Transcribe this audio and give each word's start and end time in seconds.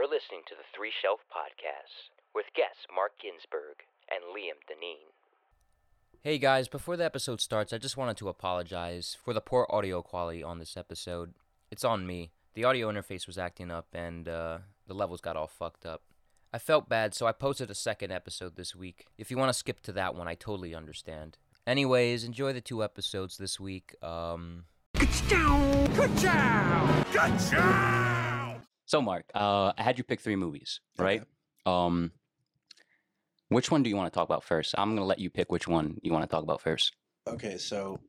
You're 0.00 0.08
listening 0.08 0.40
to 0.48 0.54
the 0.54 0.64
Three 0.74 0.92
Shelf 1.02 1.20
Podcast 1.28 2.08
with 2.34 2.46
guests 2.56 2.86
Marc 2.96 3.12
Ginsberg 3.20 3.84
and 4.08 4.24
Liam 4.34 4.56
Dineen. 4.66 5.12
Hey 6.22 6.38
guys, 6.38 6.68
before 6.68 6.96
the 6.96 7.04
episode 7.04 7.38
starts, 7.42 7.70
I 7.70 7.76
just 7.76 7.98
wanted 7.98 8.16
to 8.16 8.30
apologize 8.30 9.18
for 9.22 9.34
the 9.34 9.42
poor 9.42 9.66
audio 9.68 10.00
quality 10.00 10.42
on 10.42 10.58
this 10.58 10.74
episode. 10.74 11.34
It's 11.70 11.84
on 11.84 12.06
me. 12.06 12.30
The 12.54 12.64
audio 12.64 12.90
interface 12.90 13.26
was 13.26 13.36
acting 13.36 13.70
up 13.70 13.88
and 13.92 14.26
uh, 14.26 14.60
the 14.86 14.94
levels 14.94 15.20
got 15.20 15.36
all 15.36 15.48
fucked 15.48 15.84
up. 15.84 16.00
I 16.50 16.58
felt 16.58 16.88
bad, 16.88 17.12
so 17.12 17.26
I 17.26 17.32
posted 17.32 17.70
a 17.70 17.74
second 17.74 18.10
episode 18.10 18.56
this 18.56 18.74
week. 18.74 19.04
If 19.18 19.30
you 19.30 19.36
want 19.36 19.50
to 19.50 19.58
skip 19.58 19.80
to 19.80 19.92
that 19.92 20.14
one, 20.14 20.28
I 20.28 20.34
totally 20.34 20.74
understand. 20.74 21.36
Anyways, 21.66 22.24
enjoy 22.24 22.54
the 22.54 22.62
two 22.62 22.82
episodes 22.82 23.36
this 23.36 23.60
week. 23.60 23.94
Um, 24.02 24.64
So, 28.90 29.00
Marc, 29.00 29.30
uh, 29.36 29.72
I 29.78 29.84
had 29.84 29.98
you 29.98 30.02
pick 30.02 30.20
three 30.20 30.34
movies, 30.34 30.80
right? 30.98 31.22
Um, 31.64 32.10
which 33.48 33.70
one 33.70 33.84
do 33.84 33.88
you 33.88 33.94
want 33.94 34.12
to 34.12 34.18
talk 34.18 34.24
about 34.24 34.42
first? 34.42 34.74
I'm 34.76 34.96
gonna 34.96 35.06
let 35.06 35.20
you 35.20 35.30
pick 35.30 35.52
which 35.52 35.68
one 35.68 35.98
you 36.02 36.10
want 36.10 36.28
to 36.28 36.28
talk 36.28 36.42
about 36.42 36.60
first. 36.60 36.96
Okay, 37.28 37.56
so 37.56 38.00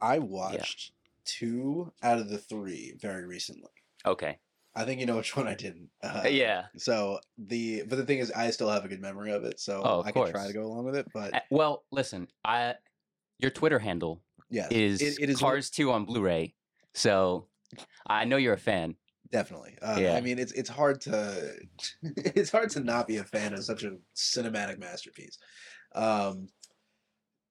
I 0.00 0.18
watched 0.20 0.92
two 1.26 1.92
out 2.02 2.18
of 2.18 2.30
the 2.30 2.38
three 2.38 2.94
very 2.98 3.26
recently. 3.26 3.68
Okay. 4.06 4.38
I 4.74 4.86
think 4.86 5.00
you 5.00 5.06
know 5.06 5.16
which 5.16 5.36
one 5.36 5.46
I 5.46 5.54
didn't. 5.54 5.90
Uh, 6.02 6.22
yeah. 6.30 6.68
So 6.78 7.20
the 7.36 7.82
but 7.86 7.96
the 7.96 8.06
thing 8.06 8.20
is, 8.20 8.32
I 8.32 8.48
still 8.52 8.70
have 8.70 8.86
a 8.86 8.88
good 8.88 9.02
memory 9.02 9.32
of 9.32 9.44
it, 9.44 9.60
so 9.60 9.82
Oh, 9.84 10.00
of 10.00 10.06
I 10.06 10.12
can 10.12 10.30
try 10.30 10.46
to 10.46 10.54
go 10.54 10.62
along 10.62 10.86
with 10.86 10.96
it. 10.96 11.06
But 11.12 11.34
Uh, 11.34 11.40
Well, 11.50 11.84
listen, 11.92 12.26
I 12.42 12.76
your 13.38 13.50
Twitter 13.50 13.78
handle 13.78 14.22
yeah, 14.48 14.68
is, 14.70 15.02
it, 15.02 15.18
it 15.20 15.28
is 15.28 15.40
Cars 15.40 15.68
Two 15.68 15.92
on 15.92 16.06
Blu-ray, 16.06 16.54
so 16.94 17.48
I 18.06 18.24
know 18.24 18.38
you're 18.38 18.54
a 18.54 18.58
fan. 18.58 18.96
Definitely. 19.30 19.76
Uh, 19.82 19.98
Yeah. 20.00 20.14
I 20.16 20.20
mean, 20.20 20.38
it's 20.38 20.52
it's 20.52 20.68
hard 20.70 21.00
to 21.02 21.52
it's 22.02 22.50
hard 22.50 22.70
to 22.70 22.80
not 22.80 23.06
be 23.06 23.16
a 23.18 23.24
fan 23.24 23.52
of 23.54 23.64
such 23.64 23.82
a 23.84 23.96
cinematic 24.14 24.78
masterpiece. 24.78 25.38
Um, 25.94 26.48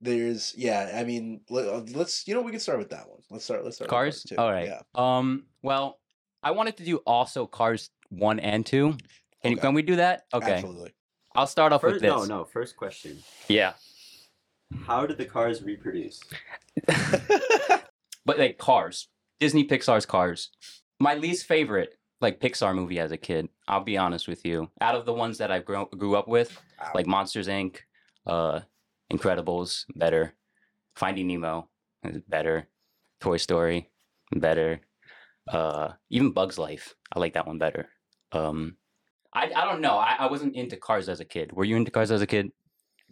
there's 0.02 0.54
yeah. 0.58 0.92
I 0.96 1.04
mean, 1.04 1.42
let, 1.50 1.68
uh, 1.68 1.84
let's 1.94 2.28
you 2.28 2.34
know 2.34 2.42
we 2.42 2.52
can 2.52 2.60
start 2.60 2.80
with 2.80 2.90
that 2.90 3.10
one. 3.10 3.20
Let's 3.32 3.46
start. 3.46 3.64
Let's 3.64 3.78
start. 3.78 3.90
Cars. 3.90 4.24
two. 4.24 4.36
All 4.38 4.52
right. 4.52 4.68
Yeah. 4.68 4.82
Um. 4.94 5.46
Well, 5.62 6.00
I 6.44 6.52
wanted 6.52 6.78
to 6.78 6.84
do 6.84 6.98
also 6.98 7.46
Cars 7.48 7.90
One 8.10 8.40
and 8.40 8.66
Two. 8.66 8.98
Can, 9.44 9.54
Okay. 9.54 9.62
can 9.62 9.74
we 9.74 9.82
do 9.84 9.96
that? 9.98 10.26
Okay. 10.34 10.54
Absolutely. 10.54 10.94
I'll 11.36 11.48
start 11.48 11.74
off 11.74 11.84
with 11.84 11.94
First, 11.94 12.02
this. 12.02 12.10
no, 12.10 12.24
no. 12.26 12.46
First 12.46 12.76
question: 12.78 13.18
Yeah. 13.48 13.74
How 14.86 15.06
did 15.06 15.18
the 15.18 15.26
cars 15.26 15.64
reproduce? 15.64 16.20
but 18.26 18.40
like 18.40 18.58
Cars, 18.58 19.08
Disney 19.40 19.68
Pixar's 19.68 20.06
Cars. 20.06 20.50
My 21.06 21.14
least 21.14 21.46
favorite 21.46 22.00
like 22.20 22.40
Pixar 22.40 22.74
movie 22.74 22.98
as 22.98 23.12
a 23.12 23.18
kid. 23.18 23.48
I'll 23.68 23.84
be 23.84 23.96
honest 23.96 24.28
with 24.28 24.44
you. 24.44 24.72
Out 24.82 24.96
of 24.96 25.06
the 25.06 25.14
ones 25.14 25.38
that 25.38 25.52
I 25.52 25.60
grew, 25.60 25.88
grew 25.96 26.16
up 26.16 26.28
with, 26.28 26.60
Wow. 26.82 26.94
like 26.96 27.06
Monsters 27.06 27.48
Inc., 27.48 27.78
uh, 28.26 28.62
Incredibles, 29.14 29.86
better. 29.96 30.34
Finding 30.96 31.28
Nemo, 31.28 31.70
is 32.04 32.22
better. 32.28 32.68
Toy 33.20 33.38
Story, 33.38 33.92
better. 34.32 34.80
Uh, 35.48 35.92
even 36.10 36.32
Bugs 36.32 36.58
Life, 36.58 36.96
I 37.14 37.20
like 37.20 37.34
that 37.34 37.46
one 37.46 37.60
better. 37.60 37.88
Um, 38.32 38.78
I 39.32 39.44
I 39.56 39.64
don't 39.66 39.82
know. 39.82 39.98
I, 39.98 40.16
I 40.18 40.26
wasn't 40.26 40.56
into 40.56 40.76
Cars 40.76 41.08
as 41.08 41.20
a 41.20 41.26
kid. 41.26 41.52
Were 41.54 41.66
you 41.66 41.76
into 41.76 41.92
Cars 41.92 42.10
as 42.10 42.24
a 42.24 42.28
kid? 42.34 42.52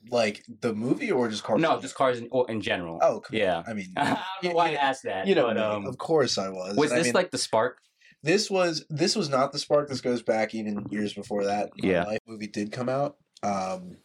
Like 0.09 0.43
the 0.61 0.73
movie 0.73 1.11
or 1.11 1.27
just 1.29 1.43
cars? 1.43 1.61
No, 1.61 1.79
just 1.79 1.95
Cars 1.95 2.19
in, 2.19 2.27
or 2.31 2.49
in 2.51 2.61
general. 2.61 2.99
Oh, 3.01 3.19
come 3.21 3.35
on. 3.35 3.39
Yeah. 3.41 3.63
I 3.67 3.73
mean, 3.73 3.87
I 3.97 4.21
don't 4.41 4.51
know 4.51 4.55
why 4.57 4.71
you- 4.71 4.77
I 4.77 4.79
asked 4.81 5.03
that. 5.03 5.27
you 5.27 5.35
know, 5.35 5.47
but, 5.47 5.57
um, 5.57 5.85
of 5.85 5.97
course 5.97 6.37
I 6.37 6.49
was. 6.49 6.75
was 6.75 6.91
And 6.91 6.95
I 6.95 6.99
this 6.99 7.07
mean, 7.07 7.13
like 7.13 7.31
the 7.31 7.37
spark? 7.37 7.79
this 8.23 8.49
was 8.49 8.85
this 8.89 9.15
was 9.15 9.29
not 9.29 9.51
the 9.51 9.59
spark. 9.59 9.89
This 9.89 10.01
goes 10.01 10.21
back 10.21 10.53
even 10.55 10.85
years 10.91 11.13
before 11.13 11.45
that. 11.45 11.71
My 11.81 11.89
Yeah. 11.89 12.03
Life 12.03 12.19
movie 12.27 12.47
did 12.47 12.71
come 12.71 12.89
out. 12.89 13.17
Um, 13.43 13.97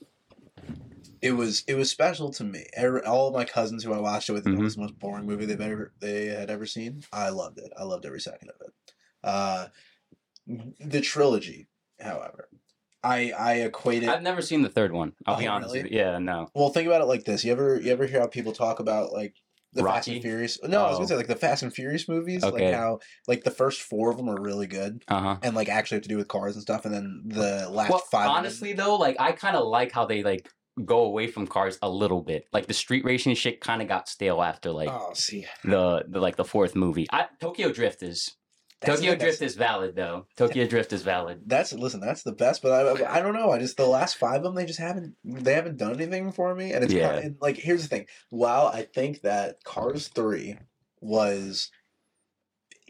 it 1.20 1.32
was 1.32 1.64
it 1.66 1.74
was 1.74 1.90
special 1.90 2.30
to 2.32 2.44
me. 2.44 2.64
Every, 2.74 3.02
all 3.02 3.28
of 3.28 3.34
my 3.34 3.44
cousins 3.44 3.82
who 3.84 3.92
I 3.92 3.98
watched 3.98 4.28
it 4.28 4.32
with, 4.32 4.46
it 4.46 4.50
Mhm. 4.50 4.60
was 4.60 4.74
the 4.76 4.82
most 4.82 4.98
boring 4.98 5.26
movie 5.26 5.46
they've 5.46 5.60
ever 5.60 5.92
they 6.00 6.26
had 6.26 6.50
ever 6.50 6.66
seen. 6.66 7.02
I 7.12 7.30
loved 7.30 7.58
it. 7.58 7.72
I 7.76 7.82
loved 7.84 8.06
every 8.06 8.20
second 8.20 8.50
of 8.50 8.56
it. 8.60 8.92
Uh, 9.24 9.66
the 10.80 11.00
trilogy, 11.00 11.68
however, 12.00 12.48
I 13.02 13.32
I 13.38 13.52
equate 13.54 14.02
it. 14.02 14.08
I've 14.08 14.22
never 14.22 14.42
seen 14.42 14.62
the 14.62 14.68
third 14.68 14.92
one. 14.92 15.12
I'll 15.26 15.38
be 15.38 15.46
Oh, 15.46 15.52
honest 15.52 15.74
really? 15.74 15.94
Yeah, 15.94 16.18
no. 16.18 16.48
Well, 16.54 16.70
think 16.70 16.86
about 16.86 17.00
it 17.00 17.06
like 17.06 17.24
this. 17.24 17.44
You 17.44 17.52
ever 17.52 17.80
you 17.80 17.92
ever 17.92 18.06
hear 18.06 18.20
how 18.20 18.26
people 18.26 18.52
talk 18.52 18.80
about 18.80 19.12
like 19.12 19.34
the 19.74 19.84
Fast 19.84 20.08
and 20.08 20.22
Furious? 20.22 20.58
No, 20.64 20.80
I 20.84 20.88
was 20.88 20.94
Oh. 20.94 20.98
gonna 20.98 21.08
say 21.08 21.16
like 21.16 21.26
the 21.28 21.36
Fast 21.36 21.62
and 21.62 21.72
Furious 21.72 22.08
movies. 22.08 22.42
Okay. 22.42 22.66
Like 22.66 22.74
how 22.74 22.98
like 23.28 23.44
the 23.44 23.50
first 23.50 23.82
four 23.82 24.10
of 24.10 24.16
them 24.16 24.28
are 24.28 24.40
really 24.40 24.66
good 24.66 25.04
Uh 25.08 25.20
huh. 25.20 25.36
and 25.42 25.54
like 25.54 25.68
actually 25.68 25.96
have 25.96 26.02
to 26.04 26.08
do 26.08 26.16
with 26.16 26.28
cars 26.28 26.54
and 26.54 26.62
stuff, 26.62 26.84
and 26.84 26.92
then 26.94 27.22
the 27.26 27.68
last 27.70 27.90
Well, 27.90 27.98
five. 28.10 28.28
honestly 28.28 28.72
though, 28.72 28.96
like 28.96 29.16
I 29.20 29.32
kind 29.32 29.56
of 29.56 29.66
like 29.66 29.92
how 29.92 30.04
they 30.06 30.22
like 30.22 30.48
go 30.84 31.00
away 31.00 31.26
from 31.26 31.46
cars 31.46 31.76
a 31.82 31.88
little 31.90 32.22
bit. 32.22 32.46
Like 32.52 32.66
the 32.66 32.74
street 32.74 33.04
racing 33.04 33.34
shit 33.34 33.60
kind 33.60 33.82
of 33.82 33.88
got 33.88 34.08
stale 34.08 34.42
after 34.42 34.70
like 34.72 34.88
oh, 34.90 35.10
see, 35.14 35.44
the 35.64 36.04
the 36.08 36.20
like 36.20 36.36
the 36.36 36.44
fourth 36.44 36.74
movie. 36.74 37.06
I, 37.12 37.26
Tokyo 37.40 37.70
Drift 37.72 38.02
is 38.02 38.36
That's- 38.80 39.00
Tokyo 39.00 39.16
Drift 39.16 39.42
is 39.42 39.56
valid 39.56 39.96
though. 39.96 40.26
Tokyo 40.36 40.66
Drift 40.66 40.92
is 40.92 41.02
valid. 41.02 41.40
That's 41.46 41.72
listen. 41.72 42.00
That's 42.00 42.22
the 42.22 42.32
best, 42.32 42.62
but 42.62 42.70
I, 43.02 43.18
I 43.18 43.20
don't 43.22 43.34
know. 43.34 43.50
I 43.50 43.58
just 43.58 43.76
the 43.76 43.86
last 43.86 44.16
five 44.18 44.36
of 44.36 44.42
them, 44.44 44.54
they 44.54 44.66
just 44.66 44.78
haven't 44.78 45.16
they 45.24 45.54
haven't 45.54 45.78
done 45.78 45.94
anything 45.94 46.30
for 46.30 46.54
me, 46.54 46.72
and 46.72 46.84
it's 46.84 46.92
Yeah. 46.92 47.10
kind 47.12 47.24
and, 47.24 47.36
like 47.40 47.56
here's 47.56 47.82
the 47.82 47.88
thing. 47.88 48.06
While 48.30 48.66
I 48.68 48.82
think 48.82 49.22
that 49.22 49.64
Cars 49.64 50.08
three 50.08 50.58
was. 51.00 51.70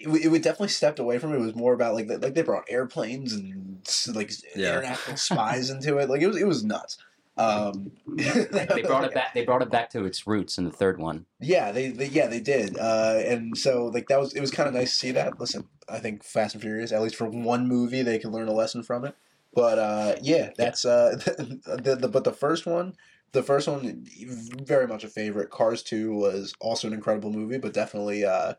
It, 0.00 0.09
it 0.27 0.28
would 0.28 0.43
definitely 0.43 0.69
stepped 0.69 1.00
away 1.00 1.19
from 1.19 1.32
it. 1.32 1.38
It 1.38 1.41
was 1.41 1.56
more 1.56 1.72
about 1.72 1.94
like 1.94 2.06
like 2.09 2.34
they 2.34 2.43
brought 2.43 2.66
airplanes 2.69 3.32
and 3.32 3.81
like 4.15 4.31
Yeah. 4.54 4.78
international 4.78 5.16
spies 5.16 5.71
into 5.71 5.98
it. 5.98 6.09
Like 6.09 6.21
it 6.22 6.28
was 6.28 6.37
it 6.37 6.47
was 6.47 6.62
nuts. 6.62 6.98
Um, 7.38 7.93
They 8.16 8.82
brought 8.82 9.04
it 9.04 9.15
back. 9.15 9.34
They 9.34 9.44
brought 9.44 9.62
it 9.62 9.71
back 9.71 9.91
to 9.91 10.04
its 10.04 10.26
roots 10.26 10.59
in 10.59 10.65
the 10.65 10.71
third 10.71 10.99
one. 10.99 11.26
Yeah, 11.41 11.72
they, 11.72 11.91
they 11.91 12.06
yeah 12.06 12.26
they 12.26 12.41
did, 12.41 12.76
uh, 12.78 13.21
and 13.25 13.56
so 13.56 13.87
like 13.87 14.09
that 14.09 14.19
was 14.19 14.34
it 14.34 14.41
was 14.41 14.50
kind 14.50 14.69
of 14.69 14.75
nice 14.75 14.91
to 14.91 14.97
see 14.97 15.10
that. 15.12 15.38
Listen, 15.38 15.69
I 15.88 15.98
think 15.98 16.25
Fast 16.25 16.54
and 16.54 16.62
Furious, 16.62 16.93
at 16.93 17.03
least 17.03 17.16
for 17.16 17.28
one 17.28 17.69
movie, 17.69 18.03
they 18.03 18.19
can 18.19 18.32
learn 18.32 18.48
a 18.48 18.53
lesson 18.53 18.82
from 18.82 19.04
it. 19.04 19.15
But 19.54 19.78
uh, 19.78 20.16
yeah, 20.21 20.50
that's 20.56 20.84
uh, 20.84 21.16
the, 21.25 21.97
the 22.00 22.09
but 22.09 22.25
the 22.25 22.32
first 22.32 22.66
one, 22.66 22.94
the 23.32 23.43
first 23.43 23.69
one, 23.69 24.04
very 24.62 24.87
much 24.87 25.04
a 25.04 25.09
favorite. 25.09 25.50
Cars 25.50 25.82
Two 25.82 26.15
was 26.15 26.54
also 26.60 26.88
an 26.88 26.94
incredible 26.94 27.32
movie, 27.32 27.59
but 27.59 27.72
definitely 27.72 28.25
uh, 28.25 28.54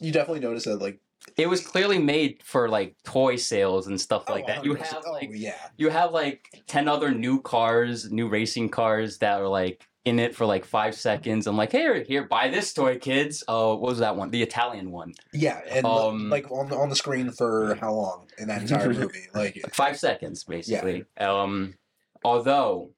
you 0.00 0.12
definitely 0.12 0.40
notice 0.40 0.64
that 0.64 0.80
like 0.80 1.00
It 1.36 1.48
was 1.48 1.66
clearly 1.66 1.98
made 1.98 2.42
for 2.44 2.68
like 2.68 2.96
toy 3.04 3.36
sales 3.36 3.86
and 3.86 4.00
stuff 4.00 4.28
like 4.28 4.44
oh, 4.44 4.46
that. 4.48 4.64
You 4.64 4.74
100%. 4.74 4.86
have 4.86 5.02
oh 5.06 5.12
like 5.12 5.30
yeah, 5.32 5.56
you 5.76 5.88
have 5.88 6.12
like 6.12 6.48
10 6.66 6.86
other 6.86 7.12
new 7.12 7.40
cars, 7.40 8.10
new 8.10 8.28
racing 8.28 8.68
cars 8.68 9.18
that 9.18 9.40
are 9.40 9.48
like 9.48 9.86
in 10.04 10.18
it 10.18 10.34
for 10.34 10.44
like 10.44 10.64
five 10.64 10.94
seconds. 10.94 11.46
I'm 11.46 11.56
like, 11.56 11.72
here, 11.72 12.02
here, 12.02 12.24
buy 12.24 12.48
this 12.48 12.72
toy, 12.74 12.98
kids. 12.98 13.42
Oh, 13.48 13.74
what 13.76 13.90
was 13.90 13.98
that 14.00 14.16
one? 14.16 14.30
The 14.30 14.42
Italian 14.42 14.90
one. 14.90 15.14
yeah, 15.32 15.60
and 15.70 15.86
Um, 15.86 16.28
like 16.28 16.50
on 16.50 16.68
the, 16.68 16.76
on 16.76 16.90
the 16.90 16.96
screen 16.96 17.30
for 17.30 17.74
how 17.76 17.94
long 17.94 18.26
in 18.38 18.48
that 18.48 18.62
entire 18.62 18.88
movie? 18.92 19.26
Like 19.34 19.60
Five 19.72 19.98
seconds, 19.98 20.44
basically. 20.44 21.04
Yeah. 21.18 21.30
Um, 21.42 21.74
although 22.22 22.90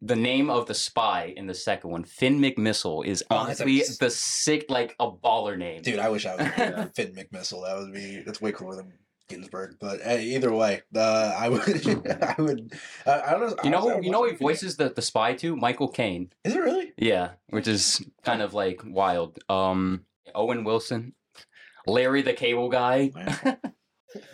the 0.00 0.16
name 0.16 0.48
of 0.50 0.66
the 0.66 0.74
spy 0.74 1.34
in 1.36 1.46
the 1.46 1.54
second 1.54 1.90
one, 1.90 2.04
Finn 2.04 2.40
McMissile, 2.40 3.04
is 3.04 3.22
Oh, 3.30 3.46
that's 3.46 3.60
a- 3.60 3.64
honestly 3.64 3.96
the 4.00 4.10
sick, 4.10 4.66
like 4.70 4.94
a 5.00 5.10
baller 5.10 5.56
name. 5.58 5.82
Dude, 5.82 5.98
I 5.98 6.08
wish 6.08 6.24
I 6.26 6.36
was 6.36 6.46
Yeah. 6.58 6.84
Finn 6.94 7.14
McMissile. 7.14 7.64
That 7.66 7.76
would 7.78 7.92
be 7.92 8.22
that's 8.24 8.40
way 8.40 8.52
cooler 8.52 8.76
than 8.76 8.92
Ginsberg. 9.28 9.76
But 9.80 10.00
uh, 10.06 10.14
either 10.14 10.52
way, 10.52 10.82
uh, 10.94 11.34
I 11.36 11.48
would, 11.48 11.62
I 12.22 12.34
would, 12.38 12.72
uh, 13.06 13.20
I 13.26 13.30
don't 13.32 13.40
know. 13.40 13.56
You 13.64 13.70
know, 13.70 13.78
honestly, 13.78 13.92
I 13.92 13.96
who- 13.98 14.04
you 14.04 14.10
know, 14.12 14.22
who 14.24 14.30
he 14.30 14.36
voices 14.36 14.76
the, 14.76 14.88
the 14.90 15.02
spy 15.02 15.34
to 15.34 15.56
Michael 15.56 15.88
Caine. 15.88 16.30
Is 16.44 16.54
it 16.54 16.60
really? 16.60 16.92
Yeah, 16.96 17.30
which 17.50 17.66
is 17.68 18.04
kind 18.24 18.40
of 18.40 18.54
like 18.54 18.80
wild. 18.84 19.38
Um, 19.48 20.04
Owen 20.34 20.64
Wilson, 20.64 21.14
Larry 21.86 22.22
the 22.22 22.32
Cable 22.34 22.68
Guy. 22.68 23.10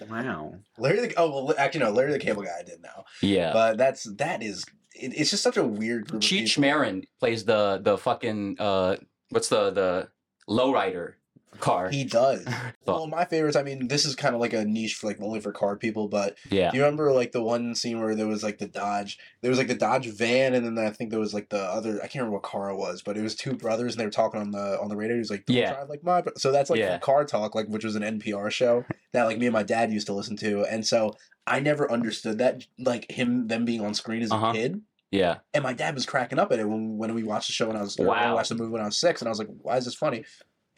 Wow. 0.09 0.55
Larry 0.79 1.01
the 1.09 1.15
oh 1.17 1.45
well, 1.47 1.55
actually 1.59 1.81
no, 1.81 1.91
Larry 1.91 2.13
the 2.13 2.19
Cable 2.19 2.43
Guy 2.43 2.51
I 2.61 2.63
did 2.63 2.83
know, 2.83 3.05
Yeah. 3.21 3.53
but 3.53 3.79
that's 3.79 4.05
that 4.19 4.43
is 4.43 4.65
it, 4.95 5.13
it's 5.17 5.31
just 5.31 5.43
such 5.43 5.57
a 5.57 5.65
weird 5.65 6.09
group. 6.09 6.23
Cheech. 6.23 6.59
Marin 6.59 7.05
plays 7.21 7.45
the 7.45 7.81
the 7.83 7.97
fucking 7.99 8.57
uh 8.59 8.97
what's 9.31 9.49
the 9.49 9.71
the 9.71 10.09
lowrider 10.49 11.15
car. 11.61 11.91
He 11.91 12.05
does. 12.05 12.45
Well, 12.85 13.07
my 13.07 13.25
favorites. 13.25 13.57
I 13.57 13.63
mean, 13.63 13.87
this 13.87 14.05
is 14.05 14.17
kind 14.17 14.35
of 14.35 14.41
like 14.41 14.53
a 14.53 14.65
niche 14.65 14.97
for 14.97 15.07
like 15.07 15.21
only 15.23 15.39
for 15.39 15.53
car 15.53 15.77
people, 15.77 16.09
but 16.09 16.37
yeah. 16.51 16.73
Do 16.73 16.77
you 16.77 16.83
remember 16.83 17.13
like 17.13 17.31
the 17.31 17.41
one 17.43 17.77
scene 17.77 18.01
where 18.01 18.17
there 18.17 18.27
was 18.27 18.43
like 18.43 18.59
the 18.59 18.67
Dodge? 18.67 19.19
There 19.41 19.51
was 19.51 19.57
like 19.59 19.69
the 19.69 19.77
Dodge 19.77 20.09
van, 20.09 20.53
and 20.55 20.67
then 20.67 20.85
I 20.85 20.91
think 20.91 21.11
there 21.11 21.21
was 21.21 21.33
like 21.33 21.49
the 21.49 21.61
other. 21.63 21.99
I 21.99 22.09
can't 22.09 22.17
remember 22.17 22.33
what 22.35 22.43
car 22.43 22.71
it 22.71 22.77
was, 22.77 23.01
but 23.03 23.17
it 23.17 23.23
was 23.23 23.37
two 23.37 23.55
brothers, 23.55 23.93
and 23.95 24.01
they 24.01 24.05
were 24.05 24.11
talking 24.11 24.41
on 24.41 24.51
the 24.51 24.81
on 24.81 24.89
the 24.89 24.97
radio. 24.97 25.15
He 25.15 25.21
was 25.21 25.31
like, 25.31 25.47
"Don't 25.47 25.57
Yeah. 25.57 25.73
drive 25.75 25.89
like 25.89 26.03
my." 26.03 26.25
So 26.37 26.51
that's 26.51 26.71
like 26.71 26.81
Yeah. 26.81 26.99
Car 26.99 27.25
Talk, 27.25 27.55
like 27.55 27.69
which 27.69 27.85
was 27.85 27.95
an 27.95 28.03
NPR 28.03 28.51
show 28.51 28.85
that 29.13 29.25
like 29.25 29.39
me 29.39 29.47
and 29.47 29.53
my 29.55 29.63
dad 29.63 29.93
used 29.93 30.09
to 30.09 30.13
listen 30.13 30.37
to, 30.39 30.65
and 30.65 30.85
so 30.85 31.15
I 31.47 31.61
never 31.61 31.91
understood 31.91 32.39
that 32.39 32.67
like 32.79 33.11
him 33.11 33.49
them 33.49 33.65
being 33.65 33.81
on 33.85 33.95
screen 33.95 34.23
as 34.23 34.31
Uh-huh. 34.33 34.47
a 34.49 34.53
kid, 34.53 34.83
Yeah. 35.11 35.39
and 35.55 35.63
my 35.65 35.73
dad 35.73 35.95
was 35.95 36.07
cracking 36.07 36.39
up 36.39 36.53
at 36.53 36.59
it 36.61 36.69
when 36.69 36.97
when 36.99 37.15
we 37.15 37.23
watched 37.23 37.49
the 37.49 37.53
show 37.53 37.67
when 37.69 37.77
I 37.77 37.83
was 37.83 37.99
or 37.99 38.07
when 38.07 38.19
we 38.19 38.25
Wow. 38.27 38.35
watched 38.37 38.51
the 38.51 38.55
movie 38.55 38.71
when 38.73 38.83
I 38.83 38.87
was 38.87 38.99
six, 38.99 39.21
and 39.21 39.29
I 39.29 39.31
was 39.31 39.39
like, 39.39 39.49
"Why 39.61 39.77
is 39.77 39.85
this 39.85 39.95
funny?" 39.95 40.25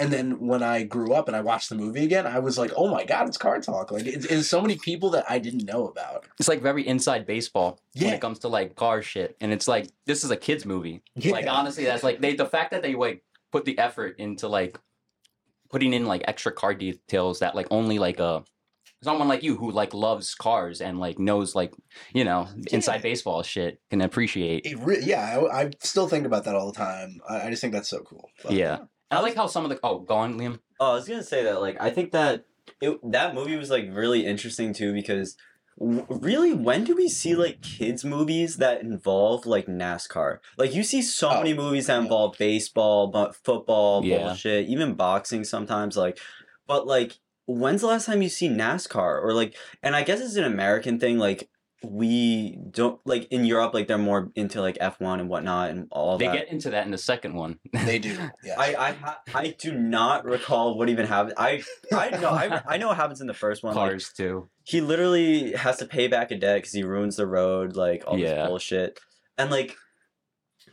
And 0.00 0.12
then 0.12 0.40
when 0.48 0.60
I 0.62 0.82
grew 0.82 1.12
up 1.12 1.28
and 1.28 1.36
I 1.36 1.40
watched 1.40 1.68
the 1.68 1.76
movie 1.76 2.02
again, 2.04 2.26
I 2.26 2.40
was 2.40 2.58
like, 2.58 2.72
"Oh 2.76 2.88
my 2.88 3.04
god, 3.04 3.28
it's 3.28 3.38
car 3.38 3.60
talk!" 3.60 3.92
Like 3.92 4.06
it's, 4.06 4.24
it's 4.26 4.48
so 4.48 4.60
many 4.60 4.76
people 4.76 5.10
that 5.10 5.24
I 5.30 5.38
didn't 5.38 5.64
know 5.66 5.86
about. 5.86 6.26
It's 6.40 6.48
like 6.48 6.60
very 6.60 6.84
inside 6.86 7.26
baseball 7.26 7.78
when 7.94 8.06
Yeah. 8.06 8.14
it 8.14 8.20
comes 8.20 8.40
to 8.40 8.48
like 8.48 8.74
car 8.74 9.02
shit, 9.02 9.36
and 9.40 9.52
it's 9.52 9.68
like 9.68 9.88
this 10.06 10.24
is 10.24 10.30
a 10.32 10.36
kids 10.36 10.64
movie. 10.66 11.02
Like 11.24 11.46
honestly, 11.46 11.84
that's 11.84 12.02
like 12.02 12.20
they 12.20 12.34
the 12.34 12.46
fact 12.46 12.72
that 12.72 12.82
they 12.82 12.94
like 12.96 13.22
put 13.52 13.64
the 13.66 13.78
effort 13.78 14.18
into 14.18 14.48
like 14.48 14.80
putting 15.70 15.92
in 15.92 16.06
like 16.06 16.22
extra 16.26 16.50
car 16.52 16.74
details 16.74 17.38
that 17.40 17.54
like 17.54 17.68
only 17.70 17.98
like 18.00 18.18
a 18.18 18.44
someone 19.04 19.28
like 19.28 19.42
you 19.42 19.56
who 19.56 19.70
like 19.70 19.94
loves 19.94 20.34
cars 20.34 20.80
and 20.80 20.98
like 20.98 21.18
knows 21.18 21.54
like 21.54 21.72
you 22.12 22.24
know 22.24 22.48
inside 22.72 22.96
Yeah. 22.96 23.02
baseball 23.02 23.42
shit 23.42 23.80
can 23.90 24.00
appreciate. 24.00 24.66
It 24.66 24.78
re- 24.80 25.02
yeah, 25.04 25.38
I, 25.52 25.62
I 25.64 25.70
still 25.80 26.08
think 26.08 26.26
about 26.26 26.44
that 26.44 26.54
all 26.56 26.72
the 26.72 26.76
time. 26.78 27.20
I, 27.28 27.46
I 27.46 27.50
just 27.50 27.60
think 27.60 27.72
that's 27.72 27.88
so 27.88 28.00
cool. 28.00 28.28
But- 28.42 28.52
Yeah. 28.52 28.78
I 29.10 29.20
like 29.20 29.36
how 29.36 29.46
some 29.46 29.64
of 29.64 29.70
the 29.70 29.78
oh 29.84 30.00
go 30.00 30.14
on 30.16 30.38
Liam. 30.40 30.58
Oh, 30.80 30.92
I 30.92 30.94
was 30.94 31.06
gonna 31.06 31.22
say 31.22 31.44
that. 31.44 31.60
Like, 31.60 31.76
I 31.80 31.90
think 31.90 32.10
that 32.12 32.46
it 32.80 32.98
that 33.12 33.34
movie 33.34 33.56
was 33.56 33.70
like 33.70 33.86
really 33.92 34.26
interesting 34.26 34.72
too 34.72 34.92
because 34.92 35.36
really, 35.78 36.52
when 36.54 36.84
do 36.84 36.94
we 36.96 37.08
see 37.08 37.34
like 37.34 37.60
kids 37.60 38.04
movies 38.04 38.56
that 38.58 38.80
involve 38.80 39.46
like 39.46 39.66
NASCAR? 39.66 40.38
Like, 40.56 40.74
you 40.74 40.82
see 40.82 41.02
so 41.02 41.30
Oh, 41.30 41.38
many 41.38 41.54
movies 41.54 41.86
that 41.86 41.94
yeah. 41.96 42.02
involve 42.02 42.36
baseball, 42.38 43.08
but 43.08 43.36
football, 43.36 44.04
Yeah. 44.04 44.18
bullshit, 44.28 44.66
even 44.68 44.94
boxing 44.94 45.44
sometimes. 45.44 45.96
Like, 45.96 46.18
but 46.66 46.86
like, 46.86 47.18
when's 47.46 47.80
the 47.82 47.86
last 47.88 48.06
time 48.06 48.22
you 48.22 48.28
see 48.28 48.48
NASCAR 48.48 49.22
or 49.22 49.32
like? 49.32 49.56
And 49.82 49.94
I 49.96 50.02
guess 50.02 50.20
it's 50.20 50.36
an 50.36 50.44
American 50.44 50.98
thing. 50.98 51.18
Like, 51.18 51.48
we 51.86 52.58
don't 52.70 52.98
like 53.04 53.26
in 53.30 53.44
Europe. 53.44 53.74
Like, 53.74 53.88
they're 53.88 53.98
more 53.98 54.30
into 54.34 54.62
like 54.62 54.78
F 54.80 54.98
one 55.00 55.20
and 55.20 55.28
whatnot 55.28 55.70
and 55.70 55.86
all 55.90 56.16
They 56.16 56.26
that. 56.26 56.34
get 56.34 56.48
into 56.50 56.70
that 56.70 56.86
in 56.86 56.90
the 56.90 56.96
second 56.98 57.34
one. 57.34 57.58
They 57.72 57.98
do. 57.98 58.16
Yeah. 58.44 58.54
I 58.58 58.74
I 58.88 58.92
ha- 58.92 59.20
I 59.34 59.54
do 59.58 59.76
not 59.76 60.24
recall 60.24 60.78
what 60.78 60.88
even 60.88 61.06
happened. 61.06 61.34
I 61.36 61.62
I 61.92 62.10
know 62.10 62.30
I, 62.30 62.62
I 62.66 62.76
know 62.78 62.88
what 62.88 62.96
happens 62.96 63.20
in 63.20 63.26
the 63.26 63.34
first 63.34 63.62
one. 63.62 63.74
Like, 63.74 63.90
Cars 63.90 64.12
too. 64.16 64.48
he 64.64 64.80
literally 64.80 65.52
has 65.52 65.76
to 65.78 65.86
pay 65.86 66.08
back 66.08 66.30
a 66.30 66.36
debt 66.36 66.56
because 66.58 66.72
he 66.72 66.82
ruins 66.84 67.16
the 67.16 67.26
road, 67.26 67.76
like 67.76 68.04
all 68.06 68.18
Yeah. 68.18 68.34
this 68.34 68.46
bullshit. 68.48 68.98
And 69.36 69.50
like, 69.50 69.76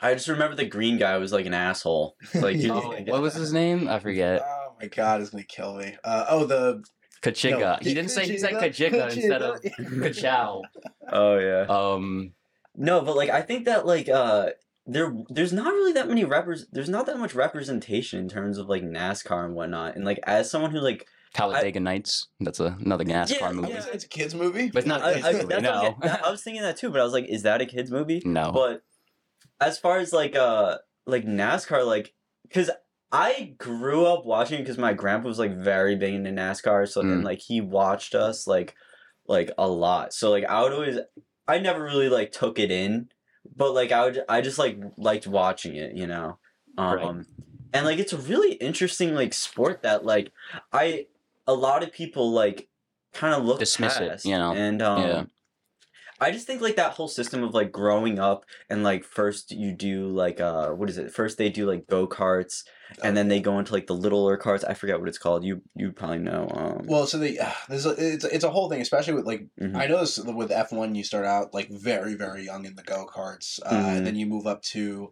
I 0.01 0.13
just 0.13 0.27
remember 0.29 0.55
the 0.55 0.65
green 0.65 0.97
guy 0.97 1.17
was 1.17 1.31
like 1.33 1.45
an 1.45 1.53
asshole. 1.53 2.15
Like, 2.35 2.55
he 2.55 2.69
Oh, 2.69 2.79
what 3.07 3.21
was 3.21 3.33
his 3.33 3.51
name? 3.51 3.87
I 3.89 3.99
forget. 3.99 4.41
oh 4.45 4.60
my 4.81 4.87
god, 4.87 5.21
is 5.21 5.29
gonna 5.29 5.43
kill 5.43 5.75
me. 5.75 5.95
Uh, 6.03 6.25
oh, 6.29 6.45
the 6.45 6.83
Kachiga. 7.21 7.59
No, 7.59 7.77
he 7.81 7.93
didn't 7.93 8.09
say 8.11 8.25
he 8.27 8.37
said 8.37 8.53
Kachiga, 8.53 8.91
Kachiga 8.91 9.15
instead 9.15 9.41
of 9.41 9.61
Kachiga. 9.61 10.01
Kachow. 10.03 10.61
oh 11.11 11.37
yeah. 11.37 11.65
Um, 11.69 12.33
No, 12.75 13.01
but 13.01 13.15
like 13.15 13.29
I 13.29 13.41
think 13.41 13.65
that 13.65 13.85
like 13.85 14.09
uh 14.09 14.49
there 14.87 15.13
there's 15.29 15.53
not 15.53 15.71
really 15.71 15.93
that 15.93 16.07
many 16.07 16.25
repres 16.25 16.65
there's 16.71 16.89
not 16.89 17.05
that 17.05 17.17
much 17.19 17.35
representation 17.35 18.19
in 18.19 18.29
terms 18.29 18.57
of 18.57 18.67
like 18.67 18.83
NASCAR 18.83 19.45
and 19.45 19.53
whatnot. 19.55 19.95
And 19.95 20.03
like 20.05 20.19
as 20.23 20.49
someone 20.49 20.71
who 20.71 20.79
like 20.79 21.07
Talladega 21.33 21.79
Nights. 21.79 22.27
That's 22.41 22.59
a, 22.59 22.75
another 22.83 23.05
NASCAR 23.05 23.39
Yeah, 23.39 23.51
movie. 23.53 23.69
Yeah. 23.69 23.77
it's, 23.77 23.85
it's 23.87 24.03
a 24.03 24.07
kids 24.09 24.35
movie, 24.35 24.69
But 24.69 24.79
it's 24.79 24.87
not 24.87 25.01
I, 25.01 25.11
I, 25.13 25.31
movie, 25.31 25.45
that's 25.45 25.53
I'm 25.55 25.63
no. 25.63 25.95
getting- 26.01 26.25
I 26.25 26.29
was 26.31 26.43
thinking 26.43 26.61
that 26.63 26.75
too, 26.77 26.89
but 26.89 26.99
I 26.99 27.03
was 27.03 27.13
like, 27.13 27.25
is 27.25 27.43
that 27.43 27.61
a 27.61 27.65
kids 27.65 27.89
movie? 27.91 28.21
No. 28.25 28.51
But 28.51 28.81
as 29.61 29.77
far 29.77 29.99
as 29.99 30.11
like 30.11 30.35
uh 30.35 30.79
like 31.05 31.25
NASCAR, 31.25 31.85
like 31.85 32.13
because 32.43 32.69
I 33.11 33.55
grew 33.57 34.05
up 34.05 34.25
watching 34.25 34.59
because 34.59 34.77
my 34.77 34.93
grandpa 34.93 35.27
was 35.27 35.39
like 35.39 35.55
very 35.57 35.95
big 35.95 36.13
into 36.13 36.29
NASCAR, 36.31 36.87
so 36.89 37.03
then 37.03 37.21
Mm. 37.21 37.25
like 37.25 37.39
he 37.39 37.61
watched 37.61 38.15
us 38.15 38.47
like 38.47 38.75
like 39.27 39.51
a 39.57 39.67
lot. 39.67 40.13
So 40.13 40.29
like 40.31 40.45
I 40.45 40.61
would 40.63 40.73
always 40.73 40.97
I 41.47 41.59
never 41.59 41.83
really 41.83 42.09
like 42.09 42.31
took 42.31 42.59
it 42.59 42.71
in, 42.71 43.09
but 43.55 43.73
like 43.73 43.91
I 43.91 44.05
would 44.05 44.23
I 44.29 44.41
just 44.41 44.57
like 44.59 44.77
liked 44.97 45.27
watching 45.27 45.75
it, 45.75 45.95
you 45.95 46.07
know. 46.07 46.39
Um 46.77 46.95
Right. 46.95 47.25
and 47.73 47.85
like 47.85 47.99
it's 47.99 48.13
a 48.13 48.17
really 48.17 48.53
interesting 48.53 49.13
like 49.13 49.33
sport 49.33 49.81
that 49.83 50.05
like 50.05 50.31
I 50.71 51.07
a 51.47 51.53
lot 51.53 51.83
of 51.83 51.91
people 51.91 52.31
like 52.31 52.69
kind 53.13 53.33
of 53.35 53.43
look 53.45 53.59
Dismiss 53.59 53.99
it, 53.99 54.25
you 54.25 54.37
know? 54.37 54.53
And 54.53 54.81
um 54.81 55.01
Yeah. 55.01 55.23
I 56.21 56.31
just 56.31 56.45
think 56.47 56.61
like 56.61 56.75
that 56.75 56.91
whole 56.93 57.07
system 57.07 57.43
of 57.43 57.53
like 57.55 57.71
growing 57.71 58.19
up 58.19 58.45
and 58.69 58.83
like 58.83 59.03
first 59.03 59.51
you 59.51 59.71
do 59.73 60.07
like 60.07 60.39
uh 60.39 60.69
what 60.69 60.89
is 60.89 60.97
it? 60.99 61.11
First 61.11 61.37
they 61.39 61.49
do 61.49 61.65
like 61.65 61.87
go 61.87 62.07
karts 62.07 62.63
and 63.03 63.15
then 63.17 63.27
they 63.27 63.39
go 63.39 63.57
into 63.57 63.73
like 63.73 63.87
the 63.87 63.95
littler 63.95 64.37
carts. 64.37 64.63
I 64.63 64.73
forget 64.75 64.99
what 64.99 65.09
it's 65.09 65.17
called. 65.17 65.43
You 65.43 65.61
you 65.75 65.91
probably 65.91 66.19
know. 66.19 66.47
Um, 66.53 66.85
Well, 66.85 67.07
so 67.07 67.17
the 67.17 67.39
uh, 67.39 67.51
there's 67.69 67.85
a, 67.87 67.95
it's 67.97 68.25
it's 68.25 68.43
a 68.43 68.51
whole 68.51 68.69
thing, 68.69 68.81
especially 68.81 69.13
with 69.15 69.25
like 69.25 69.47
mhm. 69.59 69.75
I 69.75 69.87
noticed 69.87 70.23
with 70.25 70.51
F 70.51 70.71
one 70.71 70.93
you 70.93 71.03
start 71.03 71.25
out 71.25 71.53
like 71.53 71.69
very 71.71 72.13
very 72.15 72.45
young 72.45 72.65
in 72.65 72.75
the 72.75 72.83
go 72.83 73.07
karts, 73.07 73.59
uh, 73.65 73.71
Mhm. 73.71 73.97
and 73.97 74.05
then 74.05 74.15
you 74.15 74.25
move 74.27 74.45
up 74.45 74.61
to 74.73 75.09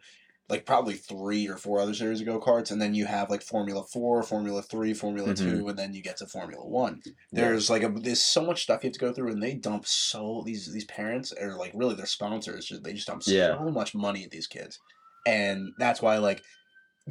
like 0.49 0.65
probably 0.65 0.95
three 0.95 1.47
or 1.47 1.57
four 1.57 1.79
other 1.79 1.93
series 1.93 2.19
of 2.21 2.25
go 2.25 2.39
karts, 2.39 2.71
and 2.71 2.81
then 2.81 2.93
you 2.95 3.05
have 3.05 3.29
like 3.29 3.43
Formula 3.43 3.83
Four, 3.83 4.23
Formula 4.23 4.61
Three, 4.63 4.93
Formula 4.93 5.29
Mhm. 5.29 5.37
Two, 5.37 5.67
and 5.67 5.77
then 5.77 5.93
you 5.93 6.01
get 6.01 6.17
to 6.17 6.25
Formula 6.27 6.65
One. 6.65 7.01
There's 7.31 7.69
like 7.69 7.83
a 7.83 7.89
there's 7.89 8.21
so 8.21 8.41
much 8.43 8.63
stuff 8.63 8.83
you 8.83 8.87
have 8.87 8.93
to 8.95 8.99
go 8.99 9.13
through, 9.13 9.31
and 9.31 9.43
they 9.43 9.53
dump 9.53 9.85
so 9.85 10.41
these 10.45 10.71
these 10.73 10.85
parents 10.85 11.31
or 11.39 11.55
like 11.55 11.71
really 11.75 11.95
their 11.95 12.05
sponsors 12.07 12.65
just- 12.65 12.83
they 12.83 12.93
just 12.93 13.07
dump 13.07 13.21
Yeah. 13.27 13.57
so 13.57 13.69
much 13.69 13.93
money 13.93 14.23
at 14.23 14.31
these 14.31 14.47
kids, 14.47 14.79
and 15.27 15.69
that's 15.77 16.01
why 16.01 16.17
like 16.17 16.41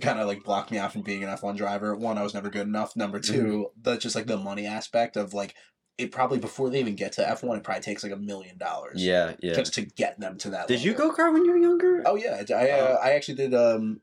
kind 0.00 0.18
of 0.20 0.26
like 0.28 0.44
blocked 0.44 0.70
me 0.70 0.78
out 0.78 0.92
from 0.92 1.02
being 1.02 1.24
an 1.24 1.30
F1 1.30 1.56
driver. 1.56 1.94
One, 1.96 2.18
I 2.18 2.22
was 2.22 2.34
never 2.34 2.50
good 2.50 2.66
enough. 2.66 2.94
Number 2.96 3.18
2 3.20 3.70
that's 3.82 4.02
just 4.02 4.14
like 4.14 4.26
the 4.26 4.36
money 4.36 4.66
aspect 4.66 5.16
of 5.16 5.32
like 5.34 5.54
it 5.98 6.12
probably 6.12 6.38
before 6.38 6.70
they 6.70 6.78
even 6.80 6.94
get 6.94 7.12
to 7.12 7.22
F1, 7.22 7.56
it 7.58 7.64
probably 7.64 7.82
takes 7.82 8.02
like 8.04 8.12
a 8.12 8.16
million 8.16 8.56
dollars. 8.56 9.04
yeah, 9.04 9.34
yeah. 9.40 9.54
Just 9.54 9.74
to 9.74 9.82
get 9.82 10.18
them 10.20 10.38
to 10.38 10.50
that. 10.50 10.68
Did 10.68 10.82
you 10.82 10.94
go 10.94 11.10
kart 11.12 11.32
when 11.32 11.44
you 11.44 11.50
were 11.50 11.58
younger? 11.58 12.02
Oh 12.06 12.14
yeah, 12.14 12.42
I 12.50 12.70
uh, 12.70 12.98
I 13.02 13.10
actually 13.12 13.34
did 13.34 13.54
um 13.54 14.00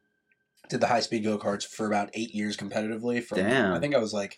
did 0.69 0.81
the 0.81 0.87
high 0.87 0.99
speed 0.99 1.23
go 1.23 1.37
karts 1.37 1.65
for 1.65 1.87
about 1.87 2.09
eight 2.13 2.33
years 2.35 2.57
competitively. 2.57 3.23
From 3.23 3.37
Damn. 3.39 3.73
I 3.73 3.79
think 3.79 3.95
I 3.95 3.99
was 3.99 4.13
like, 4.13 4.37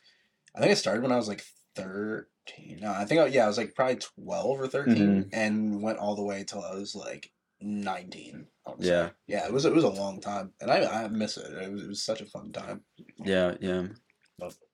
I 0.55 0.59
think 0.59 0.71
I 0.71 0.75
started 0.75 1.01
when 1.01 1.11
I 1.11 1.17
was 1.17 1.27
like 1.27 1.43
thirteen. 1.75 2.79
No, 2.81 2.91
I 2.91 3.05
think 3.05 3.19
I, 3.21 3.25
yeah, 3.27 3.45
I 3.45 3.47
was 3.47 3.57
like 3.57 3.75
probably 3.75 3.97
twelve 3.97 4.59
or 4.59 4.67
13 4.67 4.95
Mm-hmm. 4.95 5.29
and 5.33 5.81
went 5.81 5.97
all 5.99 6.15
the 6.15 6.23
way 6.23 6.43
till 6.43 6.63
I 6.63 6.75
was 6.75 6.95
like 6.95 7.31
nineteen. 7.61 8.47
Yeah. 8.79 9.09
yeah, 9.27 9.45
it 9.45 9.53
was 9.53 9.65
it 9.65 9.73
was 9.73 9.83
a 9.85 9.89
long 9.89 10.19
time, 10.19 10.51
and 10.61 10.69
I 10.69 11.03
I 11.05 11.07
miss 11.07 11.37
it. 11.37 11.51
It 11.53 11.71
was, 11.71 11.83
it 11.83 11.87
was 11.87 12.03
such 12.03 12.21
a 12.21 12.25
fun 12.25 12.51
time. 12.51 12.81
Yeah, 13.23 13.55
yeah. 13.61 13.83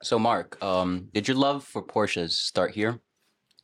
So 0.01 0.19
Marc, 0.19 0.61
um, 0.63 1.09
did 1.13 1.27
your 1.27 1.37
love 1.37 1.63
for 1.63 1.85
Porsches 1.85 2.31
start 2.31 2.71
here? 2.71 2.99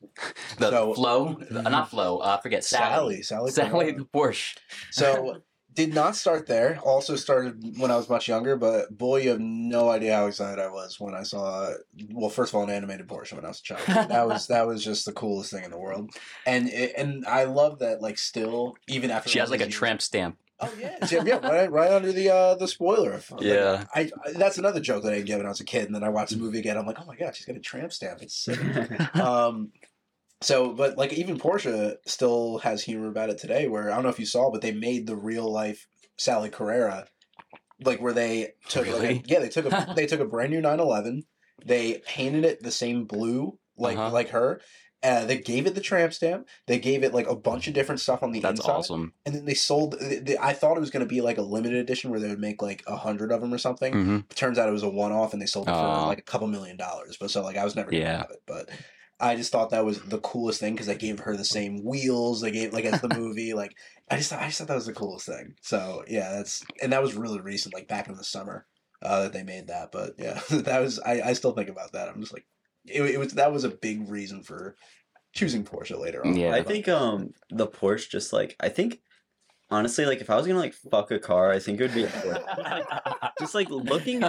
the 0.58 0.70
So- 0.70 0.94
flow, 0.94 1.38
uh, 1.54 1.62
not 1.64 1.90
flow. 1.90 2.20
Uh, 2.20 2.38
I 2.40 2.42
forget 2.42 2.64
Sally. 2.64 3.22
Sally, 3.22 3.52
Sally, 3.52 3.70
Sally 3.70 3.92
the 3.92 4.06
Porsche. 4.06 4.56
So 4.92 5.42
did 5.74 5.94
not 5.94 6.16
start 6.16 6.48
there. 6.48 6.80
Also 6.84 7.16
started 7.16 7.78
when 7.78 7.92
I 7.92 7.96
was 7.96 8.10
much 8.10 8.28
younger, 8.28 8.56
but 8.58 8.98
boy, 8.98 9.22
you 9.22 9.30
have 9.30 9.40
no 9.40 9.90
idea 9.90 10.16
how 10.16 10.26
excited 10.26 10.60
I 10.60 10.70
was 10.70 11.00
when 11.00 11.14
I 11.14 11.24
saw. 11.24 11.72
Well, 12.12 12.30
first 12.30 12.52
of 12.54 12.56
all, 12.58 12.64
an 12.64 12.70
animated 12.70 13.08
Porsche 13.08 13.34
when 13.34 13.46
I 13.46 13.50
was 13.50 13.60
a 13.60 13.64
child. 13.64 13.82
That 14.10 14.28
was 14.28 14.48
that 14.48 14.66
was 14.68 14.84
just 14.84 15.06
the 15.06 15.12
coolest 15.14 15.52
thing 15.52 15.64
in 15.64 15.72
the 15.72 15.78
world, 15.80 16.12
and 16.46 16.68
it, 16.70 16.94
and 16.98 17.26
I 17.26 17.44
love 17.44 17.80
that. 17.80 18.02
Like 18.02 18.18
still, 18.18 18.76
even 18.88 19.12
after 19.12 19.30
She 19.30 19.40
has 19.40 19.52
like 19.52 19.60
a 19.62 19.66
years- 19.66 19.76
tramp 19.76 20.02
stamp. 20.02 20.38
Oh 20.62 20.72
yeah, 20.80 20.98
yeah, 21.12 21.24
yeah, 21.26 21.38
right, 21.48 21.72
right 21.72 21.92
under 21.92 22.12
the 22.12 22.30
uh 22.30 22.56
the 22.56 22.68
spoiler. 22.68 23.22
Like, 23.32 23.42
Yeah. 23.44 23.86
I, 23.96 24.12
I 24.26 24.32
that's 24.34 24.58
another 24.58 24.80
joke 24.80 25.04
that 25.04 25.12
I 25.14 25.16
didn't 25.16 25.28
get 25.28 25.38
when 25.38 25.46
I 25.46 25.50
was 25.50 25.62
a 25.62 25.66
kid, 25.66 25.86
and 25.86 25.96
then 25.96 26.04
I 26.04 26.10
watched 26.10 26.32
the 26.32 26.38
movie 26.38 26.60
again. 26.60 26.78
I'm 26.78 26.86
like, 26.86 26.98
oh 27.00 27.06
my 27.06 27.16
god, 27.16 27.36
she's 27.36 27.46
got 27.46 27.56
a 27.56 27.60
tramp 27.62 27.94
stamp. 27.94 28.22
It's 28.22 28.36
sick. 28.36 28.60
um 29.20 29.72
so 30.42 30.72
but 30.74 30.98
like 30.98 31.12
even 31.14 31.38
Porsche 31.38 31.96
still 32.06 32.60
has 32.60 32.82
humor 32.84 33.08
about 33.10 33.30
it 33.30 33.38
today 33.38 33.68
where 33.68 33.92
I 33.92 33.96
don't 33.96 34.04
know 34.04 34.10
if 34.10 34.20
you 34.20 34.26
saw 34.26 34.50
but 34.52 34.62
they 34.62 34.72
made 34.72 35.06
the 35.06 35.16
real 35.16 35.52
life 35.52 35.88
Sally 36.18 36.50
Carrera 36.50 37.08
like 37.84 38.02
where 38.02 38.14
they 38.14 38.54
took 38.70 38.88
like, 38.88 39.10
a- 39.10 39.24
yeah 39.26 39.40
they 39.40 39.50
took 39.50 39.66
a 39.66 39.94
they 39.96 40.06
took 40.06 40.22
a 40.22 40.26
brand 40.26 40.52
new 40.52 40.62
911 40.62 41.24
they 41.66 42.02
painted 42.06 42.46
it 42.46 42.64
the 42.64 42.72
same 42.72 43.04
blue 43.06 43.58
like 43.78 43.98
Uh-huh. 43.98 44.12
like 44.12 44.30
her 44.30 44.62
uh, 45.04 45.26
they 45.26 45.38
gave 45.38 45.66
it 45.66 45.76
the 45.76 45.82
tramp 45.82 46.14
stamp. 46.14 46.48
They 46.68 46.78
gave 46.80 47.04
it 47.04 47.14
like 47.14 47.28
a 47.28 47.36
bunch 47.36 47.68
of 47.68 47.74
different 47.74 48.02
stuff 48.02 48.22
on 48.24 48.32
the 48.32 48.40
That's 48.42 48.60
inside, 48.60 48.72
awesome. 48.74 49.14
and 49.26 49.34
then 49.36 49.46
they 49.46 49.54
sold. 49.54 49.96
They, 50.00 50.20
they- 50.20 50.38
I 50.38 50.54
thought 50.54 50.76
it 50.78 50.82
was 50.82 50.90
going 50.92 51.06
to 51.06 51.10
be 51.10 51.22
like 51.22 51.38
a 51.38 51.42
limited 51.42 51.78
edition 51.80 52.12
where 52.12 52.20
they 52.20 52.28
would 52.30 52.40
make 52.40 52.62
like 52.62 52.84
a 52.88 52.96
hundred 52.98 53.32
of 53.32 53.42
them 53.42 53.54
or 53.54 53.58
something. 53.58 53.94
hmm 53.94 54.18
Turns 54.36 54.58
out 54.58 54.68
it 54.70 54.74
was 54.74 54.84
a 54.84 54.90
one 54.90 55.12
off, 55.12 55.34
and 55.34 55.42
they 55.42 55.46
sold 55.46 55.68
it 55.70 55.72
for 55.72 56.08
like 56.08 56.20
a 56.20 56.24
couple 56.24 56.48
million 56.48 56.78
dollars. 56.78 57.18
But 57.20 57.32
so 57.32 57.42
like 57.44 57.58
I 57.58 57.64
was 57.64 57.76
never 57.76 57.92
gonna 57.92 58.04
Yeah. 58.04 58.18
have 58.18 58.32
it. 58.32 58.42
But 58.46 58.70
I 59.22 59.36
just 59.36 59.52
thought 59.52 59.72
that 59.72 59.84
was 59.86 60.02
the 60.02 60.20
coolest 60.20 60.60
thing 60.62 60.74
because 60.74 60.88
they 60.88 60.96
gave 60.96 61.20
her 61.20 61.36
the 61.36 61.44
same 61.46 61.84
wheels 61.84 62.40
they 62.42 62.52
gave 62.52 62.72
like 62.74 62.86
as 62.86 63.02
the 63.02 63.10
movie. 63.18 63.54
Like 63.54 63.76
I 64.10 64.18
just 64.18 64.32
I 64.34 64.46
just 64.48 64.60
thought 64.60 64.68
that 64.70 64.76
was 64.76 64.86
the 64.86 64.94
coolest 64.94 65.26
thing. 65.26 65.56
So 65.62 66.04
yeah, 66.08 66.32
that's 66.34 66.64
and 66.82 66.92
that 66.94 67.02
was 67.02 67.16
really 67.16 67.40
recent, 67.42 67.74
like 67.74 67.88
back 67.88 68.08
in 68.10 68.16
the 68.16 68.24
summer 68.24 68.66
uh, 69.02 69.24
that 69.24 69.34
they 69.34 69.44
made 69.44 69.68
that. 69.68 69.92
But 69.92 70.14
yeah, 70.18 70.40
that 70.50 70.80
was 70.82 71.00
I 71.00 71.22
I 71.22 71.34
still 71.34 71.52
think 71.54 71.70
about 71.70 71.94
that. 71.94 72.10
I'm 72.10 72.20
just 72.22 72.34
like 72.34 72.46
it, 72.86 73.02
it 73.02 73.20
was 73.20 73.34
that 73.34 73.52
was 73.52 73.64
a 73.64 73.70
big 73.70 74.10
reason 74.10 74.44
for 74.44 74.76
choosing 75.34 75.64
Porsche 75.64 76.00
later 76.00 76.26
on. 76.26 76.36
Yeah. 76.36 76.54
I 76.54 76.64
think 76.64 76.88
um 76.88 77.34
the 77.50 77.68
Porsche 77.68 78.10
just 78.10 78.34
like 78.34 78.56
I 78.60 78.70
think 78.70 79.00
honestly 79.72 80.06
like 80.06 80.22
if 80.22 80.30
I 80.30 80.36
was 80.36 80.48
gonna 80.48 80.60
like 80.60 80.74
fuck 80.74 81.12
a 81.12 81.20
car, 81.20 81.52
I 81.52 81.60
think 81.60 81.80
it 81.80 81.84
would 81.84 81.94
be 81.94 82.04
a 82.04 82.08
Porsche. 82.08 83.30
just 83.40 83.56
like 83.56 83.70
looking 83.70 84.24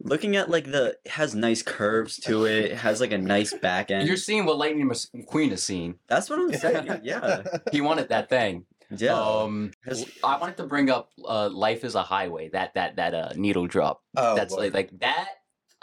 looking 0.00 0.36
at 0.36 0.48
like 0.50 0.64
the 0.64 0.96
has 1.06 1.34
nice 1.34 1.62
curves 1.62 2.16
to 2.20 2.46
it. 2.46 2.66
It 2.66 2.76
has 2.78 3.00
like 3.00 3.12
a 3.12 3.18
nice 3.18 3.52
back 3.54 3.90
end. 3.90 4.08
You're 4.08 4.16
seeing 4.16 4.46
what 4.46 4.58
Lightning 4.58 4.88
McQueen 4.88 5.52
is 5.52 5.62
seeing. 5.62 5.98
That's 6.08 6.30
what 6.30 6.38
I'm 6.38 6.52
saying. 6.54 7.00
Yeah. 7.02 7.42
He 7.72 7.80
wanted 7.80 8.08
that 8.08 8.28
thing. 8.28 8.64
Yeah. 8.90 9.14
Um, 9.18 9.72
Has- 9.84 10.08
I 10.22 10.38
wanted 10.38 10.56
to 10.58 10.64
bring 10.64 10.90
up 10.90 11.10
uh, 11.24 11.48
"Life 11.52 11.84
Is 11.84 11.94
a 11.94 12.02
Highway." 12.02 12.50
That 12.50 12.74
that 12.74 12.96
that 12.96 13.14
uh, 13.14 13.32
needle 13.36 13.66
drop. 13.66 14.00
Oh, 14.16 14.34
That's 14.36 14.52
Lord. 14.52 14.72
like, 14.72 14.74
like 14.74 15.00
that. 15.00 15.28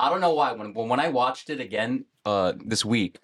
I 0.03 0.10
don't 0.10 0.22
know 0.22 0.33
why. 0.33 0.51
When 0.51 0.74
when 0.74 1.00
I 1.00 1.10
watched 1.10 1.50
it 1.50 1.60
again 1.62 2.05
uh, 2.25 2.53
this 2.72 2.83
week, 2.83 3.19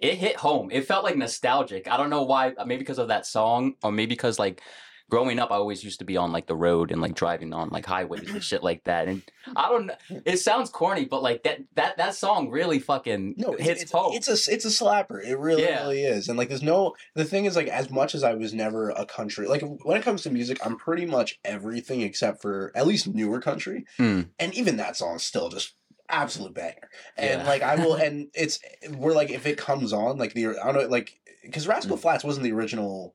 it 0.00 0.14
hit 0.16 0.36
home. 0.36 0.70
It 0.70 0.86
felt 0.86 1.04
like 1.04 1.16
nostalgic. 1.16 1.88
I 1.88 1.96
don't 1.96 2.10
know 2.10 2.22
why. 2.22 2.52
Maybe 2.64 2.78
because 2.78 2.98
of 2.98 3.08
that 3.08 3.26
song, 3.26 3.74
or 3.82 3.90
maybe 3.90 4.10
because 4.10 4.38
like 4.38 4.62
growing 5.10 5.40
up, 5.40 5.50
I 5.50 5.56
always 5.56 5.82
used 5.82 5.98
to 5.98 6.04
be 6.04 6.16
on 6.16 6.30
like 6.30 6.46
the 6.46 6.54
road 6.54 6.92
and 6.92 7.00
like 7.02 7.14
driving 7.16 7.52
on 7.52 7.70
like 7.70 7.84
highways 7.84 8.30
and 8.30 8.44
shit 8.44 8.62
like 8.62 8.84
that. 8.84 9.08
And 9.08 9.22
I 9.56 9.68
don't. 9.68 9.86
know. 9.86 9.94
It 10.24 10.36
sounds 10.38 10.70
corny, 10.70 11.04
but 11.04 11.20
like 11.20 11.42
that 11.42 11.58
that 11.74 11.96
that 11.96 12.14
song 12.14 12.48
really 12.48 12.78
fucking 12.78 13.34
No, 13.36 13.54
it's, 13.54 13.62
hits 13.64 13.82
it's, 13.82 13.92
home. 13.92 14.12
it's 14.14 14.28
a 14.28 14.52
it's 14.54 14.64
a 14.64 14.68
slapper. 14.68 15.18
It 15.24 15.36
really 15.36 15.64
Yeah. 15.64 15.80
really 15.82 16.04
is. 16.04 16.28
And 16.28 16.38
like, 16.38 16.48
there's 16.48 16.62
no 16.62 16.94
the 17.16 17.24
thing 17.24 17.44
is 17.46 17.56
like, 17.56 17.66
as 17.66 17.90
much 17.90 18.14
as 18.14 18.22
I 18.22 18.34
was 18.34 18.54
never 18.54 18.90
a 18.90 19.04
country 19.04 19.48
like 19.48 19.62
when 19.82 19.96
it 19.96 20.04
comes 20.04 20.22
to 20.22 20.30
music, 20.30 20.64
I'm 20.64 20.76
pretty 20.76 21.06
much 21.06 21.40
everything 21.44 22.02
except 22.02 22.40
for 22.40 22.70
at 22.76 22.86
least 22.86 23.08
newer 23.08 23.40
country. 23.40 23.86
Hmm. 23.96 24.20
And 24.38 24.54
even 24.54 24.76
that 24.76 24.96
song 24.96 25.18
still 25.18 25.48
just 25.48 25.74
absolute 26.10 26.54
banger. 26.54 26.88
And 27.16 27.42
Yeah. 27.42 27.46
like 27.48 27.62
I 27.62 27.76
will, 27.76 27.94
and 28.06 28.28
it's 28.34 28.58
we're 28.90 29.14
like 29.14 29.30
if 29.30 29.46
it 29.46 29.56
comes 29.58 29.92
on 29.92 30.18
like 30.18 30.34
the 30.34 30.48
I 30.48 30.72
don't 30.72 30.74
know 30.74 30.86
like 30.88 31.18
because 31.42 31.66
Rascal 31.66 31.96
Mm. 31.96 32.00
Flatts 32.00 32.24
wasn't 32.24 32.44
the 32.44 32.52
original. 32.52 33.14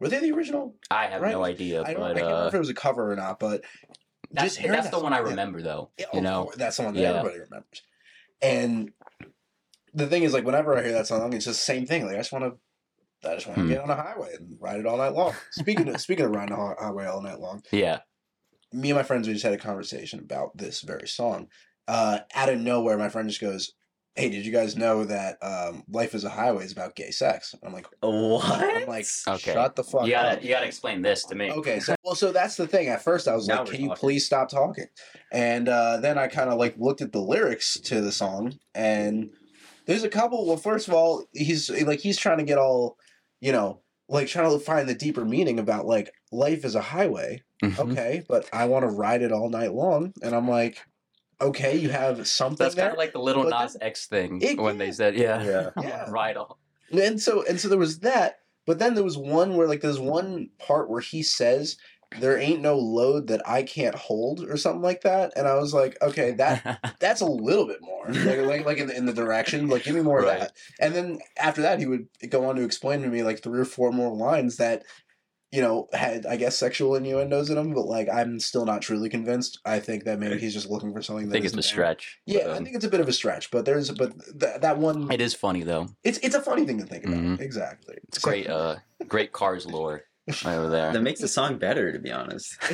Were 0.00 0.08
they 0.08 0.18
the 0.20 0.32
original? 0.32 0.74
I 0.90 1.06
have 1.06 1.22
right? 1.22 1.32
no 1.32 1.42
idea, 1.44 1.82
I 1.82 1.94
don't. 1.94 2.02
I 2.02 2.06
can't 2.08 2.16
remember 2.16 2.44
uh, 2.44 2.48
if 2.48 2.54
it 2.54 2.58
was 2.58 2.68
a 2.68 2.74
cover 2.74 3.10
or 3.12 3.16
not, 3.16 3.38
but 3.40 3.62
that's, 4.30 4.48
just 4.48 4.58
hearing 4.58 4.72
that's 4.72 4.90
that 4.90 4.96
the 4.98 5.02
one 5.02 5.12
I 5.14 5.18
song, 5.18 5.26
remember 5.30 5.62
though. 5.62 5.90
Yeah, 5.98 6.06
you 6.12 6.20
know, 6.20 6.52
that's 6.56 6.76
the 6.76 6.82
one 6.82 6.94
that 6.94 7.00
Yeah. 7.00 7.10
everybody 7.14 7.38
remembers. 7.40 7.82
And 8.42 8.92
the 9.94 10.06
thing 10.06 10.24
is, 10.24 10.34
like, 10.34 10.44
whenever 10.44 10.76
I 10.76 10.82
hear 10.82 10.92
that 10.92 11.06
song, 11.06 11.32
it's 11.32 11.46
just 11.46 11.60
the 11.60 11.72
same 11.72 11.86
thing. 11.86 12.04
Like, 12.04 12.16
I 12.16 12.18
just 12.18 12.32
want 12.32 12.44
to, 12.44 13.30
I 13.30 13.34
just 13.36 13.46
want 13.46 13.56
to 13.58 13.62
Hmm. 13.62 13.68
get 13.70 13.80
on 13.80 13.88
a 13.88 13.94
highway 13.96 14.34
and 14.34 14.58
ride 14.60 14.78
it 14.80 14.84
all 14.86 14.98
night 14.98 15.14
long. 15.14 15.32
Speaking 15.52 15.88
of 15.88 15.98
speaking 16.00 16.26
of 16.26 16.32
riding 16.32 16.52
a 16.54 16.74
highway 16.78 17.06
all 17.06 17.22
night 17.22 17.40
long, 17.40 17.62
yeah. 17.72 18.00
me 18.72 18.90
and 18.90 18.96
my 18.98 19.02
friends 19.02 19.26
we 19.26 19.32
just 19.32 19.44
had 19.44 19.54
a 19.54 19.58
conversation 19.58 20.18
about 20.20 20.56
this 20.58 20.82
very 20.82 21.08
song. 21.08 21.48
Uh, 21.88 22.18
out 22.34 22.48
of 22.48 22.60
nowhere, 22.60 22.98
my 22.98 23.08
friend 23.08 23.28
just 23.28 23.40
goes, 23.40 23.72
"Hey, 24.14 24.28
did 24.28 24.44
you 24.46 24.52
guys 24.52 24.76
know 24.76 25.04
that 25.04 25.38
um, 25.42 25.84
Life 25.88 26.14
Is 26.14 26.24
a 26.24 26.30
Highway 26.30 26.64
is 26.64 26.72
about 26.72 26.96
gay 26.96 27.10
sex?" 27.10 27.54
I'm 27.62 27.72
like, 27.72 27.86
What? 28.00 28.76
I'm 28.76 28.86
like, 28.86 29.06
Okay. 29.28 29.52
shut 29.52 29.76
the 29.76 29.84
fuck 29.84 30.06
You 30.06 30.14
up. 30.14 30.22
gotta 30.32 30.42
you 30.42 30.48
gotta 30.48 30.66
explain 30.66 31.02
this 31.02 31.24
to 31.26 31.34
me. 31.34 31.50
Okay, 31.50 31.80
so 31.80 31.94
well, 32.04 32.14
so 32.14 32.32
that's 32.32 32.56
the 32.56 32.66
thing. 32.66 32.88
At 32.88 33.02
first, 33.02 33.28
I 33.28 33.34
was 33.34 33.46
Now 33.48 33.58
like, 33.58 33.66
we're 33.66 33.72
"Can 33.72 33.80
you 33.82 33.90
please 33.94 34.26
stop 34.26 34.48
talking?" 34.48 34.86
And 35.32 35.68
uh, 35.68 35.98
then 35.98 36.18
I 36.18 36.28
kind 36.28 36.50
of 36.50 36.58
like 36.58 36.76
looked 36.78 37.02
at 37.02 37.12
the 37.12 37.20
lyrics 37.20 37.78
to 37.80 38.00
the 38.00 38.12
song, 38.12 38.58
and 38.74 39.30
there's 39.86 40.02
a 40.04 40.08
couple. 40.08 40.46
Well, 40.46 40.56
first 40.56 40.88
of 40.88 40.94
all, 40.94 41.24
he's 41.32 41.70
like 41.70 42.00
he's 42.00 42.18
trying 42.18 42.38
to 42.38 42.44
get 42.44 42.58
all, 42.58 42.96
you 43.40 43.52
know, 43.52 43.82
like 44.08 44.26
trying 44.28 44.50
to 44.50 44.58
find 44.58 44.88
the 44.88 44.94
deeper 44.94 45.24
meaning 45.24 45.58
about 45.58 45.86
like 45.86 46.12
life 46.32 46.64
is 46.64 46.74
a 46.74 46.80
highway. 46.82 47.42
Mhm. 47.64 47.78
Okay, 47.78 48.22
but 48.28 48.48
I 48.52 48.66
want 48.66 48.82
to 48.84 48.88
ride 48.90 49.22
it 49.22 49.32
all 49.32 49.48
night 49.48 49.72
long, 49.72 50.12
and 50.22 50.34
I'm 50.34 50.48
like, 50.48 50.78
okay, 51.40 51.76
you 51.76 51.90
have 51.90 52.26
something 52.26 52.64
That's 52.64 52.74
kind 52.74 52.92
of 52.92 52.96
like 52.98 53.12
the 53.12 53.20
little 53.20 53.44
but 53.44 53.62
Nas 53.62 53.76
X 53.80 54.06
thing 54.06 54.40
It- 54.42 54.58
when 54.58 54.78
they 54.78 54.92
said, 54.92 55.16
yeah, 55.16 55.42
Yeah. 55.42 55.70
Yeah. 55.82 56.06
right 56.10 56.36
on. 56.36 56.54
and 56.92 57.20
so 57.20 57.44
and 57.46 57.60
so 57.60 57.68
there 57.68 57.78
was 57.78 58.00
that 58.00 58.38
but 58.66 58.78
then 58.78 58.94
there 58.94 59.04
was 59.04 59.18
one 59.18 59.56
where 59.56 59.66
like 59.68 59.80
there's 59.80 59.98
one 60.00 60.50
part 60.58 60.88
where 60.88 61.00
he 61.00 61.22
says 61.22 61.76
there 62.20 62.38
ain't 62.38 62.60
no 62.60 62.76
load 62.78 63.26
that 63.26 63.42
i 63.48 63.64
can't 63.64 63.96
hold 63.96 64.40
or 64.48 64.56
something 64.56 64.80
like 64.82 65.00
that 65.02 65.32
and 65.36 65.48
i 65.48 65.54
was 65.56 65.74
like 65.74 65.96
okay 66.00 66.30
that 66.30 66.78
that's 67.00 67.20
a 67.20 67.26
little 67.26 67.66
bit 67.66 67.80
more 67.82 68.06
like 68.08 68.38
like, 68.46 68.64
like 68.64 68.78
in, 68.78 68.86
the, 68.86 68.96
in 68.96 69.04
the 69.06 69.12
direction 69.12 69.68
like 69.68 69.82
give 69.82 69.96
me 69.96 70.00
more 70.00 70.20
Right. 70.22 70.34
of 70.34 70.40
that 70.40 70.52
and 70.78 70.94
then 70.94 71.18
after 71.36 71.62
that 71.62 71.80
he 71.80 71.86
would 71.86 72.06
go 72.30 72.48
on 72.48 72.54
to 72.56 72.62
explain 72.62 73.02
to 73.02 73.08
me 73.08 73.24
like 73.24 73.42
three 73.42 73.58
or 73.58 73.64
four 73.64 73.90
more 73.90 74.14
lines 74.14 74.56
that 74.58 74.84
you 75.52 75.60
know 75.62 75.86
had 75.92 76.26
i 76.26 76.36
guess 76.36 76.56
sexual 76.56 76.96
innuendos 76.96 77.48
in 77.50 77.56
them 77.56 77.72
but 77.72 77.86
like 77.86 78.08
i'm 78.12 78.40
still 78.40 78.66
not 78.66 78.82
truly 78.82 79.08
convinced 79.08 79.60
i 79.64 79.78
think 79.78 80.04
that 80.04 80.18
maybe 80.18 80.38
he's 80.38 80.52
just 80.52 80.68
looking 80.68 80.92
for 80.92 81.00
something 81.00 81.28
I 81.28 81.32
think 81.32 81.44
it's 81.44 81.54
a 81.54 81.56
there. 81.56 81.62
stretch. 81.62 82.18
yeah 82.26 82.44
but, 82.44 82.50
i 82.50 82.56
um, 82.56 82.64
think 82.64 82.74
it's 82.76 82.84
a 82.84 82.88
bit 82.90 83.00
of 83.00 83.08
a 83.08 83.12
stretch 83.12 83.50
but 83.52 83.64
there's 83.64 83.90
but 83.92 84.12
th- 84.40 84.60
that 84.60 84.78
one 84.78 85.10
it 85.12 85.20
is 85.20 85.34
funny 85.34 85.62
though. 85.62 85.86
it's 86.02 86.18
it's 86.18 86.34
a 86.34 86.42
funny 86.42 86.66
thing 86.66 86.78
to 86.78 86.84
think 86.86 87.04
about 87.04 87.18
Mhm. 87.18 87.40
exactly 87.40 87.96
It's 88.08 88.20
So- 88.20 88.28
great, 88.28 88.48
uh, 88.48 88.76
great 89.06 89.32
Cars 89.32 89.66
lore 89.66 90.02
right 90.44 90.56
over 90.56 90.68
there. 90.68 90.92
That 90.92 91.02
makes 91.02 91.20
the 91.20 91.28
song 91.28 91.56
better, 91.58 91.92
to 91.92 92.00
be 92.00 92.10
honest. 92.10 92.56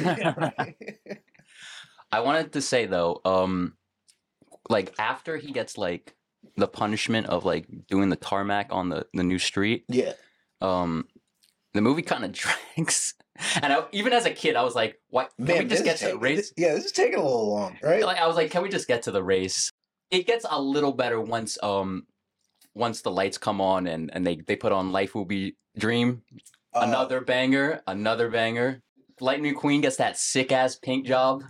I 2.11 2.21
wanted 2.21 2.53
to 2.53 2.63
say 2.63 2.87
though, 2.87 3.21
um, 3.27 3.75
like 4.71 4.95
after 4.99 5.37
he 5.37 5.53
gets 5.53 5.77
like 5.79 6.15
the 6.57 6.69
punishment 6.69 7.27
of 7.27 7.45
like 7.45 7.67
doing 7.89 8.09
the 8.09 8.17
tarmac 8.17 8.69
on 8.71 8.89
the 8.89 9.07
the 9.15 9.23
new 9.23 9.39
street, 9.39 9.85
yeah. 9.89 10.13
um, 10.61 11.07
the 11.75 11.81
movie 11.81 12.03
kind 12.03 12.25
of 12.25 12.33
drags. 12.77 13.15
And 13.63 13.73
I, 13.73 13.85
even 13.93 14.13
as 14.13 14.27
a 14.27 14.31
kid, 14.31 14.57
I 14.57 14.63
was 14.63 14.75
like, 14.75 15.01
"What? 15.09 15.31
Can 15.39 15.59
we 15.59 15.65
just 15.65 15.85
get 15.85 15.97
to 15.99 16.09
the 16.09 16.19
race?" 16.19 16.37
this- 16.37 16.53
yeah, 16.57 16.75
this 16.75 16.85
is 16.87 16.93
taking 16.93 17.19
a 17.19 17.23
little 17.23 17.51
long, 17.51 17.77
right? 17.83 18.05
like 18.05 18.19
I 18.19 18.27
was 18.27 18.37
like, 18.37 18.51
can 18.51 18.63
we 18.63 18.69
just 18.69 18.87
get 18.87 19.03
to 19.05 19.11
the 19.11 19.23
race? 19.23 19.71
It 20.11 20.27
gets 20.27 20.45
a 20.49 20.61
little 20.61 20.93
better 20.93 21.21
once 21.21 21.57
um 21.63 22.07
once 22.75 23.01
the 23.03 23.11
lights 23.11 23.39
come 23.39 23.61
on 23.61 23.87
and 23.87 24.11
and 24.15 24.27
they 24.27 24.37
they 24.37 24.57
put 24.57 24.73
on 24.73 24.93
Life 24.93 25.15
Will 25.15 25.25
Be 25.25 25.57
Dream. 25.79 26.23
Uh, 26.75 26.81
Another 26.85 27.21
banger, 27.21 27.81
another 27.87 28.29
banger. 28.31 28.81
Lightning 29.21 29.55
Queen 29.55 29.81
gets 29.81 29.97
that 29.97 30.19
sick 30.19 30.53
ass 30.53 30.77
paint 30.77 31.07
job. 31.07 31.43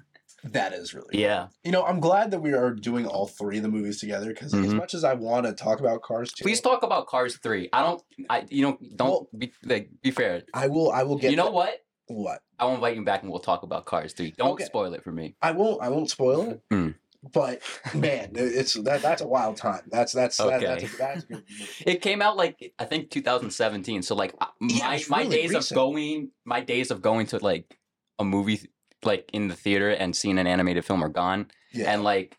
That 0.44 0.72
is 0.72 0.92
really 0.94 1.18
Yeah. 1.20 1.48
You 1.64 1.70
know, 1.72 1.84
I'm 1.84 2.00
glad 2.00 2.30
that 2.32 2.40
we 2.40 2.52
are 2.52 2.70
doing 2.72 3.06
all 3.06 3.26
three 3.26 3.58
of 3.58 3.62
the 3.62 3.68
movies 3.68 4.00
together 4.00 4.28
because 4.28 4.52
as 4.54 4.66
Mhm. 4.66 4.76
much 4.76 4.94
as 4.94 5.04
I 5.04 5.14
want 5.14 5.46
to 5.46 5.52
talk 5.52 5.78
about 5.80 6.02
Cars 6.02 6.32
two, 6.32 6.42
Please 6.44 6.60
talk 6.60 6.82
about 6.82 7.06
Cars 7.06 7.36
3. 7.38 7.68
I 7.72 7.82
don't 7.82 8.02
I 8.28 8.46
you 8.50 8.62
know 8.62 8.78
don't 8.96 9.08
Well- 9.10 9.28
be 9.36 9.52
like 9.64 9.90
be 10.02 10.10
fair. 10.10 10.42
I 10.54 10.66
will. 10.68 10.90
I 10.90 11.02
will 11.04 11.16
get. 11.16 11.30
you 11.30 11.36
know 11.36 11.44
that- 11.44 11.52
what? 11.54 11.84
What? 12.08 12.40
I 12.58 12.64
will 12.66 12.74
invite 12.74 12.96
you 12.96 13.04
back 13.04 13.22
and 13.22 13.30
we'll 13.30 13.40
talk 13.40 13.62
about 13.62 13.84
Cars 13.86 14.12
3. 14.12 14.32
Don't 14.36 14.50
Okay. 14.52 14.64
spoil 14.64 14.92
it 14.94 15.02
for 15.04 15.12
me. 15.12 15.34
I 15.40 15.52
won't. 15.52 15.80
I 15.82 15.88
won't 15.88 16.10
spoil 16.10 16.42
it. 16.50 16.60
Mm. 16.70 16.94
But 17.32 17.62
man, 17.94 18.32
it's 18.34 18.74
that. 18.82 19.00
That's 19.00 19.22
a 19.22 19.28
wild 19.28 19.56
time. 19.56 19.82
That's 19.92 20.12
that's 20.12 20.36
that, 20.38 20.60
that's, 20.60 20.84
Okay. 20.84 20.94
a, 20.94 20.98
that's 20.98 21.22
a 21.22 21.26
good. 21.28 21.44
movie. 21.50 21.64
It 21.86 22.02
came 22.02 22.20
out 22.20 22.36
like 22.36 22.72
I 22.80 22.84
think 22.84 23.10
2017. 23.10 24.02
So 24.02 24.16
like 24.16 24.34
Yeah, 24.60 24.88
my 24.88 24.94
it's 24.96 25.08
my 25.08 25.24
days 25.26 25.50
recent. 25.54 25.70
of 25.70 25.74
going 25.76 26.30
my 26.44 26.60
days 26.60 26.90
of 26.90 27.00
going 27.00 27.26
to 27.28 27.38
like 27.38 27.78
a 28.18 28.24
movie 28.24 28.68
like 29.04 29.28
in 29.32 29.48
the 29.48 29.54
theater 29.56 29.90
and 29.90 30.14
seeing 30.14 30.38
an 30.38 30.46
animated 30.46 30.84
film 30.84 31.02
are 31.02 31.08
gone. 31.08 31.50
Yeah. 31.72 31.92
And 31.92 32.04
like 32.04 32.36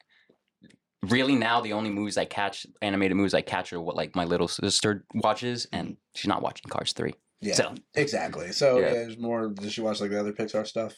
really 1.01 1.35
now 1.35 1.59
the 1.61 1.73
only 1.73 1.89
movies 1.89 2.17
I 2.17 2.25
catch 2.25 2.65
animated 2.81 3.17
movies 3.17 3.33
I 3.33 3.41
catch 3.41 3.73
are 3.73 3.81
what 3.81 3.95
like 3.95 4.15
my 4.15 4.23
little 4.25 4.47
sister 4.47 5.05
watches 5.13 5.67
and 5.73 5.97
she's 6.15 6.29
not 6.29 6.41
watching 6.41 6.69
Cars 6.69 6.93
3. 6.93 7.13
yeah. 7.41 7.53
So 7.55 7.75
exactly. 7.95 8.51
So 8.53 8.79
Yeah. 8.79 8.85
yeah. 8.87 8.93
there's 8.93 9.17
more. 9.17 9.49
Does 9.49 9.73
she 9.73 9.81
watch 9.81 9.99
like 9.99 10.11
the 10.11 10.19
other 10.19 10.31
Pixar 10.33 10.65
stuff? 10.65 10.93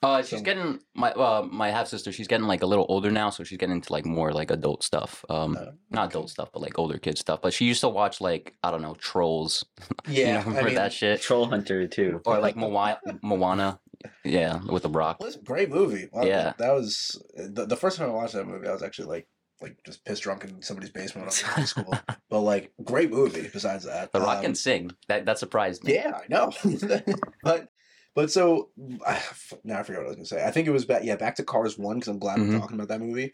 uh 0.00 0.22
she's 0.22 0.38
So- 0.38 0.44
getting 0.44 0.78
my 0.94 1.10
uh 1.10 1.42
my 1.50 1.70
half 1.72 1.88
sister 1.88 2.12
she's 2.12 2.28
getting 2.28 2.46
like 2.46 2.62
a 2.62 2.66
little 2.66 2.86
older 2.88 3.10
now 3.10 3.30
so 3.30 3.42
she's 3.42 3.58
getting 3.58 3.74
into 3.74 3.92
like 3.92 4.06
more 4.06 4.32
like 4.32 4.52
adult 4.52 4.84
stuff. 4.84 5.24
Um 5.28 5.56
Uh, 5.56 5.72
not 5.90 6.10
adult 6.10 6.30
stuff 6.30 6.50
but 6.52 6.62
like 6.62 6.78
older 6.78 6.98
kid 6.98 7.18
stuff. 7.18 7.40
But 7.42 7.52
she 7.52 7.64
used 7.64 7.80
to 7.80 7.88
watch 7.88 8.20
like 8.20 8.54
I 8.62 8.70
don't 8.70 8.82
know 8.82 8.94
Trolls 8.94 9.64
Yeah. 10.08 10.26
you 10.26 10.32
know, 10.34 10.38
I 10.58 10.60
for 10.60 10.66
mean, 10.66 10.74
that 10.76 10.92
shit. 10.92 11.20
Troll 11.20 11.46
Hunter 11.46 11.88
too. 11.88 12.20
or 12.26 12.38
like 12.38 12.54
Moana, 12.54 13.00
Moana, 13.24 13.80
yeah, 14.24 14.60
with 14.70 14.82
the 14.84 14.88
Rock. 14.88 15.18
Well, 15.20 15.28
it's 15.28 15.36
a 15.36 15.42
great 15.42 15.70
movie. 15.70 16.08
Wow, 16.12 16.24
Yeah. 16.24 16.52
that 16.58 16.72
was 16.72 17.22
the, 17.36 17.66
the 17.66 17.76
first 17.76 17.98
time 17.98 18.08
I 18.08 18.12
watched 18.12 18.34
that 18.34 18.46
movie. 18.46 18.66
I 18.68 18.72
was 18.72 18.82
actually 18.82 19.08
like, 19.08 19.28
like 19.60 19.76
just 19.84 20.04
pissed 20.04 20.22
drunk 20.22 20.44
in 20.44 20.62
somebody's 20.62 20.90
basement 20.90 21.16
when 21.16 21.24
I 21.24 21.26
was 21.26 21.40
in 21.40 21.46
high 21.48 21.64
school. 21.64 21.94
But 22.30 22.40
like, 22.40 22.72
great 22.84 23.10
movie. 23.10 23.48
Besides 23.52 23.84
that, 23.86 24.12
The 24.12 24.20
Rock 24.20 24.38
Um, 24.38 24.42
can 24.44 24.54
sing. 24.54 24.90
That 25.08 25.24
that 25.26 25.38
surprised 25.38 25.82
me. 25.84 25.94
Yeah, 25.94 26.12
I 26.22 26.26
know. 26.28 26.52
but 27.42 27.68
but 28.14 28.30
so 28.30 28.70
I, 29.06 29.20
now 29.64 29.78
I 29.78 29.82
forget 29.82 30.00
what 30.00 30.06
I 30.06 30.08
was 30.08 30.16
gonna 30.16 30.26
say. 30.26 30.44
I 30.44 30.50
think 30.50 30.68
it 30.68 30.72
was 30.72 30.84
back. 30.84 31.02
Yeah, 31.04 31.16
back 31.16 31.36
to 31.36 31.42
Cars 31.44 31.78
One 31.78 31.96
because 31.96 32.08
I'm 32.08 32.18
glad 32.18 32.38
Mhm. 32.38 32.48
we're 32.52 32.58
talking 32.60 32.76
about 32.76 32.88
that 32.88 33.00
movie. 33.00 33.32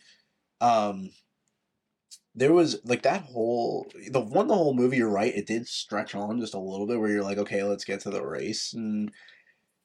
Um, 0.61 1.11
there 2.37 2.53
was 2.53 2.81
like 2.85 3.03
that 3.03 3.23
whole 3.23 3.87
the 4.11 4.21
one 4.21 4.49
the 4.49 4.55
whole 4.55 4.75
movie. 4.75 4.97
You're 4.99 5.09
right. 5.11 5.35
It 5.35 5.47
did 5.47 5.67
stretch 5.69 6.15
on 6.15 6.41
just 6.41 6.55
a 6.55 6.59
little 6.59 6.87
bit 6.87 6.99
where 7.01 7.11
you're 7.11 7.23
like, 7.23 7.39
okay, 7.39 7.63
let's 7.63 7.85
get 7.85 8.01
to 8.01 8.11
the 8.11 8.25
race 8.25 8.73
and. 8.73 9.11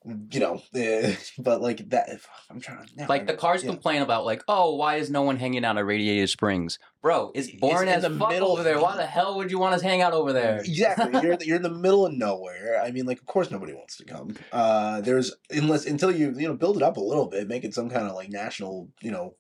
You 0.06 0.40
know, 0.40 0.62
eh, 0.74 1.16
but 1.40 1.62
like 1.62 1.90
that. 1.90 2.10
I'm 2.50 2.62
trying 2.62 2.86
to 2.86 3.06
Like 3.08 3.28
the 3.28 3.34
cars 3.34 3.64
yeah. 3.64 3.72
complain 3.72 4.02
about 4.02 4.24
like, 4.26 4.42
oh, 4.48 4.76
why 4.76 4.96
is 4.96 5.10
no 5.10 5.24
one 5.24 5.36
hanging 5.36 5.66
out 5.66 5.78
at 5.78 5.86
Radiator 5.86 6.26
Springs, 6.26 6.80
bro? 7.02 7.32
It's 7.36 7.50
It's 7.50 7.58
boring 7.60 7.90
in 7.90 7.96
as 7.96 8.04
the 8.04 8.10
fuck 8.10 8.30
middle 8.30 8.52
over 8.52 8.62
of- 8.62 8.66
there. 8.66 8.80
Why 8.80 8.96
the 8.96 9.06
hell 9.06 9.36
would 9.36 9.52
you 9.52 9.60
want 9.60 9.76
us 9.76 9.82
to 9.82 9.88
hang 9.88 10.02
out 10.02 10.14
over 10.14 10.32
there? 10.32 10.60
Exactly. 10.60 11.12
You're 11.22 11.38
you're 11.42 11.58
in 11.58 11.64
the 11.64 11.70
middle 11.70 12.06
of 12.06 12.14
nowhere. 12.14 12.82
I 12.82 12.92
mean, 12.92 13.06
like, 13.06 13.20
of 13.20 13.26
course, 13.26 13.52
nobody 13.52 13.74
wants 13.74 13.98
to 13.98 14.06
come. 14.06 14.36
Uh, 14.54 15.02
there's 15.02 15.36
unless 15.50 15.86
until 15.86 16.12
you 16.12 16.34
you 16.38 16.48
know 16.48 16.56
build 16.56 16.78
it 16.78 16.84
up 16.84 16.96
a 16.96 17.02
little 17.02 17.28
bit, 17.28 17.48
make 17.50 17.66
it 17.66 17.74
some 17.74 17.90
kind 17.90 18.08
of 18.08 18.16
like 18.16 18.30
national, 18.30 18.88
you 19.02 19.12
know. 19.12 19.36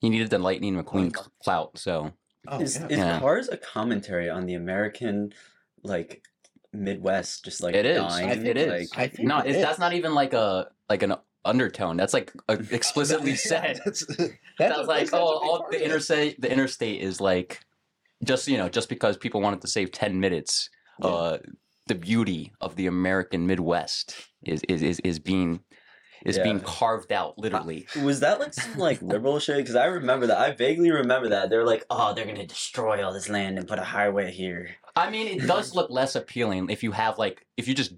He 0.00 0.10
needed 0.10 0.30
the 0.30 0.38
Lightning 0.38 0.76
McQueen 0.80 1.12
clout, 1.42 1.76
so 1.78 2.12
Oh, 2.46 2.60
is 2.60 2.76
yeah. 2.76 2.86
is 2.88 2.98
Yeah. 2.98 3.18
Cars 3.20 3.48
a 3.48 3.56
commentary 3.56 4.30
on 4.30 4.46
the 4.46 4.54
American 4.54 5.32
like 5.82 6.22
Midwest 6.74 7.44
just 7.44 7.62
like 7.62 7.74
it 7.74 7.86
is. 7.86 7.98
dying? 7.98 8.28
I 8.30 8.34
think 8.34 8.46
it 8.46 8.56
is. 8.56 8.90
Like, 8.90 8.98
I 8.98 9.08
think 9.08 9.28
no, 9.28 9.38
it 9.38 9.50
it's, 9.50 9.58
that's 9.58 9.78
not 9.78 9.92
even 9.92 10.14
like 10.14 10.32
a 10.32 10.68
like 10.88 11.02
an 11.02 11.14
undertone. 11.44 11.96
That's 11.96 12.14
like 12.14 12.32
uh, 12.48 12.56
explicitly 12.70 13.30
Yeah, 13.32 13.36
said. 13.36 13.80
That's, 13.84 14.04
That's, 14.18 14.30
that's 14.58 14.78
a- 14.78 14.82
like, 14.82 14.98
that's 15.04 15.12
oh, 15.14 15.18
all 15.18 15.66
the 15.70 15.84
interstate, 15.84 16.40
the 16.40 16.50
interstate 16.50 17.00
is 17.02 17.20
like, 17.20 17.60
just 18.24 18.48
you 18.48 18.56
know, 18.58 18.68
just 18.68 18.88
because 18.88 19.16
people 19.16 19.40
wanted 19.40 19.60
to 19.62 19.68
save 19.68 19.92
ten 19.92 20.20
minutes, 20.20 20.70
Yeah. 21.00 21.06
uh, 21.08 21.38
the 21.86 21.94
beauty 21.94 22.52
of 22.60 22.76
the 22.76 22.86
American 22.86 23.46
Midwest 23.46 24.14
is 24.42 24.62
is 24.68 24.82
is, 24.82 25.00
is 25.00 25.18
being 25.18 25.60
is 26.24 26.38
being 26.38 26.60
carved 26.60 27.12
out 27.12 27.36
literally. 27.38 27.86
Was 28.02 28.20
that 28.20 28.40
like 28.40 28.54
some 28.54 28.78
like 28.78 29.02
liberal 29.02 29.38
shit? 29.38 29.58
Because 29.58 29.76
I 29.76 29.84
remember 29.86 30.26
that. 30.28 30.38
I 30.38 30.52
vaguely 30.52 30.90
remember 30.90 31.28
that. 31.28 31.50
They're 31.50 31.66
like, 31.66 31.84
oh, 31.90 32.14
they're 32.14 32.24
gonna 32.24 32.46
destroy 32.46 33.04
all 33.04 33.12
this 33.12 33.28
land 33.28 33.58
and 33.58 33.68
put 33.68 33.78
a 33.78 33.84
highway 33.84 34.32
here. 34.32 34.70
I 34.96 35.10
mean, 35.10 35.26
it 35.26 35.46
does 35.46 35.74
look 35.74 35.90
less 35.90 36.14
appealing 36.14 36.70
if 36.70 36.82
you 36.82 36.92
have 36.92 37.18
like 37.18 37.46
if 37.56 37.66
you 37.68 37.74
just 37.74 37.94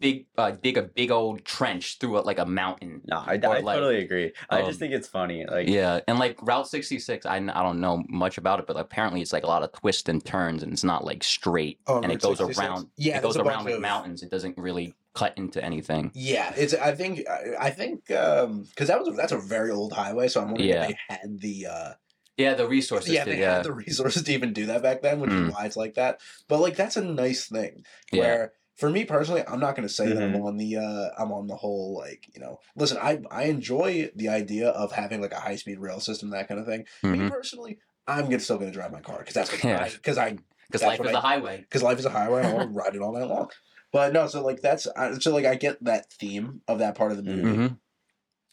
big 0.00 0.26
uh, 0.38 0.50
dig 0.50 0.78
a 0.78 0.82
big 0.82 1.10
old 1.10 1.44
trench 1.44 1.98
through 1.98 2.18
a, 2.18 2.20
like 2.20 2.38
a 2.38 2.46
mountain. 2.46 3.02
No, 3.06 3.16
I, 3.18 3.34
I 3.34 3.36
like, 3.60 3.64
totally 3.76 4.02
agree. 4.02 4.32
I 4.48 4.60
um, 4.60 4.66
just 4.66 4.78
think 4.78 4.92
it's 4.94 5.08
funny. 5.08 5.44
Like, 5.46 5.68
Yeah, 5.68 6.00
and 6.08 6.18
like 6.18 6.38
Route 6.42 6.66
66, 6.68 7.26
I, 7.26 7.36
I 7.36 7.40
don't 7.40 7.80
know 7.80 8.02
much 8.08 8.38
about 8.38 8.60
it, 8.60 8.66
but 8.66 8.76
apparently 8.76 9.20
it's 9.20 9.32
like 9.32 9.44
a 9.44 9.46
lot 9.46 9.62
of 9.62 9.72
twists 9.72 10.08
and 10.08 10.24
turns, 10.24 10.62
and 10.62 10.72
it's 10.72 10.84
not 10.84 11.04
like 11.04 11.22
straight, 11.22 11.80
Oh, 11.86 12.00
and 12.00 12.10
it 12.10 12.20
goes 12.20 12.38
66? 12.38 12.58
around. 12.58 12.88
Yeah, 12.96 13.18
it 13.18 13.22
goes 13.22 13.36
around 13.36 13.46
bunch 13.46 13.64
like 13.66 13.74
of- 13.74 13.80
mountains. 13.82 14.22
It 14.22 14.30
doesn't 14.30 14.56
really 14.56 14.94
cut 15.14 15.36
into 15.36 15.62
anything. 15.62 16.10
Yeah, 16.14 16.52
it's. 16.56 16.74
I 16.74 16.94
think. 16.94 17.28
I, 17.28 17.66
I 17.66 17.70
think 17.70 18.06
because 18.06 18.88
that 18.88 18.98
was 19.00 19.14
that's 19.16 19.32
a 19.32 19.38
very 19.38 19.70
old 19.70 19.92
highway, 19.92 20.28
so 20.28 20.40
I'm 20.40 20.48
wondering 20.48 20.68
Yeah. 20.70 20.84
if 20.84 20.88
they 20.88 20.96
had 21.08 21.40
the. 21.40 21.66
uh 21.66 21.92
Yeah, 22.36 22.54
the 22.54 22.66
resources. 22.68 23.10
Yeah, 23.12 23.24
to- 23.24 23.30
they 23.30 23.40
yeah, 23.40 23.54
had 23.56 23.64
the 23.64 23.72
resources 23.72 24.22
to 24.24 24.32
even 24.32 24.52
do 24.52 24.66
that 24.66 24.82
back 24.82 25.02
then, 25.02 25.20
which 25.20 25.30
Mm. 25.30 25.48
is 25.48 25.54
why 25.54 25.66
it's 25.66 25.76
like 25.76 25.94
that. 25.94 26.20
But 26.48 26.60
like 26.60 26.76
that's 26.76 26.96
a 26.96 27.04
nice 27.04 27.46
thing. 27.48 27.84
yeah, 28.12 28.20
Where 28.20 28.52
for 28.76 28.90
me 28.90 29.04
personally, 29.04 29.44
I'm 29.46 29.60
not 29.60 29.76
going 29.76 29.86
to 29.86 29.94
say 29.94 30.08
that 30.12 30.22
I'm 30.22 30.32
Mhm. 30.32 30.44
on 30.46 30.56
the. 30.56 30.76
uh 30.76 31.10
I'm 31.16 31.30
on 31.30 31.46
the 31.46 31.54
whole 31.56 31.96
like 31.96 32.24
you 32.34 32.40
know. 32.40 32.58
Listen, 32.76 32.98
I 33.00 33.20
I 33.30 33.44
enjoy 33.44 34.10
the 34.16 34.28
idea 34.30 34.70
of 34.70 34.90
having 34.92 35.20
like 35.20 35.32
a 35.32 35.38
high 35.40 35.56
speed 35.56 35.78
rail 35.78 36.00
system, 36.00 36.30
that 36.30 36.48
kind 36.48 36.58
of 36.60 36.66
thing. 36.66 36.84
Me 37.04 37.20
Mhm. 37.20 37.28
personally, 37.30 37.78
I'm 38.08 38.24
gonna, 38.24 38.40
still 38.40 38.58
going 38.58 38.70
to 38.72 38.76
drive 38.76 38.90
my 38.92 39.00
car 39.00 39.18
because 39.18 39.34
that's 39.34 39.52
what 39.52 39.62
Yeah. 39.62 39.80
I 39.82 39.90
because 39.90 40.18
I 40.18 40.30
because 40.30 40.80
that's 40.80 40.84
life 40.84 40.98
what 40.98 41.08
is 41.08 41.14
I- 41.14 41.18
a 41.18 41.22
highway. 41.22 41.58
because 41.60 41.82
life 41.84 41.98
is 42.00 42.04
a 42.04 42.10
highway 42.10 42.40
and 42.40 42.48
I 42.48 42.52
want 42.52 42.72
to 42.72 42.74
ride 42.80 42.94
it 42.96 43.00
all 43.02 43.12
night 43.12 43.28
long. 43.28 43.48
But 43.92 44.12
no, 44.12 44.26
so 44.26 44.42
like 44.44 44.60
that's 44.60 44.88
I- 44.96 45.18
so 45.20 45.32
like 45.32 45.44
I 45.44 45.54
get 45.54 45.82
that 45.84 46.12
theme 46.12 46.62
of 46.66 46.80
that 46.80 46.96
part 46.96 47.12
of 47.12 47.16
the 47.18 47.22
movie. 47.22 47.42
hmm 47.56 47.66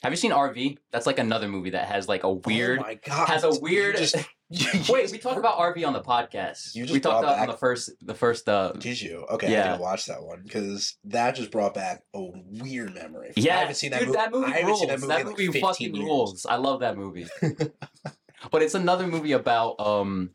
Have 0.01 0.11
you 0.11 0.17
seen 0.17 0.31
RV? 0.31 0.77
That's 0.91 1.05
like 1.05 1.19
another 1.19 1.47
movie 1.47 1.71
that 1.71 1.87
has 1.87 2.07
like 2.07 2.23
a 2.23 2.31
weird. 2.31 2.79
Oh 2.79 2.81
my 2.83 2.95
god! 2.95 3.27
has 3.29 3.43
a 3.43 3.49
you 3.53 3.59
weird. 3.61 3.97
Just, 3.97 4.15
you 4.49 4.65
Wait, 4.89 5.01
just- 5.03 5.13
we 5.13 5.19
talked 5.19 5.37
about 5.37 5.57
RV 5.59 5.85
on 5.85 5.93
the 5.93 6.01
podcast. 6.01 6.73
You 6.73 6.83
just 6.83 6.93
we 6.93 6.99
talked 6.99 7.23
about 7.23 7.37
on 7.39 7.47
the 7.47 7.53
first, 7.57 7.91
the 8.01 8.15
first. 8.15 8.49
uh 8.49 8.71
Did 8.73 8.99
you? 8.99 9.25
Okay, 9.29 9.47
I 9.47 9.51
Yeah. 9.51 9.67
gotta 9.71 9.81
watch 9.83 10.05
that 10.07 10.23
one 10.23 10.41
because 10.43 10.97
that 11.05 11.35
just 11.35 11.51
brought 11.51 11.73
back 11.75 12.01
a 12.15 12.21
weird 12.49 12.95
memory. 12.95 13.31
Yeah. 13.35 13.57
I 13.57 13.59
haven't 13.59 13.75
seen 13.75 13.91
that 13.91 13.99
dude, 13.99 14.07
movie. 14.07 14.17
that 14.17 14.31
movie 14.31 14.45
I 14.45 14.49
haven't 14.49 14.65
rules. 14.67 14.79
seen 14.79 14.87
that 14.89 14.99
movie, 15.01 15.21
in, 15.21 15.27
like, 15.27 15.37
15 15.37 15.61
fucking 15.61 15.95
years. 15.95 16.05
rules. 16.05 16.45
I 16.47 16.55
love 16.55 16.79
that 16.79 16.97
movie. 16.97 17.27
but 18.51 18.61
it's 18.63 18.73
another 18.73 19.05
movie 19.07 19.33
about 19.33 19.79
um 19.79 20.31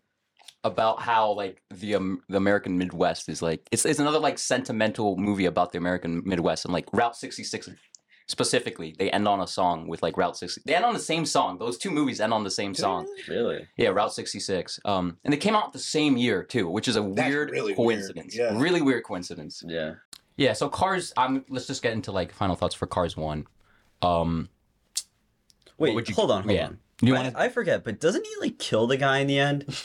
about 0.64 1.00
how 1.00 1.32
like 1.32 1.60
the 1.74 1.94
um, 1.96 2.20
the 2.28 2.36
American 2.36 2.78
Midwest 2.78 3.28
is 3.28 3.42
like 3.42 3.66
it's 3.72 3.84
it's 3.84 3.98
another 4.00 4.18
like 4.18 4.38
sentimental 4.38 5.16
movie 5.16 5.46
about 5.46 5.72
the 5.72 5.78
American 5.78 6.22
Midwest 6.24 6.64
and 6.64 6.72
like 6.74 6.86
Route 6.92 7.16
66 7.16 7.68
specifically 8.28 8.94
they 8.98 9.10
end 9.10 9.28
on 9.28 9.40
a 9.40 9.46
song 9.46 9.86
with 9.86 10.02
like 10.02 10.16
Route 10.16 10.36
60 10.36 10.62
they 10.64 10.74
end 10.74 10.84
on 10.84 10.92
the 10.94 10.98
same 11.00 11.24
song 11.24 11.58
those 11.58 11.78
two 11.78 11.90
movies 11.90 12.20
end 12.20 12.32
on 12.34 12.42
the 12.44 12.50
same 12.50 12.74
song 12.74 13.06
really? 13.28 13.66
yeah 13.76 13.88
Route 13.90 14.12
66 14.12 14.80
um 14.84 15.16
and 15.24 15.32
they 15.32 15.36
came 15.38 15.54
out 15.54 15.72
the 15.72 15.78
same 15.78 16.16
year 16.16 16.42
too 16.42 16.68
which 16.68 16.88
is 16.88 16.96
a 16.96 17.00
That's 17.02 17.28
weird 17.28 17.50
really 17.50 17.66
weird, 17.72 17.76
coincidence 17.76 18.36
yeah. 18.36 18.58
really 18.60 18.82
weird 18.82 19.04
coincidence 19.04 19.62
Yeah. 19.64 19.94
yeah 20.36 20.54
so 20.54 20.68
Cars 20.68 21.12
I'm 21.16 21.44
let's 21.48 21.66
just 21.68 21.82
get 21.82 21.92
into 21.92 22.10
like 22.10 22.32
final 22.32 22.56
thoughts 22.56 22.74
for 22.74 22.86
Cars 22.86 23.16
1 23.16 23.46
um 24.02 24.48
Wait, 25.78 26.08
you- 26.08 26.14
hold 26.14 26.30
on, 26.30 26.42
hold 26.44 26.54
yeah. 26.54 26.66
on. 26.66 26.78
you 27.02 27.14
I, 27.14 27.22
want 27.22 27.36
I 27.36 27.48
forget, 27.50 27.84
but 27.84 28.00
doesn't 28.00 28.26
he 28.26 28.32
like 28.40 28.58
kill 28.58 28.86
the 28.86 28.96
guy 28.96 29.18
in 29.18 29.26
the 29.26 29.38
end? 29.38 29.66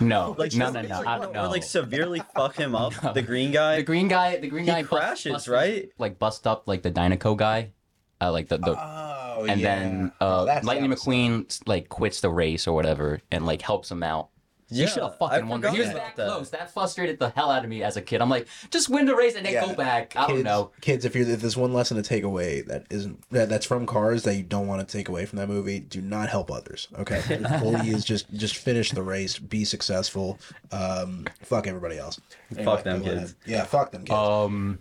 no 0.00 0.34
Like 0.38 0.54
no 0.54 0.70
no 0.70 0.82
no 0.82 0.88
like, 0.98 1.06
I 1.06 1.18
don't 1.18 1.32
know 1.32 1.44
Or 1.44 1.48
like 1.48 1.62
severely 1.62 2.22
fuck 2.34 2.56
him 2.56 2.74
up, 2.74 2.92
No. 3.02 3.12
the 3.12 3.22
green 3.22 3.50
guy. 3.52 3.76
The 3.76 3.82
green 3.82 4.08
guy, 4.08 4.36
the 4.36 4.48
green 4.48 4.64
He 4.64 4.70
guy 4.70 4.82
bust- 4.82 4.90
crashes, 4.90 5.32
busts- 5.32 5.48
right? 5.48 5.90
Like 5.98 6.18
bust 6.18 6.46
up 6.46 6.68
like 6.68 6.82
the 6.82 6.90
Dinoco 6.90 7.36
guy, 7.36 7.72
uh, 8.20 8.32
like 8.32 8.48
the, 8.48 8.58
the 8.58 8.76
Oh, 8.78 9.46
and 9.48 9.60
yeah. 9.60 9.78
then 9.78 10.12
Oh, 10.20 10.26
uh, 10.26 10.44
that's- 10.44 10.64
Lightning 10.64 10.90
McQueen 10.90 11.60
like 11.66 11.88
quits 11.88 12.20
the 12.20 12.30
race 12.30 12.66
or 12.66 12.72
whatever 12.74 13.20
and 13.30 13.46
like 13.46 13.62
helps 13.62 13.90
him 13.90 14.02
out. 14.02 14.30
Yeah, 14.70 14.82
you 14.82 14.88
should 14.88 15.02
have 15.02 15.16
fucking 15.18 15.48
won. 15.48 15.60
the- 15.60 15.68
forgot 15.68 15.74
He 15.74 15.80
was 15.80 15.90
about 15.90 16.16
that 16.16 16.26
close. 16.28 16.50
That 16.50 16.70
frustrated 16.72 17.18
the 17.18 17.30
hell 17.30 17.50
out 17.50 17.64
of 17.64 17.70
me 17.70 17.82
as 17.82 17.96
a 17.96 18.02
kid. 18.02 18.20
I'm 18.20 18.28
like, 18.30 18.46
just 18.70 18.88
win 18.88 19.06
the 19.06 19.14
race 19.16 19.34
and 19.36 19.44
then 19.46 19.52
Yeah. 19.54 19.66
go 19.66 19.74
back. 19.74 20.14
I 20.16 20.26
don't 20.26 20.36
kids, 20.36 20.44
know. 20.44 20.70
kids. 20.80 21.04
If 21.04 21.14
you're 21.16 21.28
if 21.28 21.40
there's 21.40 21.56
one 21.56 21.72
lesson 21.72 21.96
to 21.96 22.02
take 22.02 22.22
away 22.24 22.60
that 22.62 22.84
isn't 22.90 23.22
that, 23.30 23.48
that's 23.48 23.66
from 23.66 23.86
Cars 23.86 24.24
that 24.24 24.34
you 24.34 24.42
don't 24.42 24.66
want 24.66 24.86
to 24.86 24.92
take 24.96 25.08
away 25.08 25.26
from 25.26 25.38
that 25.38 25.48
movie, 25.48 25.80
do 25.80 26.00
not 26.00 26.28
help 26.28 26.50
others. 26.50 26.88
Okay, 26.98 27.22
Your 27.40 27.60
goal 27.60 27.76
is 27.76 28.04
just 28.04 28.32
just 28.34 28.56
finish 28.56 28.90
the 28.92 29.02
race, 29.02 29.38
be 29.38 29.64
successful. 29.64 30.38
Um, 30.72 31.26
fuck 31.42 31.66
everybody 31.66 31.98
else. 31.98 32.20
Fuck 32.64 32.84
them 32.84 33.00
go 33.02 33.06
ahead. 33.10 33.18
kids. 33.20 33.34
Yeah, 33.46 33.64
fuck 33.64 33.90
them 33.92 34.02
kids. 34.04 34.12
Um, 34.18 34.78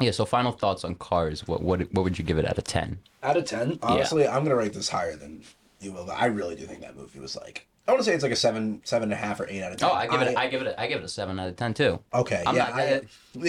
yeah. 0.00 0.12
So 0.12 0.24
final 0.24 0.52
thoughts 0.52 0.84
on 0.84 0.94
Cars. 0.94 1.46
What 1.48 1.62
what 1.62 1.80
what 1.92 2.04
would 2.04 2.18
you 2.18 2.24
give 2.24 2.38
it 2.38 2.44
out 2.46 2.56
of 2.58 2.64
ten? 2.64 2.98
Out 3.22 3.36
of 3.36 3.44
ten, 3.46 3.78
honestly, 3.82 4.28
I'm 4.28 4.44
gonna 4.44 4.54
rate 4.56 4.72
this 4.72 4.88
higher 4.88 5.16
than 5.16 5.42
you 5.80 5.92
will. 5.92 6.08
I 6.10 6.26
really 6.26 6.54
do 6.54 6.66
think 6.66 6.80
that 6.82 6.96
movie 6.96 7.18
was 7.20 7.34
like. 7.36 7.66
I 7.88 7.92
want 7.92 8.00
to 8.00 8.04
say 8.04 8.14
it's 8.14 8.22
like 8.22 8.32
a 8.32 8.36
seven, 8.36 8.80
seven 8.84 9.04
and 9.04 9.14
a 9.14 9.16
half, 9.16 9.40
or 9.40 9.48
eight 9.48 9.62
out 9.62 9.72
of 9.72 9.78
ten. 9.78 9.88
Oh, 9.90 9.92
I 9.94 10.06
give 10.06 10.20
it. 10.22 10.36
I 10.36 10.46
give 10.48 10.60
it. 10.62 10.66
A, 10.68 10.80
I 10.80 10.86
give 10.86 10.98
it 11.00 11.04
a 11.04 11.08
seven 11.08 11.40
out 11.40 11.48
of 11.48 11.56
ten 11.56 11.72
too. 11.74 11.98
okay, 12.14 12.42
I'm 12.46 12.54
yeah, 12.54 12.64
not- 12.64 12.74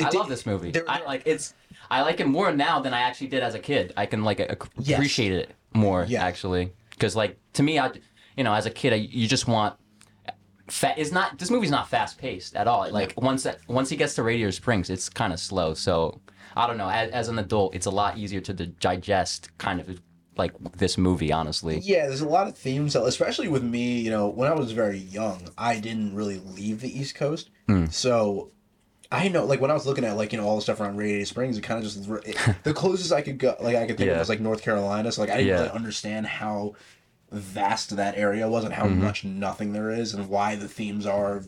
I, 0.06 0.08
I- 0.08 0.10
love 0.12 0.30
this 0.30 0.45
movie. 0.45 0.71
there- 0.71 0.89
I 0.89 1.04
like 1.04 1.23
it's. 1.25 1.54
I 1.91 2.02
like 2.02 2.19
it 2.19 2.28
more 2.28 2.52
now 2.54 2.80
than 2.80 2.93
I 2.93 3.02
actually 3.02 3.28
did 3.28 3.43
as 3.43 3.54
a 3.54 3.60
kid. 3.60 3.93
I 3.97 4.06
can 4.06 4.23
like 4.23 4.39
ac- 4.39 4.56
Yes. 4.78 4.97
appreciate 4.97 5.32
it 5.34 5.52
more 5.73 6.06
Yeah. 6.08 6.23
actually 6.23 6.71
because 6.91 7.15
like 7.15 7.38
to 7.54 7.63
me, 7.63 7.78
I 7.80 7.91
you 8.38 8.43
know 8.45 8.54
as 8.54 8.65
a 8.65 8.69
kid, 8.71 8.93
I, 8.93 8.95
you 8.97 9.28
just 9.28 9.47
want. 9.47 9.75
Fa- 10.67 10.93
is 10.99 11.12
not 11.12 11.38
this 11.39 11.49
movie's 11.49 11.71
not 11.71 11.89
fast 11.89 12.17
paced 12.19 12.56
at 12.56 12.67
all. 12.67 12.89
Like 12.91 13.13
once 13.19 13.43
that 13.43 13.58
once 13.67 13.89
he 13.89 13.95
gets 13.97 14.13
to 14.15 14.23
Radiator 14.23 14.52
Springs, 14.52 14.89
it's 14.91 15.10
kind 15.10 15.34
of 15.34 15.39
slow. 15.39 15.73
So 15.73 16.21
I 16.56 16.67
don't 16.67 16.78
know. 16.78 16.89
As, 16.89 17.10
as 17.12 17.28
an 17.28 17.39
adult, 17.39 17.73
it's 17.73 17.88
a 17.88 17.91
lot 17.91 18.17
easier 18.19 18.39
to 18.41 18.54
digest 18.54 19.49
kind 19.58 19.80
of 19.82 19.99
like 20.39 20.54
this 20.78 20.97
movie. 20.97 21.32
Honestly, 21.32 21.80
Yeah, 21.84 22.08
there's 22.08 22.21
a 22.21 22.28
lot 22.28 22.47
of 22.47 22.58
themes, 22.58 22.93
that- 22.93 23.04
especially 23.04 23.47
with 23.47 23.63
me. 23.63 23.99
You 23.99 24.10
know, 24.10 24.28
when 24.28 24.52
I 24.52 24.56
was 24.56 24.71
very 24.71 24.97
young, 24.97 25.49
I 25.58 25.80
didn't 25.80 26.15
really 26.15 26.39
leave 26.39 26.82
the 26.82 26.99
East 26.99 27.13
Coast, 27.15 27.49
Hmm. 27.67 27.86
so 27.91 28.49
I 29.12 29.28
know, 29.28 29.43
like 29.45 29.60
when 29.62 29.71
I 29.71 29.73
was 29.73 29.86
looking 29.88 30.06
at 30.06 30.15
like 30.17 30.32
you 30.34 30.39
know 30.39 30.47
all 30.47 30.56
the 30.56 30.62
stuff 30.62 30.80
around 30.80 30.97
Radiator 30.97 31.25
Springs, 31.25 31.58
it 31.58 31.62
kind 31.62 31.78
of 31.78 31.84
just 31.91 32.08
it, 32.28 32.38
the 32.63 32.73
closest 32.73 33.12
I 33.12 33.21
could 33.21 33.38
go, 33.38 33.56
like 33.60 33.75
I 33.75 33.86
could 33.86 33.97
think 33.97 34.10
of 34.12 34.17
was 34.17 34.30
like 34.30 34.39
North 34.39 34.62
Carolina. 34.62 35.12
So 35.12 35.21
like 35.21 35.30
I 35.30 35.38
didn't 35.38 35.47
Yeah. 35.47 35.56
really 35.62 35.69
understand 35.71 36.25
how 36.28 36.73
vast 37.32 37.95
that 37.95 38.17
area 38.17 38.49
was 38.49 38.63
and 38.63 38.73
how 38.73 38.86
Mhm. 38.86 38.97
much 38.97 39.23
nothing 39.23 39.73
there 39.73 39.91
is, 39.91 40.13
and 40.13 40.30
why 40.30 40.56
the 40.56 40.67
themes 40.67 41.06
are 41.06 41.43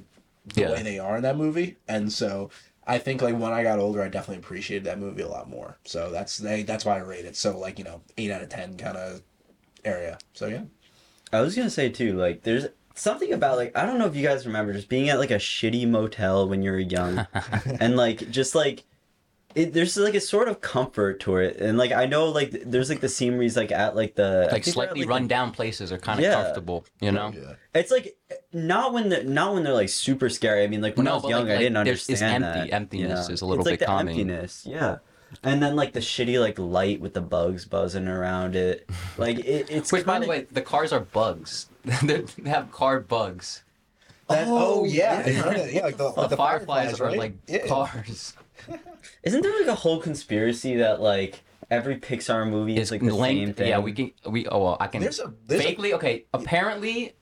the 0.54 0.62
Yeah. 0.62 0.72
way 0.72 0.82
they 0.84 1.00
are 1.00 1.18
in 1.18 1.24
that 1.24 1.38
movie. 1.38 1.78
And 1.88 2.12
so 2.12 2.50
I 2.92 2.98
think 2.98 3.22
like 3.22 3.38
when 3.38 3.54
I 3.54 3.64
got 3.64 3.80
older, 3.80 4.02
I 4.02 4.10
definitely 4.10 4.44
appreciated 4.44 4.84
that 4.84 5.00
movie 5.00 5.22
a 5.22 5.28
lot 5.30 5.50
more. 5.50 5.78
So 5.86 6.12
that's 6.12 6.38
they 6.38 6.64
that's 6.64 6.84
why 6.84 6.98
I 6.98 7.02
rate 7.02 7.24
it. 7.24 7.38
So 7.38 7.58
like 7.58 7.80
you 7.80 7.86
know 7.86 8.02
eight 8.18 8.32
out 8.32 8.42
of 8.42 8.50
ten 8.50 8.76
kind 8.76 8.98
of 8.98 9.22
area. 9.86 10.18
So 10.34 10.48
yeah. 10.48 10.64
I 11.32 11.40
was 11.40 11.56
gonna 11.56 11.70
say 11.70 11.88
too, 11.88 12.18
like 12.18 12.44
there's 12.44 12.66
something 12.94 13.32
about 13.32 13.56
like 13.56 13.78
I 13.78 13.86
don't 13.86 13.98
know 13.98 14.08
if 14.08 14.16
you 14.18 14.28
guys 14.28 14.46
remember 14.46 14.74
just 14.74 14.90
being 14.90 15.08
at 15.08 15.20
like 15.20 15.32
a 15.32 15.36
shitty 15.36 15.88
motel 15.88 16.50
when 16.50 16.62
you 16.64 16.72
were 16.72 16.80
young, 16.80 17.26
and 17.80 17.96
like 17.96 18.30
just 18.30 18.56
like 18.56 18.84
it, 19.56 19.74
there's 19.74 19.98
like 19.98 20.14
a 20.16 20.22
sort 20.22 20.48
of 20.48 20.62
comfort 20.62 21.20
to 21.22 21.38
it, 21.38 21.58
and 21.58 21.78
like 21.78 21.92
I 21.92 22.06
know 22.06 22.30
like 22.30 22.52
there's 22.66 22.90
like 22.90 23.00
the 23.02 23.10
sceneries 23.10 23.56
like 23.58 23.72
at 23.72 23.96
like 23.96 24.16
the 24.16 24.48
like 24.52 24.64
think 24.64 24.76
we're 24.76 24.84
at, 24.84 24.88
slightly 24.90 25.00
like, 25.02 25.10
run 25.10 25.28
down 25.28 25.52
places 25.52 25.92
are 25.92 25.98
kind 25.98 26.20
of 26.20 26.24
Yeah. 26.26 26.34
comfortable. 26.44 26.86
You 27.00 27.12
know. 27.12 27.32
Yeah. 27.36 27.54
It's 27.74 27.92
like 27.92 28.16
not 28.54 28.94
when 28.94 29.10
they're 29.10 29.24
not 29.24 29.54
when 29.54 29.64
they're 29.64 29.74
like 29.74 29.90
super 29.90 30.30
scary. 30.30 30.64
I 30.64 30.68
mean, 30.68 30.82
like 30.82 30.98
when 30.98 31.08
I 31.08 31.14
was 31.14 31.22
but, 31.24 31.30
young, 31.30 31.42
like- 31.44 31.50
I 31.50 31.54
like, 31.56 31.60
didn't 31.64 31.86
there's 31.86 32.08
this 32.08 32.22
understand 32.22 32.44
empty- 32.46 32.70
that. 32.72 32.76
emptiness 32.76 33.28
you 33.30 33.34
is 33.34 33.42
a 33.42 33.46
little 33.46 33.62
it's 33.64 33.70
like 33.72 33.80
bit 33.80 33.86
the 33.86 33.86
calming. 33.86 34.20
emptiness, 34.20 34.66
yeah. 34.68 34.98
And 35.44 35.64
then 35.64 35.76
like 35.78 35.94
the 35.94 36.02
shitty 36.02 36.40
like 36.42 36.60
light 36.60 37.00
with 37.00 37.14
the 37.14 37.22
bugs 37.22 37.64
buzzing 37.66 38.08
around 38.08 38.56
it, 38.56 38.90
like 39.18 39.40
it, 39.40 39.68
it's. 39.70 39.92
Which, 39.92 40.06
by 40.06 40.20
the 40.20 40.28
way, 40.28 40.46
the 40.52 40.62
cars 40.62 40.92
are 40.92 41.00
bugs. 41.02 41.70
They're- 42.04 42.26
have 42.46 42.72
car 42.72 43.00
bugs. 43.00 43.64
That, 44.30 44.48
oh, 44.48 44.82
Oh, 44.82 44.84
yeah, 44.86 45.28
yeah. 45.28 45.66
yeah, 45.66 45.84
like 45.84 45.98
the, 45.98 46.10
The, 46.12 46.20
like 46.22 46.30
the 46.30 46.38
fireflies, 46.38 47.02
are 47.02 47.06
right? 47.08 47.18
like 47.18 47.34
Yeah. 47.48 47.68
cars. 47.68 48.34
Isn't 49.24 49.42
there 49.42 49.58
like 49.60 49.68
a 49.68 49.76
whole 49.76 50.00
conspiracy 50.00 50.78
that 50.78 51.02
like 51.02 51.44
every 51.70 51.98
Pixar 51.98 52.50
movie 52.50 52.76
is 52.76 52.84
It's 52.84 52.92
like 52.92 53.02
the 53.02 53.18
same 53.18 53.54
thing? 53.54 53.70
Yeah, 53.70 53.80
we 53.80 53.94
can. 53.94 54.12
We 54.26 54.48
oh 54.48 54.64
well, 54.64 54.78
I 54.80 54.88
can. 54.88 55.02
There's 55.02 55.20
a 55.20 55.34
there's 55.48 55.62
a, 55.62 55.64
vaguely 55.64 55.94
okay. 55.94 56.26
Apparently, 56.34 57.14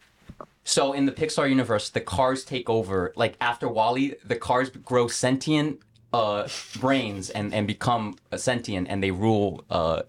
so 0.63 0.93
in 0.93 1.05
the 1.05 1.11
Pixar 1.11 1.49
universe, 1.49 1.89
the 1.89 2.01
cars 2.01 2.43
take 2.43 2.69
over. 2.69 3.13
Like 3.15 3.35
after 3.41 3.67
WALL-E, 3.67 4.15
the 4.25 4.35
cars 4.35 4.69
grow 4.69 5.07
sentient 5.07 5.81
uh 6.11 6.47
brains 6.79 7.29
and 7.29 7.53
and 7.53 7.67
become 7.67 8.15
sentient, 8.35 8.87
and 8.89 9.03
they 9.03 9.11
rule 9.11 9.63
uh 9.69 10.03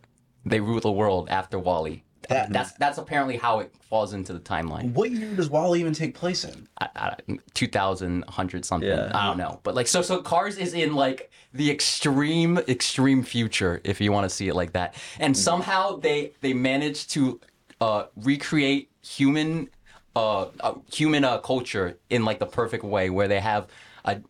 they 0.44 0.61
rule 0.61 0.81
the 0.81 0.92
world 0.92 1.29
after 1.29 1.59
WALL-E. 1.59 2.05
That- 2.28 2.52
that's 2.52 2.72
that's 2.72 2.98
apparently 2.98 3.37
how 3.37 3.61
it 3.61 3.74
falls 3.88 4.12
into 4.12 4.33
the 4.33 4.40
timeline. 4.40 4.92
what 4.92 5.11
year 5.11 5.35
does 5.35 5.48
WALL-E 5.50 5.80
even 5.80 5.92
take 5.92 6.14
place 6.14 6.44
in? 6.44 6.68
I, 6.80 6.88
I, 6.96 7.16
2000 7.54 8.20
100 8.24 8.64
something 8.64 8.88
Yeah. 8.88 9.11
i 9.14 9.26
don't 9.26 9.38
know 9.38 9.61
but 9.62 9.74
like 9.74 9.87
so 9.88 10.02
so 10.02 10.20
cars 10.22 10.56
is 10.59 10.74
in 10.74 10.94
like 10.94 11.30
the 11.54 11.70
extreme 11.70 12.59
extreme 12.68 13.22
future 13.22 13.80
if 13.85 14.00
you 14.00 14.12
want 14.12 14.24
to 14.28 14.35
see 14.35 14.48
it 14.48 14.54
like 14.54 14.72
that 14.74 14.94
and 15.18 15.37
somehow 15.37 15.96
they 15.96 16.33
they 16.40 16.52
managed 16.52 17.11
to 17.11 17.40
uh 17.80 18.04
recreate 18.16 18.90
human 19.02 19.68
uh, 20.16 20.46
uh 20.61 20.74
human 20.92 21.24
uh, 21.24 21.38
culture 21.38 21.98
in 22.11 22.24
like 22.24 22.38
the 22.38 22.46
perfect 22.46 22.85
way 22.85 23.11
where 23.11 23.28
they 23.28 23.40
have 23.40 23.66
a 24.04 24.20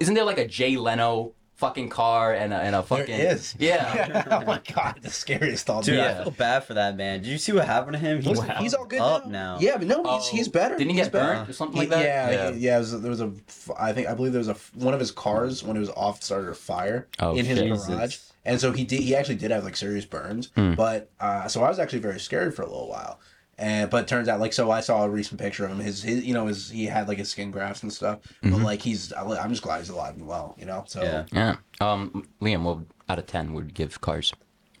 isn't 0.00 0.14
there 0.14 0.24
like 0.24 0.38
a 0.38 0.46
Jay 0.46 0.76
Leno 0.76 1.32
fucking 1.60 1.88
car 1.90 2.32
and 2.34 2.52
a, 2.52 2.56
and 2.56 2.74
a 2.74 2.82
fucking 2.82 3.14
is. 3.14 3.54
yeah. 3.58 4.24
oh 4.42 4.44
my 4.46 4.60
god, 4.74 4.96
the 5.02 5.10
scariest 5.10 5.66
thought. 5.66 5.84
Dude, 5.84 5.96
Yeah. 5.98 6.20
I 6.20 6.22
feel 6.24 6.32
bad 6.32 6.64
for 6.64 6.74
that 6.74 6.96
man. 6.96 7.20
Did 7.22 7.28
you 7.28 7.38
see 7.38 7.52
what 7.52 7.66
happened 7.66 7.92
to 7.92 7.98
him? 7.98 8.18
He's 8.22 8.38
Listen, 8.38 8.56
he's 8.56 8.74
all 8.74 8.86
good 8.86 9.00
up 9.00 9.26
now. 9.26 9.54
now. 9.56 9.60
Yeah, 9.60 9.76
but 9.76 9.86
no, 9.86 9.98
he's, 10.02 10.28
Oh, 10.28 10.36
he's 10.36 10.48
better. 10.48 10.76
Didn't 10.76 10.90
he 10.90 10.96
He's 10.96 11.06
get 11.06 11.12
better. 11.12 11.34
burnt 11.34 11.48
or 11.50 11.52
something 11.52 11.74
He- 11.80 11.86
like 11.86 11.90
that? 11.90 12.04
Yeah, 12.04 12.30
Yeah. 12.30 12.48
yeah. 12.50 12.56
yeah 12.56 12.76
it 12.76 12.78
was, 12.80 13.00
there 13.00 13.10
was 13.10 13.20
a. 13.20 13.32
I 13.78 13.92
think 13.92 14.08
I 14.08 14.14
believe 14.14 14.32
there 14.32 14.40
was 14.40 14.48
a 14.48 14.56
one 14.74 14.94
of 14.94 15.00
his 15.00 15.10
cars 15.12 15.62
when 15.62 15.76
it 15.76 15.80
was 15.80 15.90
off 15.90 16.22
started 16.22 16.48
a 16.50 16.54
fire 16.54 17.06
Oh, 17.20 17.36
in 17.36 17.44
his 17.44 17.58
shit. 17.58 17.68
garage, 17.88 18.16
and 18.44 18.60
so 18.60 18.72
he 18.72 18.84
did. 18.84 19.00
He 19.00 19.14
actually 19.14 19.36
did 19.36 19.50
have 19.50 19.62
like 19.64 19.76
serious 19.76 20.04
burns, 20.06 20.48
Hmm. 20.56 20.74
but 20.74 21.10
uh, 21.20 21.46
so 21.48 21.62
I 21.62 21.68
was 21.68 21.78
actually 21.78 22.00
very 22.00 22.18
scared 22.20 22.54
for 22.56 22.62
a 22.62 22.66
little 22.66 22.88
while. 22.88 23.20
And 23.60 23.90
but 23.90 24.04
it 24.04 24.08
turns 24.08 24.26
out 24.26 24.40
like 24.40 24.54
so 24.54 24.70
I 24.70 24.80
saw 24.80 25.04
a 25.04 25.08
recent 25.10 25.38
picture 25.38 25.64
of 25.66 25.70
him. 25.70 25.80
His, 25.80 26.02
his 26.02 26.24
you 26.24 26.32
know 26.34 26.46
his 26.46 26.70
he 26.70 26.86
had 26.86 27.06
like 27.08 27.18
his 27.18 27.30
skin 27.30 27.50
grafts 27.50 27.82
and 27.82 27.92
stuff, 27.92 28.20
but 28.42 28.50
Mhm. 28.52 28.64
like 28.64 28.80
he's 28.82 29.12
I'm 29.12 29.50
just 29.50 29.62
glad 29.62 29.80
he's 29.80 29.90
alive 29.90 30.14
and 30.16 30.26
well. 30.26 30.56
You 30.58 30.64
know, 30.64 30.84
so 30.88 31.02
Yeah. 31.02 31.24
Yeah. 31.30 31.56
Um, 31.86 32.26
Liam, 32.40 32.62
what 32.62 32.78
out 33.08 33.18
of 33.18 33.26
ten 33.26 33.52
would 33.52 33.74
give 33.74 34.00
Cars? 34.00 34.32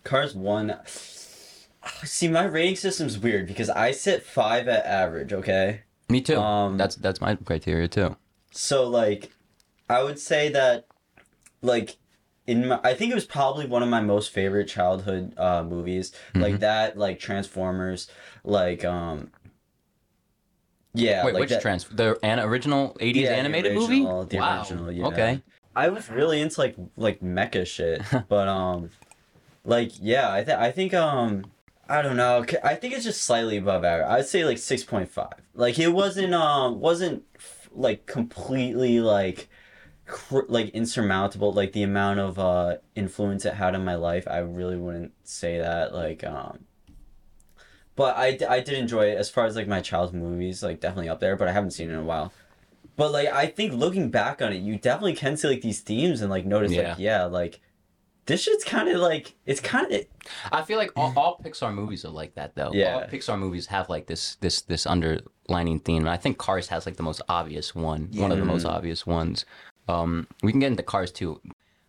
Cars 0.02 0.34
one. 0.34 0.76
See, 2.04 2.28
my 2.28 2.44
rating 2.44 2.76
system's 2.76 3.18
weird 3.18 3.46
because 3.46 3.70
I 3.70 3.90
sit 3.92 4.22
five 4.22 4.68
at 4.68 4.84
average. 4.84 5.32
Okay, 5.32 5.82
Me 6.08 6.20
too. 6.20 6.36
Um, 6.38 6.76
that's 6.76 6.96
that's 6.96 7.20
my 7.20 7.34
criteria 7.36 7.88
too. 7.88 8.16
so 8.50 8.86
like, 8.88 9.30
I 9.88 10.02
would 10.02 10.18
say 10.18 10.48
that, 10.50 10.86
like, 11.62 11.96
in 12.46 12.68
my, 12.68 12.80
I 12.82 12.94
think 12.94 13.12
it 13.12 13.14
was 13.14 13.24
probably 13.26 13.66
one 13.66 13.82
of 13.82 13.88
my 13.88 14.00
most 14.00 14.30
favorite 14.30 14.66
childhood 14.68 15.34
uh 15.38 15.62
movies. 15.62 16.12
Like 16.34 16.54
Mhm. 16.56 16.60
that, 16.60 16.98
like 16.98 17.18
Transformers, 17.18 18.08
like 18.44 18.84
um. 18.84 19.30
Yeah, 20.92 21.24
Wait, 21.24 21.34
like 21.34 21.40
which 21.42 21.50
that, 21.50 21.62
trans? 21.62 21.84
The 21.84 22.18
an 22.24 22.40
original 22.40 22.96
'80s 23.00 23.14
Yeah, 23.14 23.30
animated 23.30 23.76
original- 23.76 24.18
movie? 24.22 24.28
the 24.30 24.38
wow. 24.40 24.58
original, 24.60 24.90
yeah. 24.92 25.06
Okay. 25.06 25.42
I 25.76 25.88
was 25.88 26.10
really 26.10 26.40
into 26.40 26.60
like 26.60 26.74
like 26.96 27.20
mecha 27.20 27.64
shit, 27.66 28.02
but 28.28 28.48
um, 28.48 28.90
like 29.64 29.92
yeah, 30.00 30.32
I 30.32 30.42
think 30.42 30.58
I 30.58 30.72
think 30.72 30.92
um, 30.94 31.44
I 31.88 32.02
don't 32.02 32.16
know. 32.16 32.44
I 32.64 32.74
think 32.74 32.94
it's 32.94 33.04
just 33.04 33.22
slightly 33.22 33.56
above 33.56 33.84
average. 33.84 34.08
I'd 34.08 34.26
say 34.26 34.44
like 34.44 34.58
six 34.58 34.82
point 34.82 35.08
five. 35.08 35.34
Like 35.54 35.78
it 35.78 35.88
wasn't 35.88 36.34
um 36.34 36.80
wasn't 36.80 37.22
f- 37.36 37.68
like 37.72 38.06
completely 38.06 38.98
like 38.98 39.48
cr- 40.06 40.40
like 40.48 40.70
insurmountable. 40.70 41.52
Like 41.52 41.70
the 41.72 41.84
amount 41.84 42.18
of 42.18 42.36
uh 42.40 42.78
influence 42.96 43.44
it 43.44 43.54
had 43.54 43.76
on 43.76 43.84
my 43.84 43.94
life, 43.94 44.26
I 44.26 44.38
really 44.38 44.76
wouldn't 44.76 45.12
say 45.22 45.58
that. 45.58 45.94
Like 45.94 46.24
um. 46.24 46.64
But 48.00 48.16
I, 48.16 48.38
I 48.48 48.60
did 48.60 48.78
enjoy 48.78 49.10
it 49.12 49.18
as 49.18 49.28
far 49.28 49.44
as 49.44 49.56
like 49.56 49.68
my 49.68 49.82
childhood 49.82 50.22
movies, 50.22 50.62
like 50.62 50.80
definitely 50.80 51.10
up 51.10 51.20
there. 51.20 51.36
But 51.36 51.48
I 51.48 51.52
haven't 51.52 51.72
seen 51.72 51.90
it 51.90 51.92
in 51.92 51.98
a 51.98 52.02
while. 52.02 52.32
But 52.96 53.12
like 53.12 53.28
I 53.28 53.44
think 53.46 53.74
looking 53.74 54.10
back 54.10 54.40
on 54.40 54.54
it, 54.54 54.62
you 54.62 54.78
definitely 54.78 55.12
can 55.14 55.36
see 55.36 55.48
like 55.48 55.60
these 55.60 55.80
themes 55.80 56.22
and 56.22 56.30
like 56.30 56.46
notice 56.46 56.72
Yeah. 56.72 56.88
like 56.90 56.98
yeah, 56.98 57.24
like 57.24 57.60
this 58.24 58.42
shit's 58.44 58.64
kind 58.64 58.88
of 58.88 59.00
like 59.00 59.34
it's 59.44 59.60
kind 59.60 59.92
of 59.92 60.00
I 60.50 60.62
feel 60.62 60.78
like 60.78 60.92
all, 60.96 61.12
all 61.14 61.40
Pixar 61.44 61.74
movies 61.74 62.06
are 62.06 62.10
like 62.22 62.34
that 62.36 62.54
though. 62.54 62.70
Yeah. 62.72 62.94
All 62.94 63.02
Pixar 63.02 63.38
movies 63.38 63.66
have 63.66 63.90
like 63.90 64.06
this 64.06 64.36
this 64.36 64.62
this 64.62 64.86
underlining 64.86 65.80
theme. 65.80 66.04
And 66.04 66.10
I 66.10 66.16
think 66.16 66.38
Cars 66.38 66.68
has 66.68 66.86
like 66.86 66.96
the 66.96 67.02
most 67.02 67.20
obvious 67.28 67.74
one. 67.74 68.08
yeah. 68.12 68.22
One 68.22 68.32
of 68.32 68.38
the 68.38 68.46
most 68.46 68.64
obvious 68.64 69.06
ones. 69.06 69.44
Um 69.88 70.26
we 70.42 70.52
can 70.52 70.60
get 70.60 70.68
into 70.70 70.82
Cars 70.82 71.12
too. 71.12 71.38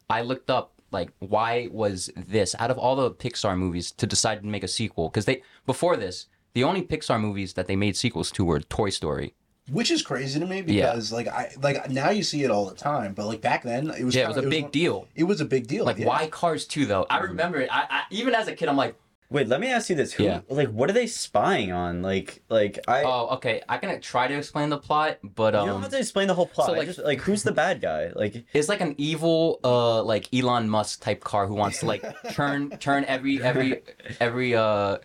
I 0.10 0.24
looked 0.24 0.50
up 0.50 0.74
like 0.91 1.12
why 1.19 1.67
was 1.71 2.10
this 2.15 2.56
out 2.60 2.71
of 2.71 2.77
all 2.77 2.95
the 2.95 3.12
Pixar 3.12 3.58
movies 3.58 3.91
to 3.91 4.06
decide 4.06 4.41
to 4.41 4.47
make 4.47 4.63
a 4.63 4.67
sequel 4.67 5.10
cuz 5.10 5.25
they 5.25 5.41
before 5.65 5.95
this 5.97 6.27
the 6.54 6.63
only 6.63 6.82
Pixar 6.82 7.19
movies 7.19 7.54
that 7.54 7.67
they 7.67 7.75
made 7.75 7.95
sequels 7.95 8.30
to 8.32 8.43
were 8.45 8.60
Toy 8.60 8.89
Story. 8.89 9.34
which 9.71 9.89
is 9.91 10.01
crazy 10.01 10.38
to 10.39 10.45
me 10.45 10.58
Yeah. 10.65 10.91
because 10.91 11.12
like 11.13 11.27
I 11.27 11.51
like 11.62 11.89
now 11.89 12.10
you 12.10 12.23
see 12.23 12.43
it 12.43 12.51
all 12.51 12.65
the 12.65 12.75
time, 12.75 13.13
but 13.13 13.25
like 13.27 13.41
back 13.41 13.63
then 13.63 13.89
it 13.89 14.04
was 14.04 14.13
yeah, 14.15 14.23
it 14.23 14.25
kinda- 14.25 14.41
was 14.41 14.45
a 14.45 14.49
big 14.49 14.63
one- 14.63 14.71
deal. 14.71 15.08
It 15.15 15.23
was 15.23 15.39
a 15.39 15.45
big 15.45 15.67
deal. 15.67 15.86
Like 15.86 15.97
yeah. 15.99 16.08
why 16.08 16.27
Cars 16.27 16.65
2 16.65 16.86
though? 16.86 17.06
I 17.10 17.17
mm-hmm. 17.19 17.27
remember 17.27 17.60
it. 17.62 17.69
I, 17.71 17.82
I 17.89 18.01
even 18.10 18.34
as 18.36 18.47
a 18.49 18.54
kid 18.56 18.67
I'm 18.67 18.75
like, 18.75 18.95
wait. 19.32 19.48
Let 19.48 19.60
me 19.60 19.70
ask 19.70 19.89
you 19.89 19.96
this: 19.96 20.13
Who 20.13 20.26
Yeah. 20.26 20.41
like 20.50 20.67
what 20.70 20.89
are 20.89 20.94
they 20.94 21.08
spying 21.08 21.72
on? 21.72 22.02
Like 22.04 22.44
like 22.50 22.78
I 22.88 23.04
"Oh, 23.04 23.30
okay, 23.38 23.63
I 23.67 23.78
can 23.78 24.00
try 24.02 24.28
to 24.28 24.36
explain 24.36 24.70
the 24.70 24.78
plot, 24.78 25.17
but 25.24 25.54
you 25.54 25.60
um 25.62 25.67
don't 25.67 25.82
have 25.82 25.91
to 25.91 25.98
explain 25.98 26.28
the 26.28 26.34
whole 26.36 26.46
plot. 26.48 26.67
so, 26.67 26.74
like- 26.74 26.88
just 26.88 27.00
like 27.00 27.20
who's 27.22 27.41
the 27.44 27.52
bad 27.52 27.82
guy? 27.82 28.12
Like 28.15 28.46
It's 28.54 28.70
like 28.70 28.82
an 28.82 28.94
evil, 28.98 29.60
uh, 29.63 30.04
like 30.04 30.32
Elon 30.34 30.70
Musk 30.70 31.02
type 31.02 31.24
car 31.24 31.48
who 31.48 31.56
wants 31.56 31.80
to 31.80 31.86
like 31.88 32.04
turn 32.34 32.70
turn 32.78 33.06
every 33.06 33.41
every 33.41 33.82
every 34.20 34.56
uh 34.56 34.98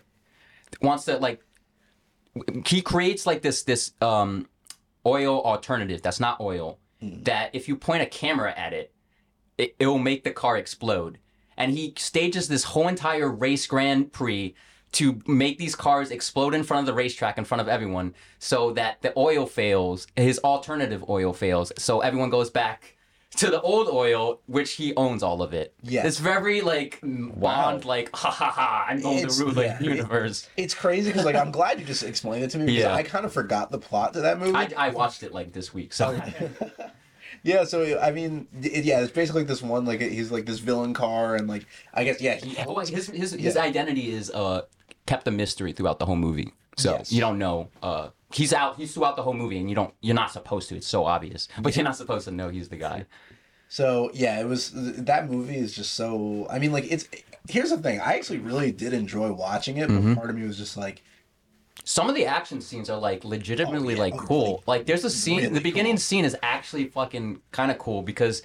wants 0.81 1.05
to 1.05 1.17
like 1.17 1.41
he 2.67 2.81
creates 2.81 3.25
like 3.25 3.41
this 3.41 3.63
this 3.63 3.93
um 4.01 4.47
oil 5.05 5.41
alternative 5.41 6.01
that's 6.01 6.19
not 6.19 6.39
oil 6.39 6.77
that 7.01 7.49
if 7.53 7.67
you 7.67 7.75
point 7.75 8.01
a 8.01 8.05
camera 8.05 8.53
at 8.57 8.73
it, 8.73 8.91
it 9.57 9.75
it 9.79 9.87
will 9.87 9.99
make 9.99 10.23
the 10.23 10.31
car 10.31 10.57
explode. 10.57 11.17
And 11.57 11.71
he 11.71 11.93
stages 11.97 12.47
this 12.47 12.63
whole 12.63 12.87
entire 12.87 13.29
race 13.29 13.65
Grand 13.67 14.13
Prix 14.13 14.55
to 14.93 15.21
make 15.27 15.57
these 15.57 15.75
cars 15.75 16.11
explode 16.11 16.53
in 16.53 16.63
front 16.63 16.81
of 16.81 16.85
the 16.85 16.93
racetrack 16.93 17.37
in 17.37 17.43
front 17.45 17.61
of 17.61 17.67
everyone 17.67 18.13
so 18.39 18.71
that 18.73 19.01
the 19.01 19.11
oil 19.17 19.45
fails, 19.45 20.07
his 20.15 20.39
alternative 20.39 21.03
oil 21.09 21.33
fails, 21.33 21.71
so 21.77 21.99
everyone 22.01 22.29
goes 22.29 22.49
back 22.49 22.93
to 23.35 23.47
the 23.51 23.61
old 23.61 23.89
oil, 23.89 24.39
which 24.45 24.71
he 24.73 24.95
owns 24.95 25.21
all 25.21 25.41
of 25.43 25.53
it. 25.53 25.73
yeah 25.83 26.07
It's 26.07 26.17
very 26.17 26.61
like 26.61 26.99
wow. 27.03 27.71
Bond, 27.71 27.85
like 27.85 28.15
ha 28.15 28.31
ha 28.31 28.49
ha, 28.49 28.85
I'm 28.87 29.01
going 29.01 29.17
It's- 29.17 29.37
to 29.37 29.43
rule 29.43 29.53
the 29.53 29.63
yeah. 29.65 29.79
universe. 29.81 30.47
It's 30.55 30.73
crazy 30.73 31.09
because 31.09 31.25
like 31.25 31.35
I'm 31.35 31.51
glad 31.51 31.79
you 31.79 31.85
just 31.85 32.03
explained 32.03 32.45
it 32.45 32.51
to 32.51 32.57
me 32.57 32.67
because 32.67 32.79
Yeah. 32.83 32.95
I 32.95 33.03
kind 33.03 33.25
of 33.25 33.33
forgot 33.33 33.69
the 33.69 33.77
plot 33.79 34.13
to 34.13 34.21
that 34.21 34.39
movie. 34.39 34.55
I, 34.55 34.69
I 34.77 34.89
watched 34.89 35.21
it 35.23 35.33
like 35.33 35.51
this 35.51 35.73
week, 35.73 35.91
so 35.91 36.17
yeah, 37.47 37.63
so 37.63 37.99
I 37.99 38.11
mean, 38.11 38.47
it, 38.61 38.83
yeah, 38.83 38.99
it's 39.01 39.11
basically 39.11 39.43
this 39.43 39.61
one 39.61 39.85
like 39.85 40.01
he's 40.01 40.31
like 40.31 40.45
this 40.45 40.59
villain 40.59 40.93
car 40.93 41.35
and 41.35 41.47
like 41.47 41.65
I 41.93 42.03
guess 42.03 42.19
yeah 42.21 42.35
he 42.35 42.55
Oh, 42.67 42.77
his 42.79 43.07
his 43.07 43.31
his 43.31 43.55
Yeah. 43.55 43.61
identity 43.61 44.11
is 44.11 44.29
uh 44.31 44.61
kept 45.05 45.27
a 45.27 45.31
mystery 45.31 45.71
throughout 45.73 45.99
the 45.99 46.05
whole 46.05 46.15
movie. 46.17 46.53
So 46.75 46.91
Yes. 46.97 47.11
you 47.11 47.21
don't 47.21 47.39
know. 47.39 47.69
Uh, 47.81 48.09
he's 48.31 48.53
out. 48.53 48.75
He's 48.77 48.93
throughout 48.93 49.15
the 49.15 49.23
whole 49.23 49.33
movie, 49.33 49.57
and 49.57 49.67
you 49.69 49.75
don't. 49.75 49.93
You're 50.01 50.13
not 50.23 50.31
supposed 50.31 50.69
to. 50.69 50.75
It's 50.75 50.85
so 50.87 51.05
obvious, 51.05 51.47
but 51.61 51.75
you're 51.75 51.85
not 51.85 51.95
supposed 51.97 52.25
to 52.25 52.31
know 52.31 52.49
he's 52.49 52.69
the 52.69 52.75
guy. 52.77 53.05
So 53.69 54.11
yeah, 54.13 54.39
it 54.39 54.45
was 54.45 54.71
that 54.75 55.29
movie 55.29 55.57
is 55.57 55.73
just 55.75 55.93
so. 55.93 56.47
I 56.49 56.59
mean, 56.59 56.71
like 56.71 56.91
it's. 56.91 57.07
Here's 57.49 57.69
the 57.69 57.77
thing. 57.77 57.99
I 58.01 58.13
actually 58.15 58.39
really 58.39 58.71
did 58.73 58.91
enjoy 58.93 59.31
watching 59.31 59.77
it, 59.77 59.87
but 59.87 60.01
Mhm. 60.01 60.15
part 60.15 60.29
of 60.29 60.35
me 60.35 60.45
was 60.45 60.57
just 60.57 60.75
like, 60.75 61.01
Some 61.87 62.09
of 62.09 62.15
the 62.15 62.25
action 62.25 62.59
scenes 62.59 62.89
are 62.89 62.99
like 62.99 63.23
legitimately 63.23 63.93
Oh, 63.93 63.97
yeah. 63.97 64.03
like 64.03 64.13
Oh, 64.15 64.25
cool. 64.25 64.63
Like 64.67 64.85
there's 64.85 65.05
a 65.05 65.09
scene. 65.09 65.37
really 65.37 65.53
the 65.53 65.61
beginning 65.61 65.93
cool. 65.93 65.99
scene 66.01 66.25
is 66.25 66.35
actually 66.43 66.87
fucking 66.89 67.39
kind 67.51 67.71
of 67.71 67.77
cool 67.77 68.01
because 68.01 68.41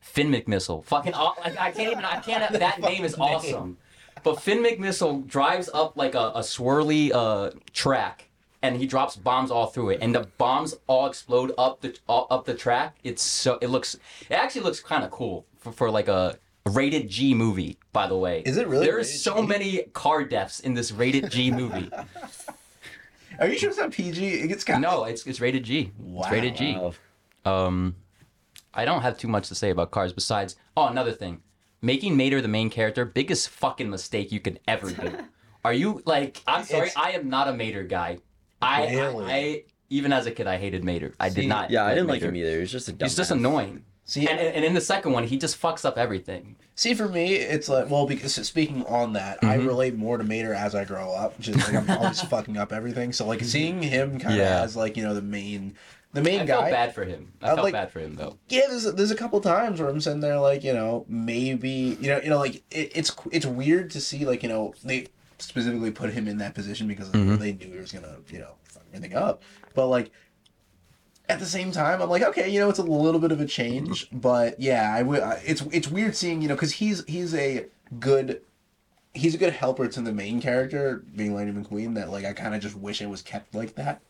Finn 0.00 0.32
McMissile. 0.32 0.84
Fucking. 0.86 1.12
Like, 1.12 1.56
I 1.60 1.70
can't 1.70 1.92
even. 1.92 2.04
I 2.04 2.18
can't. 2.18 2.52
That 2.58 2.80
name 2.80 3.04
is 3.04 3.14
awesome. 3.14 3.78
But 4.24 4.40
Finn 4.40 4.64
McMissile 4.64 5.24
drives 5.26 5.70
up 5.72 5.96
like 5.96 6.16
a, 6.16 6.32
a 6.34 6.40
swirly 6.40 7.12
uh, 7.14 7.50
track, 7.72 8.28
and 8.62 8.76
he 8.76 8.86
drops 8.86 9.14
bombs 9.14 9.52
all 9.52 9.66
through 9.68 9.90
it, 9.90 10.00
and 10.02 10.12
the 10.12 10.26
bombs 10.38 10.74
all 10.88 11.06
explode 11.06 11.52
up 11.58 11.80
the 11.82 11.96
all, 12.08 12.26
up 12.30 12.44
the 12.46 12.54
track. 12.54 12.96
It's 13.04 13.22
so 13.22 13.58
it 13.62 13.68
looks. 13.68 13.94
It 14.28 14.34
actually 14.34 14.62
looks 14.62 14.80
kind 14.80 15.04
of 15.04 15.12
cool 15.12 15.46
for, 15.60 15.70
for 15.70 15.88
like 15.88 16.08
a 16.08 16.36
rated 16.66 17.08
G 17.08 17.32
movie. 17.32 17.78
By 17.92 18.08
the 18.08 18.16
way, 18.16 18.42
Is 18.44 18.56
it 18.56 18.66
really 18.66 18.86
There's 18.86 19.22
so 19.22 19.40
G? 19.40 19.46
many 19.46 19.82
car 19.92 20.24
deaths 20.24 20.58
in 20.58 20.74
this 20.74 20.90
rated 20.90 21.30
G 21.30 21.52
movie. 21.52 21.88
"Are 23.38 23.46
you 23.48 23.58
sure 23.58 23.68
it's 23.70 23.78
not 23.78 23.90
PG?" 23.92 24.26
It 24.26 24.48
gets 24.48 24.64
kind 24.64 24.82
no, 24.82 25.04
it's 25.04 25.26
it's 25.26 25.40
rated 25.40 25.64
G. 25.64 25.92
Wow. 25.98 26.22
It's 26.22 26.30
rated 26.32 26.56
G. 26.56 26.74
wow. 26.76 26.92
Um, 27.44 27.96
I 28.74 28.84
don't 28.84 29.02
have 29.02 29.18
too 29.18 29.28
much 29.28 29.48
to 29.48 29.54
say 29.54 29.70
about 29.70 29.90
cars 29.90 30.12
besides. 30.12 30.56
Oh, 30.76 30.86
another 30.86 31.12
thing, 31.12 31.42
making 31.80 32.16
Mater 32.16 32.40
the 32.40 32.48
main 32.48 32.70
character, 32.70 33.04
biggest 33.04 33.48
fucking 33.48 33.90
mistake 33.90 34.32
you 34.32 34.40
could 34.40 34.60
ever 34.68 34.90
do. 34.90 35.18
Are 35.64 35.72
you 35.72 36.02
like? 36.06 36.42
I'm 36.46 36.64
sorry, 36.64 36.88
It's- 36.88 36.96
I 36.96 37.12
am 37.12 37.28
not 37.28 37.48
a 37.48 37.52
Mater 37.52 37.84
guy. 37.84 38.18
I, 38.60 38.90
Really? 38.94 39.24
I, 39.26 39.36
I 39.36 39.64
even 39.90 40.12
as 40.12 40.26
a 40.26 40.30
kid, 40.30 40.46
I 40.46 40.56
hated 40.56 40.84
Mater. 40.84 41.12
I 41.20 41.28
See, 41.28 41.42
did 41.42 41.48
not. 41.48 41.70
Yeah, 41.70 41.84
I 41.84 41.94
didn't 41.94 42.08
like 42.08 42.22
him 42.22 42.34
either. 42.34 42.60
He's 42.60 42.72
just 42.72 42.88
a 42.88 42.92
dumb. 42.92 43.06
He's 43.06 43.16
just 43.16 43.30
annoying. 43.30 43.84
See, 44.04 44.26
And, 44.26 44.38
and 44.38 44.64
in 44.64 44.74
the 44.74 44.80
second 44.80 45.12
one, 45.12 45.24
he 45.24 45.38
just 45.38 45.60
fucks 45.60 45.84
up 45.84 45.96
everything. 45.96 46.56
see, 46.74 46.92
for 46.94 47.08
me, 47.08 47.34
it's 47.34 47.68
like 47.68 47.88
well, 47.88 48.06
because 48.06 48.34
speaking 48.34 48.84
on 48.86 49.12
that, 49.12 49.38
I 49.42 49.56
Mhm. 49.58 49.66
relate 49.66 49.94
more 49.96 50.18
to 50.18 50.24
Mater 50.24 50.52
as 50.54 50.74
I 50.74 50.84
grow 50.84 51.12
up. 51.12 51.38
Just 51.40 51.58
like 51.72 51.74
I'm 51.76 51.88
always 51.98 52.20
fucking 52.34 52.56
up 52.56 52.72
everything. 52.72 53.12
So 53.12 53.26
like 53.26 53.42
seeing 53.44 53.80
him 53.82 54.18
kind 54.18 54.34
of 54.34 54.40
Yeah. 54.40 54.62
as 54.62 54.74
like 54.76 54.96
you 54.96 55.04
know 55.04 55.14
the 55.14 55.22
main, 55.22 55.74
the 56.12 56.20
main 56.20 56.40
I 56.40 56.44
guy. 56.46 56.58
felt 56.58 56.70
bad 56.72 56.94
for 56.94 57.04
him. 57.04 57.32
I 57.40 57.46
I 57.46 57.48
felt 57.54 57.64
like- 57.64 57.72
bad 57.74 57.90
for 57.92 58.00
him 58.00 58.16
though. 58.16 58.36
yeah, 58.48 58.62
there's 58.68 58.84
there's 58.92 59.12
a 59.12 59.16
couple 59.16 59.40
times 59.40 59.80
where 59.80 59.88
I'm 59.88 60.00
sitting 60.00 60.20
there 60.20 60.38
like 60.40 60.64
you 60.64 60.72
know 60.74 61.06
maybe 61.08 61.96
you 62.00 62.08
know 62.08 62.20
you 62.22 62.28
know 62.30 62.38
like 62.38 62.56
it, 62.70 62.92
it's 62.94 63.12
it's 63.30 63.46
weird 63.46 63.90
to 63.92 64.00
see 64.00 64.24
like 64.26 64.42
you 64.42 64.48
know 64.48 64.74
they 64.84 65.06
specifically 65.38 65.90
put 65.92 66.10
him 66.12 66.26
in 66.28 66.38
that 66.38 66.54
position 66.54 66.88
because 66.88 67.08
Mhm. 67.10 67.38
they 67.38 67.52
knew 67.52 67.72
he 67.72 67.78
was 67.78 67.92
gonna 67.92 68.16
you 68.30 68.40
know 68.40 68.54
fuck 68.64 68.82
everything 68.92 69.16
up, 69.16 69.42
but 69.74 69.86
like 69.86 70.10
at 71.28 71.38
the 71.38 71.46
same 71.46 71.70
time 71.72 72.02
I'm 72.02 72.10
like 72.10 72.22
okay 72.22 72.48
you 72.48 72.60
know 72.60 72.68
it's 72.68 72.78
a 72.78 72.82
little 72.82 73.20
bit 73.20 73.32
of 73.32 73.40
a 73.40 73.46
change, 73.46 74.06
mm-hmm. 74.06 74.18
but 74.18 74.60
yeah 74.60 74.94
I 74.94 75.02
would 75.02 75.22
it's 75.44 75.62
it's 75.72 75.88
weird 75.88 76.16
seeing 76.16 76.42
you 76.42 76.48
know 76.48 76.54
because 76.54 76.72
he's 76.72 77.04
he's 77.06 77.34
a 77.34 77.66
good. 77.98 78.42
He's 79.14 79.34
a 79.34 79.38
good 79.38 79.52
helper 79.52 79.88
to 79.88 80.00
the 80.00 80.10
main 80.10 80.40
character, 80.40 81.04
being 81.14 81.34
Lightning 81.34 81.62
McQueen. 81.62 81.96
That 81.96 82.08
like 82.08 82.24
I 82.24 82.32
kind 82.32 82.54
of 82.54 82.62
just 82.62 82.74
wish 82.74 83.02
it 83.02 83.10
was 83.10 83.20
kept 83.20 83.54
like 83.54 83.74
that. 83.74 84.00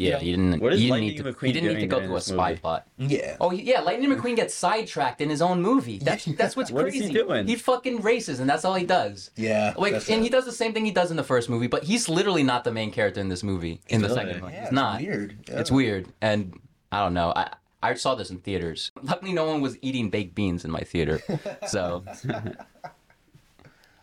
Yeah, 0.00 0.18
he 0.18 0.30
didn't. 0.30 0.60
What 0.60 0.72
is 0.72 0.78
he 0.80 0.86
didn't 0.86 0.90
Lightning 0.92 1.08
need 1.10 1.16
to, 1.18 1.24
McQueen 1.24 1.46
he 1.46 1.52
didn't 1.52 1.68
need 1.68 1.74
to 1.74 1.78
doing 1.80 1.88
go 1.88 1.96
during 1.96 2.08
through 2.08 2.16
a 2.16 2.18
this 2.18 2.26
spy 2.26 2.48
movie? 2.50 2.60
plot. 2.60 2.86
Yeah. 2.98 3.36
Oh 3.40 3.50
he- 3.50 3.62
yeah, 3.62 3.80
Lightning 3.80 4.10
McQueen 4.10 4.34
gets 4.36 4.54
sidetracked 4.54 5.20
in 5.20 5.28
his 5.28 5.42
own 5.42 5.60
movie. 5.62 5.98
That's 5.98 6.24
that's 6.24 6.56
what's 6.56 6.70
What 6.70 6.86
is 6.88 6.92
crazy. 6.94 7.08
he 7.08 7.12
doing? 7.12 7.46
He 7.46 7.56
fucking 7.56 8.00
races, 8.00 8.40
and 8.40 8.48
that's 8.48 8.64
all 8.64 8.74
he 8.74 8.86
does. 8.86 9.30
Yeah. 9.36 9.74
Like, 9.76 9.92
that's 9.92 10.08
and 10.08 10.20
it. 10.20 10.24
he 10.24 10.28
does 10.30 10.44
the 10.46 10.52
same 10.52 10.72
thing 10.72 10.84
he 10.84 10.90
does 10.90 11.10
in 11.10 11.16
the 11.16 11.24
first 11.24 11.50
movie, 11.50 11.66
but 11.66 11.84
he's 11.84 12.08
literally 12.08 12.42
not 12.42 12.64
the 12.64 12.72
main 12.72 12.90
character 12.90 13.20
in 13.20 13.28
this 13.28 13.42
movie. 13.42 13.80
In 13.88 14.00
the 14.00 14.08
Really? 14.08 14.20
second 14.26 14.42
one, 14.42 14.52
Yeah, 14.52 14.58
he's 14.60 14.66
it's 14.68 14.72
not. 14.74 15.00
weird. 15.00 15.36
Yeah. 15.48 15.60
It's 15.60 15.70
weird, 15.70 16.08
and 16.22 16.58
I 16.90 17.00
don't 17.04 17.14
know. 17.14 17.32
I 17.36 17.50
I 17.82 17.94
saw 17.94 18.14
this 18.14 18.30
in 18.30 18.38
theaters. 18.38 18.90
Luckily, 19.02 19.32
no 19.32 19.44
one 19.46 19.60
was 19.60 19.76
eating 19.82 20.10
baked 20.10 20.34
beans 20.34 20.64
in 20.64 20.70
my 20.70 20.80
theater, 20.80 21.20
so. 21.68 22.04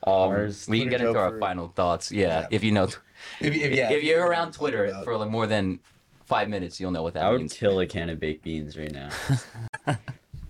Um, 0.05 0.13
Ours- 0.13 0.67
we 0.69 0.79
can 0.79 0.87
Twitter 0.87 0.99
get 0.99 1.01
into 1.07 1.13
joke 1.13 1.17
our 1.21 1.31
for- 1.31 1.39
final 1.39 1.67
thoughts. 1.75 2.11
Yeah, 2.13 2.41
Yeah. 2.41 2.47
if 2.51 2.63
you 2.63 2.71
know, 2.71 2.87
If, 3.39 3.53
if, 3.55 3.71
yeah, 3.73 3.91
if 3.91 4.03
you're 4.03 4.25
around 4.25 4.53
Twitter 4.53 4.93
for 5.03 5.15
like 5.17 5.29
more 5.29 5.47
than 5.47 5.79
five 6.25 6.49
minutes, 6.49 6.79
you'll 6.79 6.91
know 6.91 7.03
what 7.03 7.13
that 7.13 7.23
I 7.23 7.31
would 7.31 7.39
means. 7.41 7.53
kill 7.53 7.79
a 7.79 7.85
can 7.85 8.09
of 8.09 8.19
baked 8.19 8.43
beans 8.43 8.77
right 8.77 8.91
now. 8.91 9.09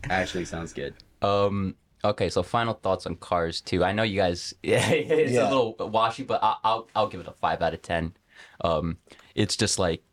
Actually, 0.09 0.45
sounds 0.45 0.73
good. 0.73 0.93
Um. 1.21 1.75
Okay, 2.05 2.29
so 2.29 2.43
final 2.43 2.75
thoughts 2.75 3.05
on 3.07 3.15
Cars 3.15 3.59
too. 3.59 3.83
I 3.83 3.91
know 3.91 4.03
you 4.03 4.17
guys. 4.19 4.53
Yeah, 4.63 4.87
it's 4.89 5.31
Yeah. 5.33 5.47
a 5.47 5.49
little 5.49 5.75
washy, 5.89 6.23
but 6.23 6.41
I, 6.43 6.55
I'll 6.63 6.87
I'll 6.95 7.07
give 7.07 7.19
it 7.21 7.27
a 7.27 7.31
five 7.31 7.61
out 7.61 7.73
of 7.73 7.81
ten. 7.81 8.13
Um, 8.61 8.97
it's 9.35 9.57
just 9.57 9.79
like 9.79 10.03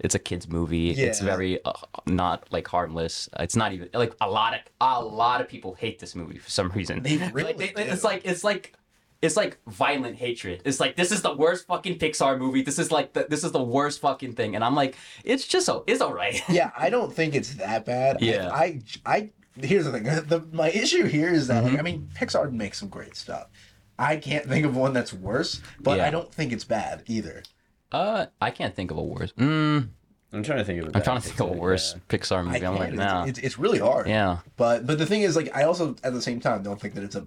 it's 0.00 0.14
a 0.16 0.18
kids 0.18 0.48
movie. 0.48 0.94
Yeah. 0.96 1.06
It's 1.06 1.20
very 1.20 1.64
uh, 1.64 1.72
not 2.06 2.46
like 2.50 2.66
harmless. 2.66 3.28
It's 3.38 3.54
not 3.56 3.72
even 3.72 3.88
like 3.94 4.14
a 4.20 4.28
lot 4.28 4.54
of 4.54 4.60
a 4.80 5.02
lot 5.02 5.40
of 5.40 5.48
people 5.48 5.74
hate 5.74 6.00
this 6.00 6.14
movie 6.16 6.38
for 6.38 6.50
some 6.50 6.68
reason. 6.70 7.02
They 7.02 7.18
Like, 7.18 7.34
really 7.34 7.52
they- 7.52 7.68
do. 7.68 7.82
it's 7.82 8.04
like 8.04 8.22
it's 8.24 8.42
like 8.44 8.74
it's 9.22 9.36
like 9.36 9.58
violent 9.68 10.16
hatred. 10.16 10.62
It's 10.64 10.80
like 10.80 10.96
this 10.96 11.12
is 11.12 11.22
the 11.22 11.34
worst 11.34 11.66
fucking 11.68 11.98
Pixar 11.98 12.38
movie. 12.38 12.62
This 12.62 12.78
is 12.78 12.90
like 12.90 13.12
the, 13.12 13.26
this 13.30 13.44
is 13.44 13.52
the 13.52 13.62
worst 13.62 14.00
fucking 14.00 14.34
thing, 14.34 14.54
and 14.56 14.64
I'm 14.64 14.74
like, 14.74 14.96
it's 15.24 15.46
just 15.46 15.64
so 15.66 15.84
it's 15.86 16.02
alright. 16.02 16.42
yeah, 16.48 16.72
I 16.76 16.90
don't 16.90 17.12
think 17.12 17.34
it's 17.34 17.54
that 17.54 17.84
bad. 17.86 18.20
Yeah. 18.20 18.50
I, 18.52 18.80
I, 19.06 19.30
here's 19.60 19.84
the 19.84 19.92
thing. 19.92 20.02
The, 20.28 20.44
my 20.52 20.70
issue 20.70 21.04
here 21.06 21.28
is 21.32 21.46
that, 21.46 21.62
Mm-hmm. 21.62 21.70
like, 21.74 21.78
I 21.78 21.82
mean, 21.82 22.10
Pixar 22.16 22.50
makes 22.52 22.78
some 22.80 22.88
great 22.88 23.16
stuff. 23.16 23.46
I 23.98 24.16
can't 24.16 24.46
think 24.46 24.66
of 24.66 24.74
one 24.74 24.92
that's 24.92 25.12
worse, 25.12 25.60
but 25.80 25.98
Yeah. 25.98 26.06
I 26.06 26.10
don't 26.10 26.32
think 26.34 26.52
it's 26.52 26.64
bad 26.64 27.02
either. 27.06 27.42
Uh, 27.92 28.26
I 28.40 28.50
can't 28.50 28.74
think 28.74 28.90
of 28.90 28.96
a 28.96 29.02
worse. 29.02 29.32
Mm, 29.34 29.90
I'm 30.32 30.42
trying 30.42 30.58
to 30.58 30.64
think 30.64 30.80
of. 30.82 30.88
a 30.88 30.96
I'm 30.96 31.02
trying 31.04 31.20
to 31.20 31.28
think 31.28 31.38
of 31.40 31.50
a 31.50 31.52
Pixar, 31.52 31.58
worse 31.58 31.94
yeah. 31.94 32.00
Pixar 32.18 32.44
movie. 32.44 32.66
I'm 32.66 32.74
like, 32.76 32.92
It's- 32.94 32.96
nah. 33.12 33.24
it's, 33.26 33.38
it's 33.38 33.58
really 33.58 33.78
hard. 33.78 34.08
Yeah, 34.08 34.38
But 34.56 34.86
but 34.86 34.98
the 34.98 35.06
thing 35.06 35.22
is, 35.22 35.36
like, 35.36 35.54
I 35.54 35.62
also 35.64 35.94
at 36.02 36.12
the 36.14 36.22
same 36.22 36.40
time 36.40 36.62
don't 36.64 36.80
think 36.80 36.94
that 36.94 37.04
it's 37.04 37.14
a 37.14 37.26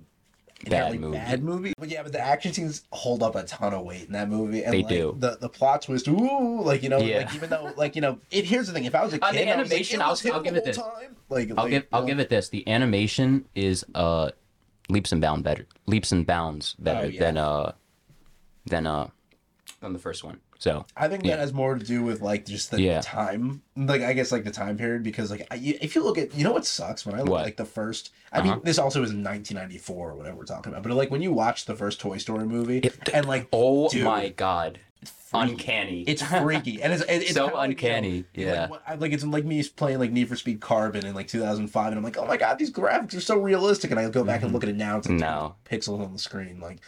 inherently 0.66 0.98
movie. 0.98 1.18
Bad 1.18 1.44
movie. 1.44 1.74
But 1.78 1.90
yeah, 1.90 2.04
but 2.04 2.12
the 2.12 2.20
action 2.20 2.54
scenes 2.54 2.84
hold 2.92 3.24
up 3.24 3.36
a 3.36 3.44
ton 3.44 3.74
of 3.74 3.84
weight 3.86 4.06
in 4.08 4.14
that 4.14 4.30
movie. 4.30 4.64
And 4.64 4.74
They 4.74 4.80
like, 4.84 4.90
do. 4.90 5.16
The 5.20 5.38
the 5.40 5.50
plot 5.50 5.82
twist, 5.84 6.08
ooh, 6.08 6.62
like 6.62 6.84
you 6.84 6.90
know, 6.90 6.98
Yeah. 7.00 7.18
like 7.20 7.36
even 7.36 7.50
though 7.50 7.74
like 7.78 7.96
you 7.96 8.02
know, 8.02 8.20
it. 8.32 8.46
Here's 8.46 8.68
the 8.68 8.74
thing: 8.74 8.86
if 8.86 8.96
I 8.96 9.04
was 9.04 9.14
a 9.14 9.24
Uh, 9.24 9.32
kid, 9.32 9.48
the 9.48 9.52
I 9.52 9.56
was 9.58 9.70
like, 9.70 9.72
animation, 9.72 10.02
I'll- 10.02 10.10
was 10.12 10.26
I'll 10.26 10.42
give 10.42 10.56
it 10.56 10.66
this. 10.66 10.78
time. 10.78 11.16
Like 11.30 11.50
I'll 11.52 11.56
like, 11.56 11.70
give 11.72 11.86
I'll 11.92 12.02
you 12.02 12.08
give 12.08 12.20
it 12.20 12.30
this. 12.30 12.50
The 12.50 12.68
animation 12.68 13.46
is 13.56 13.86
uh 13.96 14.32
leaps 14.90 15.12
and 15.12 15.22
bounds 15.22 15.44
better. 15.44 15.66
Leaps 15.88 16.12
and 16.12 16.26
bounds 16.26 16.76
better 16.80 17.06
Oh, 17.08 17.10
yeah. 17.10 17.20
than 17.20 17.38
uh 17.38 17.72
than 18.66 18.88
uh 18.88 19.08
than 19.82 19.94
the 19.94 20.00
first 20.00 20.24
one. 20.24 20.40
So 20.66 20.84
I 20.98 21.08
think 21.08 21.24
yeah. 21.24 21.36
that 21.36 21.42
has 21.42 21.54
more 21.54 21.76
to 21.78 21.86
do 21.86 22.02
with 22.02 22.22
like 22.22 22.48
just 22.48 22.72
the 22.72 22.82
Yeah. 22.82 23.00
time, 23.02 23.62
like 23.78 24.02
I 24.02 24.14
guess 24.14 24.32
like 24.32 24.44
the 24.46 24.50
time 24.50 24.78
period 24.78 25.04
because 25.04 25.30
like 25.30 25.46
I, 25.52 25.58
if 25.58 25.94
you 25.94 26.04
look 26.04 26.18
at 26.18 26.34
you 26.34 26.44
know 26.44 26.54
what 26.54 26.66
sucks 26.66 27.06
when 27.06 27.14
I 27.14 27.20
look 27.20 27.30
What? 27.30 27.44
like 27.44 27.58
the 27.58 27.66
first. 27.66 28.12
I 28.34 28.42
mean, 28.42 28.54
Uh-huh. 28.54 28.62
this 28.64 28.80
also 28.80 29.04
is 29.04 29.12
in 29.12 29.24
1994 29.24 30.10
or 30.10 30.16
whatever 30.16 30.36
we're 30.38 30.46
talking 30.46 30.74
about, 30.74 30.82
but 30.82 30.92
like 30.94 31.12
when 31.12 31.22
you 31.22 31.32
watch 31.32 31.66
the 31.66 31.76
first 31.76 32.00
Toy 32.00 32.18
Story 32.18 32.48
movie 32.48 32.80
It- 32.80 33.10
and 33.14 33.28
like 33.28 33.48
oh 33.54 33.90
dude, 33.90 34.06
my 34.06 34.30
god, 34.30 34.80
freaky. 35.04 35.52
uncanny. 35.54 36.02
It's 36.08 36.24
freaky, 36.24 36.82
and 36.82 36.92
it's, 36.94 37.04
it- 37.04 37.10
it's 37.22 37.34
So 37.34 37.42
kinda 37.44 37.56
like, 37.58 37.70
you 37.70 37.90
know, 37.90 37.96
uncanny, 37.96 38.26
yeah. 38.34 38.66
Like, 38.72 38.82
I- 38.88 38.96
like 38.96 39.12
it's 39.12 39.24
like 39.24 39.46
me 39.46 39.62
playing 39.64 40.00
like 40.00 40.12
Need 40.12 40.30
for 40.30 40.36
Speed 40.36 40.62
Carbon 40.62 41.06
in 41.06 41.14
like 41.14 41.28
2005, 41.28 41.90
and 41.90 41.98
I'm 42.00 42.04
like, 42.04 42.18
oh 42.18 42.26
my 42.26 42.38
god, 42.38 42.58
these 42.58 42.72
graphics 42.72 43.16
are 43.16 43.22
so 43.22 43.38
realistic, 43.38 43.92
and 43.92 44.00
I 44.00 44.10
go 44.10 44.24
back 44.24 44.42
and 44.42 44.52
look 44.52 44.64
at 44.64 44.70
it 44.70 44.76
now, 44.78 44.98
it's 44.98 45.08
like 45.08 45.20
No. 45.20 45.54
pixels 45.70 46.04
on 46.04 46.12
the 46.12 46.18
screen, 46.20 46.60
like. 46.60 46.80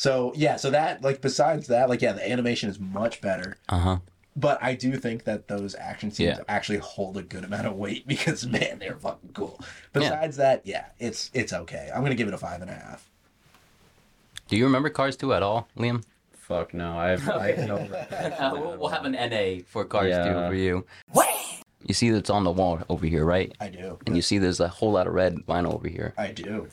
So 0.00 0.32
yeah, 0.34 0.56
so 0.56 0.70
that 0.70 1.02
like 1.02 1.20
besides 1.20 1.66
that, 1.66 1.90
like 1.90 2.00
yeah, 2.00 2.12
the 2.12 2.26
animation 2.26 2.70
is 2.70 2.80
much 2.80 3.20
better, 3.20 3.58
uh 3.68 3.78
huh. 3.78 3.98
but 4.34 4.56
I 4.62 4.74
do 4.74 4.96
think 4.96 5.24
that 5.24 5.46
those 5.46 5.74
action 5.74 6.10
scenes 6.10 6.38
Yeah. 6.38 6.44
actually 6.48 6.78
hold 6.78 7.18
a 7.18 7.22
good 7.22 7.44
amount 7.44 7.66
of 7.66 7.74
weight 7.74 8.06
because 8.14 8.46
man, 8.46 8.78
they're 8.78 8.96
fucking 8.96 9.32
cool. 9.34 9.58
Yeah. 9.60 9.66
Besides 9.92 10.38
that, 10.38 10.62
yeah, 10.64 10.86
it's 10.98 11.30
it's 11.34 11.52
okay. 11.52 11.90
I'm 11.94 12.02
gonna 12.02 12.14
give 12.14 12.28
it 12.28 12.32
a 12.32 12.38
five 12.38 12.62
and 12.62 12.70
a 12.70 12.74
half. 12.74 13.10
Do 14.48 14.56
you 14.56 14.64
remember 14.64 14.88
Cars 14.88 15.18
2 15.18 15.34
at 15.34 15.42
all, 15.42 15.68
Liam? 15.76 16.02
Fuck 16.32 16.72
no, 16.72 16.98
I 16.98 17.10
have. 17.10 17.28
I 17.28 17.52
have 17.52 17.68
no 17.68 17.76
Uh, 18.10 18.50
we'll, 18.54 18.78
we'll 18.78 18.88
have 18.88 19.04
an 19.04 19.12
NA 19.12 19.62
for 19.66 19.84
Cars 19.84 20.16
2 20.16 20.32
for 20.48 20.54
you. 20.54 20.86
What? 21.12 21.28
You 21.84 21.92
see 21.92 22.08
that's 22.08 22.30
on 22.30 22.44
the 22.44 22.50
wall 22.50 22.80
over 22.88 23.04
here, 23.04 23.26
right? 23.26 23.54
I 23.60 23.68
do. 23.68 23.98
And 24.06 24.16
you 24.16 24.22
see 24.22 24.38
there's 24.38 24.60
a 24.60 24.68
whole 24.68 24.92
lot 24.92 25.06
of 25.06 25.12
red 25.12 25.36
vinyl 25.46 25.74
over 25.74 25.88
here. 25.88 26.14
I 26.16 26.28
do. 26.28 26.68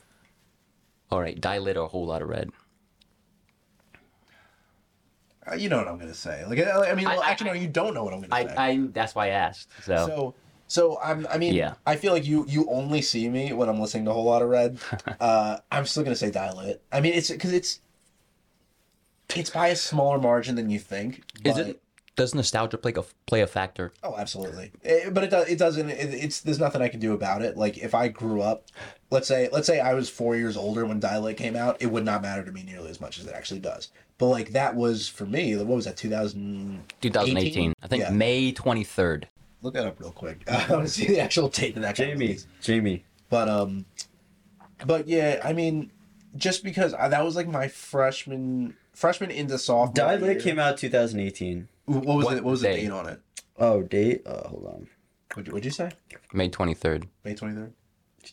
All 1.12 1.20
right, 1.20 1.40
Die 1.40 1.58
Lit 1.58 1.76
a 1.76 1.88
whole 1.88 2.06
lot 2.06 2.22
of 2.22 2.30
red. 2.30 2.52
Uh, 5.50 5.56
You 5.56 5.70
know 5.70 5.78
what 5.78 5.88
I'm 5.88 5.98
gonna 5.98 6.14
say. 6.14 6.44
Like 6.46 6.60
I, 6.60 6.92
I 6.92 6.96
mean, 6.96 7.08
I- 7.08 7.16
well, 7.16 7.24
I- 7.24 7.30
actually, 7.32 7.50
no, 7.52 7.54
you 7.54 7.68
don't 7.68 7.94
know 7.94 8.04
what 8.04 8.14
I'm 8.14 8.22
gonna 8.22 8.36
I, 8.36 8.46
say. 8.48 8.56
I 8.58 8.88
that's 8.92 9.16
why 9.16 9.28
I 9.28 9.30
asked. 9.30 9.70
So, 9.84 9.96
So, 10.08 10.36
so 10.68 11.00
I'm. 11.02 11.26
I 11.30 11.38
mean, 11.38 11.54
Yeah. 11.54 11.76
I 11.86 11.96
feel 11.96 12.14
like 12.14 12.26
you 12.26 12.46
you 12.48 12.70
only 12.70 13.02
see 13.02 13.30
me 13.30 13.54
when 13.54 13.70
I'm 13.70 13.80
listening 13.80 14.06
to 14.06 14.12
a 14.12 14.14
whole 14.14 14.26
lot 14.26 14.42
of 14.42 14.50
red. 14.50 14.80
uh, 15.20 15.58
I'm 15.72 15.86
still 15.86 16.04
gonna 16.04 16.16
say 16.16 16.32
Die 16.32 16.52
Lit. 16.54 16.82
I 16.92 17.00
mean, 17.02 17.14
it's 17.14 17.30
because 17.32 17.54
it's 17.54 17.80
it's 19.36 19.50
by 19.50 19.68
a 19.68 19.76
smaller 19.76 20.20
margin 20.20 20.56
than 20.56 20.70
you 20.70 20.80
think. 20.80 21.24
is 21.44 21.58
it 21.58 21.82
does 22.18 22.36
nostalgia 22.36 22.78
play 22.78 22.94
a 22.98 23.04
play 23.26 23.42
a 23.42 23.48
factor? 23.48 23.94
Oh, 24.04 24.16
absolutely. 24.18 24.72
Eh, 24.84 25.10
but 25.10 25.24
it 25.24 25.30
does. 25.30 25.48
It 25.48 25.58
doesn't. 25.58 25.90
It, 25.90 26.14
it's 26.14 26.42
there's 26.42 26.60
nothing 26.60 26.82
I 26.82 26.90
can 26.90 27.00
do 27.00 27.14
about 27.14 27.42
it. 27.42 27.56
Like 27.56 27.78
if 27.78 27.96
I 27.96 28.10
grew 28.10 28.42
up, 28.42 28.66
let's 29.10 29.28
say 29.30 29.48
let's 29.54 29.68
say 29.68 29.80
I 29.80 29.94
was 29.94 30.10
four 30.10 30.36
years 30.36 30.58
older 30.58 30.86
when 30.86 31.00
Die 31.00 31.18
Lit 31.20 31.38
came 31.38 31.56
out, 31.56 31.78
it 31.82 31.86
would 31.88 32.04
not 32.04 32.22
matter 32.22 32.44
to 32.44 32.52
me 32.52 32.64
nearly 32.64 32.90
as 32.90 33.00
much 33.00 33.18
as 33.20 33.26
it 33.28 33.34
actually 33.34 33.62
does. 33.62 33.90
But 34.18 34.28
like 34.28 34.50
that 34.52 34.76
was 34.76 35.08
for 35.08 35.26
me. 35.26 35.56
What 35.56 35.68
was 35.68 35.86
that? 35.86 35.96
2000. 35.96 36.84
2018. 37.02 37.74
I 37.82 37.88
think 37.88 38.04
Yeah. 38.04 38.10
May 38.10 38.52
23rd. 38.52 39.26
Look 39.62 39.76
that 39.76 39.86
up 39.86 40.00
real 40.00 40.12
quick. 40.12 40.42
I 40.52 40.72
want 40.74 40.88
to 40.88 40.92
see 40.92 41.08
the 41.08 41.20
actual 41.20 41.48
date 41.50 41.76
of 41.78 41.84
that. 41.84 41.96
Jamie, 41.96 42.14
released. 42.14 42.48
Jamie. 42.62 43.06
But 43.30 43.48
um, 43.48 43.86
but 44.86 45.08
yeah, 45.08 45.40
I 45.44 45.54
mean, 45.54 45.92
just 46.36 46.64
because 46.64 46.94
I, 46.94 47.08
that 47.10 47.24
was 47.24 47.36
like 47.36 47.48
my 47.48 47.68
freshman 47.68 48.76
freshman 48.94 49.30
into 49.30 49.58
sophomore. 49.60 49.94
Die 49.94 50.16
Lit 50.16 50.32
year. 50.32 50.40
came 50.42 50.60
out 50.60 50.78
2018. 50.78 51.68
What 51.88 52.06
was 52.06 52.26
What 52.26 52.36
the, 52.36 52.44
what 52.44 52.52
was 52.52 52.62
the 52.62 52.68
date 52.68 52.92
on 52.92 53.08
it? 53.10 53.20
Oh, 53.58 53.82
date? 53.82 54.22
Uh, 54.26 54.48
hold 54.50 54.66
on. 54.66 54.88
What'd 55.34 55.48
you, 55.48 55.54
what'd 55.54 55.66
you 55.66 55.72
say? 55.72 55.92
May 56.34 56.50
23rd. 56.50 57.06
May 57.24 57.34
twenty 57.34 57.56
third. 57.56 57.74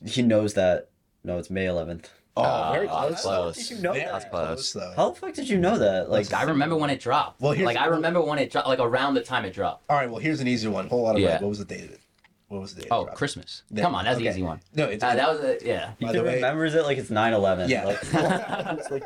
He 0.04 0.22
knows 0.22 0.54
that. 0.54 0.90
No, 1.22 1.38
it's 1.38 1.48
May 1.50 1.64
11th. 1.66 2.06
Oh, 2.36 2.42
Ah, 2.42 2.72
very 2.72 2.86
that's 2.88 3.22
close. 3.22 3.22
close. 3.22 3.70
You 3.70 3.78
know 3.78 3.92
Very 3.92 4.04
That's 4.06 4.24
close. 4.24 4.72
though. 4.72 4.92
How 4.96 5.10
the 5.10 5.14
fuck 5.20 5.34
did 5.34 5.48
you 5.48 5.56
know 5.56 5.78
that? 5.78 6.10
Like, 6.10 6.32
I 6.32 6.42
remember 6.42 6.74
when 6.76 6.90
it 6.90 6.98
dropped. 7.00 7.40
Well, 7.40 7.52
here's- 7.52 7.64
like 7.66 7.76
I 7.76 7.86
remember 7.86 8.20
when 8.20 8.38
it 8.40 8.50
dropped, 8.50 8.66
like 8.66 8.80
around 8.80 9.14
the 9.14 9.22
time 9.22 9.44
it 9.44 9.54
dropped. 9.54 9.84
All 9.88 9.96
right, 9.96 10.10
well, 10.10 10.18
here's 10.18 10.40
an 10.40 10.48
easy 10.48 10.66
one. 10.68 10.88
Whole 10.88 11.02
lot 11.02 11.14
of 11.14 11.20
Yeah. 11.22 11.40
What 11.40 11.48
was 11.48 11.58
the 11.60 11.64
date 11.64 11.84
of 11.84 11.90
it? 11.92 12.00
What 12.48 12.60
was 12.60 12.74
the 12.74 12.82
date? 12.82 12.88
Oh, 12.90 13.06
of? 13.06 13.14
Christmas. 13.14 13.62
Yeah, 13.70 13.82
Come 13.84 13.94
on, 13.94 14.04
that's 14.04 14.18
okay. 14.18 14.26
an 14.26 14.32
easy 14.32 14.42
one. 14.42 14.60
No, 14.74 14.84
it's 14.86 15.02
Uh, 15.02 15.14
that 15.14 15.28
was 15.28 15.40
a, 15.40 15.58
yeah. 15.66 15.92
he 15.98 16.04
by 16.04 16.12
the 16.12 16.22
way- 16.22 16.34
remembers 16.36 16.74
it 16.74 16.82
like 16.84 16.98
it's 16.98 17.10
9 17.10 17.32
11. 17.32 17.68
Yeah. 17.70 17.84
Like, 17.86 18.12
like, 18.90 19.04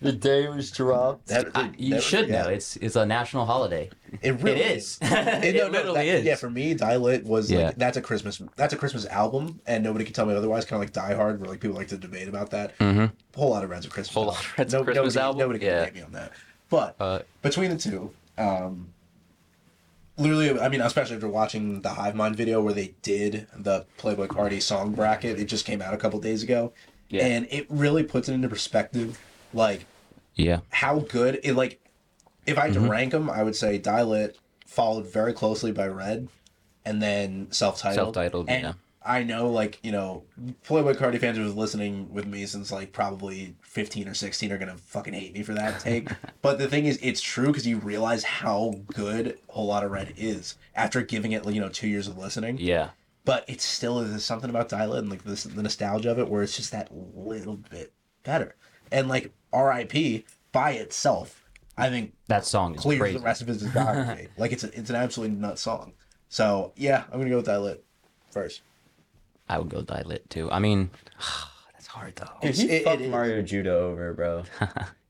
the 0.00 0.12
day 0.12 0.48
was 0.48 0.70
dropped. 0.70 1.26
That- 1.26 1.48
I- 1.54 1.70
you 1.76 1.90
never 1.90 2.02
should 2.02 2.24
forget. 2.26 2.46
know. 2.46 2.50
It's 2.50 2.76
it's 2.76 2.96
a 2.96 3.04
national 3.04 3.44
holiday. 3.46 3.90
It 4.22 4.40
really 4.42 4.60
it 4.62 4.76
is. 4.78 4.98
It, 5.02 5.12
it 5.44 5.56
no, 5.56 5.64
no, 5.66 5.70
literally 5.70 5.94
that- 6.10 6.18
is. 6.20 6.24
Yeah, 6.24 6.36
for 6.36 6.48
me, 6.50 6.72
Die 6.74 6.96
Lit 6.96 7.24
was 7.24 7.50
Yeah. 7.50 7.66
like 7.66 7.76
that's 7.76 7.96
a 7.98 8.02
Christmas 8.02 8.40
that's 8.56 8.72
a 8.72 8.76
Christmas 8.76 9.04
album, 9.06 9.60
and 9.66 9.84
nobody 9.84 10.04
can 10.04 10.14
tell 10.14 10.24
me 10.26 10.34
otherwise. 10.34 10.64
Kind 10.64 10.82
of 10.82 10.86
like 10.86 10.92
Die 10.94 11.14
Hard, 11.14 11.40
where 11.40 11.50
like 11.50 11.60
people 11.60 11.76
like 11.76 11.88
to 11.88 11.98
debate 11.98 12.26
about 12.26 12.50
that. 12.50 12.72
hmm 12.80 13.06
Whole 13.36 13.50
lot 13.50 13.64
of 13.64 13.70
Red's 13.70 13.84
a 13.86 13.90
Christmas. 13.90 14.14
Whole 14.14 14.26
lot 14.26 14.40
of 14.44 14.54
Red's 14.58 14.72
a 14.74 14.78
No- 14.78 14.84
Christmas 14.84 15.14
nobody, 15.14 15.24
album? 15.24 15.38
Nobody 15.40 15.58
can 15.58 15.68
Yeah. 15.68 15.78
debate 15.80 15.94
me 15.94 16.02
on 16.02 16.12
that. 16.12 16.32
But 16.70 16.96
Uh, 16.98 17.18
between 17.42 17.70
the 17.70 17.76
two, 17.76 18.12
um, 18.38 18.88
literally, 20.18 20.58
I 20.58 20.68
mean, 20.68 20.80
especially 20.80 21.16
after 21.16 21.28
watching 21.28 21.80
the 21.82 21.90
Hive 21.90 22.14
Mind 22.14 22.36
video 22.36 22.60
where 22.60 22.74
they 22.74 22.94
did 23.02 23.46
the 23.56 23.86
Playboi 23.98 24.28
Carti 24.28 24.60
song 24.60 24.92
bracket, 24.92 25.38
it 25.38 25.44
just 25.46 25.64
came 25.64 25.80
out 25.80 25.94
a 25.94 25.96
couple 25.96 26.18
days 26.20 26.42
ago, 26.42 26.72
Yeah. 27.08 27.24
and 27.26 27.46
it 27.50 27.66
really 27.68 28.02
puts 28.02 28.28
it 28.28 28.32
into 28.34 28.48
perspective, 28.48 29.18
like 29.54 29.86
yeah. 30.34 30.60
how 30.70 31.00
good 31.00 31.40
it 31.42 31.54
like. 31.54 31.80
If 32.46 32.56
I 32.58 32.62
had 32.66 32.74
to 32.74 32.80
Mhm. 32.80 32.88
rank 32.88 33.12
them, 33.12 33.28
I 33.28 33.42
would 33.42 33.54
say 33.56 33.76
Die 33.78 34.02
Lit 34.02 34.38
followed 34.66 35.06
very 35.06 35.32
closely 35.34 35.70
by 35.70 35.86
Red, 35.86 36.28
and 36.84 37.02
then 37.02 37.48
self-titled. 37.50 37.96
Self-titled, 38.14 38.48
And 38.48 38.62
yeah. 38.62 38.72
I 39.08 39.22
know, 39.22 39.48
like 39.50 39.78
you 39.82 39.90
know, 39.90 40.24
Playboi 40.66 40.94
Carti 40.94 41.18
fans 41.18 41.38
who 41.38 41.42
was 41.44 41.54
listening 41.54 42.12
with 42.12 42.26
me 42.26 42.44
since 42.44 42.70
like 42.70 42.92
probably 42.92 43.56
fifteen 43.62 44.06
or 44.06 44.12
sixteen 44.12 44.52
are 44.52 44.58
gonna 44.58 44.76
fucking 44.76 45.14
hate 45.14 45.32
me 45.32 45.42
for 45.42 45.54
that 45.54 45.80
take. 45.80 46.10
but 46.42 46.58
the 46.58 46.68
thing 46.68 46.84
is, 46.84 46.98
it's 47.00 47.22
true 47.22 47.46
because 47.46 47.66
you 47.66 47.78
realize 47.78 48.22
how 48.22 48.74
good 48.88 49.38
Whole 49.48 49.66
Lot 49.66 49.82
of 49.84 49.90
Red 49.90 50.12
is 50.18 50.56
after 50.74 51.00
giving 51.00 51.32
it 51.32 51.44
you 51.48 51.60
know 51.60 51.70
two 51.70 51.88
years 51.88 52.06
of 52.06 52.18
listening. 52.18 52.58
Yeah. 52.58 52.90
But 53.24 53.44
it 53.48 53.60
still 53.62 54.00
is 54.00 54.24
something 54.24 54.50
about 54.50 54.68
Die 54.68 54.86
Lit 54.86 54.98
and 55.00 55.10
like 55.10 55.24
this 55.24 55.44
the 55.44 55.62
nostalgia 55.62 56.10
of 56.10 56.18
it 56.18 56.28
where 56.28 56.42
it's 56.42 56.56
just 56.56 56.72
that 56.72 56.88
little 56.92 57.56
bit 57.56 57.92
better. 58.24 58.56
And 58.92 59.08
like 59.08 59.32
R.I.P. 59.52 60.24
by 60.52 60.72
itself, 60.72 61.44
I 61.78 61.88
think 61.88 62.12
That 62.26 62.44
song 62.44 62.74
is 62.74 62.82
clears 62.82 63.00
crazy. 63.00 63.18
the 63.18 63.24
rest 63.24 63.40
of 63.40 63.48
his 63.48 63.62
discography. 63.62 64.28
like 64.36 64.52
it's 64.52 64.64
a, 64.64 64.78
it's 64.78 64.90
an 64.90 64.96
absolutely 64.96 65.36
nut 65.36 65.58
song. 65.58 65.94
So 66.28 66.72
yeah, 66.76 67.04
I'm 67.10 67.18
gonna 67.18 67.30
go 67.30 67.36
with 67.36 67.48
lit 67.48 67.84
first. 68.30 68.60
I 69.48 69.58
would 69.58 69.68
go 69.68 69.82
Die 69.82 70.02
Lit 70.04 70.28
too. 70.30 70.50
I 70.50 70.58
mean, 70.58 70.90
that's 71.72 71.86
hard 71.86 72.16
though. 72.16 72.28
Dude, 72.42 72.54
he 72.54 72.70
it- 72.70 72.84
fucked 72.84 73.00
it 73.00 73.04
is. 73.04 73.10
Mario 73.10 73.42
Judah 73.42 73.74
over, 73.74 74.12
bro. 74.14 74.44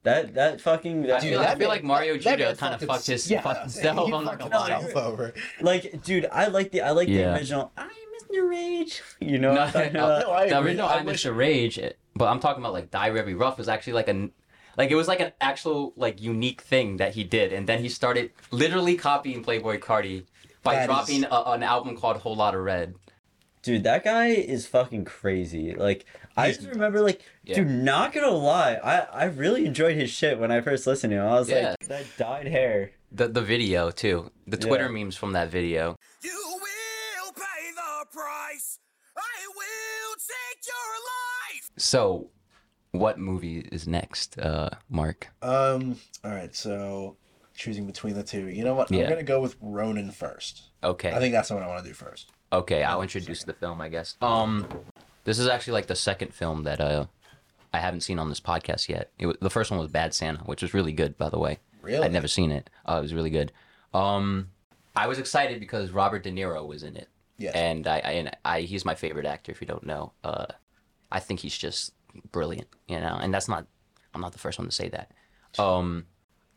that 0.05 0.35
that 0.35 0.61
fucking 0.61 1.03
that, 1.03 1.17
I 1.17 1.21
feel, 1.21 1.39
I 1.41 1.43
that 1.43 1.59
feel 1.59 1.69
man- 1.69 1.77
like 1.77 1.85
Mario 1.85 2.15
that 2.19 2.39
Judo 2.39 2.55
kind 2.55 2.75
of 2.75 2.81
fucked 2.83 3.07
his 3.07 3.31
yeah, 3.31 3.41
fucked 3.43 3.61
himself. 3.63 4.07
he 4.09 4.13
I'm 4.15 4.25
not 4.25 4.39
gonna 4.39 4.79
himself 4.81 4.97
over. 4.97 5.35
like, 5.61 6.03
dude, 6.05 6.27
I 6.33 6.47
like 6.47 6.71
the 6.71 6.83
I 6.83 6.91
like 6.93 7.09
Yeah. 7.09 7.33
the 7.33 7.35
original. 7.39 7.73
I'm 7.77 7.91
Mr. 8.31 8.49
Rage. 8.49 9.03
You 9.21 9.39
know, 9.39 9.55
No, 9.55 9.63
I'm 9.63 9.73
talking 9.73 9.93
no, 9.95 10.05
about? 10.05 10.23
No, 10.27 10.33
I 10.33 10.49
the 10.49 10.59
agree. 10.59 10.69
original 10.71 10.89
I 10.89 10.99
I 10.99 11.03
wish- 11.03 11.25
Mr. 11.25 11.37
Rage, 11.37 11.79
it- 11.79 11.99
but 12.15 12.27
I'm 12.29 12.41
talking 12.41 12.63
about 12.63 12.73
like 12.73 12.91
Die 12.91 13.11
Very 13.11 13.35
Rough 13.35 13.59
was 13.59 13.69
actually 13.69 13.95
like 13.95 14.09
a 14.09 14.29
like 14.77 14.91
it 14.91 14.95
was 14.95 15.09
like 15.09 15.21
an 15.21 15.33
actual 15.41 15.93
like 15.97 16.21
unique 16.21 16.61
thing 16.63 16.99
that 16.99 17.15
he 17.15 17.25
did, 17.25 17.53
and 17.53 17.67
then 17.69 17.81
he 17.81 17.89
started 17.89 18.31
literally 18.53 18.95
copying 18.97 19.43
Playboi 19.45 19.79
Carti 19.81 20.25
by 20.63 20.75
That 20.75 20.81
is- 20.83 20.87
dropping 20.87 21.25
a, 21.25 21.43
an 21.53 21.63
album 21.65 21.97
called 21.97 22.19
Whole 22.19 22.37
Lotta 22.37 22.61
Red. 22.61 22.95
Dude, 23.69 23.83
that 23.85 24.03
guy 24.03 24.29
is 24.29 24.67
fucking 24.67 25.05
crazy. 25.05 25.75
Like, 25.75 26.07
I 26.39 26.53
just 26.53 26.67
remember, 26.67 27.03
like, 27.03 27.21
Yeah. 27.45 27.57
dude, 27.57 27.69
not 27.69 28.15
gonna 28.15 28.31
lie, 28.31 28.77
I 28.83 29.01
I 29.01 29.25
really 29.25 29.67
enjoyed 29.67 29.95
his 29.95 30.09
shit 30.09 30.39
when 30.39 30.51
I 30.51 30.63
first 30.63 30.87
listened 30.87 31.11
to 31.11 31.19
him. 31.19 31.27
I 31.27 31.39
was 31.39 31.51
Yeah. 31.51 31.75
like, 31.79 31.89
that 31.89 32.07
dyed 32.17 32.47
hair. 32.47 32.93
The 33.13 33.29
the 33.29 33.43
video 33.43 33.91
too, 33.91 34.31
the 34.47 34.57
Twitter 34.57 34.85
Yeah. 34.87 35.05
memes 35.05 35.17
from 35.17 35.33
that 35.33 35.51
video. 35.51 35.97
You 36.23 36.31
will 36.33 37.33
pay 37.35 37.71
the 37.75 38.07
price. 38.11 38.79
I 39.15 39.47
will 39.49 40.15
take 40.17 40.67
your 40.67 40.91
life. 41.55 41.71
So, 41.77 42.31
what 42.93 43.19
movie 43.19 43.69
is 43.71 43.87
next, 43.87 44.39
uh, 44.39 44.71
Marc? 44.89 45.29
Um. 45.43 45.99
All 46.25 46.31
right. 46.31 46.57
So 46.57 47.19
choosing 47.55 47.87
between 47.87 48.15
the 48.15 48.23
two. 48.23 48.49
You 48.49 48.65
know 48.65 48.73
what? 48.75 48.91
Yeah. 48.91 49.03
I'm 49.05 49.11
gonna 49.11 49.23
go 49.25 49.43
with 49.43 49.57
Ronin 49.61 50.11
first. 50.11 50.71
Okay. 50.83 51.13
I 51.13 51.19
think 51.19 51.33
that's 51.35 51.49
the 51.49 51.55
one 51.57 51.65
I 51.65 51.67
want 51.67 51.83
to 51.85 51.91
do 51.91 51.93
first. 51.95 52.33
Okay, 52.53 52.83
I'll 52.83 53.03
introduce 53.03 53.45
the 53.45 53.53
film, 53.53 53.81
I 53.81 53.89
guess. 53.89 54.17
Um, 54.23 54.67
this 55.25 55.39
is 55.39 55.47
actually 55.49 55.75
like 55.75 55.87
the 55.87 55.95
second 55.97 56.33
film 56.35 56.63
that 56.65 56.81
uh, 56.81 57.07
I 57.75 57.79
haven't 57.79 58.01
seen 58.01 58.19
on 58.19 58.29
this 58.31 58.41
podcast 58.41 58.89
yet. 58.89 59.11
It 59.19 59.27
was, 59.27 59.37
the 59.41 59.51
first 59.51 59.71
one 59.71 59.79
was 59.81 59.89
Bad 59.91 60.15
Santa, 60.15 60.41
which 60.45 60.63
was 60.63 60.73
really 60.73 60.93
good, 60.93 61.19
by 61.19 61.29
the 61.29 61.39
way. 61.39 61.59
Really? 61.83 62.05
I'd 62.05 62.13
never 62.13 62.29
seen 62.29 62.51
it. 62.51 62.71
Uh, 62.89 62.97
it 62.99 63.03
was 63.03 63.13
really 63.15 63.31
good. 63.31 63.53
Um, 63.93 64.49
I 64.97 65.07
was 65.07 65.19
excited 65.19 65.61
because 65.61 65.91
Robert 65.91 66.23
De 66.23 66.31
Niro 66.33 66.67
was 66.67 66.83
in 66.83 66.97
it, 66.97 67.09
Yes. 67.37 67.55
and 67.55 67.87
I, 67.87 67.97
I, 67.99 68.11
and 68.13 68.37
I, 68.45 68.61
he's 68.63 68.85
my 68.85 68.95
favorite 68.95 69.27
actor. 69.27 69.53
If 69.53 69.61
you 69.61 69.67
don't 69.67 69.85
know, 69.87 70.13
uh, 70.25 70.47
I 71.13 71.21
think 71.21 71.41
he's 71.41 71.57
just 71.57 71.93
brilliant, 72.33 72.69
you 72.89 72.99
know. 72.99 73.19
And 73.21 73.33
that's 73.33 73.49
not, 73.49 73.67
I'm 74.15 74.21
not 74.21 74.33
the 74.33 74.39
first 74.39 74.59
one 74.59 74.67
to 74.69 74.75
say 74.75 74.89
that. 74.89 75.13
Um, 75.59 76.07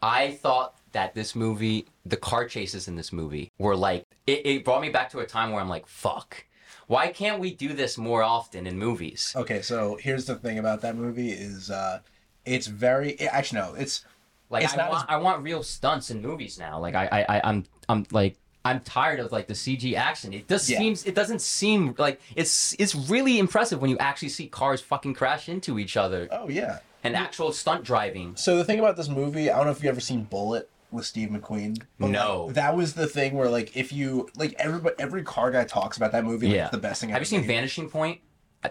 I 0.01 0.31
thought 0.31 0.77
that 0.93 1.13
this 1.15 1.35
movie, 1.35 1.85
the 2.05 2.17
car 2.17 2.45
chases 2.45 2.87
in 2.87 2.95
this 2.95 3.11
movie, 3.13 3.51
were 3.59 3.75
like 3.75 4.03
it, 4.27 4.45
it 4.45 4.65
brought 4.65 4.81
me 4.81 4.89
back 4.89 5.09
to 5.11 5.19
a 5.19 5.25
time 5.25 5.51
where 5.51 5.61
I'm 5.61 5.69
like, 5.69 5.87
fuck, 5.87 6.45
why 6.87 7.07
can't 7.07 7.39
we 7.39 7.53
do 7.53 7.73
this 7.73 7.97
more 7.97 8.23
often 8.23 8.67
in 8.67 8.77
movies? 8.77 9.33
Okay. 9.35 9.61
So 9.61 9.97
here's 10.01 10.25
the 10.25 10.35
thing 10.35 10.59
about 10.59 10.81
that 10.81 10.95
movie 10.95 11.31
is 11.31 11.71
uh, 11.71 11.99
it's 12.45 12.67
very 12.67 13.19
actually 13.21 13.61
no, 13.61 13.73
it's 13.75 14.03
Like 14.49 14.65
It's 14.65 14.73
I 14.77 14.89
want, 14.89 15.09
I 15.09 15.17
want 15.17 15.43
real 15.43 15.63
stunts 15.63 16.11
in 16.11 16.21
movies 16.21 16.59
now. 16.59 16.79
Like 16.79 16.95
I, 16.95 17.07
I, 17.07 17.37
I 17.37 17.41
I'm, 17.45 17.65
I'm 17.87 18.05
like. 18.11 18.35
I'm 18.63 18.79
tired 18.81 19.19
of 19.19 19.31
like 19.31 19.47
the 19.47 19.55
CG 19.55 19.95
action. 19.95 20.33
It 20.33 20.47
does 20.47 20.69
Yeah. 20.69 20.77
seems 20.77 21.03
it 21.07 21.15
doesn't 21.15 21.41
seem 21.41 21.95
like 21.97 22.21
it's 22.35 22.75
it's 22.77 22.93
really 22.93 23.39
impressive 23.39 23.81
when 23.81 23.89
you 23.89 23.97
actually 23.97 24.29
see 24.29 24.45
cars 24.45 24.79
fucking 24.81 25.15
crash 25.15 25.49
into 25.49 25.79
each 25.79 25.97
other 25.97 26.27
oh 26.31 26.47
yeah. 26.47 26.77
and 27.03 27.15
actual 27.15 27.53
stunt 27.53 27.83
driving. 27.83 28.35
So 28.35 28.57
the 28.57 28.63
thing 28.63 28.77
about 28.77 28.97
this 28.97 29.09
movie, 29.09 29.49
I 29.49 29.57
don't 29.57 29.65
know 29.65 29.71
if 29.71 29.81
you've 29.81 29.89
ever 29.89 29.99
seen 29.99 30.25
Bullitt 30.25 30.69
with 30.91 31.05
Steve 31.05 31.29
McQueen. 31.29 31.81
but, 31.99 32.09
No. 32.09 32.45
like, 32.45 32.55
that 32.55 32.75
was 32.75 32.93
the 32.93 33.07
thing 33.07 33.33
where 33.35 33.49
like 33.49 33.75
if 33.75 33.91
you 33.93 34.29
like 34.35 34.53
everybody 34.59 34.95
every 34.99 35.23
car 35.23 35.51
guy 35.51 35.63
talks 35.63 35.97
about 35.97 36.11
that 36.11 36.23
movie. 36.25 36.47
Like, 36.47 36.55
Yeah. 36.55 36.61
it's 36.63 36.71
the 36.71 36.77
best 36.77 37.01
thing. 37.01 37.09
Have 37.09 37.21
you 37.21 37.25
seen 37.25 37.41
made. 37.41 37.47
Vanishing 37.47 37.89
Point? 37.89 38.19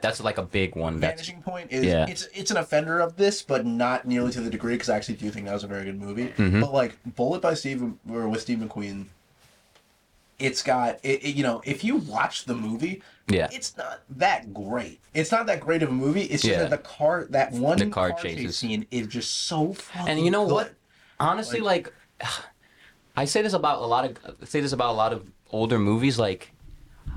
That's 0.01 0.21
like 0.23 0.39
a 0.39 0.43
big 0.43 0.77
one. 0.77 1.01
That's 1.01 1.21
Vanishing 1.23 1.43
Point 1.43 1.73
is 1.73 1.85
Yeah. 1.85 2.07
it's 2.09 2.29
it's 2.35 2.51
an 2.51 2.57
offender 2.59 3.01
of 3.01 3.17
this, 3.17 3.43
but 3.43 3.67
not 3.67 4.07
nearly 4.07 4.31
to 4.33 4.41
the 4.41 4.51
degree 4.51 4.75
because 4.75 4.89
I 4.89 4.97
actually 4.97 5.17
do 5.17 5.31
think 5.31 5.47
that 5.47 5.53
was 5.55 5.65
a 5.65 5.69
very 5.69 5.85
good 5.85 5.99
movie. 6.01 6.29
Mm-hmm. 6.29 6.61
But 6.61 6.73
like 6.73 6.97
Bullitt 7.17 7.43
by 7.43 7.55
Steve 7.55 7.83
or 8.09 8.29
with 8.29 8.41
Steve 8.41 8.59
McQueen, 8.59 9.07
it's 10.39 10.63
got 10.63 10.99
it, 11.03 11.25
it- 11.25 11.35
You 11.37 11.43
know, 11.43 11.61
if 11.65 11.83
you 11.85 11.97
watch 11.97 12.45
the 12.45 12.55
movie, 12.55 13.03
Yeah. 13.29 13.49
it's 13.53 13.77
not 13.77 14.01
that 14.11 14.55
great. 14.55 15.01
It's 15.13 15.31
not 15.33 15.47
that 15.47 15.61
great 15.61 15.83
of 15.83 15.89
a 15.91 15.93
movie. 15.93 16.23
It's 16.23 16.43
just 16.43 16.53
Yeah. 16.53 16.59
that 16.61 16.71
the 16.71 16.79
car 16.79 17.27
that 17.31 17.53
one 17.53 17.79
The 17.79 17.87
car 17.87 18.13
chase 18.13 18.57
scene 18.57 18.87
is 18.91 19.07
just 19.09 19.31
so 19.47 19.73
fucking. 19.73 20.09
And 20.09 20.21
you 20.25 20.31
know 20.31 20.43
what? 20.43 20.69
good. 20.69 20.77
Honestly, 21.19 21.61
like, 21.61 21.93
I 23.17 23.25
say 23.25 23.43
this 23.43 23.53
about 23.53 23.83
a 23.83 23.87
lot 23.87 24.05
of 24.05 24.19
I 24.43 24.45
say 24.45 24.61
this 24.61 24.73
about 24.73 24.91
a 24.93 24.97
lot 24.97 25.13
of 25.13 25.31
older 25.51 25.79
movies. 25.79 26.19
Like, 26.19 26.53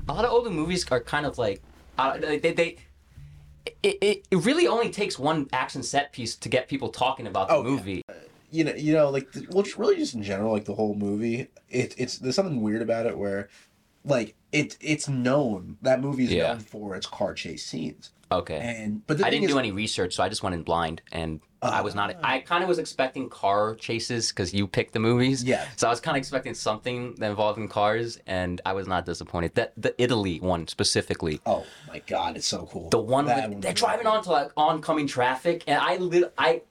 a 0.08 0.12
lot 0.12 0.24
of 0.24 0.30
older 0.32 0.50
movies 0.50 0.86
are 0.90 1.00
kind 1.00 1.24
of 1.26 1.38
like 1.38 1.62
uh, 1.98 2.18
they 2.18 2.38
they. 2.38 2.76
it, 3.82 3.98
it, 4.00 4.26
it 4.30 4.36
really 4.44 4.66
only 4.66 4.90
takes 4.90 5.18
one 5.18 5.48
action 5.52 5.82
set 5.82 6.12
piece 6.12 6.34
to 6.36 6.48
get 6.48 6.68
people 6.68 6.88
talking 6.90 7.26
about 7.26 7.48
the 7.48 7.54
Oh, 7.54 7.62
yeah. 7.62 7.70
movie. 7.70 8.02
you 8.50 8.64
know, 8.64 8.74
you 8.74 8.92
know, 8.92 9.08
like, 9.10 9.30
the, 9.32 9.46
well, 9.50 9.62
just 9.62 9.78
really, 9.78 9.96
just 9.96 10.14
in 10.14 10.22
general, 10.22 10.52
like 10.52 10.64
the 10.64 10.74
whole 10.74 10.94
movie, 10.94 11.48
it, 11.70 11.94
it's 11.96 12.18
there's 12.18 12.34
something 12.34 12.60
weird 12.60 12.82
about 12.82 13.06
it 13.06 13.16
where, 13.16 13.48
like, 14.04 14.34
it 14.52 14.76
it's 14.80 15.08
known 15.08 15.78
that 15.82 16.00
movie 16.00 16.24
is 16.24 16.32
Yeah. 16.32 16.48
known 16.54 16.60
for 16.60 16.94
its 16.96 17.06
car 17.06 17.32
chase 17.34 17.64
scenes, 17.64 18.10
Okay. 18.38 18.58
and 18.58 19.06
but 19.06 19.22
I 19.24 19.30
didn't 19.30 19.44
is, 19.44 19.50
do 19.50 19.58
any 19.58 19.72
research, 19.72 20.14
so 20.14 20.22
I 20.22 20.28
just 20.28 20.42
went 20.42 20.54
in 20.54 20.62
blind, 20.62 21.02
and 21.12 21.40
uh, 21.62 21.70
I 21.72 21.80
was 21.80 21.94
not. 21.94 22.14
I 22.22 22.40
kind 22.40 22.62
of 22.62 22.68
was 22.68 22.78
expecting 22.78 23.28
car 23.28 23.74
chases 23.74 24.28
because 24.30 24.52
you 24.52 24.66
picked 24.66 24.92
the 24.92 24.98
movies. 25.00 25.42
Yeah. 25.44 25.66
So 25.76 25.86
I 25.86 25.90
was 25.90 26.00
kind 26.00 26.16
of 26.16 26.18
expecting 26.20 26.54
something 26.54 27.14
that 27.16 27.30
involved 27.30 27.58
in 27.58 27.68
cars, 27.68 28.18
and 28.26 28.60
I 28.66 28.72
was 28.72 28.86
not 28.86 29.06
disappointed. 29.06 29.54
That 29.54 29.72
the 29.76 29.94
Italy 30.02 30.40
one 30.40 30.68
specifically. 30.68 31.40
Oh 31.46 31.64
my 31.88 32.00
god, 32.00 32.36
it's 32.36 32.46
so 32.46 32.66
cool. 32.70 32.90
The 32.90 32.98
one 32.98 33.26
That 33.26 33.48
with 33.48 33.62
they're 33.62 33.72
driving 33.72 34.06
onto 34.06 34.30
like 34.30 34.50
oncoming 34.56 35.06
traffic, 35.06 35.64
and 35.66 35.78
I 35.80 35.96
lit 35.96 36.32
I 36.36 36.62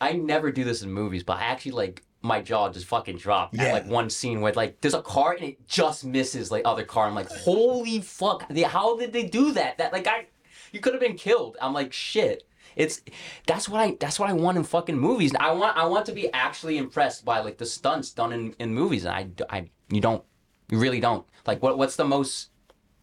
I 0.00 0.12
never 0.14 0.50
do 0.50 0.64
this 0.64 0.82
in 0.82 0.90
movies, 0.92 1.22
but 1.22 1.38
I 1.38 1.42
actually 1.44 1.72
like 1.72 2.02
my 2.24 2.40
jaw 2.40 2.68
just 2.70 2.86
fucking 2.86 3.16
dropped 3.16 3.54
Yeah. 3.54 3.64
at 3.64 3.72
like 3.72 3.86
one 3.86 4.08
scene 4.08 4.40
where 4.40 4.52
like 4.52 4.80
there's 4.80 4.94
a 4.94 5.02
car 5.02 5.32
and 5.32 5.42
it 5.44 5.66
just 5.66 6.04
misses 6.04 6.50
like 6.50 6.62
other 6.64 6.84
car. 6.84 7.06
I'm 7.06 7.14
like, 7.14 7.28
holy 7.30 8.00
fuck! 8.00 8.48
They, 8.48 8.62
how 8.62 8.96
did 8.96 9.12
they 9.12 9.24
do 9.24 9.52
that? 9.52 9.78
That 9.78 9.92
like 9.92 10.06
I, 10.06 10.26
you 10.72 10.80
could 10.80 10.92
have 10.94 11.00
been 11.00 11.16
killed. 11.16 11.56
I'm 11.60 11.72
like 11.72 11.92
shit. 11.92 12.42
It's 12.74 13.02
that's 13.46 13.68
what 13.68 13.80
I 13.80 13.96
that's 14.00 14.18
what 14.18 14.30
I 14.30 14.32
want 14.32 14.56
in 14.56 14.64
fucking 14.64 14.98
movies. 14.98 15.32
I 15.38 15.52
want 15.52 15.76
I 15.76 15.84
want 15.86 16.06
to 16.06 16.12
be 16.12 16.32
actually 16.32 16.78
impressed 16.78 17.24
by 17.24 17.40
like 17.40 17.58
the 17.58 17.66
stunts 17.66 18.10
done 18.10 18.32
in, 18.32 18.54
in 18.58 18.74
movies, 18.74 19.04
and 19.04 19.42
I, 19.50 19.56
I 19.58 19.70
you 19.90 20.00
don't 20.00 20.24
you 20.70 20.78
really 20.78 21.00
don't 21.00 21.26
like 21.46 21.62
what 21.62 21.76
what's 21.76 21.96
the 21.96 22.04
most 22.06 22.48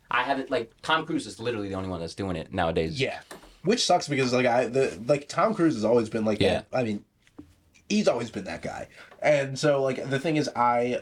I 0.10 0.24
haven't 0.24 0.50
like 0.50 0.74
Tom 0.82 1.06
Cruise 1.06 1.28
is 1.28 1.40
literally 1.40 1.70
the 1.70 1.76
only 1.76 1.90
one 1.90 2.00
that's 2.00 2.16
doing 2.16 2.36
it 2.36 2.52
nowadays. 2.52 3.00
Yeah, 3.00 3.20
which 3.64 3.86
sucks 3.86 4.08
because 4.08 4.34
like 4.34 4.48
I 4.48 4.66
the 4.66 5.00
like 5.06 5.28
Tom 5.30 5.54
Cruise 5.54 5.76
has 5.76 5.86
always 5.86 6.10
been 6.10 6.26
like 6.26 6.40
Yeah. 6.42 6.64
that. 6.72 6.78
I 6.80 6.84
mean, 6.84 7.06
he's 7.88 8.08
always 8.08 8.32
been 8.32 8.46
that 8.46 8.64
guy, 8.64 8.88
and 9.22 9.58
so 9.60 9.84
like 9.84 10.10
the 10.10 10.20
thing 10.20 10.38
is, 10.38 10.50
I 10.56 11.02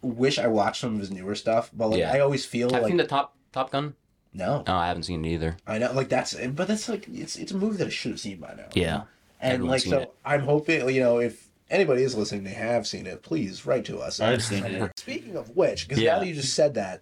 wish 0.00 0.38
I 0.38 0.46
watched 0.46 0.80
some 0.80 0.94
of 0.94 1.00
his 1.00 1.10
newer 1.10 1.34
stuff, 1.34 1.70
but 1.74 1.88
like 1.88 1.98
Yeah. 2.00 2.12
I 2.14 2.20
always 2.20 2.46
feel 2.46 2.70
Have 2.72 2.82
like 2.82 2.90
seen 2.90 2.96
the 2.96 3.06
Top 3.06 3.36
Top 3.52 3.70
Gun? 3.70 3.94
No, 4.36 4.62
No, 4.66 4.74
I 4.74 4.86
haven't 4.88 5.04
seen 5.04 5.24
it 5.24 5.28
either. 5.28 5.56
I 5.66 5.78
know 5.78 5.92
like 5.92 6.08
that's 6.08 6.34
but 6.34 6.68
that's 6.68 6.88
like 6.88 7.08
it's 7.12 7.36
it's 7.36 7.52
a 7.52 7.56
movie 7.56 7.78
that 7.78 7.86
I 7.86 7.90
should 7.90 8.12
have 8.12 8.20
seen 8.20 8.38
by 8.38 8.54
now. 8.56 8.66
Yeah. 8.74 9.02
and 9.40 9.54
Everyone's 9.54 9.86
like 9.86 9.92
so 9.94 9.98
it. 10.00 10.14
I'm 10.24 10.40
hoping 10.42 10.88
you 10.94 11.00
know 11.00 11.18
if 11.18 11.48
anybody 11.70 12.02
is 12.02 12.14
listening, 12.14 12.44
they 12.44 12.50
have 12.50 12.86
seen 12.86 13.06
it. 13.06 13.22
Please 13.22 13.64
write 13.66 13.84
to 13.86 13.98
us. 13.98 14.20
I've 14.20 14.42
seen 14.44 14.64
it. 14.64 14.92
Speaking 14.98 15.36
of 15.36 15.56
which, 15.56 15.88
because 15.88 16.02
Yeah. 16.02 16.14
now 16.14 16.18
that 16.20 16.26
you 16.28 16.34
just 16.34 16.54
said 16.54 16.74
that 16.74 17.00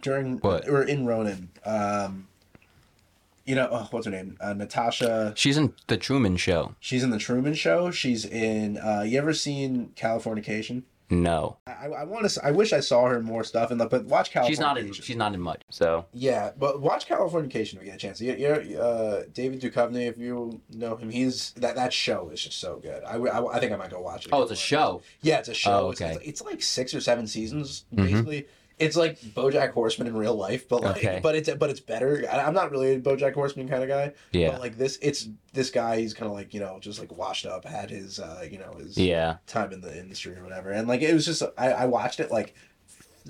during 0.00 0.38
What? 0.38 0.68
or 0.68 0.82
in 0.84 1.04
Ronin, 1.04 1.50
um, 1.66 2.28
you 3.44 3.54
know 3.56 3.68
oh, 3.70 3.88
what's 3.90 4.06
her 4.06 4.12
name? 4.12 4.36
Uh, 4.40 4.54
Natascha. 4.54 5.36
She's 5.36 5.56
in 5.58 5.74
the 5.88 5.96
Truman 5.96 6.36
Show. 6.36 6.74
She's 6.78 7.02
in 7.02 7.10
the 7.10 7.18
Truman 7.18 7.54
Show. 7.54 7.90
She's 7.90 8.24
in. 8.24 8.78
Uh, 8.78 9.02
you 9.04 9.18
ever 9.18 9.32
seen 9.34 9.90
Californication? 9.96 10.84
No, 11.12 11.58
I, 11.66 11.86
I 11.88 12.04
want 12.04 12.28
to. 12.28 12.44
I 12.44 12.50
wish 12.52 12.72
I 12.72 12.80
saw 12.80 13.06
her 13.06 13.18
in 13.18 13.24
more 13.24 13.44
stuff. 13.44 13.70
And 13.70 13.78
but 13.78 14.04
watch 14.06 14.32
Californication. 14.32 14.46
she's 14.48 14.60
not 14.60 14.78
in. 14.78 14.92
She's 14.92 15.16
not 15.16 15.34
in 15.34 15.40
much. 15.40 15.60
So 15.70 16.06
Yeah, 16.12 16.52
but 16.58 16.80
watch 16.80 17.06
Californication 17.06 17.74
if 17.74 17.80
you 17.80 17.84
get 17.84 17.94
a 17.96 17.98
chance. 17.98 18.20
You, 18.20 18.34
you 18.34 18.78
uh, 18.78 19.24
David 19.34 19.60
Duchovny, 19.60 20.08
if 20.08 20.16
you 20.16 20.60
know 20.70 20.96
him, 20.96 21.10
he's 21.10 21.52
that 21.52 21.76
that 21.76 21.92
show 21.92 22.30
is 22.30 22.42
just 22.42 22.58
so 22.58 22.76
good. 22.78 23.04
I, 23.04 23.16
I, 23.16 23.56
I 23.56 23.60
think 23.60 23.72
I 23.72 23.76
might 23.76 23.90
go 23.90 24.00
watch 24.00 24.24
it. 24.26 24.30
oh, 24.32 24.42
it's 24.42 24.52
a 24.52 24.56
show. 24.56 25.02
Yeah, 25.20 25.38
it's 25.38 25.48
a 25.50 25.54
show. 25.54 25.86
Oh, 25.86 25.90
It's- 25.90 26.00
okay. 26.10 26.18
It's, 26.24 26.40
it's, 26.40 26.42
like 26.42 26.62
six 26.62 26.94
or 26.94 27.00
seven 27.00 27.26
seasons, 27.26 27.84
Mhm. 27.94 27.96
basically. 28.04 28.46
It's 28.82 28.96
like 28.96 29.20
BoJack 29.20 29.70
Horseman 29.72 30.08
in 30.08 30.16
real 30.16 30.34
life, 30.34 30.68
but 30.68 30.82
like, 30.82 30.96
Okay. 30.98 31.20
but 31.22 31.34
it's 31.34 31.48
but 31.54 31.70
it's 31.70 31.80
better. 31.80 32.24
I, 32.30 32.40
I'm 32.40 32.54
not 32.54 32.70
really 32.70 32.94
a 32.94 33.00
BoJack 33.00 33.34
Horseman 33.34 33.68
kind 33.68 33.82
of 33.82 33.88
guy. 33.88 34.12
Yeah. 34.32 34.50
But 34.50 34.60
like 34.60 34.76
this, 34.76 34.98
it's 35.00 35.28
this 35.52 35.70
guy. 35.70 36.00
He's 36.00 36.14
kind 36.14 36.30
of 36.30 36.36
like 36.36 36.52
you 36.54 36.60
know 36.60 36.78
just 36.80 36.98
like 36.98 37.16
washed 37.16 37.46
up, 37.46 37.64
had 37.64 37.90
his 37.90 38.18
uh 38.18 38.44
you 38.50 38.58
know 38.58 38.74
his 38.78 38.98
Yeah. 38.98 39.36
time 39.46 39.72
in 39.72 39.80
the 39.80 39.96
industry 39.98 40.36
or 40.36 40.42
whatever, 40.42 40.70
and 40.70 40.86
like 40.88 41.02
it 41.02 41.14
was 41.14 41.24
just 41.26 41.42
I, 41.56 41.70
I 41.72 41.86
watched 41.86 42.20
it 42.20 42.30
like 42.30 42.54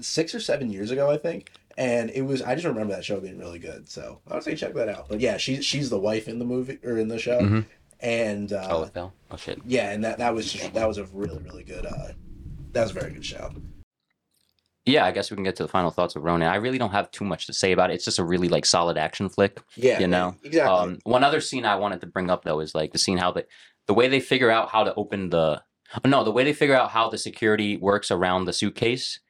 six 0.01 0.35
or 0.35 0.41
seven 0.41 0.71
years 0.71 0.91
ago, 0.91 1.11
I 1.11 1.17
think. 1.19 1.51
And 1.79 2.11
it 2.11 2.23
was 2.23 2.43
I 2.43 2.55
just 2.55 2.67
remember 2.67 2.95
that 2.95 3.05
show 3.05 3.19
being 3.21 3.39
really 3.39 3.59
good. 3.59 3.89
So 3.89 4.21
I 4.31 4.35
would 4.35 4.43
say 4.43 4.55
check 4.55 4.75
that 4.75 4.89
out. 4.89 5.09
But 5.09 5.21
yeah, 5.21 5.37
she's 5.39 5.65
she's 5.65 5.89
the 5.91 5.99
wife 5.99 6.29
in 6.29 6.39
the 6.39 6.45
movie 6.45 6.79
or 6.85 6.99
in 6.99 7.09
the 7.09 7.19
show. 7.19 7.41
Mhm. 7.41 7.65
and 8.01 8.53
uh, 8.53 8.67
oh, 8.71 8.83
it 8.83 8.93
fell. 8.93 9.15
Oh 9.31 9.37
shit. 9.37 9.59
yeah, 9.65 9.91
and 9.91 10.05
that 10.05 10.19
that 10.19 10.35
was 10.35 10.53
just 10.53 10.75
that 10.75 10.87
was 10.87 10.99
a 10.99 11.05
really 11.13 11.39
really 11.43 11.63
good. 11.65 11.87
Uh, 11.87 12.09
that 12.73 12.83
was 12.83 12.91
a 12.91 12.95
very 12.95 13.13
good 13.13 13.25
show. 13.25 13.53
Yeah, 14.85 15.05
I 15.05 15.13
guess 15.13 15.31
we 15.31 15.37
can 15.37 15.45
get 15.45 15.55
to 15.57 15.63
the 15.63 15.69
final 15.69 15.91
thoughts 15.91 16.17
of 16.17 16.25
Ronin. 16.25 16.49
I 16.49 16.57
really 16.57 16.79
don't 16.79 16.91
have 16.91 17.11
too 17.13 17.25
much 17.25 17.47
to 17.47 17.53
say 17.53 17.71
about 17.73 17.91
it. 17.91 17.95
It's 17.95 18.05
just 18.05 18.19
a 18.19 18.25
really 18.25 18.49
like 18.49 18.67
solid 18.67 18.99
action 18.99 19.29
flick. 19.29 19.61
Yeah, 19.77 20.01
You 20.01 20.09
know, 20.09 20.35
exactly. 20.43 20.73
Um, 20.75 20.99
one 21.05 21.23
other 21.23 21.41
scene 21.41 21.65
I 21.65 21.77
wanted 21.77 22.01
to 22.01 22.07
bring 22.07 22.31
up 22.31 22.45
though 22.45 22.59
is 22.61 22.75
like 22.75 22.93
the 22.93 22.99
scene 22.99 23.19
how 23.19 23.31
they, 23.33 23.45
the 23.87 23.95
way 23.95 24.09
they 24.09 24.19
figure 24.21 24.51
out 24.51 24.71
how 24.71 24.83
to 24.85 24.95
open 24.95 25.31
the 25.31 25.63
no 26.05 26.25
the 26.25 26.33
way 26.33 26.43
they 26.43 26.53
figure 26.55 26.75
out 26.75 26.91
how 26.91 27.09
the 27.11 27.19
security 27.19 27.77
works 27.77 28.11
around 28.11 28.47
the 28.47 28.53
suitcase 28.53 29.21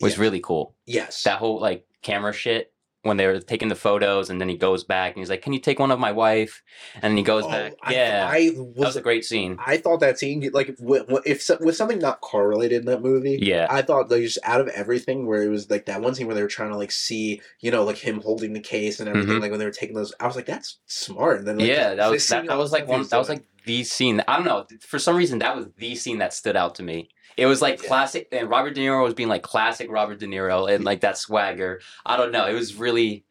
was 0.00 0.18
really 0.18 0.40
cool. 0.40 0.74
yes, 0.86 1.22
That 1.24 1.38
whole 1.38 1.60
like 1.60 1.86
camera 2.02 2.32
shit 2.32 2.72
when 3.02 3.16
they 3.16 3.26
were 3.26 3.40
taking 3.40 3.68
the 3.68 3.74
photos 3.74 4.28
and 4.28 4.38
then 4.40 4.48
he 4.50 4.56
goes 4.58 4.84
back 4.84 5.12
and 5.14 5.20
he's 5.20 5.30
like, 5.30 5.40
"Can 5.42 5.52
you 5.54 5.58
take 5.58 5.78
one 5.78 5.90
of 5.90 5.98
my 5.98 6.12
wife?" 6.12 6.62
And 6.96 7.04
then 7.04 7.16
he 7.16 7.22
goes 7.22 7.44
Oh, 7.46 7.50
back. 7.50 7.72
I, 7.82 7.92
yeah, 7.94 8.28
I 8.30 8.50
that 8.50 8.62
was 8.62 8.76
was. 8.76 8.96
a 8.96 9.00
great 9.00 9.24
scene. 9.24 9.56
I 9.64 9.78
thought 9.78 10.00
that 10.00 10.18
scene, 10.18 10.50
like, 10.52 10.76
with, 10.78 11.08
if 11.24 11.48
with 11.60 11.76
something 11.76 11.98
not 11.98 12.20
correlated 12.20 12.80
in 12.80 12.86
that 12.86 13.00
movie, 13.02 13.38
Yeah, 13.40 13.66
I 13.70 13.80
thought 13.82 14.10
like 14.10 14.22
just 14.22 14.38
out 14.44 14.60
of 14.60 14.68
everything 14.68 15.26
where 15.26 15.42
it 15.42 15.48
was 15.48 15.70
like 15.70 15.86
that 15.86 16.02
one 16.02 16.14
scene 16.14 16.26
where 16.26 16.36
they 16.36 16.42
were 16.42 16.48
trying 16.48 16.70
to 16.70 16.76
like 16.76 16.92
see, 16.92 17.40
you 17.60 17.70
know, 17.70 17.84
like 17.84 17.96
him 17.96 18.20
holding 18.20 18.52
the 18.52 18.60
case 18.60 19.00
and 19.00 19.08
everything, 19.08 19.36
Mhm. 19.36 19.40
like 19.40 19.50
when 19.50 19.60
they 19.60 19.66
were 19.66 19.70
taking 19.72 19.96
those, 19.96 20.12
I 20.20 20.26
was 20.26 20.36
like, 20.36 20.46
that's 20.46 20.78
smart. 20.86 21.38
And 21.38 21.48
then 21.48 21.58
like, 21.58 21.68
yeah, 21.68 21.94
that 21.94 22.10
was 22.10 22.28
that, 22.28 22.46
that 22.46 22.58
was 22.58 22.70
like 22.72 22.86
one. 22.86 23.02
That 23.08 23.18
was 23.18 23.28
like 23.30 23.44
the 23.64 23.82
scene. 23.84 24.22
I 24.28 24.36
don't 24.36 24.44
know. 24.44 24.66
For 24.80 24.98
some 24.98 25.16
reason, 25.16 25.38
that 25.38 25.56
was 25.56 25.68
the 25.78 25.94
scene 25.94 26.18
that 26.18 26.34
stood 26.34 26.56
out 26.56 26.74
to 26.76 26.82
me. 26.82 27.08
It 27.36 27.46
was 27.46 27.62
like 27.62 27.82
classic, 27.82 28.28
and 28.32 28.48
Robert 28.50 28.74
De 28.74 28.80
Niro 28.80 29.02
was 29.04 29.14
being 29.14 29.28
like 29.28 29.42
classic 29.42 29.90
Robert 29.90 30.18
De 30.18 30.26
Niro, 30.26 30.72
and 30.72 30.84
like 30.84 31.00
that 31.00 31.16
swagger. 31.18 31.80
I 32.04 32.16
don't 32.16 32.32
know. 32.32 32.46
It 32.46 32.54
was 32.54 32.74
really, 32.74 33.24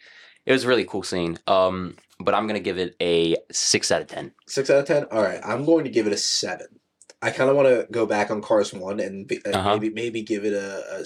it 0.46 0.52
was 0.52 0.64
a 0.64 0.68
really 0.68 0.86
cool 0.86 1.04
scene. 1.04 1.38
Um, 1.48 1.96
but 2.20 2.34
I'm 2.34 2.48
gonna 2.48 2.60
give 2.60 2.78
it 2.78 2.96
a 3.02 3.36
six 3.52 3.92
out 3.92 4.02
of 4.02 4.08
ten. 4.08 4.32
six 4.48 4.70
out 4.70 4.80
of 4.80 4.86
ten. 4.86 5.06
All 5.12 5.22
right, 5.22 5.40
I'm 5.46 5.66
going 5.66 5.84
to 5.86 5.90
give 5.90 6.08
it 6.08 6.14
a 6.14 6.18
seven. 6.18 6.68
I 7.22 7.32
kind 7.32 7.50
of 7.50 7.58
want 7.58 7.68
to 7.68 7.86
go 7.92 8.06
back 8.06 8.32
on 8.32 8.42
Cars 8.42 8.72
one 8.74 9.02
and 9.02 9.28
be, 9.28 9.42
uh, 9.46 9.50
Uh-huh. 9.50 9.74
maybe 9.74 9.90
maybe 9.90 10.22
give 10.22 10.46
it 10.46 10.54
a 10.54 11.02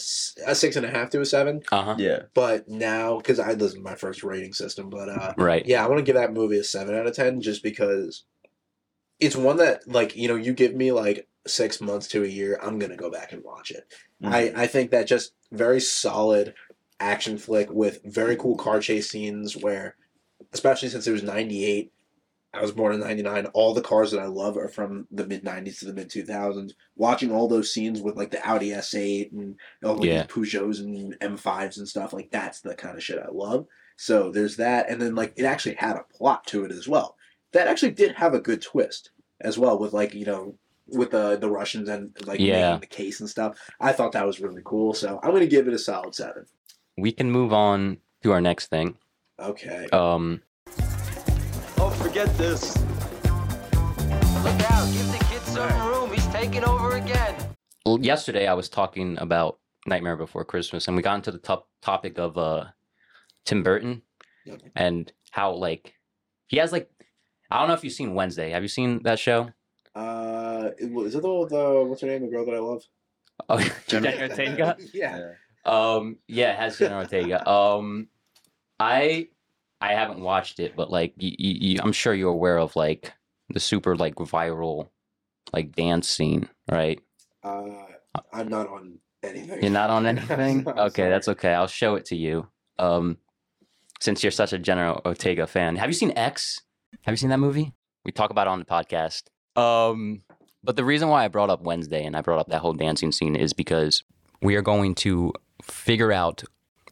a 0.45 0.53
six 0.55 0.75
and 0.75 0.85
a 0.85 0.89
half 0.89 1.09
to 1.09 1.21
a 1.21 1.25
seven. 1.25 1.63
Uh 1.71 1.81
huh. 1.83 1.95
Yeah. 1.97 2.19
But 2.35 2.69
now, 2.69 3.17
because 3.17 3.39
I 3.39 3.55
this 3.55 3.73
is 3.73 3.79
my 3.79 3.95
first 3.95 4.23
rating 4.23 4.53
system, 4.53 4.89
but 4.91 5.09
uh, 5.09 5.33
Right. 5.37 5.65
yeah, 5.65 5.83
I 5.83 5.87
want 5.87 5.97
to 5.99 6.03
give 6.05 6.15
that 6.15 6.31
movie 6.33 6.59
a 6.59 6.63
seven 6.63 6.93
out 6.95 7.07
of 7.07 7.15
ten 7.15 7.41
just 7.41 7.63
because 7.63 8.23
it's 9.19 9.35
one 9.35 9.57
that 9.57 9.87
like 9.87 10.15
you 10.15 10.27
know 10.27 10.35
you 10.35 10.53
give 10.53 10.75
me 10.75 10.91
like 10.91 11.27
six 11.47 11.81
months 11.81 12.07
to 12.09 12.23
a 12.23 12.27
year, 12.27 12.59
I'm 12.61 12.79
gonna 12.79 12.95
go 12.95 13.11
back 13.11 13.33
and 13.33 13.43
watch 13.43 13.71
it. 13.71 13.85
Mm. 14.23 14.33
I 14.33 14.63
I 14.63 14.67
think 14.67 14.91
that 14.91 15.07
just 15.07 15.33
very 15.51 15.79
solid 15.79 16.53
action 16.99 17.37
flick 17.37 17.69
with 17.69 18.01
very 18.05 18.35
cool 18.35 18.55
car 18.55 18.79
chase 18.79 19.09
scenes 19.09 19.57
where, 19.57 19.95
especially 20.53 20.89
since 20.89 21.07
it 21.07 21.11
was 21.11 21.23
'98. 21.23 21.91
I 22.55 22.61
was 22.61 22.71
born 22.71 22.93
in 22.93 22.99
'99. 22.99 23.47
All 23.47 23.73
the 23.73 23.81
cars 23.81 24.11
that 24.11 24.19
I 24.19 24.27
love 24.27 24.57
are 24.57 24.67
from 24.67 25.07
the 25.11 25.25
mid 25.25 25.43
'90s 25.43 25.79
to 25.79 25.85
the 25.85 25.93
mid 25.93 26.09
2000s. 26.09 26.73
Watching 26.95 27.31
all 27.31 27.47
those 27.47 27.73
scenes 27.73 27.99
with 27.99 28.15
like 28.15 28.29
the 28.29 28.47
Audi 28.47 28.69
S8 28.69 29.31
and 29.31 29.55
all 29.83 29.95
like, 29.95 30.07
Yeah. 30.07 30.25
Peugeots 30.25 30.79
and 30.79 31.19
M5s 31.19 31.77
and 31.77 31.87
stuff 31.87 32.13
like 32.13 32.29
that's 32.29 32.61
the 32.61 32.75
kind 32.75 32.95
of 32.95 33.03
shit 33.03 33.17
I 33.17 33.31
love. 33.31 33.65
So 33.95 34.31
there's 34.31 34.57
that, 34.57 34.89
and 34.89 35.01
then 35.01 35.15
like 35.15 35.33
it 35.35 35.45
actually 35.45 35.75
had 35.75 35.95
a 35.95 36.05
plot 36.15 36.45
to 36.47 36.63
it 36.63 36.71
as 36.71 36.87
well. 36.87 37.15
That 37.53 37.67
actually 37.67 37.91
did 37.91 38.15
have 38.15 38.33
a 38.33 38.39
good 38.39 38.61
twist 38.61 39.11
as 39.41 39.57
well, 39.57 39.79
with 39.79 39.93
like 39.93 40.13
you 40.13 40.25
know 40.25 40.55
with 40.87 41.11
the 41.11 41.37
the 41.37 41.49
Russians 41.49 41.89
and 41.89 42.15
like 42.25 42.39
Yeah. 42.39 42.71
making 42.75 42.81
the 42.81 42.87
case 42.87 43.19
and 43.19 43.29
stuff. 43.29 43.57
I 43.79 43.91
thought 43.93 44.11
that 44.13 44.25
was 44.25 44.39
really 44.39 44.61
cool. 44.65 44.93
So 44.93 45.19
I'm 45.23 45.31
gonna 45.31 45.45
give 45.47 45.67
it 45.67 45.73
a 45.73 45.79
solid 45.79 46.13
seven. 46.15 46.45
We 46.97 47.11
can 47.11 47.31
move 47.31 47.53
on 47.53 47.97
to 48.23 48.31
our 48.31 48.41
next 48.41 48.67
thing. 48.67 48.97
Okay. 49.39 49.87
Um, 49.91 50.41
Oh, 51.77 51.89
forget 52.01 52.27
this. 52.37 52.77
Look 54.43 54.71
out, 54.71 54.91
give 54.93 55.11
the 55.11 55.25
kid 55.29 55.41
some 55.41 55.87
room. 55.89 56.11
He's 56.11 56.27
taking 56.27 56.63
over 56.63 56.95
again. 56.97 57.35
well, 57.85 57.99
yesterday 57.99 58.47
I 58.47 58.53
was 58.53 58.69
talking 58.69 59.17
about 59.19 59.59
Nightmare 59.85 60.15
Before 60.15 60.45
Christmas, 60.45 60.87
and 60.87 60.95
we 60.95 61.03
got 61.03 61.15
into 61.15 61.31
the 61.31 61.37
top 61.37 61.67
topic 61.81 62.17
of 62.17 62.37
uh, 62.37 62.65
Tim 63.45 63.63
Burton 63.63 64.01
Yep. 64.45 64.61
and 64.75 65.11
how 65.31 65.53
like 65.53 65.93
he 66.47 66.57
has 66.57 66.71
like 66.71 66.89
I 67.49 67.59
don't 67.59 67.67
know 67.67 67.73
if 67.73 67.83
you've 67.83 67.93
seen 67.93 68.13
Wednesday. 68.13 68.49
Have 68.51 68.61
you 68.63 68.67
seen 68.69 69.01
that 69.03 69.19
show? 69.19 69.49
Uh, 69.95 70.69
is 70.77 71.15
it 71.15 71.21
the, 71.21 71.47
the 71.49 71.85
what's 71.87 72.01
her 72.01 72.07
name? 72.07 72.21
The 72.23 72.27
girl 72.29 72.45
that 72.45 72.55
I 72.55 72.59
love. 72.59 72.83
Oh, 73.49 73.57
Jenna 73.87 74.11
Jenna 74.11 74.29
Ortega. 74.29 74.77
yeah. 74.93 75.31
Um, 75.65 76.17
yeah, 76.27 76.53
it 76.53 76.59
has 76.59 76.77
Jenna 76.77 76.97
Ortega. 76.97 77.47
Um, 77.49 78.07
I 78.79 79.27
I 79.79 79.93
haven't 79.93 80.19
watched 80.21 80.59
it, 80.59 80.75
but 80.75 80.89
like 80.89 81.13
y- 81.21 81.35
y- 81.39 81.57
y- 81.61 81.75
I'm 81.83 81.91
sure 81.91 82.13
you're 82.13 82.31
aware 82.31 82.57
of 82.57 82.75
like 82.75 83.13
the 83.49 83.59
super 83.59 83.95
like 83.95 84.15
viral 84.15 84.89
like 85.51 85.73
dance 85.73 86.07
scene, 86.07 86.49
right? 86.71 86.99
Uh, 87.43 87.85
I'm 88.31 88.47
not 88.49 88.67
on 88.69 88.97
anything. 89.21 89.61
You're 89.61 89.71
not 89.71 89.89
on 89.89 90.05
anything? 90.07 90.67
I'm 90.67 90.77
okay, 90.79 91.01
sorry. 91.03 91.09
that's 91.09 91.27
okay. 91.29 91.53
I'll 91.53 91.67
show 91.67 91.95
it 91.95 92.05
to 92.05 92.15
you. 92.15 92.47
Um, 92.79 93.17
since 93.99 94.23
you're 94.23 94.31
such 94.31 94.51
a 94.53 94.57
Jenna 94.59 94.99
Ortega 95.05 95.47
fan, 95.47 95.75
have 95.77 95.89
you 95.89 95.93
seen 95.93 96.11
X? 96.15 96.61
Have 97.03 97.13
you 97.13 97.17
seen 97.17 97.29
that 97.29 97.39
movie? 97.39 97.73
We 98.05 98.11
talk 98.11 98.31
about 98.31 98.47
it 98.47 98.49
on 98.51 98.59
the 98.59 98.65
podcast. 98.65 99.23
Um, 99.55 100.21
but 100.63 100.75
the 100.75 100.85
reason 100.85 101.09
why 101.09 101.25
I 101.25 101.27
brought 101.27 101.49
up 101.49 101.61
Wednesday 101.61 102.05
and 102.05 102.15
I 102.15 102.21
brought 102.21 102.39
up 102.39 102.47
that 102.47 102.59
whole 102.59 102.73
dancing 102.73 103.11
scene 103.11 103.35
is 103.35 103.53
because 103.53 104.03
we 104.41 104.55
are 104.55 104.61
going 104.61 104.95
to 104.95 105.33
figure 105.61 106.11
out 106.11 106.43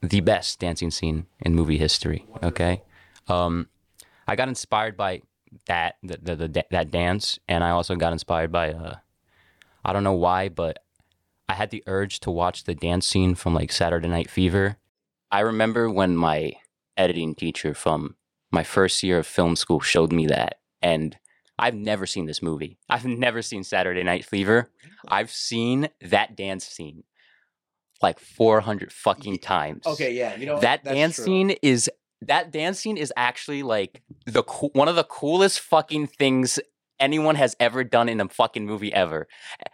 the 0.02 0.22
best 0.22 0.60
dancing 0.60 0.92
scene 0.92 1.28
in 1.40 1.56
movie 1.56 1.78
history. 1.78 2.26
Okay. 2.44 2.82
Um, 3.28 3.68
I 4.28 4.36
got 4.36 4.48
inspired 4.48 4.98
by 4.98 5.22
that 5.68 5.96
the, 6.02 6.18
the, 6.22 6.36
the 6.36 6.66
that 6.72 6.92
dance, 6.92 7.40
and 7.48 7.64
I 7.64 7.72
also 7.72 7.96
got 7.96 8.14
inspired 8.14 8.52
by 8.52 8.72
uh, 8.72 8.96
I 9.84 9.94
don't 9.94 10.04
know 10.04 10.14
why, 10.14 10.50
but 10.50 10.80
I 11.50 11.54
had 11.54 11.72
the 11.72 11.84
urge 11.88 12.20
to 12.22 12.32
watch 12.32 12.64
the 12.64 12.76
dance 12.76 13.06
scene 13.06 13.36
from 13.36 13.54
like 13.54 13.72
Saturday 13.72 14.08
Night 14.08 14.30
Fever. 14.30 14.78
I 15.32 15.42
remember 15.42 15.90
when 15.90 16.16
my 16.16 16.54
editing 16.98 17.36
teacher 17.36 17.74
from 17.74 18.16
my 18.52 18.64
first 18.64 19.02
year 19.04 19.20
of 19.20 19.28
film 19.28 19.56
school 19.56 19.80
showed 19.80 20.12
me 20.12 20.28
that, 20.28 20.60
and 20.82 21.18
I've 21.62 21.76
never 21.76 22.08
seen 22.08 22.26
this 22.26 22.42
movie. 22.42 22.80
I've 22.90 23.06
never 23.06 23.42
seen 23.42 23.64
Saturday 23.64 24.04
Night 24.04 24.26
Fever. 24.26 24.70
I've 25.08 25.32
seen 25.32 25.90
that 26.02 26.36
dance 26.36 26.66
scene 26.66 27.04
like 28.02 28.20
400 28.20 28.92
fucking 28.92 29.38
times. 29.38 29.86
Okay, 29.86 30.14
yeah. 30.14 30.36
You 30.36 30.48
know 30.48 30.60
that 30.60 30.84
dance 30.84 31.16
true. 31.16 31.26
scene 31.26 31.52
is 31.62 31.90
that 32.22 32.52
dance 32.52 32.80
scene 32.80 32.98
is 32.98 33.14
actually 33.16 33.64
like 33.64 34.02
the 34.26 34.44
cool, 34.44 34.72
one 34.74 34.88
of 34.88 34.96
the 34.96 35.04
coolest 35.04 35.60
fucking 35.60 36.08
things 36.08 36.60
anyone 37.00 37.36
has 37.36 37.56
ever 37.60 37.84
done 37.84 38.10
in 38.10 38.20
a 38.22 38.30
fucking 38.30 38.66
movie 38.66 38.94
ever. 38.94 39.28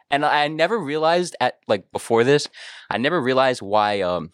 And 0.09 0.25
I 0.25 0.47
never 0.47 0.77
realized 0.77 1.35
at 1.39 1.59
like 1.67 1.91
before 1.91 2.23
this, 2.23 2.47
I 2.89 2.97
never 2.97 3.21
realized 3.21 3.61
why 3.61 4.01
um 4.01 4.31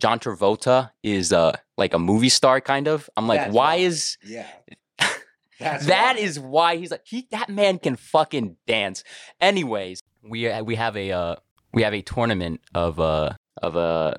John 0.00 0.18
Travolta 0.18 0.90
is 1.02 1.32
uh 1.32 1.56
like 1.76 1.94
a 1.94 1.98
movie 1.98 2.28
star 2.30 2.60
kind 2.60 2.88
of. 2.88 3.10
I'm 3.16 3.28
like, 3.28 3.40
That's 3.40 3.54
why 3.54 3.76
why. 3.76 3.82
is 3.82 4.16
Yeah. 4.24 4.46
That's 5.62 5.86
that 5.86 6.16
why. 6.16 6.20
is 6.22 6.38
why 6.40 6.76
he's 6.76 6.90
like 6.90 7.02
he 7.04 7.26
that 7.30 7.48
man 7.48 7.78
can 7.78 7.96
fucking 7.96 8.56
dance. 8.66 9.04
Anyways, 9.40 10.00
we 10.22 10.48
uh, 10.48 10.62
we 10.64 10.74
have 10.76 10.96
a 10.96 11.12
uh 11.12 11.36
we 11.72 11.82
have 11.82 11.94
a 11.94 12.02
tournament 12.02 12.60
of 12.74 12.98
uh 13.00 13.34
of 13.62 13.76
uh 13.76 14.14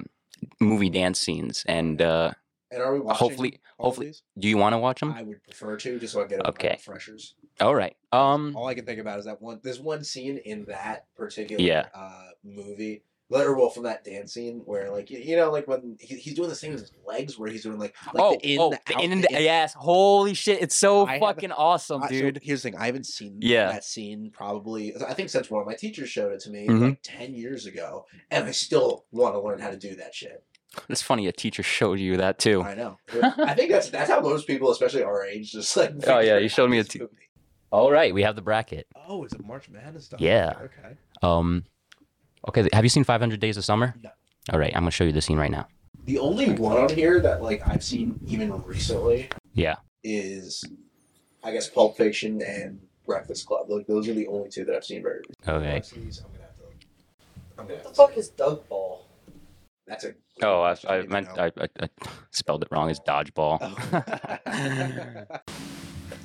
movie 0.60 0.90
dance 0.90 1.20
scenes 1.20 1.64
and 1.68 2.02
uh 2.02 2.32
And 2.72 2.82
are 2.82 2.94
we 2.94 3.00
watching? 3.00 3.18
hopefully 3.28 3.62
hopefully 3.80 4.14
do 4.38 4.48
you 4.48 4.58
want 4.58 4.74
to 4.74 4.78
watch 4.80 5.00
them? 5.00 5.12
I 5.14 5.24
would 5.24 5.44
prefer 5.44 5.78
to, 5.78 6.00
just 6.00 6.14
so 6.14 6.22
I 6.24 6.28
get 6.28 6.40
it 6.40 6.48
Okay. 6.48 6.80
freshers. 6.84 7.36
All 7.62 7.76
right. 7.76 7.96
Um 8.12 8.56
All 8.58 8.68
I 8.68 8.74
can 8.74 8.86
think 8.86 9.00
about 9.00 9.20
is 9.20 9.26
that 9.26 9.42
one. 9.42 9.60
There's 9.64 9.80
one 9.80 10.04
scene 10.04 10.38
in 10.38 10.66
that 10.66 11.06
particular 11.16 11.64
Yeah. 11.64 11.88
uh, 11.94 12.30
movie, 12.44 13.04
like, 13.34 13.46
or 13.46 13.56
well, 13.56 13.70
from 13.70 13.84
that 13.84 14.04
dance 14.04 14.34
scene 14.34 14.62
where, 14.66 14.92
like, 14.92 15.10
you, 15.10 15.20
you 15.20 15.36
know, 15.36 15.52
like 15.52 15.68
when 15.68 15.98
he, 16.00 16.16
he's 16.16 16.34
doing 16.36 16.50
this 16.50 16.62
thing 16.62 16.72
with 16.72 16.82
his 16.82 16.92
legs, 17.06 17.38
where 17.38 17.50
he's 17.50 17.64
doing 17.64 17.80
like, 17.80 17.96
like 18.14 18.24
oh, 18.24 18.38
the 18.42 18.54
in, 18.54 18.60
oh, 18.60 18.70
the 18.70 18.80
the 18.88 19.00
in 19.00 19.12
and 19.12 19.24
the 19.24 19.28
the, 19.28 19.38
in. 19.38 19.44
yes, 19.44 19.74
holy 19.74 20.34
shit, 20.34 20.62
it's 20.62 20.78
so 20.78 21.06
I 21.08 21.20
fucking 21.20 21.52
awesome, 21.52 22.04
I- 22.04 22.08
so 22.08 22.14
dude. 22.14 22.40
here's 22.44 22.64
the 22.64 22.72
thing: 22.72 22.80
I 22.80 22.86
haven't 22.86 23.06
seen 23.08 23.40
Yeah. 23.42 23.72
that 23.72 23.84
scene 23.84 24.32
probably. 24.34 24.96
I 24.96 25.14
think 25.14 25.30
since 25.30 25.50
one 25.50 25.62
of 25.62 25.68
my 25.68 25.76
teachers 25.76 26.10
showed 26.10 26.32
it 26.32 26.40
to 26.42 26.50
me 26.50 26.68
Mhm. 26.68 26.82
like 26.82 27.00
ten 27.04 27.34
years 27.36 27.66
ago, 27.66 28.06
and 28.32 28.46
I 28.46 28.52
still 28.52 29.06
want 29.12 29.36
to 29.36 29.42
learn 29.42 29.60
how 29.60 29.70
to 29.72 29.78
do 29.78 29.96
that 29.96 30.14
shit. 30.16 30.44
It's 30.90 31.02
funny 31.04 31.28
a 31.28 31.32
teacher 31.32 31.62
showed 31.62 32.00
you 32.00 32.18
that 32.18 32.40
too. 32.40 32.64
I 32.64 32.74
know. 32.74 32.98
I 33.22 33.54
think 33.54 33.70
that's 33.72 33.90
that's 33.90 34.10
how 34.10 34.22
most 34.22 34.48
people, 34.48 34.72
especially 34.72 35.04
our 35.04 35.24
age, 35.26 35.52
just 35.52 35.76
like. 35.78 35.92
Oh, 36.08 36.20
yeah, 36.20 36.22
figure 36.22 36.40
you 36.40 36.50
showed 36.50 36.70
me 36.72 36.80
a 36.80 36.84
this 36.84 36.94
t- 36.94 37.00
movie. 37.00 37.12
All 37.72 37.92
right, 37.92 38.14
we 38.14 38.22
have 38.24 38.36
the 38.36 38.42
bracket. 38.42 38.88
Oh, 39.08 39.24
is 39.24 39.34
it 39.34 39.46
March 39.46 39.70
Madness 39.70 40.06
stuff? 40.06 40.20
Yeah. 40.22 40.54
Okay. 40.62 40.96
Um 41.22 41.66
Okay, 42.48 42.68
have 42.74 42.84
you 42.84 42.90
seen 42.90 43.04
500 43.04 43.40
Days 43.40 43.58
of 43.58 43.66
Summer? 43.66 43.96
No. 44.04 44.10
All 44.52 44.60
right, 44.60 44.72
I'm 44.76 44.82
going 44.84 44.92
to 44.92 44.96
show 44.96 45.04
you 45.06 45.12
the 45.14 45.22
scene 45.22 45.38
right 45.38 45.52
now. 45.52 45.68
The 46.06 46.20
only 46.20 46.52
one 46.52 46.78
on 46.78 46.90
here 46.90 47.22
that 47.22 47.42
like 47.42 47.66
I've 47.66 47.84
seen 47.84 48.20
even 48.28 48.62
recently 48.64 49.30
Yeah. 49.54 49.76
is, 50.04 50.66
I 51.44 51.52
guess, 51.54 51.70
Pulp 51.70 51.96
Fiction 51.96 52.42
and 52.42 52.82
Breakfast 53.06 53.46
Club. 53.46 53.70
Like 53.70 53.88
those 53.88 54.10
are 54.10 54.14
the 54.14 54.28
only 54.28 54.50
two 54.50 54.66
that 54.66 54.76
I've 54.76 54.84
seen 54.84 55.02
very. 55.02 55.22
recently. 55.46 55.54
Okay. 55.70 55.76
I'm 55.78 56.02
gonna 56.34 56.44
have 56.44 56.58
to. 56.58 56.76
I'm 57.58 57.68
gonna 57.68 57.76
What 57.80 57.84
the 57.84 57.90
fuck 57.94 58.18
is 58.18 58.28
Doug 58.30 58.68
Ball? 58.68 59.08
That's 59.88 60.04
a. 60.04 60.14
Oh, 60.42 60.62
I, 60.62 60.76
I 60.90 61.02
meant. 61.04 61.30
I, 61.38 61.46
I, 61.58 61.68
I 61.82 61.90
spelled 62.32 62.64
it 62.64 62.70
wrong. 62.72 62.90
It's 62.90 63.00
dodgeball. 63.00 63.60
Oh. 63.62 63.76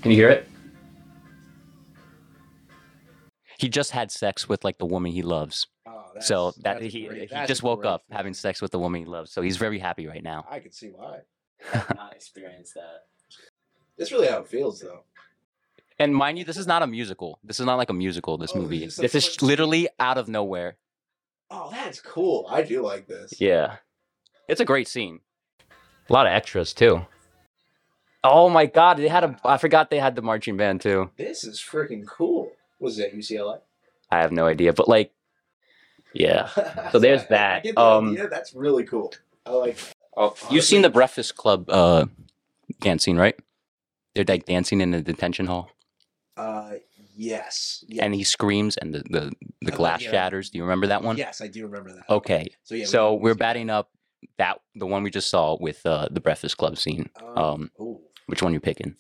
Can 0.03 0.11
you 0.11 0.17
hear 0.17 0.31
it? 0.31 0.49
he 3.59 3.69
just 3.69 3.91
had 3.91 4.11
sex 4.13 4.49
with 4.49 4.63
like 4.65 4.79
the 4.79 4.87
woman 4.87 5.11
he 5.13 5.23
loves. 5.23 5.67
That's, 6.19 6.27
so 6.29 6.53
that 6.63 6.83
he 6.83 7.07
great- 7.07 7.31
he 7.33 7.47
just 7.47 7.63
woke 7.63 7.81
great 7.83 7.91
up 7.91 8.05
having 8.11 8.35
sex 8.35 8.61
with 8.63 8.71
the 8.71 8.79
woman 8.79 9.01
he 9.01 9.07
loves. 9.07 9.31
So 9.33 9.43
he's 9.43 9.57
very 9.57 9.79
happy 9.79 10.07
right 10.07 10.23
now. 10.23 10.45
I 10.51 10.59
can 10.61 10.73
see 10.73 10.89
why. 10.89 11.21
not 11.95 12.13
experienced 12.15 12.75
that. 12.75 13.07
That's 13.97 14.13
really 14.13 14.29
how 14.29 14.39
it 14.41 14.47
feels, 14.49 14.81
though. 14.81 15.01
And 15.99 16.15
mind 16.15 16.39
you, 16.39 16.45
this 16.45 16.57
is 16.57 16.69
not 16.69 16.83
a 16.83 16.87
musical. 16.87 17.41
This 17.43 17.59
is 17.59 17.67
not 17.67 17.75
like 17.79 17.91
a 17.91 17.95
musical. 17.95 18.39
This 18.39 18.53
Oh, 18.55 18.61
movie. 18.61 18.85
it's 18.85 18.95
just 18.95 18.99
a 18.99 19.03
This 19.03 19.15
is 19.17 19.25
fun 19.27 19.39
scene. 19.41 19.49
literally 19.49 19.89
out 19.99 20.19
of 20.19 20.29
nowhere. 20.29 20.77
Oh, 21.51 21.71
that's 21.73 22.01
cool. 22.01 22.47
I 22.49 22.63
do 22.63 22.83
like 22.83 23.09
this. 23.09 23.41
Yeah, 23.41 23.77
it's 24.47 24.61
a 24.61 24.65
great 24.65 24.87
scene. 24.87 25.21
A 26.09 26.13
lot 26.13 26.27
of 26.27 26.33
extras 26.33 26.73
too. 26.73 27.05
Oh 28.23 28.49
my 28.49 28.67
god, 28.67 28.99
they 28.99 29.09
had 29.09 29.25
a. 29.25 29.37
I 29.45 29.59
forgot 29.59 29.91
they 29.91 29.99
had 29.99 30.15
the 30.15 30.23
marching 30.23 30.57
band 30.57 30.81
too. 30.81 31.11
This 31.17 31.45
is 31.45 31.59
freaking 31.59 32.07
cool. 32.07 32.53
Was 32.79 32.99
it 32.99 33.17
UCLA? 33.17 33.61
I 34.11 34.21
have 34.21 34.31
no 34.33 34.47
idea, 34.47 34.73
but 34.73 34.89
like, 34.89 35.13
yeah. 36.15 36.49
So 36.93 36.99
there's 36.99 37.21
I- 37.23 37.25
I 37.25 37.29
that. 37.29 37.63
get 37.65 37.75
the 37.75 37.81
Um, 37.81 38.11
idea. 38.11 38.29
That's 38.29 38.55
really 38.55 38.85
cool. 38.85 39.13
I 39.47 39.51
like. 39.51 39.79
Oh, 40.17 40.35
you've 40.51 40.65
seen 40.65 40.83
the 40.83 40.91
Breakfast 40.91 41.37
Club 41.37 41.69
uh 41.71 42.07
dance 42.81 43.05
scene, 43.05 43.17
right? 43.17 43.37
They're 44.15 44.25
like 44.27 44.47
dancing 44.47 44.81
in 44.81 44.91
the 44.91 45.01
detention 45.01 45.47
hall, 45.47 45.71
Uh, 46.37 46.73
yes. 47.17 47.85
yes. 47.87 48.03
and 48.05 48.15
he 48.15 48.25
screams, 48.25 48.77
and 48.77 48.95
the 48.95 49.03
the, 49.11 49.33
the 49.63 49.71
glass 49.71 50.03
yeah. 50.03 50.11
shatters. 50.11 50.51
Do 50.51 50.59
you 50.59 50.65
remember 50.65 50.89
that 50.89 51.03
one? 51.03 51.17
Yes, 51.17 51.41
I 51.41 51.47
do 51.49 51.65
remember 51.67 51.93
that. 51.95 52.09
Okay, 52.11 52.47
So 52.65 52.75
yeah. 52.75 52.87
so 52.87 53.15
can- 53.15 53.23
we're 53.23 53.35
batting 53.35 53.71
up 53.71 53.91
that 54.39 54.61
the 54.75 54.87
one 54.87 55.03
we 55.05 55.11
just 55.11 55.31
saw 55.31 55.57
with 55.61 55.85
uh, 55.87 56.09
the 56.11 56.21
Breakfast 56.21 56.57
Club 56.57 56.77
scene. 56.79 57.09
Um, 57.37 57.71
ooh, 57.81 58.01
which 58.27 58.43
one 58.43 58.53
you 58.53 58.61
picking? 58.61 58.97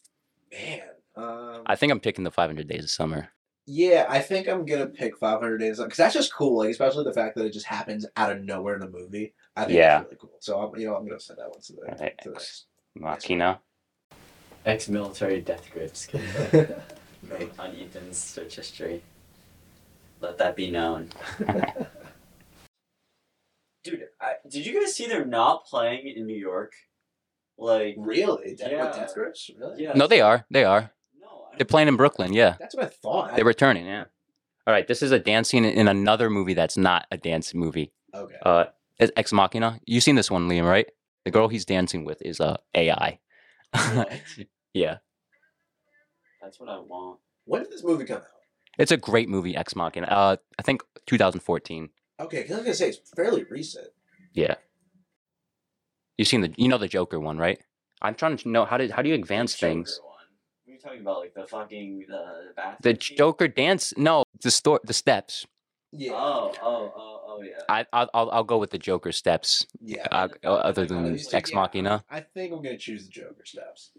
man. 0.52 0.80
Um, 1.16 1.62
I 1.66 1.74
think 1.74 1.90
I'm 1.90 1.98
picking 2.00 2.22
the 2.22 2.30
500 2.30 2.68
Days 2.68 2.84
of 2.84 2.90
Summer. 2.90 3.28
Yeah, 3.70 4.06
I 4.08 4.20
think 4.20 4.48
I'm 4.48 4.64
gonna 4.64 4.86
pick 4.86 5.18
500 5.18 5.58
Days 5.58 5.78
because 5.78 5.98
that's 5.98 6.14
just 6.14 6.32
cool. 6.34 6.56
Like, 6.58 6.70
especially 6.70 7.04
the 7.04 7.12
fact 7.12 7.36
that 7.36 7.44
it 7.44 7.52
just 7.52 7.66
happens 7.66 8.06
out 8.16 8.32
of 8.32 8.42
nowhere 8.42 8.74
in 8.76 8.80
the 8.80 8.88
movie. 8.88 9.34
I 9.56 9.64
think 9.66 9.76
Yeah. 9.76 9.98
that's 9.98 10.04
really 10.06 10.16
cool. 10.20 10.36
So 10.40 10.58
I'm, 10.58 10.74
you 10.80 10.86
know, 10.86 10.96
I'm 10.96 11.06
gonna 11.06 11.20
send 11.20 11.38
that 11.38 11.50
one 11.50 11.60
to 11.60 11.72
the. 11.74 11.82
Alright, 11.82 12.18
to 12.22 12.30
the 12.30 12.36
Ex. 12.36 12.64
Machina. 12.94 13.60
Ex-military 14.64 15.42
death 15.42 15.68
grips 15.72 16.08
Mate. 16.52 17.50
on 17.58 17.76
Ethan's 17.76 18.16
search 18.16 18.56
history. 18.56 19.02
Let 20.20 20.38
that 20.38 20.56
be 20.56 20.70
known. 20.70 21.10
Dude, 23.84 24.04
I, 24.20 24.32
did 24.48 24.66
you 24.66 24.80
guys 24.80 24.94
see 24.94 25.06
they're 25.06 25.24
not 25.24 25.66
playing 25.66 26.08
in 26.08 26.26
New 26.26 26.36
York? 26.36 26.72
Like, 27.56 27.94
Really? 27.98 28.54
Death, 28.54 28.70
Yeah. 28.70 28.86
With 28.86 28.96
Death 28.96 29.14
Grips? 29.14 29.50
Really? 29.58 29.82
yeah. 29.84 29.92
No, 29.94 30.06
they 30.06 30.20
are. 30.20 30.44
They 30.50 30.64
are. 30.64 30.90
No, 31.48 31.54
I 31.54 31.56
They're 31.58 31.64
playing 31.66 31.88
in 31.88 31.96
Brooklyn. 31.96 32.32
Yeah, 32.32 32.56
That's 32.58 32.74
what 32.74 32.84
I 32.84 32.88
thought. 32.88 33.36
they're 33.36 33.44
returning. 33.44 33.86
Yeah. 33.86 34.04
All 34.66 34.72
right. 34.74 34.86
This 34.86 35.02
is 35.02 35.10
a 35.12 35.18
dance 35.18 35.48
scene 35.48 35.64
in 35.64 35.88
another 35.88 36.28
movie 36.30 36.54
that's 36.54 36.76
not 36.76 37.06
a 37.10 37.16
dance 37.16 37.54
movie. 37.54 37.92
okay. 38.14 38.36
Uh, 38.44 38.64
it's 38.98 39.12
Ex 39.16 39.32
Machina. 39.32 39.80
You've 39.86 40.02
seen 40.02 40.16
this 40.16 40.30
one, 40.30 40.48
Liam, 40.48 40.68
right? 40.68 40.86
The 41.24 41.30
girl 41.30 41.48
he's 41.48 41.64
dancing 41.64 42.04
with 42.04 42.20
is 42.22 42.40
uh, 42.40 42.56
AI. 42.74 43.18
Yeah, 44.74 44.98
That's 46.42 46.60
what 46.60 46.68
I 46.68 46.78
want. 46.78 47.18
when 47.46 47.62
did 47.62 47.72
this 47.72 47.82
movie 47.82 48.04
come 48.04 48.18
out? 48.18 48.24
it's 48.78 48.92
a 48.92 48.96
great 48.96 49.28
movie, 49.28 49.56
Ex 49.56 49.74
Machina. 49.74 50.06
Uh, 50.06 50.36
I 50.58 50.62
think 50.62 50.82
2014. 51.06 51.88
Okay, 52.20 52.36
because 52.42 52.52
I 52.52 52.54
was 52.56 52.64
gonna 52.64 52.74
say 52.74 52.88
it's 52.90 53.10
fairly 53.16 53.44
recent. 53.50 53.88
Yeah. 54.34 54.54
You've 56.16 56.28
seen 56.28 56.42
the, 56.42 56.52
you 56.56 56.68
know 56.68 56.78
the 56.78 56.86
Joker 56.88 57.18
one, 57.18 57.38
right? 57.38 57.58
I'm 58.02 58.14
trying 58.14 58.36
to 58.36 58.48
know 58.48 58.64
how 58.66 58.76
did 58.76 58.90
how 58.92 59.02
do 59.02 59.08
you 59.08 59.14
advance 59.16 59.54
Joker 59.54 59.72
things? 59.72 60.00
One. 60.02 60.12
What 60.64 60.70
are 60.70 60.74
you 60.74 60.77
talking 60.88 61.00
about? 61.02 61.18
Like 61.20 61.34
the 61.34 61.46
fucking 61.46 62.06
the, 62.08 62.16
the 62.48 62.52
bathroom 62.56 62.76
The 62.82 62.98
scene? 63.04 63.16
Joker 63.16 63.48
dance? 63.48 63.92
No, 63.96 64.24
the 64.42 64.50
store, 64.50 64.80
the 64.84 64.92
steps. 64.92 65.46
Yeah. 65.92 66.12
Oh, 66.12 66.52
oh, 66.62 66.92
oh, 66.96 67.20
oh, 67.28 67.42
yeah. 67.42 67.60
I 67.68 67.86
I'll 67.92 68.10
I'll, 68.12 68.30
I'll 68.30 68.44
go 68.44 68.58
with 68.58 68.70
the 68.70 68.78
Joker 68.78 69.12
steps. 69.12 69.66
yeah. 69.80 70.06
Uh, 70.12 70.28
other 70.44 70.84
than 70.86 71.12
these 71.12 71.28
two- 71.28 71.36
Ex 71.36 71.50
yeah, 71.50 71.56
Machina. 71.56 72.04
I 72.10 72.20
think 72.20 72.52
I'm 72.52 72.62
gonna 72.62 72.76
choose 72.78 73.04
the 73.06 73.10
Joker 73.10 73.44
steps. 73.44 73.92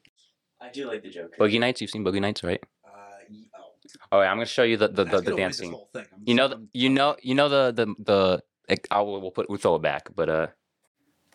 I 0.61 0.69
do 0.69 0.87
like 0.87 1.01
the 1.03 1.09
Joker. 1.09 1.35
Boogie 1.39 1.59
Nights. 1.59 1.81
You've 1.81 1.89
seen 1.89 2.03
Boogie 2.03 2.21
Nights, 2.21 2.43
right? 2.43 2.61
Uh, 2.85 2.89
oh, 3.57 3.71
All 4.11 4.19
right, 4.19 4.27
I'm 4.27 4.35
gonna 4.37 4.45
show 4.45 4.63
you 4.63 4.77
the 4.77 4.87
the, 4.89 5.03
that's 5.05 5.11
the, 5.11 5.17
the 5.17 5.23
gonna 5.23 5.35
win 5.35 5.41
dance 5.43 5.57
this 5.57 5.61
scene. 5.65 5.71
whole 5.71 5.89
thing. 5.93 6.05
You 6.25 6.35
know, 6.35 6.47
the, 6.49 6.67
you 6.73 6.89
know, 6.89 7.15
you 7.23 7.33
know 7.33 7.49
the 7.49 7.71
the 7.71 7.95
the. 8.03 8.43
like, 8.69 8.87
I 8.91 9.01
will 9.01 9.19
we'll 9.21 9.31
put 9.31 9.49
we'll 9.49 9.57
throw 9.57 9.75
it 9.75 9.81
back, 9.81 10.09
but 10.15 10.29
uh, 10.29 10.47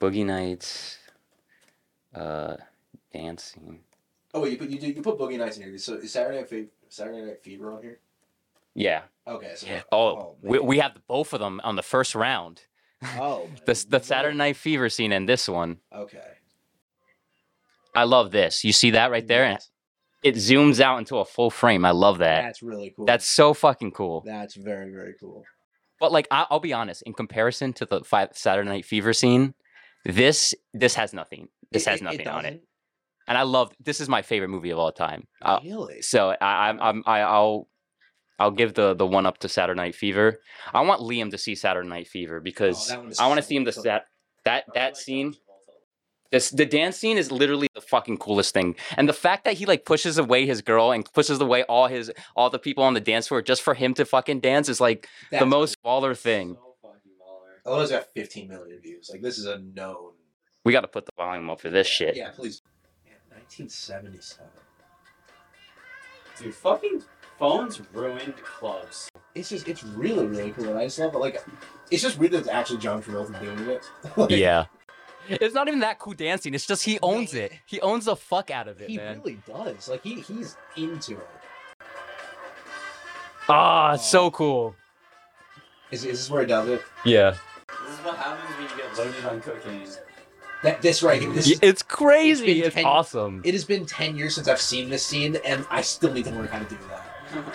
Boogie 0.00 0.24
Nights, 0.26 0.98
uh, 2.14 2.56
dancing. 3.12 3.80
Oh, 4.34 4.40
wait, 4.40 4.52
you 4.52 4.58
put 4.58 4.68
you 4.68 4.78
do 4.80 4.88
you 4.88 5.00
put 5.02 5.16
Boogie 5.16 5.38
Nights 5.38 5.56
in 5.56 5.62
here. 5.62 5.78
So 5.78 5.94
is 5.94 6.12
Saturday 6.12 6.38
Night 6.38 6.48
Fever, 6.48 6.68
Saturday 6.88 7.22
Night 7.22 7.40
Fever 7.42 7.72
on 7.72 7.82
here? 7.82 8.00
Yeah. 8.74 9.02
Okay. 9.26 9.52
So 9.56 9.66
Yeah. 9.68 9.82
Oh, 9.92 10.34
we 10.42 10.58
man. 10.58 10.66
we 10.66 10.78
have 10.78 10.96
both 11.06 11.32
of 11.32 11.40
them 11.40 11.60
on 11.62 11.76
the 11.76 11.82
first 11.82 12.14
round. 12.16 12.62
oh 13.18 13.48
The 13.66 13.86
the. 13.88 14.00
Saturday 14.00 14.36
Night 14.36 14.56
Fever 14.56 14.88
scene 14.88 15.12
and 15.12 15.28
this 15.28 15.48
one. 15.48 15.78
Okay. 15.94 16.18
I 17.94 18.04
love 18.04 18.32
this. 18.32 18.64
You 18.64 18.72
see 18.72 18.90
that 18.90 19.12
right 19.12 19.26
there? 19.26 19.50
Yes. 19.50 19.70
It 20.24 20.34
zooms 20.36 20.80
out 20.80 20.98
into 20.98 21.18
a 21.18 21.24
full 21.24 21.50
frame. 21.50 21.84
I 21.84 21.90
love 21.92 22.18
that. 22.18 22.42
That's 22.42 22.62
really 22.62 22.92
cool. 22.96 23.04
That's 23.04 23.26
so 23.26 23.54
fucking 23.54 23.92
cool. 23.92 24.22
that's 24.26 24.54
very 24.56 24.90
very 24.90 25.14
cool. 25.20 25.44
But 26.00 26.10
like, 26.10 26.26
I, 26.30 26.46
I'll 26.50 26.58
be 26.60 26.72
honest. 26.72 27.02
In 27.02 27.12
comparison 27.12 27.72
to 27.74 27.86
the 27.86 28.02
five 28.02 28.30
Saturday 28.32 28.68
Night 28.68 28.84
Fever 28.84 29.12
scene, 29.12 29.54
this 30.04 30.54
this 30.72 30.94
has 30.96 31.12
nothing. 31.12 31.48
This 31.70 31.86
It- 31.86 31.90
has 31.90 32.02
nothing 32.02 32.26
on 32.26 32.44
it. 32.46 32.64
And 33.26 33.38
I 33.38 33.42
love. 33.42 33.72
This 33.80 34.00
is 34.00 34.08
my 34.08 34.22
favorite 34.22 34.48
movie 34.48 34.70
of 34.70 34.78
all 34.78 34.92
time. 34.92 35.26
Uh, 35.42 35.60
really? 35.64 36.02
so 36.02 36.30
I, 36.40 36.68
I'm 36.68 36.80
I'm 36.80 37.02
I, 37.06 37.20
I'll 37.20 37.68
I'll 38.38 38.50
give 38.50 38.74
the 38.74 38.94
the 38.94 39.06
one 39.06 39.26
up 39.26 39.38
to 39.38 39.48
Saturday 39.48 39.76
Night 39.78 39.94
Fever. 39.94 40.40
I 40.72 40.82
want 40.82 41.00
Liam 41.00 41.30
to 41.30 41.38
see 41.38 41.54
Saturday 41.54 41.88
Night 41.88 42.08
Fever 42.08 42.40
because 42.40 42.90
Oh, 42.90 42.94
that 42.94 43.00
one 43.02 43.10
is 43.12 43.18
I 43.18 43.26
want 43.28 43.38
to 43.38 43.42
so 43.42 43.48
see 43.48 43.56
him 43.56 43.64
to 43.64 43.72
cool. 43.72 43.82
sat 43.82 44.06
that 44.44 44.64
that 44.74 44.96
scene. 44.96 45.34
This 46.30 46.50
the 46.50 46.66
dance 46.66 46.96
scene 46.96 47.16
is 47.16 47.30
literally 47.30 47.68
the 47.74 47.80
fucking 47.80 48.16
coolest 48.18 48.52
thing, 48.54 48.74
and 48.96 49.08
the 49.08 49.12
fact 49.12 49.44
that 49.44 49.54
he 49.54 49.66
like 49.66 49.84
pushes 49.84 50.18
away 50.18 50.46
his 50.46 50.62
girl 50.62 50.90
and 50.90 51.10
pushes 51.12 51.40
away 51.40 51.62
all 51.64 51.86
his 51.86 52.10
all 52.34 52.50
the 52.50 52.58
people 52.58 52.82
on 52.82 52.94
the 52.94 53.00
dance 53.00 53.28
floor 53.28 53.40
just 53.40 53.62
for 53.62 53.72
him 53.74 53.94
to 53.94 54.04
fucking 54.04 54.40
dance 54.40 54.68
is 54.68 54.80
like 54.80 55.08
the 55.30 55.38
That's 55.38 55.46
most 55.46 55.76
baller 55.84 56.18
thing. 56.18 56.54
So 56.54 56.74
fucking 56.82 57.12
baller. 57.22 57.60
Oh, 57.64 57.80
it's 57.80 57.92
got 57.92 58.08
15 58.14 58.48
million 58.48 58.80
views. 58.82 59.08
Like 59.12 59.22
this 59.22 59.38
is 59.38 59.46
a 59.46 59.58
known. 59.58 60.12
We 60.64 60.72
got 60.72 60.80
to 60.80 60.88
put 60.88 61.06
the 61.06 61.12
volume 61.16 61.50
up 61.50 61.60
for 61.60 61.70
this 61.70 61.86
shit. 61.86 62.16
Yeah, 62.16 62.30
please. 62.34 62.62
Man, 63.58 63.66
1977. 63.66 64.46
Dude, 66.38 66.54
fucking 66.54 67.02
phones 67.38 67.80
ruined 67.92 68.36
clubs. 68.38 69.08
It's 69.34 69.48
just 69.50 69.68
it's 69.68 69.82
really 69.84 70.26
really 70.26 70.50
cool. 70.52 70.68
And 70.70 70.78
I 70.78 70.84
just 70.84 70.98
love 70.98 71.14
it. 71.14 71.18
Like, 71.18 71.42
it's 71.90 72.02
just 72.02 72.18
weird 72.18 72.32
that 72.32 72.38
it's 72.38 72.48
actually 72.48 72.78
John 72.78 73.02
Travolta 73.02 73.40
doing 73.40 73.68
it. 73.70 73.84
Like, 74.16 74.30
Yeah. 74.30 74.66
It's 75.26 75.54
not 75.54 75.68
even 75.68 75.80
that 75.80 75.98
cool 75.98 76.12
dancing. 76.12 76.52
It's 76.52 76.66
just 76.66 76.84
he 76.84 76.98
owns 77.02 77.32
it. 77.32 77.52
He 77.64 77.80
owns 77.80 78.04
the 78.04 78.14
fuck 78.16 78.50
out 78.50 78.68
of 78.68 78.82
it, 78.82 78.90
He 78.90 78.98
man. 78.98 79.18
really 79.24 79.38
does. 79.46 79.88
Like 79.88 80.02
he 80.02 80.20
he's 80.20 80.56
into 80.76 81.12
it. 81.12 81.28
Ah, 83.48 83.94
it's 83.94 84.06
so 84.06 84.30
cool. 84.30 84.74
Is, 85.90 86.04
is 86.04 86.18
this 86.18 86.30
where 86.30 86.42
he 86.42 86.46
does 86.48 86.68
it? 86.68 86.82
Yeah. 87.04 87.36
This 87.86 87.98
is 87.98 88.04
what 88.04 88.16
happens 88.16 88.50
when 88.58 88.68
you 88.68 88.76
get 88.76 88.98
loaded 88.98 89.24
on 89.26 89.40
cocaine. 89.40 89.86
That 90.64 90.82
this 90.82 91.02
right 91.02 91.20
here. 91.20 91.30
This, 91.30 91.58
It's 91.62 91.82
crazy. 91.82 92.46
been 92.46 92.64
It's 92.64 92.74
ten- 92.74 92.84
awesome. 92.86 93.42
it 93.44 93.52
has 93.54 93.64
been 93.64 93.86
10 93.86 94.16
years 94.16 94.34
since 94.34 94.48
I've 94.48 94.60
seen 94.60 94.88
this 94.88 95.04
scene, 95.04 95.36
and 95.44 95.64
I 95.70 95.82
still 95.82 96.12
need 96.12 96.24
to 96.24 96.30
learn 96.32 96.48
how 96.48 96.58
to 96.58 96.64
do 96.64 96.76
that. 96.88 97.10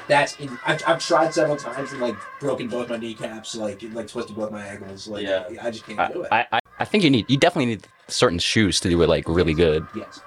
That's 0.07 0.39
in, 0.39 0.49
I've, 0.65 0.83
I've 0.87 0.99
tried 1.05 1.33
several 1.33 1.55
times 1.57 1.91
and 1.91 2.01
like 2.01 2.15
broken 2.39 2.67
both 2.67 2.89
my 2.89 2.97
kneecaps, 2.97 3.55
like 3.55 3.81
like 3.93 4.07
twisted 4.07 4.35
both 4.35 4.51
my 4.51 4.63
ankles. 4.65 5.07
Like 5.07 5.23
Yeah. 5.25 5.45
I 5.61 5.71
just 5.71 5.85
can't 5.85 5.99
I, 5.99 6.11
do 6.11 6.21
it. 6.23 6.29
I, 6.31 6.45
I- 6.51 6.59
I 6.81 6.85
think 6.85 7.03
you 7.03 7.09
need 7.09 7.29
you 7.29 7.35
definitely 7.37 7.65
need 7.67 7.87
certain 8.07 8.39
shoes 8.39 8.79
to 8.81 8.89
do 8.89 9.01
it 9.01 9.09
like 9.09 9.27
really 9.27 9.53
good. 9.53 9.85
yes. 9.95 10.21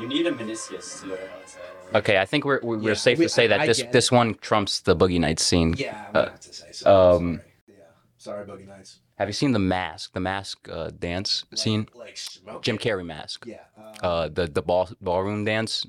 You 0.00 0.06
need 0.06 0.26
a 0.26 0.32
meniscus 0.32 1.00
to 1.00 1.06
do 1.08 1.12
it, 1.14 1.30
I 1.32 1.38
would. 1.86 1.96
Okay, 1.96 2.18
I 2.18 2.24
think 2.26 2.44
we're 2.44 2.60
we're, 2.62 2.78
Yeah, 2.80 2.94
safe 2.94 3.18
we- 3.18 3.24
to 3.24 3.28
say 3.28 3.44
I- 3.44 3.48
that 3.48 3.60
I 3.60 3.66
this 3.66 3.78
it. 3.80 3.92
this 3.92 4.12
one 4.12 4.34
trumps 4.34 4.80
the 4.80 4.94
Boogie 4.94 5.18
Nights 5.20 5.42
scene. 5.42 5.74
Yeah, 5.78 5.96
I'm 5.96 6.16
Uh, 6.16 6.20
gonna 6.20 6.30
have 6.32 6.40
to 6.40 6.52
say 6.52 6.66
so. 6.72 7.14
um, 7.16 7.36
Sorry. 7.36 7.76
Yeah. 7.78 7.84
Sorry, 8.18 8.46
Boogie 8.46 8.68
Nights. 8.68 8.98
Have 9.18 9.28
you 9.28 9.32
seen 9.32 9.52
the 9.52 9.58
mask? 9.58 10.12
The 10.12 10.20
mask 10.20 10.68
uh, 10.70 10.90
dance 10.98 11.44
Like, 11.50 11.58
scene? 11.58 11.88
Like 11.94 12.16
smoke. 12.16 12.62
Jim 12.62 12.78
Carrey 12.78 13.04
mask. 13.04 13.44
Yeah. 13.46 13.62
Uh, 13.76 14.06
Uh, 14.06 14.28
the 14.28 14.46
the 14.46 14.62
ball 14.62 14.88
ballroom 15.00 15.44
dance. 15.44 15.84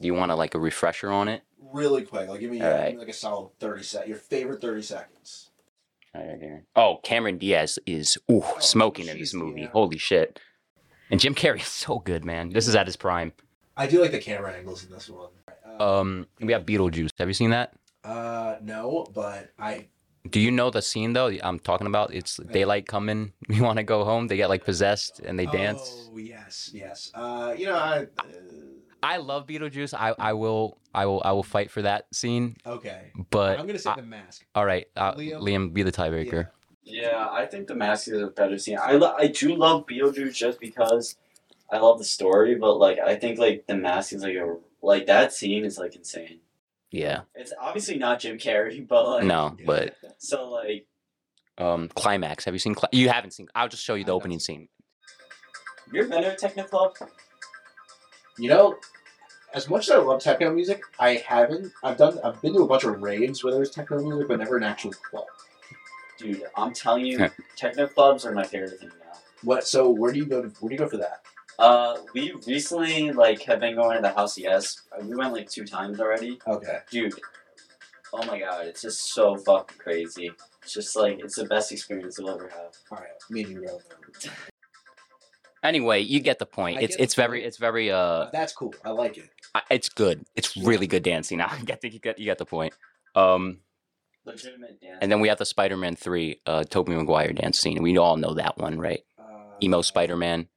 Do 0.00 0.06
you 0.06 0.14
want 0.14 0.30
to 0.30 0.36
like 0.36 0.54
a 0.54 0.58
refresher 0.58 1.10
on 1.10 1.28
it? 1.28 1.42
really 1.72 2.02
quick. 2.02 2.28
Like 2.28 2.40
give 2.40 2.50
me, 2.50 2.60
uh, 2.60 2.68
right. 2.70 2.84
give 2.86 2.94
me 2.94 3.00
like 3.00 3.08
a 3.08 3.12
solid 3.12 3.50
thirty 3.60 3.82
sec. 3.82 4.06
Your 4.08 4.16
favorite 4.16 4.60
thirty 4.60 4.82
seconds. 4.82 5.50
Right. 6.14 6.62
Oh, 6.74 6.98
Cameron 7.04 7.38
Diaz 7.38 7.78
is 7.86 8.18
ooh 8.30 8.42
smoking 8.58 9.06
in 9.06 9.18
this 9.18 9.32
movie. 9.34 9.60
yeah. 9.62 9.68
Holy 9.68 9.96
shit! 9.98 10.40
And 11.10 11.20
Jim 11.20 11.34
Carrey 11.34 11.60
is 11.60 11.66
so 11.86 11.98
good, 12.00 12.24
man. 12.24 12.50
This 12.50 12.66
is 12.66 12.74
at 12.74 12.86
his 12.86 12.96
prime. 12.96 13.32
I 13.76 13.86
do 13.86 14.00
like 14.02 14.10
the 14.10 14.18
camera 14.18 14.52
angles 14.52 14.84
in 14.84 14.90
this 14.90 15.08
one. 15.08 15.28
Um, 15.78 16.26
we 16.40 16.52
have 16.52 16.66
Beetlejuice. 16.66 17.10
Have 17.18 17.28
you 17.28 17.34
seen 17.34 17.50
that? 17.50 17.72
uh 18.04 18.56
no, 18.62 19.06
but 19.14 19.52
I 19.58 19.86
Do 20.28 20.38
you 20.38 20.50
know 20.50 20.70
the 20.70 20.82
scene 20.82 21.12
though? 21.14 21.28
I'm 21.42 21.58
talking 21.58 21.86
about. 21.86 22.12
It's 22.12 22.36
daylight 22.36 22.86
coming. 22.86 23.32
You 23.48 23.64
want 23.64 23.78
to 23.78 23.82
go 23.82 24.04
home. 24.04 24.28
They 24.28 24.36
get 24.36 24.48
like 24.48 24.64
possessed 24.64 25.20
and 25.20 25.38
they 25.38 25.46
dance. 25.46 25.80
Oh 26.12 26.18
yes, 26.18 26.70
yes. 26.72 27.10
Uh, 27.14 27.54
you 27.56 27.66
know, 27.66 27.74
I. 27.76 28.06
I 29.02 29.16
love 29.16 29.46
Beetlejuice. 29.46 29.94
I, 29.94 30.14
I 30.18 30.34
will 30.34 30.76
I 30.94 31.06
will 31.06 31.22
I 31.24 31.32
will 31.32 31.42
fight 31.42 31.70
for 31.70 31.82
that 31.82 32.04
scene. 32.14 32.56
Uh, 32.66 32.72
okay. 32.72 33.12
But 33.30 33.58
I'm 33.58 33.66
gonna 33.66 33.78
say 33.78 33.90
I- 33.90 33.96
the 33.96 34.02
mask. 34.02 34.44
all 34.54 34.64
right, 34.66 34.86
uh, 34.94 35.14
Liam? 35.14 35.40
Liam, 35.40 35.72
be 35.72 35.82
the 35.82 35.92
tiebreaker. 35.92 36.48
Yeah, 36.84 37.26
I 37.30 37.46
think 37.46 37.66
the 37.68 37.74
mask 37.74 38.08
is 38.08 38.20
a 38.20 38.26
better 38.26 38.58
scene. 38.58 38.78
I 38.82 38.92
lo- 38.92 39.14
I 39.16 39.28
do 39.28 39.54
love 39.54 39.86
Beetlejuice 39.86 40.34
just 40.34 40.60
because 40.60 41.16
I 41.72 41.78
love 41.78 41.98
the 41.98 42.04
story, 42.04 42.56
but 42.56 42.74
like 42.74 42.98
I 42.98 43.16
think 43.16 43.38
like 43.38 43.66
the 43.66 43.74
mask 43.76 44.12
is 44.12 44.22
like 44.22 44.34
a 44.36 44.56
like 44.82 45.06
that 45.06 45.32
scene 45.32 45.64
is 45.64 45.78
like 45.78 45.96
insane. 45.96 46.40
Yeah. 46.90 47.22
It's 47.34 47.52
obviously 47.60 47.98
not 47.98 48.20
Jim 48.20 48.38
Carrey, 48.38 48.86
but 48.88 49.06
like 49.06 49.24
No, 49.24 49.56
but 49.64 49.96
So 50.18 50.50
like 50.50 50.86
um, 51.58 51.88
climax. 51.94 52.44
Have 52.44 52.54
you 52.54 52.58
seen? 52.58 52.74
Cli- 52.74 52.88
you 52.92 53.08
haven't 53.08 53.32
seen. 53.32 53.48
I'll 53.54 53.68
just 53.68 53.84
show 53.84 53.94
you 53.94 54.04
the 54.04 54.12
opening 54.12 54.38
scene. 54.40 54.68
you're 55.92 56.08
better 56.08 56.28
at 56.28 56.32
a 56.34 56.36
techno 56.36 56.64
club. 56.64 56.92
You 58.38 58.48
know, 58.48 58.76
as 59.52 59.68
much 59.68 59.88
as 59.88 59.90
I 59.90 59.98
love 59.98 60.22
techno 60.22 60.52
music, 60.54 60.80
I 60.98 61.16
haven't. 61.26 61.72
I've 61.82 61.98
done. 61.98 62.18
I've 62.24 62.40
been 62.40 62.54
to 62.54 62.60
a 62.62 62.66
bunch 62.66 62.84
of 62.84 63.00
raves 63.02 63.44
where 63.44 63.52
there's 63.52 63.70
techno 63.70 64.00
music, 64.02 64.28
but 64.28 64.38
never 64.38 64.56
an 64.56 64.62
actual 64.62 64.92
club. 64.92 65.26
Dude, 66.18 66.42
I'm 66.56 66.72
telling 66.72 67.04
you, 67.06 67.28
techno 67.56 67.86
clubs 67.86 68.24
are 68.24 68.32
my 68.32 68.44
favorite 68.44 68.78
thing 68.80 68.88
now. 68.88 69.18
What? 69.42 69.66
So 69.66 69.90
where 69.90 70.12
do 70.12 70.18
you 70.18 70.26
go? 70.26 70.42
To, 70.42 70.48
where 70.60 70.68
do 70.70 70.74
you 70.74 70.78
go 70.78 70.88
for 70.88 70.96
that? 70.98 71.22
Uh, 71.60 71.98
we 72.14 72.32
recently 72.46 73.12
like 73.12 73.42
have 73.42 73.60
been 73.60 73.74
going 73.76 73.96
to 73.96 74.02
the 74.02 74.12
house. 74.12 74.38
Yes, 74.38 74.80
we 75.02 75.14
went 75.14 75.32
like 75.32 75.48
two 75.50 75.64
times 75.64 76.00
already. 76.00 76.38
Okay. 76.46 76.78
Dude, 76.90 77.14
oh 78.12 78.24
my 78.26 78.38
god, 78.38 78.66
it's 78.66 78.82
just 78.82 79.12
so 79.12 79.36
fucking 79.36 79.78
crazy. 79.78 80.30
It's 80.62 80.72
just 80.72 80.96
like 80.96 81.18
it's 81.20 81.36
the 81.36 81.44
best 81.44 81.70
experience 81.72 82.18
you'll 82.18 82.30
ever 82.30 82.48
have. 82.48 82.74
All 82.90 82.98
right. 82.98 83.08
Me 83.28 83.42
and 83.44 83.52
you 83.52 83.66
go. 83.66 83.78
Anyway, 85.62 86.00
you 86.00 86.20
get 86.20 86.38
the 86.38 86.46
point. 86.46 86.78
I 86.78 86.82
it's 86.82 86.96
it's 86.98 87.14
very 87.14 87.40
point. 87.40 87.46
it's 87.48 87.58
very 87.58 87.90
uh 87.90 88.26
That's 88.32 88.52
cool. 88.52 88.74
I 88.84 88.90
like 88.90 89.18
it. 89.18 89.28
I- 89.54 89.62
it's 89.70 89.88
good. 89.90 90.24
It's 90.34 90.56
really 90.56 90.86
good 90.86 91.02
dancing. 91.02 91.40
I 91.42 91.58
get 91.64 91.80
the, 91.82 91.90
you 91.90 91.98
get 91.98 92.18
you 92.18 92.24
get 92.24 92.38
the 92.38 92.46
point. 92.46 92.72
Um, 93.14 93.58
Legitimate 94.24 94.80
dance. 94.80 94.98
and 95.02 95.10
then 95.10 95.20
we 95.20 95.28
have 95.28 95.38
the 95.38 95.46
Spider-Man 95.46 95.96
three, 95.96 96.40
uh, 96.46 96.62
Tobey 96.64 96.94
Maguire 96.94 97.32
dance 97.32 97.58
scene. 97.58 97.82
We 97.82 97.96
all 97.98 98.16
know 98.16 98.34
that 98.34 98.56
one, 98.58 98.78
right? 98.78 99.00
Uh, 99.18 99.24
Emo 99.62 99.82
Spider-Man. 99.82 100.48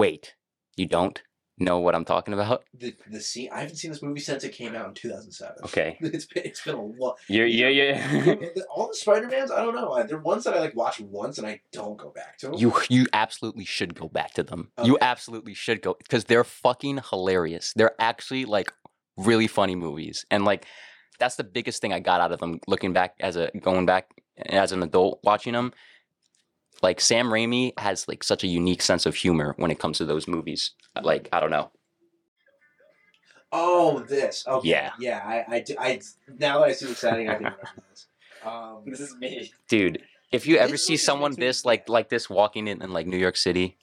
Wait, 0.00 0.34
you 0.76 0.86
don't 0.86 1.22
know 1.58 1.78
what 1.78 1.94
I'm 1.94 2.06
talking 2.06 2.32
about? 2.32 2.64
The 2.72 2.96
the 3.10 3.20
scene. 3.20 3.50
I 3.52 3.60
haven't 3.60 3.76
seen 3.76 3.90
this 3.90 4.00
movie 4.02 4.20
since 4.20 4.44
it 4.44 4.52
came 4.52 4.74
out 4.74 4.88
in 4.88 4.94
2007. 4.94 5.56
Okay, 5.64 5.98
It's 6.00 6.24
been 6.24 6.42
it's 6.46 6.64
been 6.64 6.74
a 6.76 6.82
lot. 6.82 7.18
you're 7.28 7.46
yeah 7.46 7.68
yeah. 7.68 8.34
All 8.74 8.88
the 8.88 8.94
Spider 8.94 9.28
Mans, 9.28 9.50
I 9.50 9.60
don't 9.62 9.74
know. 9.74 10.02
They're 10.08 10.16
ones 10.18 10.44
that 10.44 10.54
I 10.54 10.60
like 10.60 10.74
watch 10.74 11.00
once 11.00 11.36
and 11.36 11.46
I 11.46 11.60
don't 11.70 11.98
go 11.98 12.08
back 12.10 12.38
to. 12.38 12.46
'em. 12.48 12.54
You 12.54 12.72
you 12.88 13.06
absolutely 13.12 13.66
should 13.66 13.94
go 13.94 14.08
back 14.08 14.32
to 14.34 14.42
them. 14.42 14.70
You 14.82 14.96
absolutely 15.02 15.52
should 15.52 15.82
go 15.82 15.94
because 15.98 16.24
they're 16.24 16.44
fucking 16.44 17.00
hilarious. 17.10 17.74
They're 17.76 17.94
actually 18.00 18.46
like 18.46 18.72
really 19.18 19.48
funny 19.48 19.76
movies, 19.76 20.24
and 20.30 20.46
like 20.46 20.64
that's 21.18 21.36
the 21.36 21.44
biggest 21.44 21.82
thing 21.82 21.92
I 21.92 22.00
got 22.00 22.22
out 22.22 22.32
of 22.32 22.40
them. 22.40 22.58
Looking 22.66 22.94
back 22.94 23.16
as 23.20 23.36
a 23.36 23.50
going 23.60 23.84
back 23.84 24.08
as 24.46 24.72
an 24.72 24.82
adult 24.82 25.20
watching 25.24 25.52
them, 25.52 25.74
like 26.82 27.00
Sam 27.00 27.26
Raimi 27.28 27.78
has 27.78 28.06
like 28.08 28.22
such 28.22 28.44
a 28.44 28.46
unique 28.46 28.82
sense 28.82 29.06
of 29.06 29.14
humor 29.14 29.54
when 29.58 29.70
it 29.70 29.78
comes 29.78 29.98
to 29.98 30.04
those 30.04 30.26
movies. 30.26 30.72
Like 31.02 31.28
I 31.32 31.40
don't 31.40 31.50
know. 31.50 31.70
Oh, 33.52 34.00
this. 34.00 34.44
Okay. 34.46 34.68
Yeah. 34.68 34.92
Yeah. 34.98 35.20
I, 35.24 35.56
I, 35.56 35.60
do- 35.60 35.74
I 35.78 36.00
now 36.38 36.60
that 36.60 36.68
I 36.68 36.72
see 36.72 36.86
the 36.86 36.94
setting, 36.94 37.28
I 37.28 37.34
can 37.34 37.44
remember 37.44 37.68
this. 37.90 38.06
Um, 38.44 38.82
this 38.86 39.00
is 39.00 39.16
me. 39.16 39.52
Dude, 39.68 40.02
if 40.30 40.46
you 40.46 40.56
ever 40.56 40.72
This 40.72 40.86
see 40.86 40.96
someone 40.96 41.34
this 41.34 41.64
like 41.64 41.88
like 41.88 42.08
this 42.08 42.30
walking 42.30 42.68
in, 42.68 42.80
in 42.80 42.92
like 42.92 43.06
New 43.06 43.16
York 43.18 43.36
City, 43.36 43.66
Hey, 43.66 43.76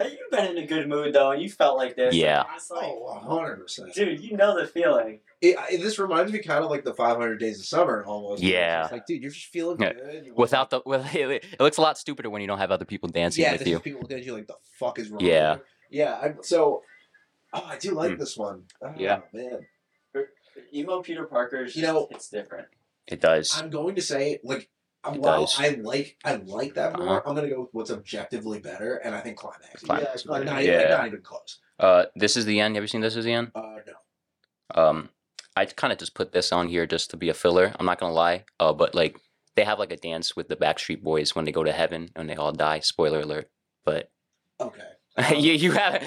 you've 0.00 0.30
been 0.30 0.56
in 0.56 0.58
a 0.62 0.66
good 0.66 0.88
mood 0.88 1.14
though, 1.14 1.30
and 1.32 1.40
you 1.42 1.48
felt 1.48 1.76
like 1.76 1.94
this. 1.96 2.14
Yeah. 2.14 2.38
Like, 2.42 2.46
it's 2.56 2.70
like, 2.70 2.84
oh, 2.84 3.14
hundred 3.20 3.56
percent. 3.60 3.94
dude, 3.94 4.20
you 4.20 4.36
know 4.36 4.58
the 4.60 4.66
feeling. 4.66 5.20
It, 5.40 5.56
I- 5.58 5.76
this 5.76 5.98
reminds 5.98 6.32
me 6.32 6.40
kind 6.40 6.64
of 6.64 6.70
like 6.70 6.84
the 6.84 6.94
500 6.94 7.38
Days 7.38 7.60
of 7.60 7.66
Summer 7.66 8.04
almost. 8.04 8.42
where 8.42 8.50
it's 8.50 8.54
Yeah. 8.54 8.88
like, 8.90 9.06
dude, 9.06 9.22
you're 9.22 9.30
just 9.30 9.46
feeling 9.46 9.80
Yeah. 9.80 9.92
good. 9.92 10.26
you 10.26 10.34
without 10.34 10.70
the 10.70 10.80
with 10.84 11.06
it 11.14 11.44
looks 11.60 11.76
a 11.76 11.80
lot 11.82 11.96
stupider 11.98 12.28
when 12.30 12.40
you 12.42 12.48
don't 12.48 12.58
have 12.58 12.70
other 12.70 12.84
people 12.84 13.08
dancing 13.08 13.42
yeah, 13.44 13.52
with 13.52 13.66
you. 13.66 13.74
just 13.74 13.84
people 13.84 14.00
looking 14.00 14.18
at 14.18 14.24
you 14.24 14.32
like 14.34 14.46
the 14.48 14.56
fuck 14.78 14.98
is 14.98 15.10
wrong. 15.10 15.20
Yeah. 15.20 15.56
Yeah. 15.90 16.14
I, 16.20 16.34
so, 16.42 16.82
oh, 17.52 17.64
I 17.64 17.78
do 17.78 17.92
like 17.92 18.12
Mm. 18.12 18.18
this 18.18 18.36
one. 18.36 18.64
Oh, 18.82 18.92
Yeah. 18.96 19.20
man. 19.32 19.66
Emo 20.72 21.02
Peter 21.02 21.24
Parker's, 21.24 21.74
You 21.76 21.82
know- 21.82 22.08
it's 22.10 22.28
different. 22.28 22.68
It 23.06 23.20
does. 23.20 23.60
I'm 23.60 23.70
going 23.70 23.94
to 23.96 24.02
say 24.02 24.40
like. 24.42 24.70
It 25.06 25.20
While 25.20 25.40
does. 25.42 25.56
I 25.58 25.68
like 25.82 26.16
I 26.24 26.36
like 26.36 26.74
that 26.74 26.96
more, 26.98 27.18
Uh-huh. 27.18 27.22
I'm 27.26 27.34
gonna 27.34 27.48
go 27.48 27.60
with 27.62 27.70
what's 27.72 27.90
objectively 27.90 28.58
better, 28.60 28.96
and 28.96 29.14
I 29.14 29.20
think 29.20 29.36
climax. 29.36 29.82
Climax. 29.82 30.24
Yeah, 30.24 30.30
like, 30.32 30.44
not, 30.44 30.62
even, 30.62 30.78
like, 30.78 30.88
not 30.88 31.06
even 31.06 31.22
close. 31.22 31.58
Uh, 31.78 32.04
this 32.16 32.36
is 32.36 32.44
the 32.46 32.60
end. 32.60 32.76
Have 32.76 32.84
you 32.84 32.88
seen 32.88 33.00
this 33.00 33.16
is 33.16 33.24
the 33.24 33.32
end? 33.32 33.50
Uh, 33.54 33.76
no. 33.86 34.82
Um, 34.82 35.08
I 35.56 35.66
kind 35.66 35.92
of 35.92 35.98
just 35.98 36.14
put 36.14 36.32
this 36.32 36.52
on 36.52 36.68
here 36.68 36.86
just 36.86 37.10
to 37.10 37.16
be 37.16 37.28
a 37.28 37.34
filler. 37.34 37.74
I'm 37.78 37.86
not 37.86 37.98
gonna 37.98 38.12
lie. 38.14 38.44
Uh, 38.58 38.72
but 38.72 38.94
like 38.94 39.18
they 39.56 39.64
have 39.64 39.78
like 39.78 39.92
a 39.92 39.96
dance 39.96 40.34
with 40.34 40.48
the 40.48 40.56
Backstreet 40.56 41.02
Boys 41.02 41.34
when 41.34 41.44
they 41.44 41.52
go 41.52 41.64
to 41.64 41.72
heaven 41.72 42.10
and 42.16 42.28
they 42.28 42.34
all 42.36 42.52
die. 42.52 42.80
Spoiler 42.80 43.20
alert. 43.20 43.50
But 43.84 44.10
Okay. 44.60 44.80
you 45.36 45.52
you 45.52 45.70
have 45.72 46.02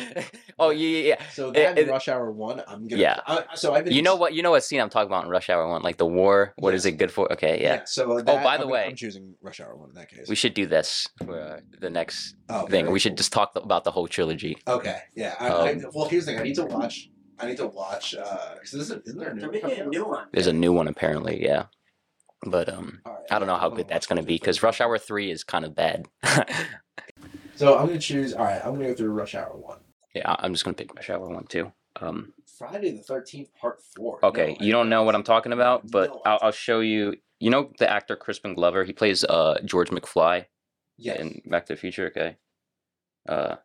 oh 0.60 0.70
yeah 0.70 0.88
yeah 1.00 1.08
yeah. 1.08 1.24
So 1.32 1.50
It- 1.50 1.54
that 1.54 1.78
it- 1.78 1.88
Rush 1.90 2.10
Hour 2.10 2.30
One, 2.32 2.62
I'm 2.68 2.88
gonna. 2.88 3.02
Yeah. 3.02 3.22
I, 3.26 3.46
so 3.56 3.74
I've 3.74 3.86
been. 3.86 3.94
You 3.94 4.02
know 4.02 4.16
what 4.18 4.34
you 4.34 4.44
know 4.44 4.52
what 4.52 4.64
scene 4.66 4.82
I'm 4.82 4.90
talking 4.90 5.08
about 5.08 5.24
in 5.24 5.30
Rush 5.30 5.50
Hour 5.50 5.66
One? 5.68 5.82
Like 5.82 5.96
the 5.98 6.06
war. 6.06 6.54
What 6.58 6.74
is 6.74 6.84
Yes. 6.86 6.94
it 6.94 6.98
good 6.98 7.12
for? 7.12 7.32
Okay, 7.32 7.62
yeah. 7.62 7.84
So 7.86 8.18
that, 8.22 8.44
by 8.44 8.58
the 8.58 8.64
I'm, 8.64 8.70
way- 8.70 8.86
I'm 8.88 8.96
choosing 8.98 9.36
Rush 9.42 9.62
Hour 9.62 9.78
One 9.78 9.90
in 9.90 9.96
that 9.96 10.10
case. 10.10 10.28
We 10.28 10.36
should 10.36 10.54
do 10.54 10.66
this 10.66 11.08
for 11.26 11.40
uh, 11.40 11.60
the 11.80 11.90
next 11.90 12.36
oh, 12.50 12.68
thing. 12.68 12.84
very 12.86 12.92
We 12.94 13.00
should 13.00 13.16
just 13.16 13.32
talk 13.32 13.52
about 13.56 13.86
the 13.86 13.92
whole 13.92 14.08
trilogy. 14.10 14.58
Okay. 14.68 15.00
Yeah. 15.16 15.36
I, 15.40 15.48
I, 15.48 15.72
Um, 15.72 15.86
well, 15.94 16.10
here's 16.10 16.26
the 16.26 16.34
thing. 16.34 16.42
I 16.42 16.44
need 16.44 16.56
to 16.56 16.66
watch. 16.66 17.10
I 17.40 17.46
need 17.48 17.58
to 17.58 17.68
watch. 17.68 18.14
uh 18.14 18.56
'cause 18.58 18.72
this 18.72 18.82
isn't, 18.82 19.04
isn't 19.08 19.20
there 19.20 19.30
a 19.30 19.34
new 19.36 19.52
They're 19.52 19.62
one 19.62 19.72
a 19.80 19.86
new 19.86 20.06
one. 20.06 20.28
There's 20.34 20.48
a 20.48 20.54
new 20.54 20.74
one 20.74 20.88
apparently, 20.90 21.42
yeah. 21.42 21.66
But 22.46 22.68
um, 22.68 23.00
All 23.06 23.14
right, 23.14 23.22
I 23.32 23.40
don't 23.40 23.48
know 23.48 23.54
I'm 23.56 23.60
how 23.62 23.70
gonna 23.70 23.84
good 23.84 23.90
that's 23.90 24.06
gonna 24.06 24.22
be 24.24 24.36
because. 24.36 24.62
Rush 24.62 24.82
Hour 24.82 24.98
Three 24.98 25.32
is 25.32 25.44
kind 25.46 25.64
of 25.64 25.74
bad. 25.76 26.08
So 27.58 27.78
I'm 27.78 27.88
gonna 27.88 28.00
choose. 28.00 28.34
All 28.34 28.46
right. 28.46 28.62
I'm 28.64 28.74
gonna 28.74 28.88
go 28.90 28.94
through 28.96 29.10
Rush 29.12 29.36
Hour 29.36 29.56
One. 29.56 29.80
yeah, 30.14 30.36
I'm 30.40 30.54
just 30.54 30.64
gonna 30.64 30.76
pick 30.76 30.94
Rush 30.96 31.10
Hour 31.10 31.28
One 31.28 31.46
too. 31.48 31.72
Um, 32.00 32.34
Friday 32.58 32.92
the 32.96 33.04
Thirteenth 33.04 33.50
Part 33.60 33.82
Four. 33.96 34.24
okay, 34.24 34.56
No, 34.60 34.66
you 34.66 34.72
don't 34.72 34.90
know 34.90 35.04
what 35.04 35.16
I'm 35.16 35.24
talking 35.24 35.52
about, 35.54 35.90
but 35.90 36.10
No, 36.10 36.22
I'll, 36.26 36.40
I'll 36.44 36.52
show 36.52 36.80
you. 36.80 37.16
You 37.40 37.50
know 37.50 37.72
the 37.80 37.90
actor 37.90 38.16
Crispin 38.16 38.54
Glover? 38.56 38.84
He 38.84 38.94
plays 38.94 39.24
uh 39.24 39.60
George 39.66 39.90
McFly 39.90 40.46
Yes. 40.98 41.20
in 41.20 41.42
Back 41.46 41.66
to 41.68 41.74
the 41.74 41.78
Future. 41.80 42.08
Okay, 42.08 42.38
uh, 43.28 43.56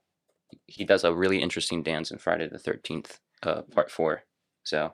he 0.67 0.85
does 0.85 1.05
a 1.05 1.13
really 1.15 1.41
interesting 1.43 1.83
dance 1.83 2.11
in 2.11 2.19
Friday 2.19 2.49
the 2.49 2.59
Thirteenth, 2.59 3.21
uh, 3.43 3.63
Part 3.63 3.91
Four. 3.91 4.23
So 4.65 4.93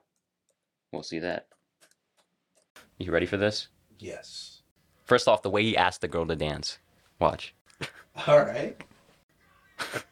we'll 0.92 1.02
see 1.02 1.18
that. 1.20 1.46
You 2.98 3.12
ready 3.12 3.26
for 3.26 3.36
this? 3.36 3.68
Yes. 4.00 4.62
First 5.04 5.28
off, 5.28 5.42
the 5.42 5.50
way 5.50 5.62
he 5.62 5.76
asked 5.76 6.00
the 6.00 6.08
girl 6.08 6.26
to 6.26 6.36
dance. 6.36 6.78
Watch. 7.20 7.54
All 8.26 8.38
right. 8.40 8.80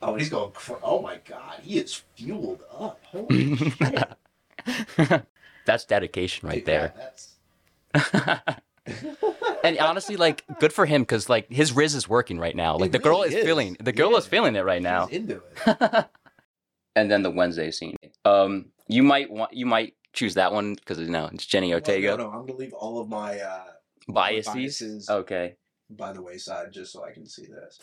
Oh, 0.00 0.12
and 0.12 0.20
he's 0.20 0.30
going. 0.30 0.52
cr- 0.52 0.74
Oh 0.80 1.02
my 1.02 1.18
God, 1.28 1.58
he 1.60 1.76
is 1.78 2.02
fueled 2.14 2.62
up. 2.72 3.00
Holy 3.06 3.56
shit! 3.56 4.04
That's 5.66 5.84
dedication 5.86 6.48
right 6.48 6.64
Dude, 6.64 6.68
yeah, 6.68 6.92
there. 6.92 6.94
that's. 6.96 8.54
and 9.64 9.78
honestly, 9.78 10.16
like, 10.16 10.44
good 10.60 10.72
for 10.72 10.86
him 10.86 11.02
because 11.02 11.28
like 11.28 11.50
his 11.50 11.72
Riz 11.72 11.94
is 11.94 12.08
working 12.08 12.38
right 12.38 12.54
now. 12.54 12.76
Like 12.76 12.88
It 12.88 12.92
the 12.92 12.98
girl 13.00 13.18
really 13.22 13.30
is 13.30 13.34
is. 13.40 13.44
feeling 13.44 13.76
the 13.80 13.92
girl 13.92 14.16
is 14.16 14.26
feeling 14.26 14.54
it 14.56 14.64
right 14.64 14.80
now. 14.82 15.06
He's 15.06 15.18
into 15.20 15.42
it. 15.66 16.06
and 16.94 17.10
then 17.10 17.22
the 17.22 17.30
Wednesday 17.30 17.70
scene. 17.70 17.96
Um, 18.24 18.66
you 18.88 19.02
might 19.02 19.30
want 19.30 19.52
you 19.52 19.66
might 19.66 19.94
choose 20.12 20.34
that 20.34 20.52
one 20.52 20.74
because 20.74 20.98
you 21.00 21.08
know 21.08 21.28
it's 21.32 21.44
Jenny 21.44 21.72
Ortega. 21.74 22.10
No, 22.10 22.16
no, 22.16 22.30
I'm 22.30 22.46
gonna 22.46 22.54
leave 22.58 22.72
all 22.72 23.00
of 23.00 23.08
my 23.08 23.40
uh, 23.40 23.64
Biases. 24.08 24.54
biases 24.54 25.10
Okay. 25.10 25.56
by 25.90 26.12
the 26.12 26.22
wayside 26.22 26.72
just 26.72 26.92
so 26.92 27.04
I 27.04 27.10
can 27.12 27.26
see 27.26 27.46
this. 27.46 27.80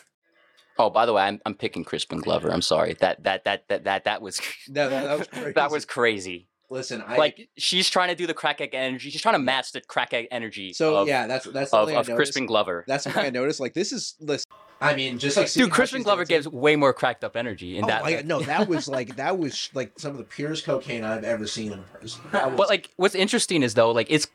Oh, 0.78 0.90
by 0.90 1.06
the 1.06 1.12
way, 1.12 1.22
I'm 1.22 1.40
I'm 1.46 1.54
picking 1.54 1.84
Crispin 1.84 2.20
Glover. 2.20 2.50
I'm 2.50 2.62
sorry. 2.62 2.94
That 3.00 3.22
that 3.24 3.44
that 3.44 3.68
that 3.68 3.84
that 3.84 4.04
that 4.04 4.22
was 4.22 4.40
No, 4.68 4.88
that, 4.88 5.04
that 5.04 5.18
was 5.18 5.28
crazy. 5.28 5.52
that 5.52 5.70
was 5.70 5.84
crazy. 5.84 6.48
Listen, 6.68 7.02
I 7.06 7.16
Like 7.16 7.48
she's 7.56 7.88
trying 7.88 8.08
to 8.08 8.16
do 8.16 8.26
the 8.26 8.34
crack 8.34 8.60
egg 8.60 8.70
energy. 8.74 9.10
She's 9.10 9.22
trying 9.22 9.36
to 9.36 9.38
match 9.40 9.70
the 9.72 9.80
crack 9.80 10.12
egg 10.12 10.26
energy. 10.32 10.72
so 10.72 10.96
of, 10.96 11.08
yeah, 11.08 11.26
that's 11.28 11.44
that's 11.46 11.70
the 11.70 11.76
of, 11.76 11.88
of. 12.08 12.16
Crispin 12.16 12.46
Glover. 12.46 12.84
That's 12.88 13.04
something 13.04 13.24
I 13.24 13.30
noticed. 13.40 13.60
Like 13.60 13.72
this 13.74 13.92
is 13.92 14.16
listen. 14.20 14.44
I 14.78 14.94
mean, 14.94 15.18
just 15.18 15.38
like 15.38 15.50
Dude, 15.50 15.70
Crispin 15.70 16.02
Glover 16.02 16.24
dancing- 16.24 16.36
gives 16.36 16.48
way 16.48 16.76
more 16.76 16.92
cracked 16.92 17.24
up 17.24 17.34
energy 17.34 17.78
in 17.78 17.84
oh 17.84 17.86
that. 17.86 18.02
my 18.04 18.20
no, 18.26 18.40
that 18.40 18.68
was 18.68 18.88
like 18.98 19.16
that 19.16 19.38
was 19.38 19.70
like 19.72 19.98
some 19.98 20.10
of 20.10 20.18
the 20.18 20.24
purest 20.24 20.64
cocaine 20.66 21.02
I've 21.04 21.24
ever 21.24 21.46
seen 21.46 21.72
in 21.72 21.78
a 21.78 21.82
person. 21.82 22.20
Was, 22.30 22.52
But 22.56 22.68
like, 22.68 22.90
what's 22.96 23.14
interesting 23.14 23.62
is 23.62 23.72
though, 23.74 23.92
like 23.92 24.08
it's 24.10 24.26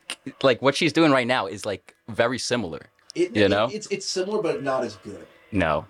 like 0.42 0.60
what 0.60 0.74
she's 0.74 0.92
doing 0.92 1.12
right 1.12 1.26
now 1.28 1.46
is 1.46 1.64
like 1.64 1.94
very 2.08 2.38
similar. 2.40 2.80
it, 3.14 3.36
you 3.36 3.44
it- 3.44 3.50
know? 3.50 3.68
it's 3.70 3.86
it's 3.88 4.06
similar 4.06 4.42
but 4.42 4.62
not 4.64 4.82
as 4.84 4.96
good. 4.96 5.26
No, 5.52 5.86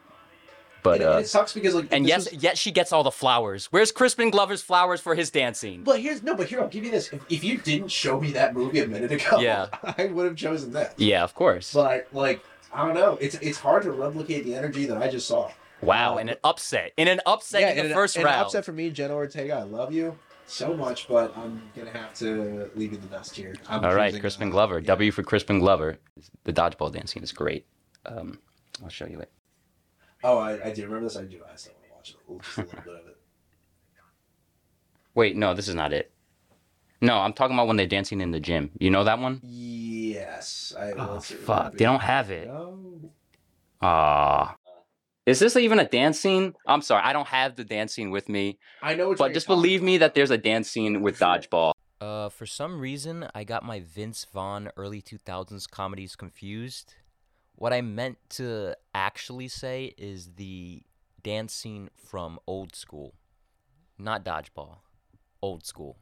But 0.82 0.94
and, 1.00 1.02
and 1.02 1.14
uh, 1.14 1.18
it 1.18 1.28
sucks 1.28 1.52
because 1.52 1.74
like 1.74 1.88
And 1.92 2.06
yes, 2.06 2.30
was- 2.30 2.42
yet 2.42 2.58
she 2.58 2.72
gets 2.72 2.92
all 2.92 3.02
the 3.04 3.10
flowers. 3.12 3.66
Where's 3.66 3.92
Crispin 3.92 4.30
Glover's 4.30 4.62
flowers 4.62 5.00
for 5.00 5.14
his 5.14 5.30
dancing? 5.30 5.82
But 5.84 6.00
here's 6.00 6.22
no, 6.22 6.34
but 6.34 6.48
here 6.48 6.60
I'll 6.60 6.68
give 6.68 6.84
you 6.84 6.90
this. 6.90 7.12
If, 7.12 7.22
if 7.30 7.44
you 7.44 7.58
didn't 7.58 7.88
show 7.90 8.20
me 8.20 8.32
that 8.32 8.54
movie 8.54 8.80
a 8.80 8.86
minute 8.88 9.12
ago, 9.12 9.38
Yeah. 9.40 9.66
I 9.98 10.06
would 10.06 10.26
have 10.26 10.36
chosen 10.36 10.72
that. 10.72 10.94
Yeah, 10.98 11.22
of 11.22 11.34
course. 11.34 11.72
But 11.72 12.08
like, 12.12 12.44
I 12.72 12.84
don't 12.86 12.94
know. 12.94 13.16
It's 13.20 13.34
it's 13.36 13.58
hard 13.58 13.82
to 13.84 13.92
replicate 13.92 14.44
the 14.44 14.54
energy 14.54 14.86
that 14.86 14.96
I 14.98 15.08
just 15.08 15.28
saw. 15.28 15.50
Wow, 15.82 16.18
and 16.18 16.30
an 16.30 16.36
upset. 16.44 16.92
In 16.96 17.08
an 17.08 17.20
upset 17.26 17.62
in 17.62 17.76
the 17.76 17.82
and 17.86 17.92
first 17.94 18.16
an 18.16 18.24
round. 18.24 18.46
upset 18.46 18.64
for 18.64 18.72
me, 18.72 18.90
Jenna 18.90 19.14
Ortega. 19.14 19.54
I 19.54 19.62
love 19.64 19.92
you 19.92 20.16
so 20.46 20.74
much, 20.74 21.08
but 21.08 21.36
I'm 21.36 21.62
gonna 21.76 21.90
have 21.90 22.14
to 22.14 22.70
leave 22.76 22.92
you 22.92 22.98
the 22.98 23.06
dust 23.08 23.34
here. 23.36 23.54
I'm 23.68 23.84
All 23.84 23.94
right, 23.94 24.18
Crispin 24.20 24.48
uh, 24.48 24.52
Glover. 24.52 24.78
yeah. 24.80 24.86
W 24.86 25.10
for 25.10 25.22
Crispin 25.22 25.58
Glover. 25.58 25.98
The 26.44 26.52
dodgeball 26.52 26.92
dancing 26.92 27.22
is 27.22 27.32
great. 27.32 27.66
Um, 28.06 28.38
I'll 28.82 28.88
show 28.90 29.06
you 29.06 29.20
it. 29.20 29.30
Oh, 30.24 30.38
I, 30.38 30.66
I 30.66 30.72
do 30.72 30.84
remember 30.84 31.06
this. 31.06 31.16
I 31.16 31.24
do. 31.24 31.40
I 31.50 31.56
still 31.56 31.72
want 31.74 31.84
to 31.86 31.94
watch 31.94 32.10
it. 32.10 32.16
a 32.16 32.32
little- 32.32 32.40
Just 32.42 32.58
a 32.58 32.60
little 32.62 32.82
bit 32.84 32.94
of 33.02 33.08
it. 33.08 33.16
Wait, 35.14 35.36
no, 35.36 35.52
this 35.54 35.68
is 35.68 35.74
not 35.74 35.92
it. 35.92 36.10
No, 37.00 37.18
I'm 37.18 37.32
talking 37.32 37.54
about 37.54 37.66
when 37.66 37.76
they're 37.76 37.86
dancing 37.86 38.20
in 38.20 38.30
the 38.30 38.40
gym. 38.40 38.70
You 38.78 38.90
know 38.90 39.04
that 39.04 39.18
one? 39.18 39.40
Yes. 39.42 40.72
I, 40.78 40.92
Oh, 40.92 41.20
fuck. 41.20 41.72
They 41.72 41.84
don't 41.84 42.00
have 42.00 42.30
it. 42.30 42.46
No. 42.46 43.10
Ah. 43.80 44.56
Is 45.26 45.38
this 45.40 45.56
even 45.56 45.78
a 45.78 45.84
dance 45.88 46.18
scene? 46.20 46.54
I'm 46.66 46.80
sorry, 46.82 47.02
I 47.04 47.12
don't 47.12 47.26
have 47.28 47.56
the 47.56 47.64
dance 47.64 47.92
scene 47.94 48.10
with 48.10 48.28
me. 48.28 48.58
I 48.82 48.94
know. 48.94 49.10
Which 49.10 49.18
But 49.18 49.34
just 49.34 49.46
believe 49.46 49.82
me 49.82 49.98
that 49.98 50.14
there's 50.14 50.30
a 50.30 50.38
dance 50.38 50.70
scene 50.70 51.02
with 51.02 51.18
dodgeball. 51.18 51.72
Uh, 52.00 52.28
for 52.28 52.46
some 52.46 52.80
reason, 52.80 53.28
I 53.34 53.44
got 53.44 53.64
my 53.64 53.80
Vince 53.80 54.26
Vaughn 54.32 54.70
early 54.76 55.00
2000s 55.02 55.68
comedies 55.70 56.16
confused. 56.16 56.94
What 57.62 57.72
I 57.72 57.80
meant 57.80 58.18
to 58.30 58.74
actually 58.92 59.46
say 59.46 59.94
is 59.96 60.32
the 60.34 60.82
dance 61.22 61.54
scene 61.54 61.90
from 61.94 62.40
Old 62.44 62.74
School, 62.74 63.14
not 63.96 64.24
Dodgeball. 64.24 64.78
Old 65.40 65.64
School. 65.64 65.96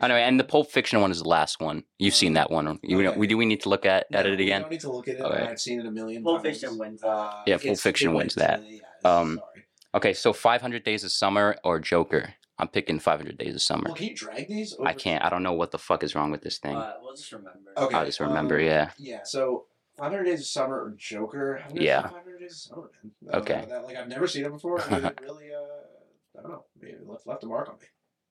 Anyway, 0.00 0.22
and 0.22 0.40
the 0.40 0.44
Pulp 0.44 0.70
Fiction 0.70 1.02
one 1.02 1.10
is 1.10 1.20
the 1.20 1.28
last 1.28 1.60
one. 1.60 1.84
You've 1.98 2.14
seen 2.14 2.32
that 2.32 2.50
one. 2.50 2.78
You 2.82 3.06
Okay. 3.06 3.18
we 3.18 3.26
do 3.26 3.36
we 3.36 3.44
need 3.44 3.60
to 3.64 3.68
look 3.68 3.84
at 3.84 4.06
at 4.14 4.24
it 4.24 4.38
We 4.38 4.44
again? 4.44 4.62
don't 4.62 4.70
need 4.70 4.80
to 4.80 4.90
look 4.90 5.08
at 5.08 5.16
it. 5.16 5.20
Okay. 5.20 5.42
I've 5.42 5.60
seen 5.60 5.78
it 5.80 5.84
a 5.84 5.90
million 5.90 6.22
Pulp 6.22 6.42
times. 6.42 6.58
Fiction 6.60 6.78
wins. 6.78 7.04
Uh, 7.04 7.42
Yeah, 7.46 7.58
Pulp 7.58 7.78
Fiction 7.78 8.14
wins 8.14 8.34
wins, 8.34 8.34
that. 8.36 8.60
uh, 8.60 8.62
yeah, 8.66 8.80
Um, 9.20 9.42
sorry. 9.44 9.64
Okay, 9.94 10.14
so 10.14 10.32
500 10.32 10.84
Days 10.84 11.04
of 11.04 11.12
Summer 11.12 11.54
or 11.64 11.80
Joker? 11.80 12.32
I'm 12.58 12.68
picking 12.68 12.98
500 12.98 13.36
Days 13.36 13.54
of 13.54 13.60
Summer. 13.60 13.84
Well, 13.88 13.94
can 13.94 14.06
you 14.06 14.14
drag 14.16 14.48
these? 14.48 14.74
I 14.82 14.94
can't. 14.94 15.22
I 15.22 15.28
don't 15.28 15.42
know 15.42 15.52
what 15.52 15.70
the 15.70 15.78
fuck 15.78 16.02
is 16.02 16.14
wrong 16.14 16.30
with 16.30 16.40
this 16.40 16.56
thing. 16.56 16.76
Uh, 16.78 16.94
we'll 17.02 17.14
just 17.14 17.30
remember. 17.30 17.72
Okay. 17.76 17.94
I 17.98 18.06
just 18.06 18.20
remember, 18.20 18.56
um, 18.58 18.64
yeah. 18.64 18.90
Yeah. 18.96 19.20
So 19.24 19.66
500 19.98 20.24
Days 20.24 20.40
of 20.40 20.46
Summer 20.46 20.74
or 20.84 20.94
Joker? 20.96 21.62
Yeah. 21.74 22.02
500 22.02 22.38
Days 22.40 22.52
of 22.52 22.56
Summer, 22.58 22.90
man. 23.22 23.34
Okay. 23.36 23.64
that- 23.68 23.84
like 23.84 23.96
I've 23.96 24.08
never 24.08 24.26
seen 24.26 24.44
it 24.44 24.52
before. 24.52 24.80
and 24.90 25.06
it 25.06 25.18
really, 25.22 25.50
uh, 25.52 26.38
I 26.38 26.42
don't 26.42 26.50
know. 26.52 26.64
Maybe 26.80 26.92
it 26.94 27.06
left, 27.06 27.26
left 27.26 27.44
a 27.44 27.46
mark 27.46 27.68
on 27.68 27.74
me. 27.76 27.86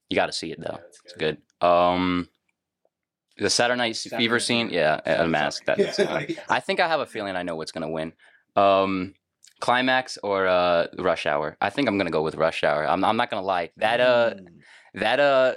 You 0.10 0.16
got 0.16 0.26
to 0.26 0.34
see 0.34 0.52
it 0.52 0.60
though. 0.60 0.78
Yeah, 0.80 0.86
it's 0.88 1.00
It's 1.06 1.14
good. 1.14 1.38
Um, 1.62 2.28
the 3.38 3.50
Saturday 3.50 3.78
Night 3.78 3.96
Saturday 3.96 4.24
Fever 4.24 4.36
Night 4.36 4.42
scene, 4.42 4.70
yeah, 4.70 5.00
a 5.06 5.26
mask. 5.28 5.64
Sorry. 5.66 5.84
That's, 5.84 6.00
uh, 6.00 6.26
I 6.50 6.60
think 6.60 6.80
I 6.82 6.88
have 6.90 7.00
a 7.00 7.06
feeling 7.06 7.36
I 7.36 7.44
know 7.44 7.56
what's 7.56 7.72
gonna 7.72 7.90
win. 7.90 8.12
Um, 8.58 9.14
climax 9.62 10.18
or 10.22 10.48
uh, 10.48 10.88
Rush 10.98 11.26
Hour? 11.26 11.56
I 11.62 11.70
think 11.70 11.88
I'm 11.88 11.98
gonna 11.98 12.10
go 12.12 12.24
with 12.24 12.36
Rush 12.36 12.64
Hour. 12.64 12.86
I'm, 12.86 13.06
I'm 13.06 13.16
not 13.16 13.30
gonna 13.30 13.46
lie. 13.46 13.70
That 13.78 14.02
uh, 14.02 14.34
Mm. 14.34 14.48
that 14.96 15.20
uh, 15.22 15.54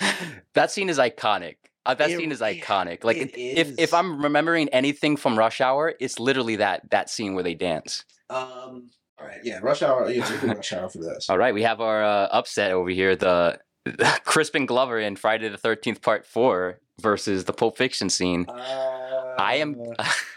that 0.54 0.70
scene 0.70 0.88
is 0.88 0.98
iconic. 0.98 1.56
Uh, 1.86 1.94
that 1.94 2.10
It- 2.10 2.18
scene 2.18 2.32
is 2.32 2.40
iconic. 2.40 3.04
Like 3.04 3.18
it 3.18 3.36
if 3.36 3.68
is. 3.70 3.74
if 3.78 3.92
I'm 3.94 4.22
remembering 4.22 4.68
anything 4.70 5.16
from 5.16 5.38
Rush 5.38 5.60
Hour, 5.60 5.94
it's 6.00 6.18
literally 6.18 6.56
that 6.56 6.90
that 6.90 7.10
scene 7.10 7.34
where 7.34 7.44
they 7.44 7.54
dance. 7.54 8.04
Um. 8.30 8.90
All 9.20 9.26
right. 9.26 9.38
Yeah. 9.44 9.60
Rush 9.62 9.82
Hour. 9.82 10.08
Yeah. 10.10 10.20
it's 10.22 10.30
a 10.30 10.38
good 10.38 10.56
Rush 10.56 10.72
Hour 10.72 10.88
for 10.88 10.98
this. 10.98 11.28
All 11.30 11.38
right, 11.38 11.54
we 11.54 11.62
have 11.62 11.80
our 11.80 12.02
uh, 12.02 12.26
upset 12.32 12.72
over 12.72 12.90
here. 12.90 13.14
The 13.16 13.58
Crispin 14.24 14.66
Glover 14.66 14.98
in 14.98 15.14
Friday 15.16 15.48
the 15.48 15.58
Thirteenth 15.58 16.00
Part 16.02 16.24
Four 16.26 16.80
versus 17.00 17.44
the 17.44 17.52
Pulp 17.52 17.76
Fiction 17.76 18.08
scene. 18.08 18.46
Uh, 18.48 19.34
I 19.38 19.56
am, 19.56 19.76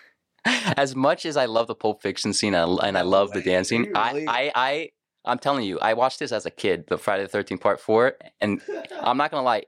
as 0.45 0.95
much 0.95 1.25
as 1.25 1.37
I 1.37 1.45
love 1.45 1.67
the 1.67 1.75
Pulp 1.75 2.01
Fiction 2.01 2.33
scene 2.33 2.53
and 2.53 2.79
I, 2.81 2.87
and 2.87 2.97
I 2.97 3.01
love 3.01 3.31
the 3.31 3.41
dancing. 3.41 3.85
You 3.85 3.91
I, 3.95 4.25
I, 4.27 4.51
I, 4.55 4.89
I'm 5.25 5.39
telling 5.39 5.63
you, 5.65 5.79
I 5.79 5.93
watched 5.93 6.19
this 6.19 6.31
as 6.31 6.45
a 6.45 6.51
kid, 6.51 6.85
the 6.87 6.97
Friday 6.97 7.23
the 7.23 7.29
Thirteenth 7.29 7.61
Part 7.61 7.79
Four, 7.79 8.17
and 8.41 8.61
I'm 9.01 9.17
not 9.17 9.31
gonna 9.31 9.43
lie, 9.43 9.63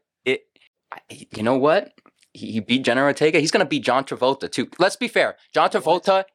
you 1.10 1.44
know 1.44 1.58
what? 1.58 1.94
He, 2.34 2.52
he 2.54 2.60
beat 2.60 2.84
Jenna 2.84 3.02
Ortega. 3.04 3.40
He's 3.40 3.52
gonna 3.52 3.66
beat 3.66 3.84
John 3.84 4.04
Travolta 4.04 4.52
too. 4.52 4.70
Let's 4.80 4.96
be 4.96 5.08
fair. 5.08 5.36
John 5.54 5.70
Travolta. 5.70 6.26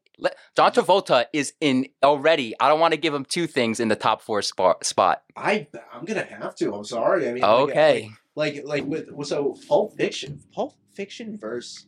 John 0.57 0.71
Travolta 0.73 1.27
is 1.33 1.55
in 1.61 1.87
already. 2.03 2.55
I 2.61 2.69
don't 2.69 2.79
want 2.79 2.93
to 2.93 2.97
give 3.01 3.13
him 3.13 3.25
two 3.25 3.47
things 3.49 3.81
in 3.81 3.89
the 3.89 3.97
top 3.97 4.23
four 4.23 4.43
spot. 4.43 4.85
Spot. 4.85 5.21
I 5.37 5.67
I'm 5.93 6.05
gonna 6.05 6.23
have 6.25 6.55
to. 6.57 6.73
I'm 6.75 6.85
sorry. 6.85 7.29
I 7.29 7.33
mean. 7.33 7.45
Okay. 7.45 8.11
Like 8.37 8.63
like 8.65 8.85
with 8.85 9.09
so 9.27 9.57
Pulp 9.69 9.97
Fiction. 9.97 10.41
Pulp 10.53 10.75
Fiction 10.95 11.37
versus 11.39 11.87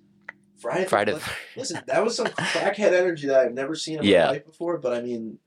Friday. 0.59 0.87
Friday. 0.87 1.13
like, 1.15 1.23
Listen, 1.57 1.83
that 1.87 2.03
was 2.05 2.17
some 2.17 2.27
crackhead 2.29 2.93
energy 2.93 3.27
that 3.29 3.41
I've 3.41 3.55
never 3.55 3.75
seen 3.75 3.99
in 3.99 4.05
Yeah. 4.05 4.27
my 4.27 4.31
life 4.33 4.47
before. 4.47 4.79
But 4.79 4.95
I 4.95 5.03
mean, 5.03 5.39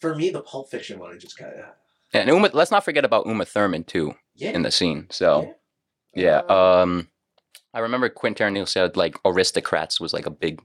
for 0.00 0.14
me, 0.14 0.30
the 0.30 0.42
Pulp 0.42 0.70
Fiction 0.70 0.98
one, 0.98 1.12
I 1.12 1.16
just 1.18 1.36
kind 1.38 1.52
of 1.54 1.64
And 2.12 2.28
Uma, 2.28 2.50
let's 2.52 2.70
not 2.70 2.84
forget 2.84 3.04
about 3.04 3.26
Uma 3.26 3.44
Thurman 3.44 3.84
too 3.84 4.14
yeah. 4.34 4.50
in 4.50 4.62
the 4.62 4.70
scene. 4.70 5.06
So. 5.10 5.42
yeah. 5.42 5.52
Yeah. 6.14 6.42
Uh, 6.48 6.82
Um, 6.82 7.08
I 7.74 7.80
remember 7.80 8.08
Quentin 8.08 8.54
Tarantino 8.54 8.66
said 8.68 8.96
like 8.96 9.14
Aristocats 9.24 10.00
was 10.00 10.12
like 10.12 10.26
a 10.26 10.30
big 10.30 10.60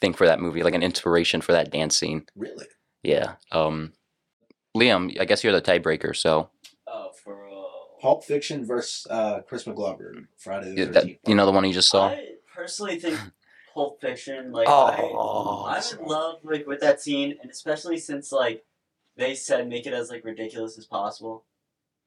thing 0.00 0.14
for 0.14 0.26
that 0.26 0.40
movie, 0.40 0.62
like 0.62 0.74
an 0.74 0.82
inspiration 0.82 1.40
for 1.40 1.52
that 1.52 1.70
dance 1.70 1.96
scene. 1.96 2.26
really. 2.36 2.66
Yeah. 3.02 3.34
Um, 3.52 3.92
Liam, 4.76 5.18
I 5.20 5.24
guess 5.24 5.42
you're 5.42 5.52
the 5.52 5.62
tiebreaker. 5.62 6.14
So 6.16 6.50
Oh, 6.86 7.10
for 7.22 7.46
uh, 7.48 7.52
Pulp 8.00 8.24
Fiction 8.24 8.64
versus 8.64 9.06
uh, 9.10 9.40
Chris 9.40 9.64
McGlover. 9.64 10.26
Friday 10.36 10.70
the 10.70 10.76
yeah, 10.76 10.84
that, 10.86 10.94
Thirteenth. 11.02 11.18
you 11.26 11.34
know 11.34 11.46
the 11.46 11.52
one 11.52 11.64
you 11.64 11.72
just 11.72 11.90
saw. 11.90 12.08
I 12.08 12.24
personally 12.54 12.98
think 12.98 13.18
Pulp 13.74 14.00
Fiction, 14.00 14.52
like 14.52 14.68
Oh, 14.68 15.64
I, 15.66 15.76
I 15.78 15.82
would 15.98 16.06
love 16.06 16.36
like 16.44 16.66
with 16.66 16.80
that 16.80 17.00
scene, 17.00 17.36
and 17.42 17.50
especially 17.50 17.98
since 17.98 18.30
like 18.32 18.64
they 19.16 19.34
said 19.34 19.68
make 19.68 19.86
it 19.86 19.92
as 19.92 20.10
like 20.10 20.24
ridiculous 20.24 20.78
as 20.78 20.86
possible. 20.86 21.44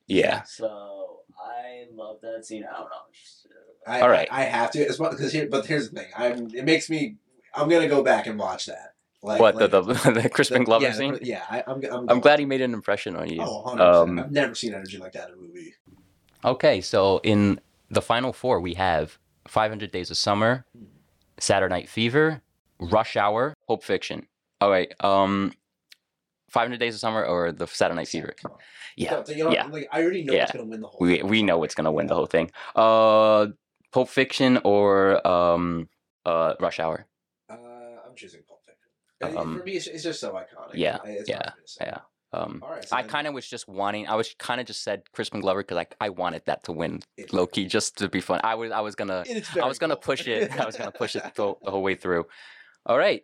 Yeah. 0.08 0.44
So 0.44 1.21
I 1.40 1.86
love 1.94 2.18
that 2.22 2.46
scene. 2.46 2.64
I 2.64 2.74
don't 2.74 2.86
know. 2.86 2.96
Just, 3.14 3.48
uh, 3.88 3.92
I, 3.92 4.02
All 4.02 4.10
right. 4.10 4.28
I, 4.32 4.42
I 4.42 4.46
have 4.46 4.72
to 4.72 4.88
as 4.88 5.00
well 5.00 5.12
because 5.12 5.32
here. 5.32 5.48
But 5.50 5.66
here's 5.66 5.90
the 5.90 6.00
thing. 6.02 6.10
I'm. 6.16 6.54
It 6.54 6.66
makes 6.66 6.90
me. 6.90 7.18
I'm 7.54 7.70
gonna 7.70 7.88
go 7.88 8.04
back 8.04 8.28
and 8.28 8.38
watch 8.40 8.66
that. 8.68 8.94
Like 9.24 9.40
what 9.40 9.56
like, 9.56 9.70
the 9.72 9.82
the, 9.82 9.94
the 10.22 10.30
Crispin 10.30 10.62
the- 10.62 10.66
Glover 10.66 10.86
yeah, 10.86 10.92
the- 10.92 10.98
scene? 10.98 11.20
yeah, 11.22 11.44
I, 11.50 11.64
I'm. 11.68 11.84
I'm, 11.86 12.10
I'm 12.10 12.20
glad 12.20 12.40
he 12.40 12.46
made 12.46 12.62
an 12.62 12.74
impression 12.74 13.16
on 13.16 13.30
you. 13.30 13.42
Oh, 13.42 13.64
100%. 13.68 13.80
Um, 13.80 14.20
I've 14.20 14.32
never 14.32 14.56
seen 14.56 14.74
energy 14.74 14.98
like 14.98 15.14
that 15.14 15.30
in 15.30 15.34
a 15.36 15.38
movie. 15.38 15.74
Okay, 16.44 16.82
so 16.82 17.20
in 17.24 17.60
the 17.90 18.02
final 18.02 18.34
four, 18.34 18.60
we 18.60 18.74
have 18.76 19.20
500 19.48 19.92
Days 19.92 20.10
of 20.10 20.18
Summer, 20.18 20.66
Saturday 21.40 21.74
Night 21.74 21.90
Fever, 21.90 22.42
Rush 22.80 23.16
Hour, 23.16 23.54
Pulp 23.68 23.84
Fiction. 23.84 24.26
All 24.60 24.72
right, 24.72 24.92
um, 25.04 25.54
500 26.52 26.78
Days 26.80 26.94
of 26.96 27.00
Summer 27.00 27.24
or 27.26 27.52
the 27.52 27.66
Saturday 27.68 27.96
Night 27.98 28.08
Fever? 28.08 28.34
Yeah, 28.96 29.12
Don't- 29.12 29.30
you 29.30 29.44
know, 29.46 29.52
yeah. 29.52 29.66
Like 29.68 29.88
I 29.92 30.02
already 30.02 30.24
know 30.24 30.34
Yeah. 30.34 30.42
what's 30.44 30.52
gonna 30.52 30.66
win 30.66 30.82
the 30.82 30.88
whole. 30.88 31.00
we 31.00 31.18
thing. 31.18 31.28
we 31.28 31.44
know 31.44 31.58
what's 31.58 31.76
gonna 31.76 31.92
win 31.92 32.08
the 32.08 32.16
whole 32.16 32.26
thing. 32.26 32.52
Uh, 32.76 33.48
Pulp 33.92 34.10
Fiction 34.10 34.60
or 34.64 35.26
um, 35.28 35.90
uh, 36.26 36.54
Rush 36.60 36.80
Hour? 36.80 37.08
Uh, 37.50 37.56
I'm 38.08 38.16
choosing 38.16 38.42
Pulp 38.48 38.60
Fiction. 38.66 38.90
Uh, 39.38 39.40
Um, 39.42 39.58
For 39.60 39.64
me, 39.66 39.74
it's, 39.74 39.88
it's 39.88 40.04
just 40.04 40.20
so 40.20 40.34
iconic. 40.34 40.72
yeah, 40.76 40.98
it's 41.06 41.30
yeah, 41.30 41.40
to 41.40 41.54
yeah. 41.82 41.98
Um, 42.34 42.62
All 42.64 42.70
right. 42.72 42.88
So 42.88 42.96
I 42.96 43.04
kind 43.04 43.28
of 43.28 43.34
was 43.34 43.46
just 43.46 43.68
wanting. 43.68 44.08
I 44.08 44.16
was 44.16 44.34
kind 44.40 44.62
of 44.62 44.68
just 44.68 44.84
said 44.84 45.04
Crispin 45.12 45.42
Glover 45.42 45.64
because 45.64 45.78
I 45.78 45.88
I 46.00 46.10
wanted 46.10 46.44
that 46.46 46.64
to 46.66 46.72
win 46.72 47.02
key 47.52 47.66
just 47.66 47.98
to 47.98 48.08
be 48.08 48.22
fun. 48.22 48.40
I 48.44 48.56
was 48.56 48.72
I 48.72 48.80
was 48.80 48.96
gonna 48.96 49.24
I 49.62 49.66
was 49.68 49.78
gonna 49.80 49.96
cool. 49.96 50.02
push 50.02 50.28
it. 50.28 50.52
I 50.60 50.66
was 50.66 50.78
gonna 50.78 50.92
push 50.94 51.16
it 51.18 51.24
the, 51.36 51.56
the 51.62 51.72
whole 51.72 51.84
way 51.84 51.96
through. 51.96 52.26
All 52.86 52.98
right. 52.98 53.22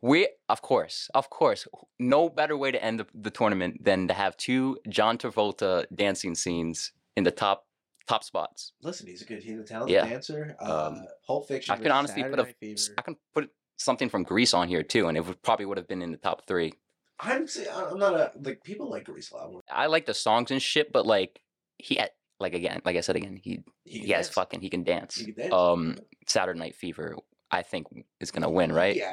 We 0.00 0.28
of 0.48 0.62
course, 0.62 1.08
of 1.14 1.28
course, 1.30 1.66
no 1.98 2.28
better 2.28 2.56
way 2.56 2.70
to 2.70 2.82
end 2.82 3.00
the, 3.00 3.06
the 3.14 3.30
tournament 3.30 3.84
than 3.84 4.08
to 4.08 4.14
have 4.14 4.36
two 4.36 4.78
John 4.88 5.18
Travolta 5.18 5.84
dancing 5.94 6.34
scenes 6.34 6.92
in 7.16 7.24
the 7.24 7.30
top 7.30 7.66
top 8.08 8.24
spots. 8.24 8.72
Listen, 8.82 9.06
he's 9.06 9.22
a 9.22 9.24
good. 9.24 9.42
He's 9.42 9.58
a 9.58 9.64
talented 9.64 9.94
Yeah. 9.94 10.06
dancer. 10.06 10.56
Uh, 10.60 10.86
Um, 10.88 11.06
Pulp 11.26 11.48
Fiction. 11.48 11.72
I 11.74 11.76
versus 11.78 11.90
honestly 11.92 12.22
put 12.22 12.30
Saturday 12.30 12.42
a 12.42 12.44
Night 12.44 12.56
Fever. 12.60 12.94
I 12.98 13.02
can 13.02 13.16
put 13.34 13.50
something 13.76 14.08
from 14.08 14.22
Grease 14.22 14.54
on 14.54 14.68
here 14.68 14.82
too, 14.82 15.08
and 15.08 15.16
it 15.16 15.26
would 15.26 15.42
probably 15.42 15.66
would 15.66 15.76
have 15.78 15.88
been 15.88 16.02
in 16.02 16.12
the 16.12 16.18
top 16.18 16.46
three. 16.46 16.72
I'm. 17.20 17.46
I'm 17.74 17.98
not 17.98 18.14
a 18.14 18.32
like 18.40 18.62
people 18.64 18.88
like 18.90 19.04
Grease 19.04 19.30
a 19.30 19.36
lot. 19.36 19.64
I 19.70 19.86
like 19.86 20.06
the 20.06 20.14
songs 20.14 20.50
and 20.50 20.62
shit, 20.62 20.92
but 20.92 21.06
like 21.06 21.40
he 21.78 21.96
had 21.96 22.10
like 22.38 22.54
again, 22.54 22.80
like 22.84 22.96
I 22.96 23.00
said 23.00 23.16
again, 23.16 23.36
he 23.42 23.60
He 23.84 23.98
he 24.00 24.10
has 24.12 24.28
fucking 24.28 24.60
he 24.60 24.70
can 24.70 24.84
dance. 24.84 25.16
He 25.16 25.32
can 25.32 25.34
dance. 25.34 25.54
Um, 25.54 25.98
Saturday 26.26 26.58
Night 26.58 26.74
Fever, 26.76 27.16
I 27.50 27.62
think 27.62 27.86
is 28.20 28.30
gonna 28.30 28.50
win, 28.50 28.72
right? 28.72 28.96
Yeah. 28.96 29.12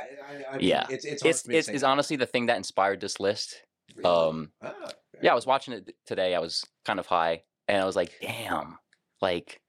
I, 0.51 0.55
I 0.55 0.57
Yeah. 0.59 0.85
It's 0.89 1.05
it's 1.05 1.23
It's 1.23 1.43
to 1.43 1.55
it's, 1.55 1.67
it's 1.67 1.83
honestly 1.83 2.15
the 2.17 2.25
thing 2.25 2.47
that 2.47 2.57
inspired 2.57 2.99
this 3.01 3.19
list. 3.19 3.61
Really? 3.95 4.09
Um, 4.09 4.51
Ah, 4.61 4.73
yeah, 5.21 5.31
I 5.31 5.35
was 5.35 5.45
watching 5.45 5.73
it 5.73 5.95
today. 6.05 6.33
I 6.35 6.39
was 6.39 6.65
kind 6.85 6.99
of 6.99 7.05
high, 7.05 7.43
and 7.67 7.81
I 7.81 7.85
was 7.85 7.95
like, 7.95 8.11
"Damn!" 8.21 8.77
Like, 9.21 9.61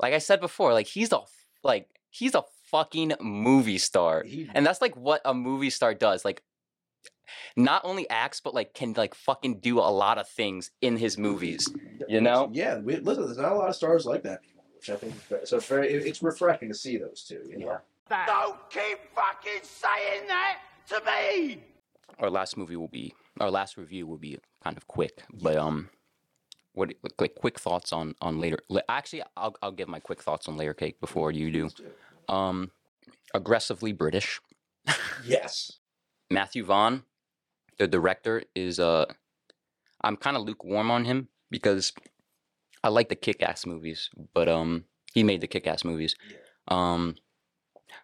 like 0.00 0.14
I 0.14 0.18
said 0.18 0.40
before, 0.40 0.72
like 0.72 0.86
he's 0.86 1.12
a 1.12 1.20
like 1.62 1.88
he's 2.08 2.34
a 2.34 2.42
fucking 2.70 3.12
movie 3.20 3.78
star. 3.78 4.22
He- 4.24 4.48
and 4.54 4.64
that's 4.64 4.80
like 4.80 4.96
what 4.96 5.20
a 5.24 5.34
movie 5.34 5.70
star 5.70 5.92
does. 5.94 6.24
Like, 6.24 6.42
not 7.56 7.82
only 7.84 8.08
acts 8.08 8.40
but 8.40 8.54
like 8.54 8.72
can 8.74 8.94
like 8.96 9.14
fucking 9.14 9.60
do 9.60 9.78
a 9.78 9.90
lot 9.92 10.18
of 10.18 10.28
things 10.28 10.70
in 10.80 10.96
his 10.96 11.18
movies. 11.18 11.68
You 12.08 12.20
know? 12.20 12.48
Yeah, 12.52 12.78
we, 12.78 12.96
listen. 12.96 13.26
There's 13.26 13.36
not 13.38 13.52
a 13.52 13.56
lot 13.56 13.68
of 13.68 13.76
stars 13.76 14.06
like 14.06 14.22
that 14.22 14.40
anymore, 14.44 14.64
which 14.74 14.88
I 14.90 14.96
think 14.96 15.14
so. 15.44 15.56
It's 15.58 15.66
very. 15.66 15.92
It's 15.92 16.22
refreshing 16.22 16.68
to 16.68 16.74
see 16.74 16.96
those 16.96 17.24
two. 17.24 17.42
You 17.48 17.58
know? 17.58 17.78
Don't 18.26 18.58
keep 18.70 18.98
fucking 19.14 19.62
saying 19.62 20.26
that 20.28 20.58
to 20.88 21.00
me! 21.06 21.62
Our 22.18 22.28
last 22.30 22.56
movie 22.56 22.76
will 22.76 22.88
be 22.88 23.14
our 23.38 23.50
last 23.50 23.76
review 23.76 24.06
will 24.06 24.18
be 24.18 24.38
kind 24.62 24.76
of 24.76 24.86
quick, 24.86 25.22
but 25.32 25.56
um, 25.56 25.88
what 26.74 26.92
like 27.18 27.34
quick 27.36 27.58
thoughts 27.58 27.92
on 27.92 28.14
on 28.20 28.40
later? 28.40 28.58
Actually, 28.88 29.22
I'll 29.36 29.54
I'll 29.62 29.72
give 29.72 29.88
my 29.88 30.00
quick 30.00 30.22
thoughts 30.22 30.48
on 30.48 30.56
Layer 30.56 30.74
Cake 30.74 31.00
before 31.00 31.30
you 31.30 31.50
do. 31.50 31.70
Um, 32.28 32.70
aggressively 33.34 33.92
British. 33.92 34.40
Yes. 35.24 35.72
Matthew 36.30 36.64
Vaughn, 36.64 37.02
the 37.78 37.86
director, 37.86 38.42
is 38.54 38.80
uh 38.80 39.04
I'm 40.02 40.16
kind 40.16 40.36
of 40.36 40.44
lukewarm 40.44 40.90
on 40.90 41.04
him 41.04 41.28
because 41.50 41.92
I 42.82 42.88
like 42.88 43.10
the 43.10 43.16
kick-ass 43.16 43.66
movies, 43.66 44.08
but 44.32 44.48
um 44.48 44.84
he 45.12 45.22
made 45.22 45.42
the 45.42 45.46
kick-ass 45.46 45.84
movies. 45.84 46.16
Um 46.68 47.16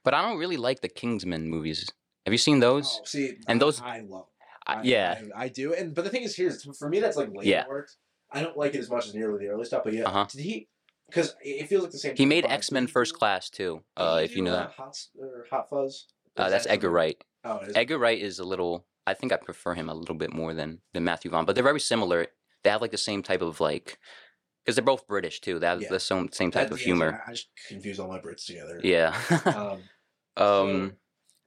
but 0.04 0.14
I 0.14 0.22
don't 0.22 0.38
really 0.38 0.56
like 0.56 0.80
the 0.80 0.88
Kingsman 0.88 1.48
movies. 1.48 1.88
Have 2.24 2.32
you 2.32 2.38
seen 2.38 2.60
those? 2.60 2.98
Oh, 3.00 3.04
see, 3.04 3.28
And 3.48 3.56
I- 3.56 3.64
those- 3.64 3.80
I 3.80 4.00
love. 4.00 4.26
I- 4.66 4.82
yeah. 4.82 5.20
I, 5.36 5.44
I 5.44 5.48
do. 5.48 5.74
And 5.74 5.94
but 5.94 6.04
the 6.04 6.10
thing 6.10 6.22
is, 6.22 6.34
here's 6.34 6.64
for 6.76 6.88
me 6.88 6.98
that's 7.00 7.16
like 7.16 7.30
late 7.32 7.46
Yeah. 7.46 7.66
work. 7.68 7.88
I 8.32 8.42
don't 8.42 8.56
like 8.56 8.74
it 8.74 8.78
as 8.78 8.90
much 8.90 9.06
as 9.06 9.14
nearly 9.14 9.38
the 9.46 9.52
early 9.52 9.64
stuff. 9.64 9.82
But 9.84 9.92
yeah, 9.92 10.04
Uh-huh. 10.08 10.26
did 10.30 10.40
he? 10.40 10.68
Because 11.08 11.36
it 11.40 11.68
feels 11.68 11.82
like 11.84 11.92
the 11.92 11.98
same. 11.98 12.16
He 12.16 12.26
made. 12.26 12.44
X-Men 12.44 12.88
First 12.88 13.14
Class 13.14 13.48
too. 13.48 13.84
Uh 13.96 14.20
if 14.24 14.34
you 14.34 14.42
know 14.42 14.54
uh, 14.54 14.56
that. 14.56 14.70
Hot, 14.72 14.96
or 15.20 15.46
Hot 15.50 15.68
Fuzz. 15.70 16.06
Uh, 16.36 16.50
that's 16.50 16.64
that 16.64 16.72
Edgar 16.72 16.90
Wright. 16.90 17.22
Oh. 17.44 17.60
Edgar 17.76 17.98
Wright 17.98 18.20
is 18.20 18.40
a 18.40 18.44
little 18.44 18.84
I 19.06 19.14
think 19.14 19.32
I 19.32 19.36
prefer 19.36 19.74
him 19.74 19.88
a 19.88 19.94
little 19.94 20.16
bit 20.16 20.32
more 20.32 20.52
than 20.52 20.80
than 20.94 21.04
Matthew 21.04 21.30
Vaughn, 21.30 21.44
but 21.44 21.54
they're 21.54 21.62
very 21.62 21.78
similar. 21.78 22.26
They 22.64 22.70
have 22.70 22.80
like 22.82 22.90
the 22.90 22.98
same 22.98 23.22
type 23.22 23.42
of 23.42 23.60
like 23.60 23.98
because 24.66 24.74
they're 24.76 24.84
both 24.84 25.06
British 25.06 25.40
too. 25.40 25.60
They 25.60 25.66
have 25.68 25.80
Yeah. 25.80 25.88
the 25.90 26.00
same 26.00 26.30
same 26.32 26.50
type 26.50 26.68
That- 26.70 26.74
of 26.74 26.80
humor. 26.80 27.22
I 27.24 27.30
I 27.30 27.34
just 27.34 27.48
confuse 27.68 28.00
all 28.00 28.08
my 28.08 28.18
Brits 28.18 28.44
together. 28.46 28.80
Yeah. 28.82 29.16
Um, 29.46 29.82
um 30.44 30.96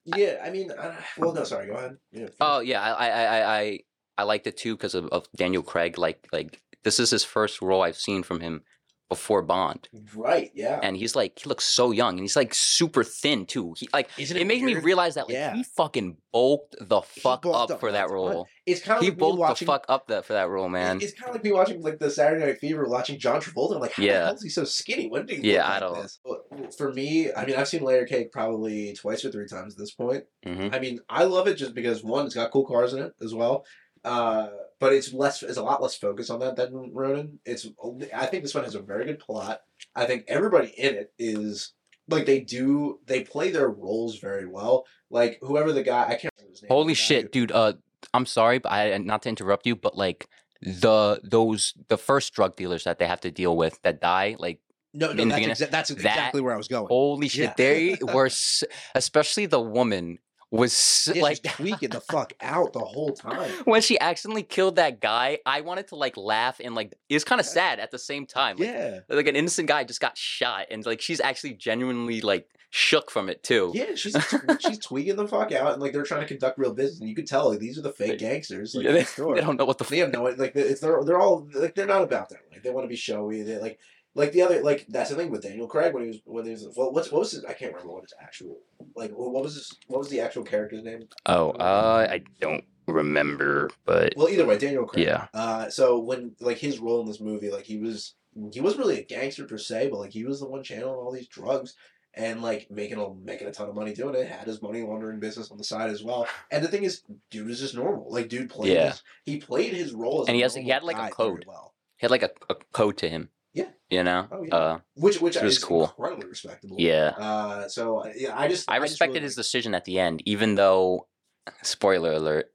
yeah, 0.06 0.42
I 0.44 0.50
mean, 0.50 0.72
I, 0.72 0.96
well, 1.18 1.34
no, 1.34 1.44
sorry. 1.44 1.68
Go 1.68 1.74
ahead. 1.74 1.98
Yeah. 2.12 2.30
Oh 2.40 2.60
yeah, 2.62 2.82
I 2.82 3.08
I 3.10 3.24
I 3.24 3.60
I, 3.60 3.80
I 4.20 4.24
liked 4.24 4.48
it 4.48 4.58
too 4.58 4.76
because 4.76 4.96
of, 4.96 5.06
of 5.08 5.28
Daniel 5.36 5.62
Craig. 5.62 5.98
Like 5.98 6.26
like 6.32 6.62
this 6.84 7.00
is 7.00 7.12
his 7.12 7.24
first 7.26 7.62
role 7.62 7.82
I've 7.84 7.98
seen 7.98 8.24
from 8.24 8.40
him 8.40 8.64
before 9.10 9.42
Bond, 9.42 9.90
right. 10.16 10.52
Yeah. 10.54 10.80
and 10.84 10.96
he's 10.96 11.16
like 11.16 11.40
he 11.40 11.50
looks 11.50 11.66
so 11.66 11.90
young 11.92 12.12
and 12.14 12.20
he's 12.22 12.36
like 12.36 12.54
super 12.54 13.04
thin 13.04 13.46
too. 13.48 13.74
He 13.78 13.90
like 13.92 14.08
Isn't 14.20 14.38
it 14.38 14.46
made 14.46 14.62
me 14.62 14.74
weird? 14.74 14.84
realize 14.86 15.16
that 15.16 15.26
like 15.28 15.34
Yeah. 15.34 15.56
he 15.56 15.64
fucking 15.64 16.18
bulked 16.32 16.76
the 16.80 17.02
fuck 17.02 17.42
bulked 17.42 17.72
up 17.72 17.76
up 17.76 17.80
for 17.80 17.92
that 17.92 18.06
ton. 18.06 18.14
role. 18.14 18.48
It's 18.68 18.82
kind 18.84 18.98
of 18.98 19.04
He 19.04 19.10
like 19.10 19.18
me 19.18 19.20
bulked 19.20 19.40
watching. 19.40 19.66
the 19.66 19.72
fuck 19.72 19.86
up 19.90 20.08
that 20.10 20.26
for 20.26 20.34
that 20.34 20.48
role, 20.48 20.70
man. 20.70 21.02
It's 21.02 21.14
kind 21.14 21.30
of 21.30 21.36
like 21.36 21.44
me 21.44 21.52
watching 21.52 21.82
like 21.82 21.98
the 21.98 22.12
Saturday 22.12 22.46
Night 22.46 22.60
Fever, 22.60 22.88
watching 22.88 23.18
John 23.18 23.42
Travolta. 23.42 23.76
I'm 23.76 23.82
like, 23.82 23.94
how 23.94 24.04
Yeah. 24.04 24.20
the 24.20 24.26
hell 24.26 24.34
is 24.36 24.44
he 24.44 24.50
so 24.50 24.64
skinny? 24.64 25.08
When 25.10 25.26
did 25.26 25.40
he 25.44 25.54
Yeah, 25.54 25.64
look 25.64 25.66
I 25.66 25.72
like 25.72 25.80
don't- 25.96 26.02
this? 26.04 26.20
Well, 26.24 26.44
For 26.78 26.94
me, 26.94 27.34
I 27.34 27.46
mean, 27.48 27.56
I've 27.56 27.68
seen 27.68 27.82
Layer 27.84 28.06
Cake 28.06 28.32
probably 28.32 28.94
twice 28.94 29.26
or 29.26 29.32
three 29.32 29.48
times 29.48 29.74
at 29.74 29.80
this 29.80 29.92
point. 29.92 30.26
hmm 30.46 30.70
I 30.72 30.78
mean, 30.80 31.00
I 31.10 31.24
love 31.24 31.48
it 31.48 31.56
just 31.56 31.74
because 31.74 32.04
one, 32.04 32.28
it's 32.28 32.36
got 32.36 32.52
cool 32.52 32.66
cars 32.66 32.94
in 32.94 33.02
it 33.02 33.14
as 33.24 33.34
well. 33.34 33.66
Uh, 34.06 34.50
but 34.80 34.94
it's 34.94 35.14
less, 35.14 35.44
it's 35.44 35.58
a 35.58 35.64
lot 35.64 35.82
less 35.82 35.96
focus 35.96 36.30
on 36.30 36.40
that 36.40 36.56
than 36.56 36.92
Ronin. 36.94 37.40
It's, 37.46 37.68
only- 37.80 38.14
I 38.14 38.26
think 38.26 38.44
this 38.44 38.56
one 38.56 38.64
has 38.64 38.76
a 38.76 38.82
very 38.82 39.06
good 39.06 39.20
plot. 39.20 39.62
I 39.96 40.06
think 40.06 40.26
everybody 40.28 40.68
in 40.78 40.96
it 40.96 41.14
is 41.20 41.74
like 42.08 42.26
they 42.26 42.40
do, 42.40 43.00
they 43.06 43.22
play 43.24 43.52
their 43.52 43.70
roles 43.70 44.20
very 44.20 44.46
well. 44.48 44.86
Like 45.10 45.40
whoever 45.42 45.72
the 45.74 45.84
guy, 45.84 46.04
I 46.06 46.16
can't 46.16 46.34
remember 46.38 46.52
his 46.52 46.62
name. 46.64 46.70
Holy 46.70 46.94
shit, 46.94 47.24
who- 47.24 47.30
dude. 47.30 47.52
Uh, 47.52 47.74
I'm 48.14 48.26
sorry, 48.26 48.60
but 48.60 48.72
I 48.72 48.98
not 48.98 49.24
to 49.24 49.30
interrupt 49.30 49.68
you, 49.68 49.76
but 49.76 49.98
like 49.98 50.28
the 50.62 51.20
those 51.24 51.74
the 51.90 51.98
first 51.98 52.34
drug 52.34 52.56
dealers 52.56 52.84
that 52.86 52.98
they 53.00 53.06
have 53.08 53.22
to 53.22 53.32
deal 53.32 53.56
with 53.58 53.80
that 53.84 54.00
die, 54.02 54.36
like 54.40 54.60
No, 54.94 55.12
no, 55.14 55.26
that's, 55.26 55.62
exa- 55.62 55.70
that's 55.70 55.90
that- 55.90 55.96
exactly 55.98 56.42
where 56.42 56.54
I 56.54 56.58
was 56.58 56.68
going. 56.68 56.88
holy 56.88 57.28
shit, 57.28 57.50
Yeah. 57.50 57.54
they 57.58 57.98
were, 58.14 58.28
s- 58.28 58.64
especially 58.96 59.46
the 59.48 59.60
woman 59.60 60.20
was 60.52 61.10
Yeah, 61.14 61.22
like 61.22 61.44
tweaking 61.44 61.90
the 61.90 62.02
fuck 62.02 62.34
out 62.42 62.74
the 62.74 62.80
whole 62.80 63.14
time. 63.14 63.50
when 63.66 63.82
she 63.82 64.00
accidentally 64.00 64.44
killed 64.44 64.78
that 64.78 65.00
guy. 65.00 65.40
I 65.46 65.62
wanted 65.62 65.88
to 65.90 65.96
like 65.96 66.18
laugh 66.18 66.60
and 66.64 66.74
like 66.76 66.94
it 67.08 67.14
was 67.14 67.24
kind 67.24 67.40
of 67.40 67.46
sad 67.46 67.80
at 67.80 67.92
the 67.92 68.00
same 68.00 68.26
time. 68.26 68.58
Like, 68.58 68.68
Yeah. 68.70 69.00
like 69.10 69.28
an 69.28 69.36
innocent 69.36 69.68
guy 69.68 69.84
just 69.84 70.02
got 70.02 70.18
shot, 70.18 70.68
and 70.72 70.86
like 70.86 71.02
she's 71.02 71.20
actually 71.22 71.54
genuinely 71.54 72.22
like 72.22 72.48
shook 72.72 73.10
from 73.12 73.30
it 73.30 73.44
too. 73.44 73.72
Yeah, 73.76 73.96
she's 73.96 74.16
she's 74.60 74.80
tweaking 74.80 75.16
the 75.18 75.28
fuck 75.28 75.52
out, 75.52 75.74
and 75.74 75.82
like 75.82 75.94
they're 75.94 76.04
trying 76.04 76.22
to 76.22 76.28
conduct 76.28 76.58
real 76.58 76.74
business, 76.74 77.00
and 77.00 77.10
you 77.10 77.16
can 77.16 77.26
tell 77.26 77.50
like 77.50 77.60
these 77.60 77.78
are 77.78 77.82
the 77.84 77.92
fake 77.92 78.20
gangsters. 78.20 78.74
Like, 78.76 78.86
Yeah, 78.86 78.92
they, 78.94 79.04
they 79.04 79.42
don't 79.42 79.58
know 79.58 79.66
what 79.66 79.78
the 79.78 79.84
They 79.84 80.00
have 80.00 80.12
no 80.12 80.24
like 80.24 80.56
it's 80.56 80.82
they're 80.82 81.04
they're 81.04 81.20
all 81.20 81.48
like 81.54 81.76
they're 81.76 81.86
not 81.86 82.02
about 82.04 82.30
that. 82.30 82.40
Like 82.52 82.64
they 82.64 82.72
want 82.72 82.86
to 82.86 82.90
be 82.90 82.96
showy. 82.96 83.44
They 83.44 83.58
like 83.60 83.80
like 84.16 84.32
the 84.32 84.42
other 84.42 84.62
like 84.64 84.86
that's 84.90 85.10
the 85.10 85.16
thing 85.16 85.30
with 85.32 85.44
Daniel 85.44 85.68
Craig 85.68 85.94
when 85.94 86.04
he 86.04 86.10
was 86.10 86.22
when 86.26 86.46
he 86.46 86.52
was 86.52 86.68
well, 86.76 86.92
what's 86.92 87.12
what 87.12 87.20
was 87.20 87.32
his 87.32 87.46
I 87.46 87.54
can't 87.54 87.74
remember 87.74 87.94
what 87.94 88.04
his 88.04 88.14
actual 88.22 88.58
like 88.96 89.12
what 89.12 89.44
was 89.44 89.56
his 89.56 89.72
what 89.88 90.00
was 90.00 90.10
the 90.10 90.20
actual 90.22 90.44
character's 90.44 90.84
name? 90.84 91.08
Oh, 91.26 91.52
uh, 91.52 92.08
I 92.10 92.22
don't 92.42 92.64
remember, 92.88 93.70
but 93.86 94.14
Well, 94.18 94.30
either 94.30 94.46
way, 94.46 94.58
Daniel 94.58 94.86
Craig. 94.86 95.06
yeah. 95.06 95.28
Uh, 95.34 95.70
so 95.70 96.00
when 96.00 96.36
like 96.40 96.58
his 96.58 96.80
role 96.80 97.02
in 97.02 97.08
this 97.08 97.22
movie, 97.22 97.52
like 97.52 97.66
he 97.66 97.78
was 97.78 98.16
he 98.52 98.62
wasn't 98.62 98.82
really 98.82 99.00
a 99.00 99.04
gangster 99.06 99.46
per 99.46 99.58
se, 99.58 99.90
but 99.90 100.00
like 100.00 100.12
he 100.12 100.24
was 100.26 100.40
the 100.40 100.48
one 100.48 100.64
channeling 100.64 100.96
all 100.96 101.12
these 101.12 101.28
drugs 101.28 101.76
and 102.16 102.42
like 102.42 102.68
making 102.72 102.98
a 103.00 103.14
making 103.14 103.48
a 103.48 103.52
ton 103.52 103.70
of 103.70 103.76
money 103.76 103.94
doing 103.94 104.16
it. 104.16 104.28
Had 104.28 104.48
his 104.48 104.62
money 104.62 104.82
laundering 104.82 105.20
business 105.20 105.52
on 105.52 105.58
the 105.58 105.64
side 105.64 105.92
as 105.92 106.04
well. 106.04 106.28
And 106.52 106.64
the 106.64 106.68
thing 106.68 106.84
is, 106.84 107.04
dude 107.30 107.48
was 107.48 107.60
just 107.60 107.76
normal. 107.76 108.08
Like 108.12 108.28
dude 108.30 108.50
played 108.50 108.74
Yeah. 108.74 108.90
his, 108.90 109.04
he 109.26 109.38
played 109.38 109.74
his 109.74 109.94
role 109.94 110.22
as 110.24 110.28
And 110.28 110.34
a 110.36 110.38
he 110.38 110.42
has- 110.42 110.56
he 110.56 110.68
had, 110.70 110.84
like, 110.84 110.98
a 110.98 111.10
code. 111.14 111.46
well, 111.48 111.74
He 111.98 112.06
had 112.06 112.12
like 112.12 112.24
a, 112.24 112.32
a 112.50 112.56
code 112.74 112.98
to 112.98 113.10
him. 113.10 113.30
Yeah. 113.54 113.70
You 113.90 114.04
know? 114.04 114.28
Oh, 114.32 114.44
yeah. 114.44 114.56
Uh, 114.56 114.80
which 114.96 115.20
which 115.22 115.42
was 115.42 115.58
is 115.58 115.64
cool. 115.64 115.86
incredibly 115.86 116.28
respectable. 116.30 116.76
yeah. 116.80 117.14
Uh, 117.18 117.68
so 117.68 118.06
yeah, 118.16 118.38
I 118.38 118.48
just 118.48 118.70
I 118.70 118.78
just 118.80 118.92
respected 118.92 119.16
really 119.16 119.24
his 119.26 119.38
like- 119.38 119.44
decision 119.44 119.74
at 119.76 119.86
the 119.86 120.00
end, 120.00 120.22
even 120.26 120.56
though, 120.56 121.08
spoiler 121.64 122.14
alert, 122.14 122.52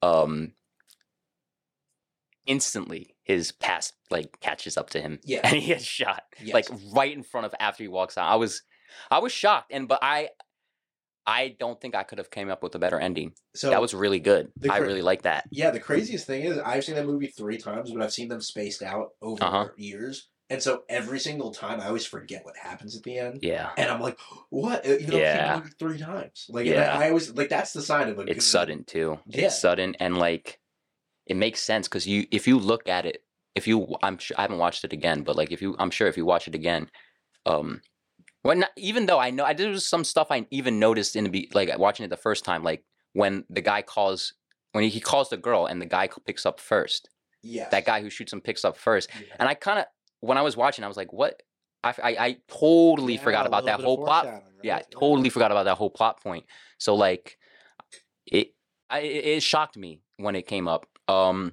um, 0.00 0.52
instantly 2.46 3.14
his 3.24 3.52
past 3.52 3.94
like 4.10 4.40
catches 4.40 4.76
up 4.76 4.90
to 4.90 5.00
him, 5.00 5.20
Yeah. 5.24 5.40
and 5.44 5.56
he 5.56 5.66
gets 5.66 5.84
shot 5.84 6.22
like 6.52 6.66
right 6.94 7.12
in 7.12 7.22
front 7.22 7.46
of 7.46 7.54
after 7.60 7.84
he 7.84 7.88
walks 7.88 8.16
out. 8.18 8.28
I 8.30 8.36
was, 8.36 8.62
I 9.10 9.18
was 9.18 9.32
shocked, 9.32 9.70
and 9.72 9.86
but 9.88 9.98
I, 10.02 10.30
I 11.26 11.54
don't 11.60 11.80
think 11.80 11.94
I 11.94 12.02
could 12.02 12.18
have 12.18 12.30
came 12.30 12.50
up 12.50 12.62
with 12.62 12.74
a 12.74 12.78
better 12.78 12.98
ending. 12.98 13.32
So 13.54 13.70
that 13.70 13.80
was 13.80 13.94
really 13.94 14.18
good. 14.20 14.50
the 14.56 14.72
I 14.72 14.78
really 14.78 15.02
like 15.02 15.22
that. 15.22 15.44
Yeah, 15.50 15.70
the 15.70 15.80
craziest 15.80 16.26
thing 16.26 16.42
is 16.44 16.58
I've 16.58 16.84
seen 16.84 16.96
that 16.96 17.06
movie 17.06 17.28
three 17.28 17.58
times, 17.58 17.90
but 17.92 18.02
I've 18.02 18.12
seen 18.12 18.28
them 18.28 18.40
spaced 18.40 18.82
out 18.82 19.10
over 19.20 19.42
Uh-huh. 19.44 19.68
years. 19.76 20.28
And 20.50 20.62
so 20.62 20.82
every 20.88 21.18
single 21.20 21.50
time 21.52 21.80
I 21.80 21.86
always 21.86 22.04
forget 22.04 22.44
what 22.44 22.56
happens 22.56 22.96
at 22.96 23.04
the 23.04 23.18
end. 23.18 23.38
Yeah, 23.42 23.70
And 23.78 23.88
I'm 23.90 24.00
like, 24.00 24.18
what? 24.50 24.84
Even 24.84 25.10
though 25.10 25.16
Yeah. 25.18 25.32
I've 25.32 25.38
seen 25.38 25.52
the 25.54 25.58
movie 25.58 25.74
three 25.78 25.98
times. 25.98 26.46
Like 26.50 26.66
Yeah. 26.66 26.98
I, 26.98 27.04
I 27.04 27.08
always 27.08 27.30
like 27.32 27.48
that's 27.48 27.72
the 27.72 27.82
sign 27.82 28.08
of 28.08 28.18
a 28.18 28.24
good 28.24 28.36
it's 28.36 28.46
sudden 28.46 28.84
too. 28.84 29.18
Yeah. 29.26 29.46
It's 29.46 29.60
sudden 29.60 29.94
and 30.00 30.18
like, 30.18 30.58
it 31.26 31.36
makes 31.36 31.62
sense 31.62 31.86
because 31.88 32.06
you 32.06 32.26
if 32.32 32.46
you 32.48 32.58
look 32.58 32.88
at 32.88 33.06
it, 33.06 33.22
if 33.54 33.66
you 33.68 33.96
I'm 34.02 34.18
sure 34.18 34.36
I 34.36 34.42
haven't 34.42 34.58
watched 34.58 34.84
it 34.84 34.92
again, 34.92 35.22
but 35.22 35.36
like 35.36 35.52
if 35.52 35.62
you 35.62 35.76
I'm 35.78 35.90
sure 35.90 36.08
if 36.08 36.16
you 36.16 36.26
watch 36.26 36.48
it 36.48 36.54
again, 36.54 36.90
um, 37.46 37.80
when 38.42 38.60
not, 38.60 38.70
even 38.76 39.06
though 39.06 39.18
I 39.18 39.30
know 39.30 39.44
I 39.44 39.54
there 39.54 39.70
was 39.70 39.86
some 39.86 40.04
stuff 40.04 40.28
I 40.30 40.46
even 40.50 40.78
noticed 40.78 41.16
in 41.16 41.24
the 41.24 41.30
be 41.30 41.48
like 41.52 41.76
watching 41.78 42.04
it 42.04 42.08
the 42.08 42.16
first 42.16 42.44
time, 42.44 42.62
like 42.62 42.84
when 43.12 43.44
the 43.50 43.60
guy 43.60 43.82
calls 43.82 44.34
when 44.72 44.84
he 44.84 45.00
calls 45.00 45.28
the 45.30 45.36
girl 45.36 45.66
and 45.66 45.80
the 45.80 45.86
guy 45.86 46.08
picks 46.26 46.46
up 46.46 46.58
first, 46.60 47.08
Yeah. 47.42 47.68
that 47.70 47.84
guy 47.84 48.00
who 48.00 48.10
shoots 48.10 48.32
him 48.32 48.40
picks 48.40 48.64
up 48.64 48.76
first, 48.76 49.10
Yeah. 49.14 49.36
and 49.38 49.48
I 49.48 49.54
kind 49.54 49.78
of 49.78 49.86
when 50.20 50.38
I 50.38 50.42
was 50.42 50.56
watching, 50.56 50.84
I 50.84 50.88
was 50.88 50.96
like, 50.96 51.12
what? 51.12 51.42
I 51.84 51.94
I, 52.02 52.10
I 52.26 52.36
totally 52.48 53.14
Yeah, 53.14 53.20
forgot 53.20 53.46
about 53.46 53.66
that 53.66 53.80
whole 53.80 53.98
plot. 53.98 54.24
foreshadowing, 54.24 54.52
Yeah, 54.62 54.74
I 54.74 54.76
right? 54.78 54.90
totally 54.90 55.30
forgot 55.30 55.50
about 55.50 55.64
that 55.64 55.76
whole 55.78 55.90
plot 55.90 56.22
point. 56.22 56.44
So 56.78 56.94
like, 56.94 57.38
it 58.26 58.54
I, 58.88 59.00
it 59.00 59.42
shocked 59.42 59.76
me 59.76 60.00
when 60.18 60.36
it 60.36 60.46
came 60.46 60.68
up. 60.68 60.86
Um, 61.08 61.52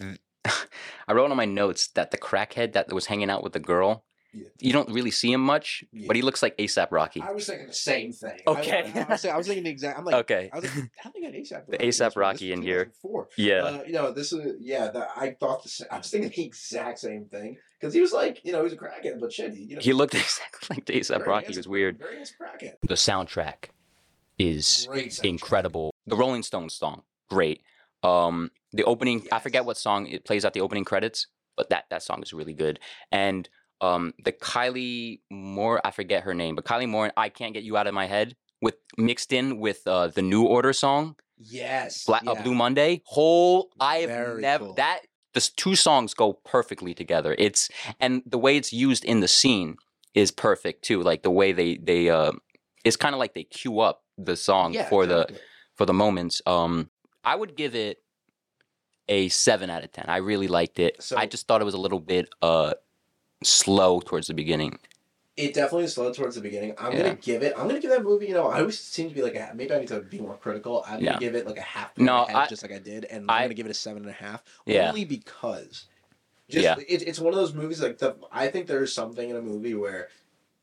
I 0.46 1.12
wrote 1.12 1.30
on 1.30 1.36
my 1.36 1.44
notes 1.44 1.88
that 1.88 2.10
the 2.10 2.18
crackhead 2.18 2.72
that 2.72 2.92
was 2.92 3.06
hanging 3.06 3.30
out 3.30 3.42
with 3.42 3.52
the 3.52 3.60
girl, 3.60 4.05
Yeah. 4.36 4.48
you 4.60 4.72
don't 4.72 4.90
really 4.90 5.10
see 5.10 5.32
him 5.32 5.40
much, 5.40 5.82
Yeah. 5.92 6.06
but 6.08 6.16
he 6.16 6.22
looks 6.22 6.42
like 6.42 6.54
A$AP 6.58 6.92
Rocky. 6.92 7.22
I 7.22 7.32
was 7.32 7.46
thinking 7.46 7.68
the 7.68 7.72
same 7.72 8.12
thing. 8.12 8.38
Okay. 8.46 8.92
I, 8.94 9.00
I, 9.00 9.06
was, 9.08 9.24
I 9.24 9.36
was 9.36 9.46
thinking 9.46 9.64
the 9.64 9.70
exact. 9.70 9.98
I'm 9.98 10.04
like, 10.04 10.14
okay. 10.16 10.50
I 10.52 10.56
was 10.58 10.64
like, 10.76 10.90
how 10.98 11.10
they 11.10 11.20
got 11.22 11.32
ASAP? 11.32 11.66
The 11.66 11.72
Rocky? 11.72 11.84
A$AP 11.84 11.98
This 12.10 12.16
Rocky 12.16 12.52
in 12.52 12.62
here. 12.62 12.92
Yeah. 13.36 13.54
Uh, 13.62 13.82
you 13.86 13.92
know, 13.94 14.12
this 14.12 14.32
is 14.32 14.56
yeah. 14.60 14.88
The, 14.90 15.06
I 15.16 15.34
thought 15.40 15.62
the 15.62 15.68
sa- 15.70 15.84
I 15.90 15.98
was 15.98 16.10
thinking 16.10 16.30
the 16.34 16.44
exact 16.44 16.98
same 16.98 17.24
thing 17.26 17.56
because 17.80 17.94
he 17.94 18.00
was 18.00 18.12
like, 18.12 18.44
you 18.44 18.52
know, 18.52 18.58
he 18.58 18.64
was 18.64 18.72
a 18.74 18.76
crackhead, 18.76 19.18
but 19.20 19.32
shit, 19.32 19.54
he, 19.54 19.62
you 19.64 19.76
know, 19.76 19.80
he 19.82 19.92
looked 19.94 20.14
exactly 20.26 20.76
like 20.76 20.90
A$AP 20.90 21.26
Rocky. 21.26 21.46
It 21.52 21.56
was 21.56 21.68
weird. 21.68 21.98
Very 21.98 22.18
nice 22.18 22.34
crackhead. 22.38 22.74
The 22.82 22.94
soundtrack 22.94 23.70
is 24.38 24.86
soundtrack. 24.90 25.24
incredible. 25.24 25.94
The 26.06 26.16
Rolling 26.16 26.42
Stones 26.42 26.74
song, 26.74 27.02
great. 27.30 27.62
Um, 28.02 28.50
the 28.72 28.84
opening, 28.84 29.26
I 29.32 29.38
forget 29.38 29.64
what 29.64 29.76
song 29.76 30.06
it 30.06 30.24
plays 30.24 30.44
at 30.44 30.52
the 30.52 30.60
opening 30.60 30.84
credits, 30.84 31.26
but 31.56 31.70
that 31.70 31.84
that 31.90 32.02
song 32.02 32.22
is 32.22 32.32
really 32.32 32.52
good. 32.52 32.78
And 33.10 33.48
um, 33.80 34.14
the 34.24 34.32
Kylie 34.32 35.20
Moore, 35.30 35.80
I 35.84 35.90
forget 35.90 36.24
her 36.24 36.34
name, 36.34 36.54
but 36.54 36.64
Kylie 36.64 36.88
Moore, 36.88 37.12
I 37.16 37.28
can't 37.28 37.54
get 37.54 37.62
you 37.64 37.76
out 37.76 37.86
of 37.86 37.94
my 37.94 38.06
head, 38.06 38.36
with 38.62 38.76
mixed 38.96 39.32
in 39.32 39.58
with 39.58 39.82
uh, 39.86 40.08
the 40.08 40.22
New 40.22 40.44
Order 40.44 40.72
song. 40.72 41.16
Yes. 41.38 42.04
Black 42.04 42.26
uh. 42.26 42.34
Blue 42.42 42.54
Monday. 42.54 43.02
Whole 43.04 43.70
I 43.78 43.96
have 43.98 44.10
Very 44.10 44.40
never 44.40 44.64
cool. 44.66 44.74
that 44.74 45.00
the 45.34 45.50
two 45.56 45.74
songs 45.74 46.14
go 46.14 46.32
perfectly 46.32 46.94
together. 46.94 47.34
It's 47.38 47.68
and 48.00 48.22
the 48.24 48.38
way 48.38 48.56
it's 48.56 48.72
used 48.72 49.04
in 49.04 49.20
the 49.20 49.28
scene 49.28 49.76
is 50.14 50.30
perfect 50.30 50.82
too. 50.82 51.02
Like 51.02 51.22
the 51.22 51.30
way 51.30 51.52
they 51.52 51.76
they 51.76 52.08
uh 52.08 52.32
it's 52.84 52.96
kind 52.96 53.14
of 53.14 53.18
like 53.18 53.34
they 53.34 53.44
cue 53.44 53.80
up 53.80 54.02
the 54.16 54.36
song 54.36 54.72
Yeah, 54.72 54.88
for 54.88 55.04
the 55.04 55.28
for 55.74 55.84
the 55.84 55.92
moments. 55.92 56.40
Um 56.46 56.88
I 57.22 57.34
would 57.34 57.54
give 57.56 57.74
it 57.74 57.98
a 59.08 59.28
7 59.28 59.68
out 59.68 59.84
of 59.84 59.92
10. 59.92 60.06
I 60.08 60.16
really 60.16 60.48
liked 60.48 60.78
it. 60.78 61.12
I 61.16 61.26
just 61.26 61.46
thought 61.46 61.60
it 61.60 61.64
was 61.64 61.74
a 61.74 61.80
little 61.80 62.00
bit 62.00 62.30
uh 62.40 62.72
slow 63.42 64.00
towards 64.00 64.26
the 64.28 64.34
beginning. 64.34 64.78
It 65.36 65.52
definitely 65.52 65.86
slowed 65.88 66.14
towards 66.14 66.34
the 66.36 66.40
beginning. 66.40 66.74
I'm 66.78 66.92
Yeah. 66.92 66.98
gonna 67.02 67.14
give 67.16 67.42
it. 67.42 67.52
I'm 67.58 67.68
gonna 67.68 67.80
give 67.80 67.90
that 67.90 68.02
movie. 68.02 68.26
You 68.26 68.34
know, 68.34 68.46
I 68.48 68.60
always 68.60 68.78
seem 68.78 69.10
to 69.10 69.14
be 69.14 69.20
like 69.22 69.34
a. 69.34 69.52
Maybe 69.54 69.74
I 69.74 69.78
need 69.80 69.88
to 69.88 70.00
be 70.00 70.18
more 70.18 70.36
critical. 70.38 70.82
I'm 70.86 71.00
Yeah. 71.00 71.10
gonna 71.12 71.20
give 71.20 71.34
it 71.34 71.46
like 71.46 71.58
a 71.58 71.62
half. 71.62 71.96
No, 71.98 72.22
ahead, 72.24 72.36
I- 72.36 72.46
just 72.46 72.62
like 72.62 72.72
I 72.72 72.78
did, 72.78 73.04
and 73.04 73.30
I- 73.30 73.36
I'm 73.38 73.42
gonna 73.44 73.54
give 73.54 73.66
it 73.66 73.70
a 73.70 73.74
seven 73.74 74.02
and 74.02 74.10
a 74.10 74.14
half. 74.14 74.42
Yeah. 74.64 74.88
Only 74.88 75.04
because, 75.04 75.86
just 76.48 76.64
Yeah. 76.64 76.76
it, 76.88 77.02
it's 77.06 77.18
one 77.18 77.34
of 77.34 77.38
those 77.38 77.52
movies 77.52 77.82
like 77.82 77.98
the. 77.98 78.16
I 78.32 78.48
think 78.48 78.66
there's 78.66 78.94
something 78.94 79.28
in 79.28 79.36
a 79.36 79.42
movie 79.42 79.74
where, 79.74 80.08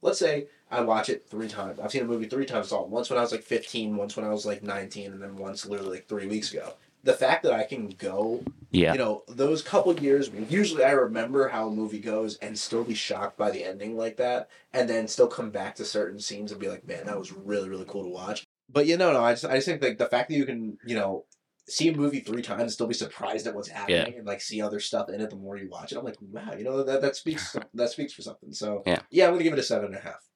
let's 0.01 0.17
say 0.17 0.47
I 0.71 0.81
watch 0.81 1.07
it 1.07 1.27
three 1.29 1.47
times. 1.47 1.79
I've 1.79 1.91
seen 1.91 2.01
a 2.01 2.05
movie 2.05 2.25
three 2.25 2.47
times. 2.47 2.71
All 2.71 2.87
once 2.87 3.11
when 3.11 3.19
I 3.19 3.21
was 3.21 3.31
like 3.31 3.43
15, 3.43 3.95
once 3.95 4.17
when 4.17 4.25
I 4.25 4.29
was 4.29 4.43
like 4.43 4.63
19, 4.63 5.11
and 5.11 5.21
then 5.21 5.35
once 5.37 5.67
literally 5.67 5.97
like 5.97 6.07
three 6.07 6.25
weeks 6.25 6.51
ago. 6.51 6.73
The 7.03 7.13
fact 7.13 7.43
that 7.43 7.53
I 7.53 7.63
can 7.63 7.89
go 7.89 8.43
Yeah. 8.71 8.93
you 8.93 8.97
know 8.99 9.23
those 9.27 9.61
couple 9.61 9.93
years 9.99 10.31
usually 10.49 10.83
i 10.83 10.91
remember 10.91 11.47
how 11.49 11.67
a 11.67 11.71
movie 11.71 11.99
goes 11.99 12.37
and 12.37 12.57
still 12.57 12.83
be 12.83 12.95
shocked 12.95 13.37
by 13.37 13.51
the 13.51 13.63
ending 13.63 13.95
like 13.95 14.17
that 14.17 14.49
and 14.73 14.89
then 14.89 15.07
still 15.07 15.27
come 15.27 15.51
back 15.51 15.75
to 15.75 15.85
certain 15.85 16.19
scenes 16.19 16.51
and 16.51 16.59
be 16.59 16.67
like 16.69 16.87
man 16.87 17.05
that 17.05 17.19
was 17.19 17.31
really 17.31 17.69
really 17.69 17.85
cool 17.87 18.03
to 18.03 18.09
watch 18.09 18.43
but 18.69 18.87
you 18.87 18.97
know 18.97 19.13
no 19.13 19.23
i 19.23 19.31
just 19.33 19.45
i 19.45 19.55
just 19.55 19.67
think 19.67 19.83
like 19.83 19.99
the 19.99 20.07
fact 20.07 20.27
that 20.29 20.35
you 20.35 20.45
can 20.45 20.77
you 20.87 20.95
know 20.95 21.23
see 21.67 21.87
a 21.89 21.95
movie 21.95 22.19
three 22.19 22.41
times 22.41 22.61
and 22.63 22.71
still 22.71 22.87
be 22.87 22.93
surprised 22.95 23.45
at 23.45 23.53
what's 23.53 23.67
happening 23.69 24.15
and 24.17 24.25
like 24.25 24.41
see 24.41 24.59
other 24.61 24.79
stuff 24.79 25.07
in 25.09 25.21
it 25.21 25.29
the 25.29 25.35
more 25.35 25.55
you 25.55 25.69
watch 25.69 25.91
it 25.91 25.97
i'm 25.99 26.03
like 26.05 26.17
wow 26.21 26.53
you 26.57 26.63
know 26.63 26.83
that 26.83 27.01
that 27.01 27.15
speaks 27.15 27.55
that 27.75 27.89
speaks 27.91 28.11
for 28.13 28.23
something 28.23 28.51
so 28.51 28.81
Yeah. 28.87 29.01
yeah 29.11 29.25
i'm 29.27 29.33
gonna 29.33 29.43
give 29.43 29.53
it 29.53 29.59
a 29.59 29.63
seven 29.63 29.85
and 29.87 29.95
a 29.95 29.99
half 29.99 30.27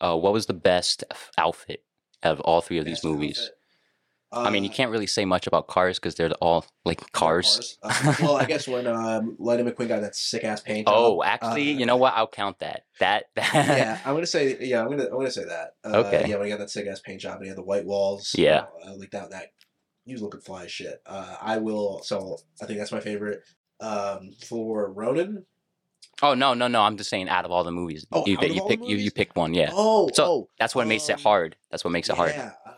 Uh 0.00 0.16
what 0.16 0.32
was 0.32 0.46
the 0.46 0.54
best 0.54 1.04
outfit 1.36 1.84
of 2.22 2.40
all 2.40 2.62
three 2.62 2.78
of 2.78 2.86
these 2.86 3.04
movies? 3.04 3.38
outfit. 3.38 3.54
I 4.36 4.50
mean, 4.50 4.64
you 4.64 4.70
can't 4.70 4.90
really 4.90 5.06
say 5.06 5.24
much 5.24 5.46
about 5.46 5.66
cars 5.68 5.98
because 5.98 6.14
they're 6.14 6.30
all 6.40 6.64
like 6.84 7.12
cars. 7.12 7.78
Uh, 7.84 8.14
well, 8.20 8.36
I 8.36 8.44
guess 8.44 8.66
when 8.66 8.86
um, 8.86 9.36
Lightning 9.38 9.70
McQueen 9.72 9.88
got 9.88 10.00
that 10.00 10.16
sick 10.16 10.42
ass 10.44 10.60
paint. 10.60 10.86
job, 10.88 10.94
Oh, 10.96 11.22
actually, 11.22 11.72
uh, 11.72 11.78
you 11.78 11.86
know 11.86 11.96
what? 11.96 12.14
I'll 12.16 12.26
count 12.26 12.58
that. 12.60 12.84
That 13.00 13.24
that. 13.36 13.54
yeah, 13.54 13.98
I'm 14.04 14.14
gonna 14.14 14.26
say 14.26 14.56
yeah. 14.60 14.80
I'm 14.82 14.88
gonna 14.90 15.04
I'm 15.04 15.12
gonna 15.12 15.30
say 15.30 15.44
that. 15.44 15.74
Uh, 15.84 15.98
Okay. 15.98 16.26
Yeah, 16.28 16.36
when 16.36 16.46
he 16.46 16.50
got 16.50 16.58
that 16.58 16.70
sick 16.70 16.86
ass 16.86 17.00
paint 17.00 17.20
job 17.20 17.36
and 17.36 17.44
he 17.44 17.48
had 17.48 17.58
the 17.58 17.62
white 17.62 17.84
walls. 17.84 18.34
Yeah. 18.36 18.64
uh, 18.86 18.94
like 18.96 19.10
that. 19.12 19.30
That 19.30 19.52
he 20.04 20.12
was 20.12 20.22
looking 20.22 20.40
fly 20.40 20.64
as 20.64 20.70
shit. 20.72 21.00
Uh, 21.06 21.36
I 21.40 21.58
will. 21.58 22.02
So 22.02 22.38
I 22.62 22.66
think 22.66 22.78
that's 22.78 22.92
my 22.92 23.00
favorite. 23.00 23.42
Um, 23.80 24.30
for 24.48 24.92
Ronin. 24.92 25.44
Oh 26.22 26.34
no, 26.34 26.54
no, 26.54 26.68
no! 26.68 26.80
I'm 26.82 26.96
just 26.96 27.10
saying, 27.10 27.28
out 27.28 27.44
of 27.44 27.50
all 27.50 27.64
the 27.64 27.72
movies, 27.72 28.06
Oh, 28.12 28.24
you 28.24 28.38
you 28.40 28.62
pick, 28.68 28.80
you, 28.86 28.96
you 28.96 29.10
picked 29.10 29.36
one. 29.36 29.52
Yeah, 29.52 29.70
Oh, 29.72 30.08
So, 30.14 30.24
oh, 30.24 30.48
that's 30.58 30.74
what 30.74 30.86
makes 30.86 31.08
it 31.08 31.14
um, 31.14 31.20
hard. 31.22 31.56
That's 31.70 31.82
what 31.84 31.90
makes 31.90 32.08
it 32.08 32.16
hard. 32.16 32.30
Yeah. 32.36 32.52
Uh, 32.64 32.70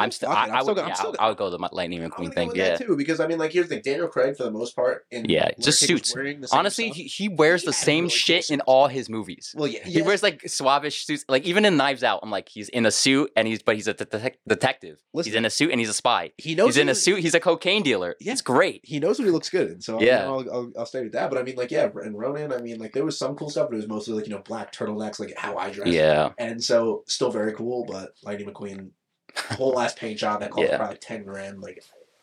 I'm 0.00 0.10
still, 0.10 0.28
I, 0.30 0.46
I 0.46 0.56
I'm 0.56 0.62
still 0.62 0.74
would, 0.74 0.78
I'm 0.82 0.88
yeah, 0.88 0.94
still 0.94 1.16
I 1.18 1.28
would 1.28 1.36
go 1.36 1.50
the 1.50 1.58
Lightning 1.72 2.00
McQueen 2.08 2.34
thing. 2.34 2.52
Yeah, 2.54 2.76
too 2.76 2.96
because 2.96 3.20
I 3.20 3.26
mean, 3.26 3.38
like, 3.38 3.52
here's 3.52 3.68
the 3.68 3.76
thing: 3.76 3.82
Daniel 3.84 4.08
Craig, 4.08 4.36
for 4.36 4.44
the 4.44 4.50
most 4.50 4.74
part, 4.74 5.06
in 5.10 5.26
Yeah, 5.28 5.50
just 5.60 5.80
suits. 5.80 6.14
honestly, 6.52 6.90
he, 6.90 7.04
he 7.04 7.28
wears 7.28 7.62
He 7.62 7.66
the 7.66 7.72
same 7.72 8.04
really 8.04 8.10
cool 8.10 8.16
shit 8.16 8.50
in 8.50 8.60
all 8.62 8.88
his 8.88 9.08
movies. 9.08 9.54
well, 9.56 9.68
yeah, 9.68 9.84
He 9.84 10.02
wears 10.02 10.22
like 10.22 10.42
suavish 10.42 11.04
suits, 11.04 11.24
like 11.28 11.44
even 11.44 11.64
in 11.64 11.76
Knives 11.76 12.02
Out. 12.02 12.20
I'm 12.22 12.30
like, 12.30 12.48
he's 12.48 12.68
in 12.70 12.86
a 12.86 12.90
suit 12.90 13.30
and 13.36 13.46
he's, 13.46 13.62
but 13.62 13.76
he's 13.76 13.88
a 13.88 13.94
detec- 13.94 14.36
detective. 14.46 14.98
Listen, 15.12 15.30
he's 15.30 15.36
in 15.36 15.44
a 15.44 15.50
suit 15.50 15.70
and 15.70 15.80
he's 15.80 15.88
a 15.88 15.94
spy. 15.94 16.32
he 16.38 16.54
knows 16.54 16.68
He's 16.74 16.76
in 16.78 16.88
a 16.88 16.94
suit. 16.94 17.20
He's 17.20 17.34
a 17.34 17.40
cocaine 17.40 17.82
dealer. 17.82 18.16
Yeah. 18.20 18.32
It's 18.32 18.42
great. 18.42 18.80
he 18.84 18.98
knows 19.00 19.18
when 19.18 19.26
he 19.26 19.32
looks 19.32 19.50
good. 19.50 19.82
So 19.82 20.00
Yeah. 20.00 20.24
I'll, 20.24 20.40
I'll, 20.40 20.50
I'll, 20.52 20.72
I'll 20.78 20.86
stay 20.86 21.02
with 21.02 21.12
that. 21.12 21.30
But 21.30 21.38
I 21.38 21.42
mean, 21.42 21.56
like, 21.56 21.70
yeah, 21.70 21.88
and 22.02 22.18
Ronin, 22.18 22.52
I 22.52 22.58
mean, 22.58 22.78
like, 22.78 22.92
there 22.92 23.04
was 23.04 23.18
some 23.18 23.36
cool 23.36 23.50
stuff, 23.50 23.68
but 23.68 23.74
it 23.74 23.78
was 23.78 23.88
mostly 23.88 24.14
like, 24.14 24.26
you 24.26 24.32
know, 24.34 24.42
black 24.42 24.72
turtlenecks, 24.72 25.18
like 25.20 25.34
how 25.36 25.56
I 25.56 25.70
dress. 25.70 25.88
Yeah, 25.88 26.30
And 26.38 26.62
so, 26.62 27.04
still 27.06 27.30
very 27.30 27.52
cool, 27.52 27.84
but 27.84 28.10
Lightning 28.24 28.48
McQueen, 28.48 28.90
whole 29.36 29.70
last 29.72 29.96
paint 29.96 30.18
job 30.18 30.40
that 30.40 30.50
cost 30.50 30.68
Yeah. 30.68 30.76
probably 30.76 30.98
10 30.98 31.24
grand. 31.24 31.60
Like, 31.60 31.82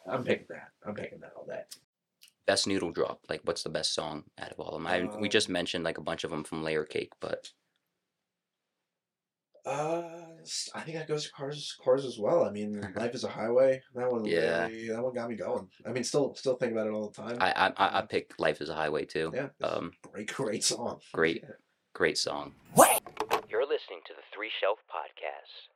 I'm 0.10 0.24
picking 0.24 0.47
that. 0.49 0.70
I'm 0.86 0.95
picking 0.95 1.20
that 1.20 1.34
all 1.36 1.45
day. 1.45 1.64
best 2.45 2.66
noodle 2.66 2.91
drop. 2.91 3.20
Like, 3.30 3.41
what's 3.43 3.64
the 3.64 3.70
best 3.70 3.93
song 3.93 4.24
out 4.39 4.51
of 4.53 4.60
all 4.60 4.70
of 4.70 4.74
them? 4.76 4.88
I, 4.88 5.01
we 5.20 5.28
Um, 5.28 5.30
just 5.30 5.49
mentioned 5.49 5.84
like 5.84 5.97
a 5.97 6.01
bunch 6.01 6.24
of 6.24 6.32
them 6.32 6.43
from 6.45 6.64
Layer 6.64 6.86
Cake, 6.86 7.12
but 7.20 7.51
Uh, 9.66 10.24
I 10.74 10.80
think 10.82 10.95
that 10.97 11.10
goes 11.10 11.26
to 11.26 11.32
Cars, 11.34 11.76
Cars 11.84 12.05
as 12.05 12.18
well. 12.18 12.45
I 12.45 12.51
mean, 12.51 12.80
Life 12.95 13.14
is 13.14 13.26
a 13.26 13.28
Highway. 13.28 13.82
That 13.95 14.10
one, 14.10 14.24
Yeah. 14.24 14.68
really, 14.68 14.88
that 14.88 15.03
one 15.03 15.14
got 15.14 15.28
me 15.30 15.36
going. 15.36 15.70
I 15.86 15.91
mean, 15.91 16.05
still, 16.05 16.36
still 16.36 16.55
think 16.55 16.72
about 16.72 16.88
it 16.88 16.91
all 16.91 17.10
the 17.10 17.22
time. 17.22 17.38
I 17.41 17.51
I, 17.76 17.99
I, 17.99 18.01
pick 18.03 18.34
Life 18.39 18.62
Is 18.62 18.70
a 18.70 18.76
Highway 18.76 19.03
too. 19.03 19.30
yeah, 19.36 19.47
it's 19.60 19.74
Um, 19.74 19.91
great, 20.03 20.28
great 20.34 20.64
song. 20.64 21.01
great. 21.14 21.43
great 21.93 22.18
song. 22.18 22.55
What? 22.76 23.03
You're 23.49 23.66
listening 23.68 23.99
to 24.05 24.14
the 24.14 24.22
Three 24.34 24.51
Shelf 24.62 24.80
Podcast. 24.89 25.68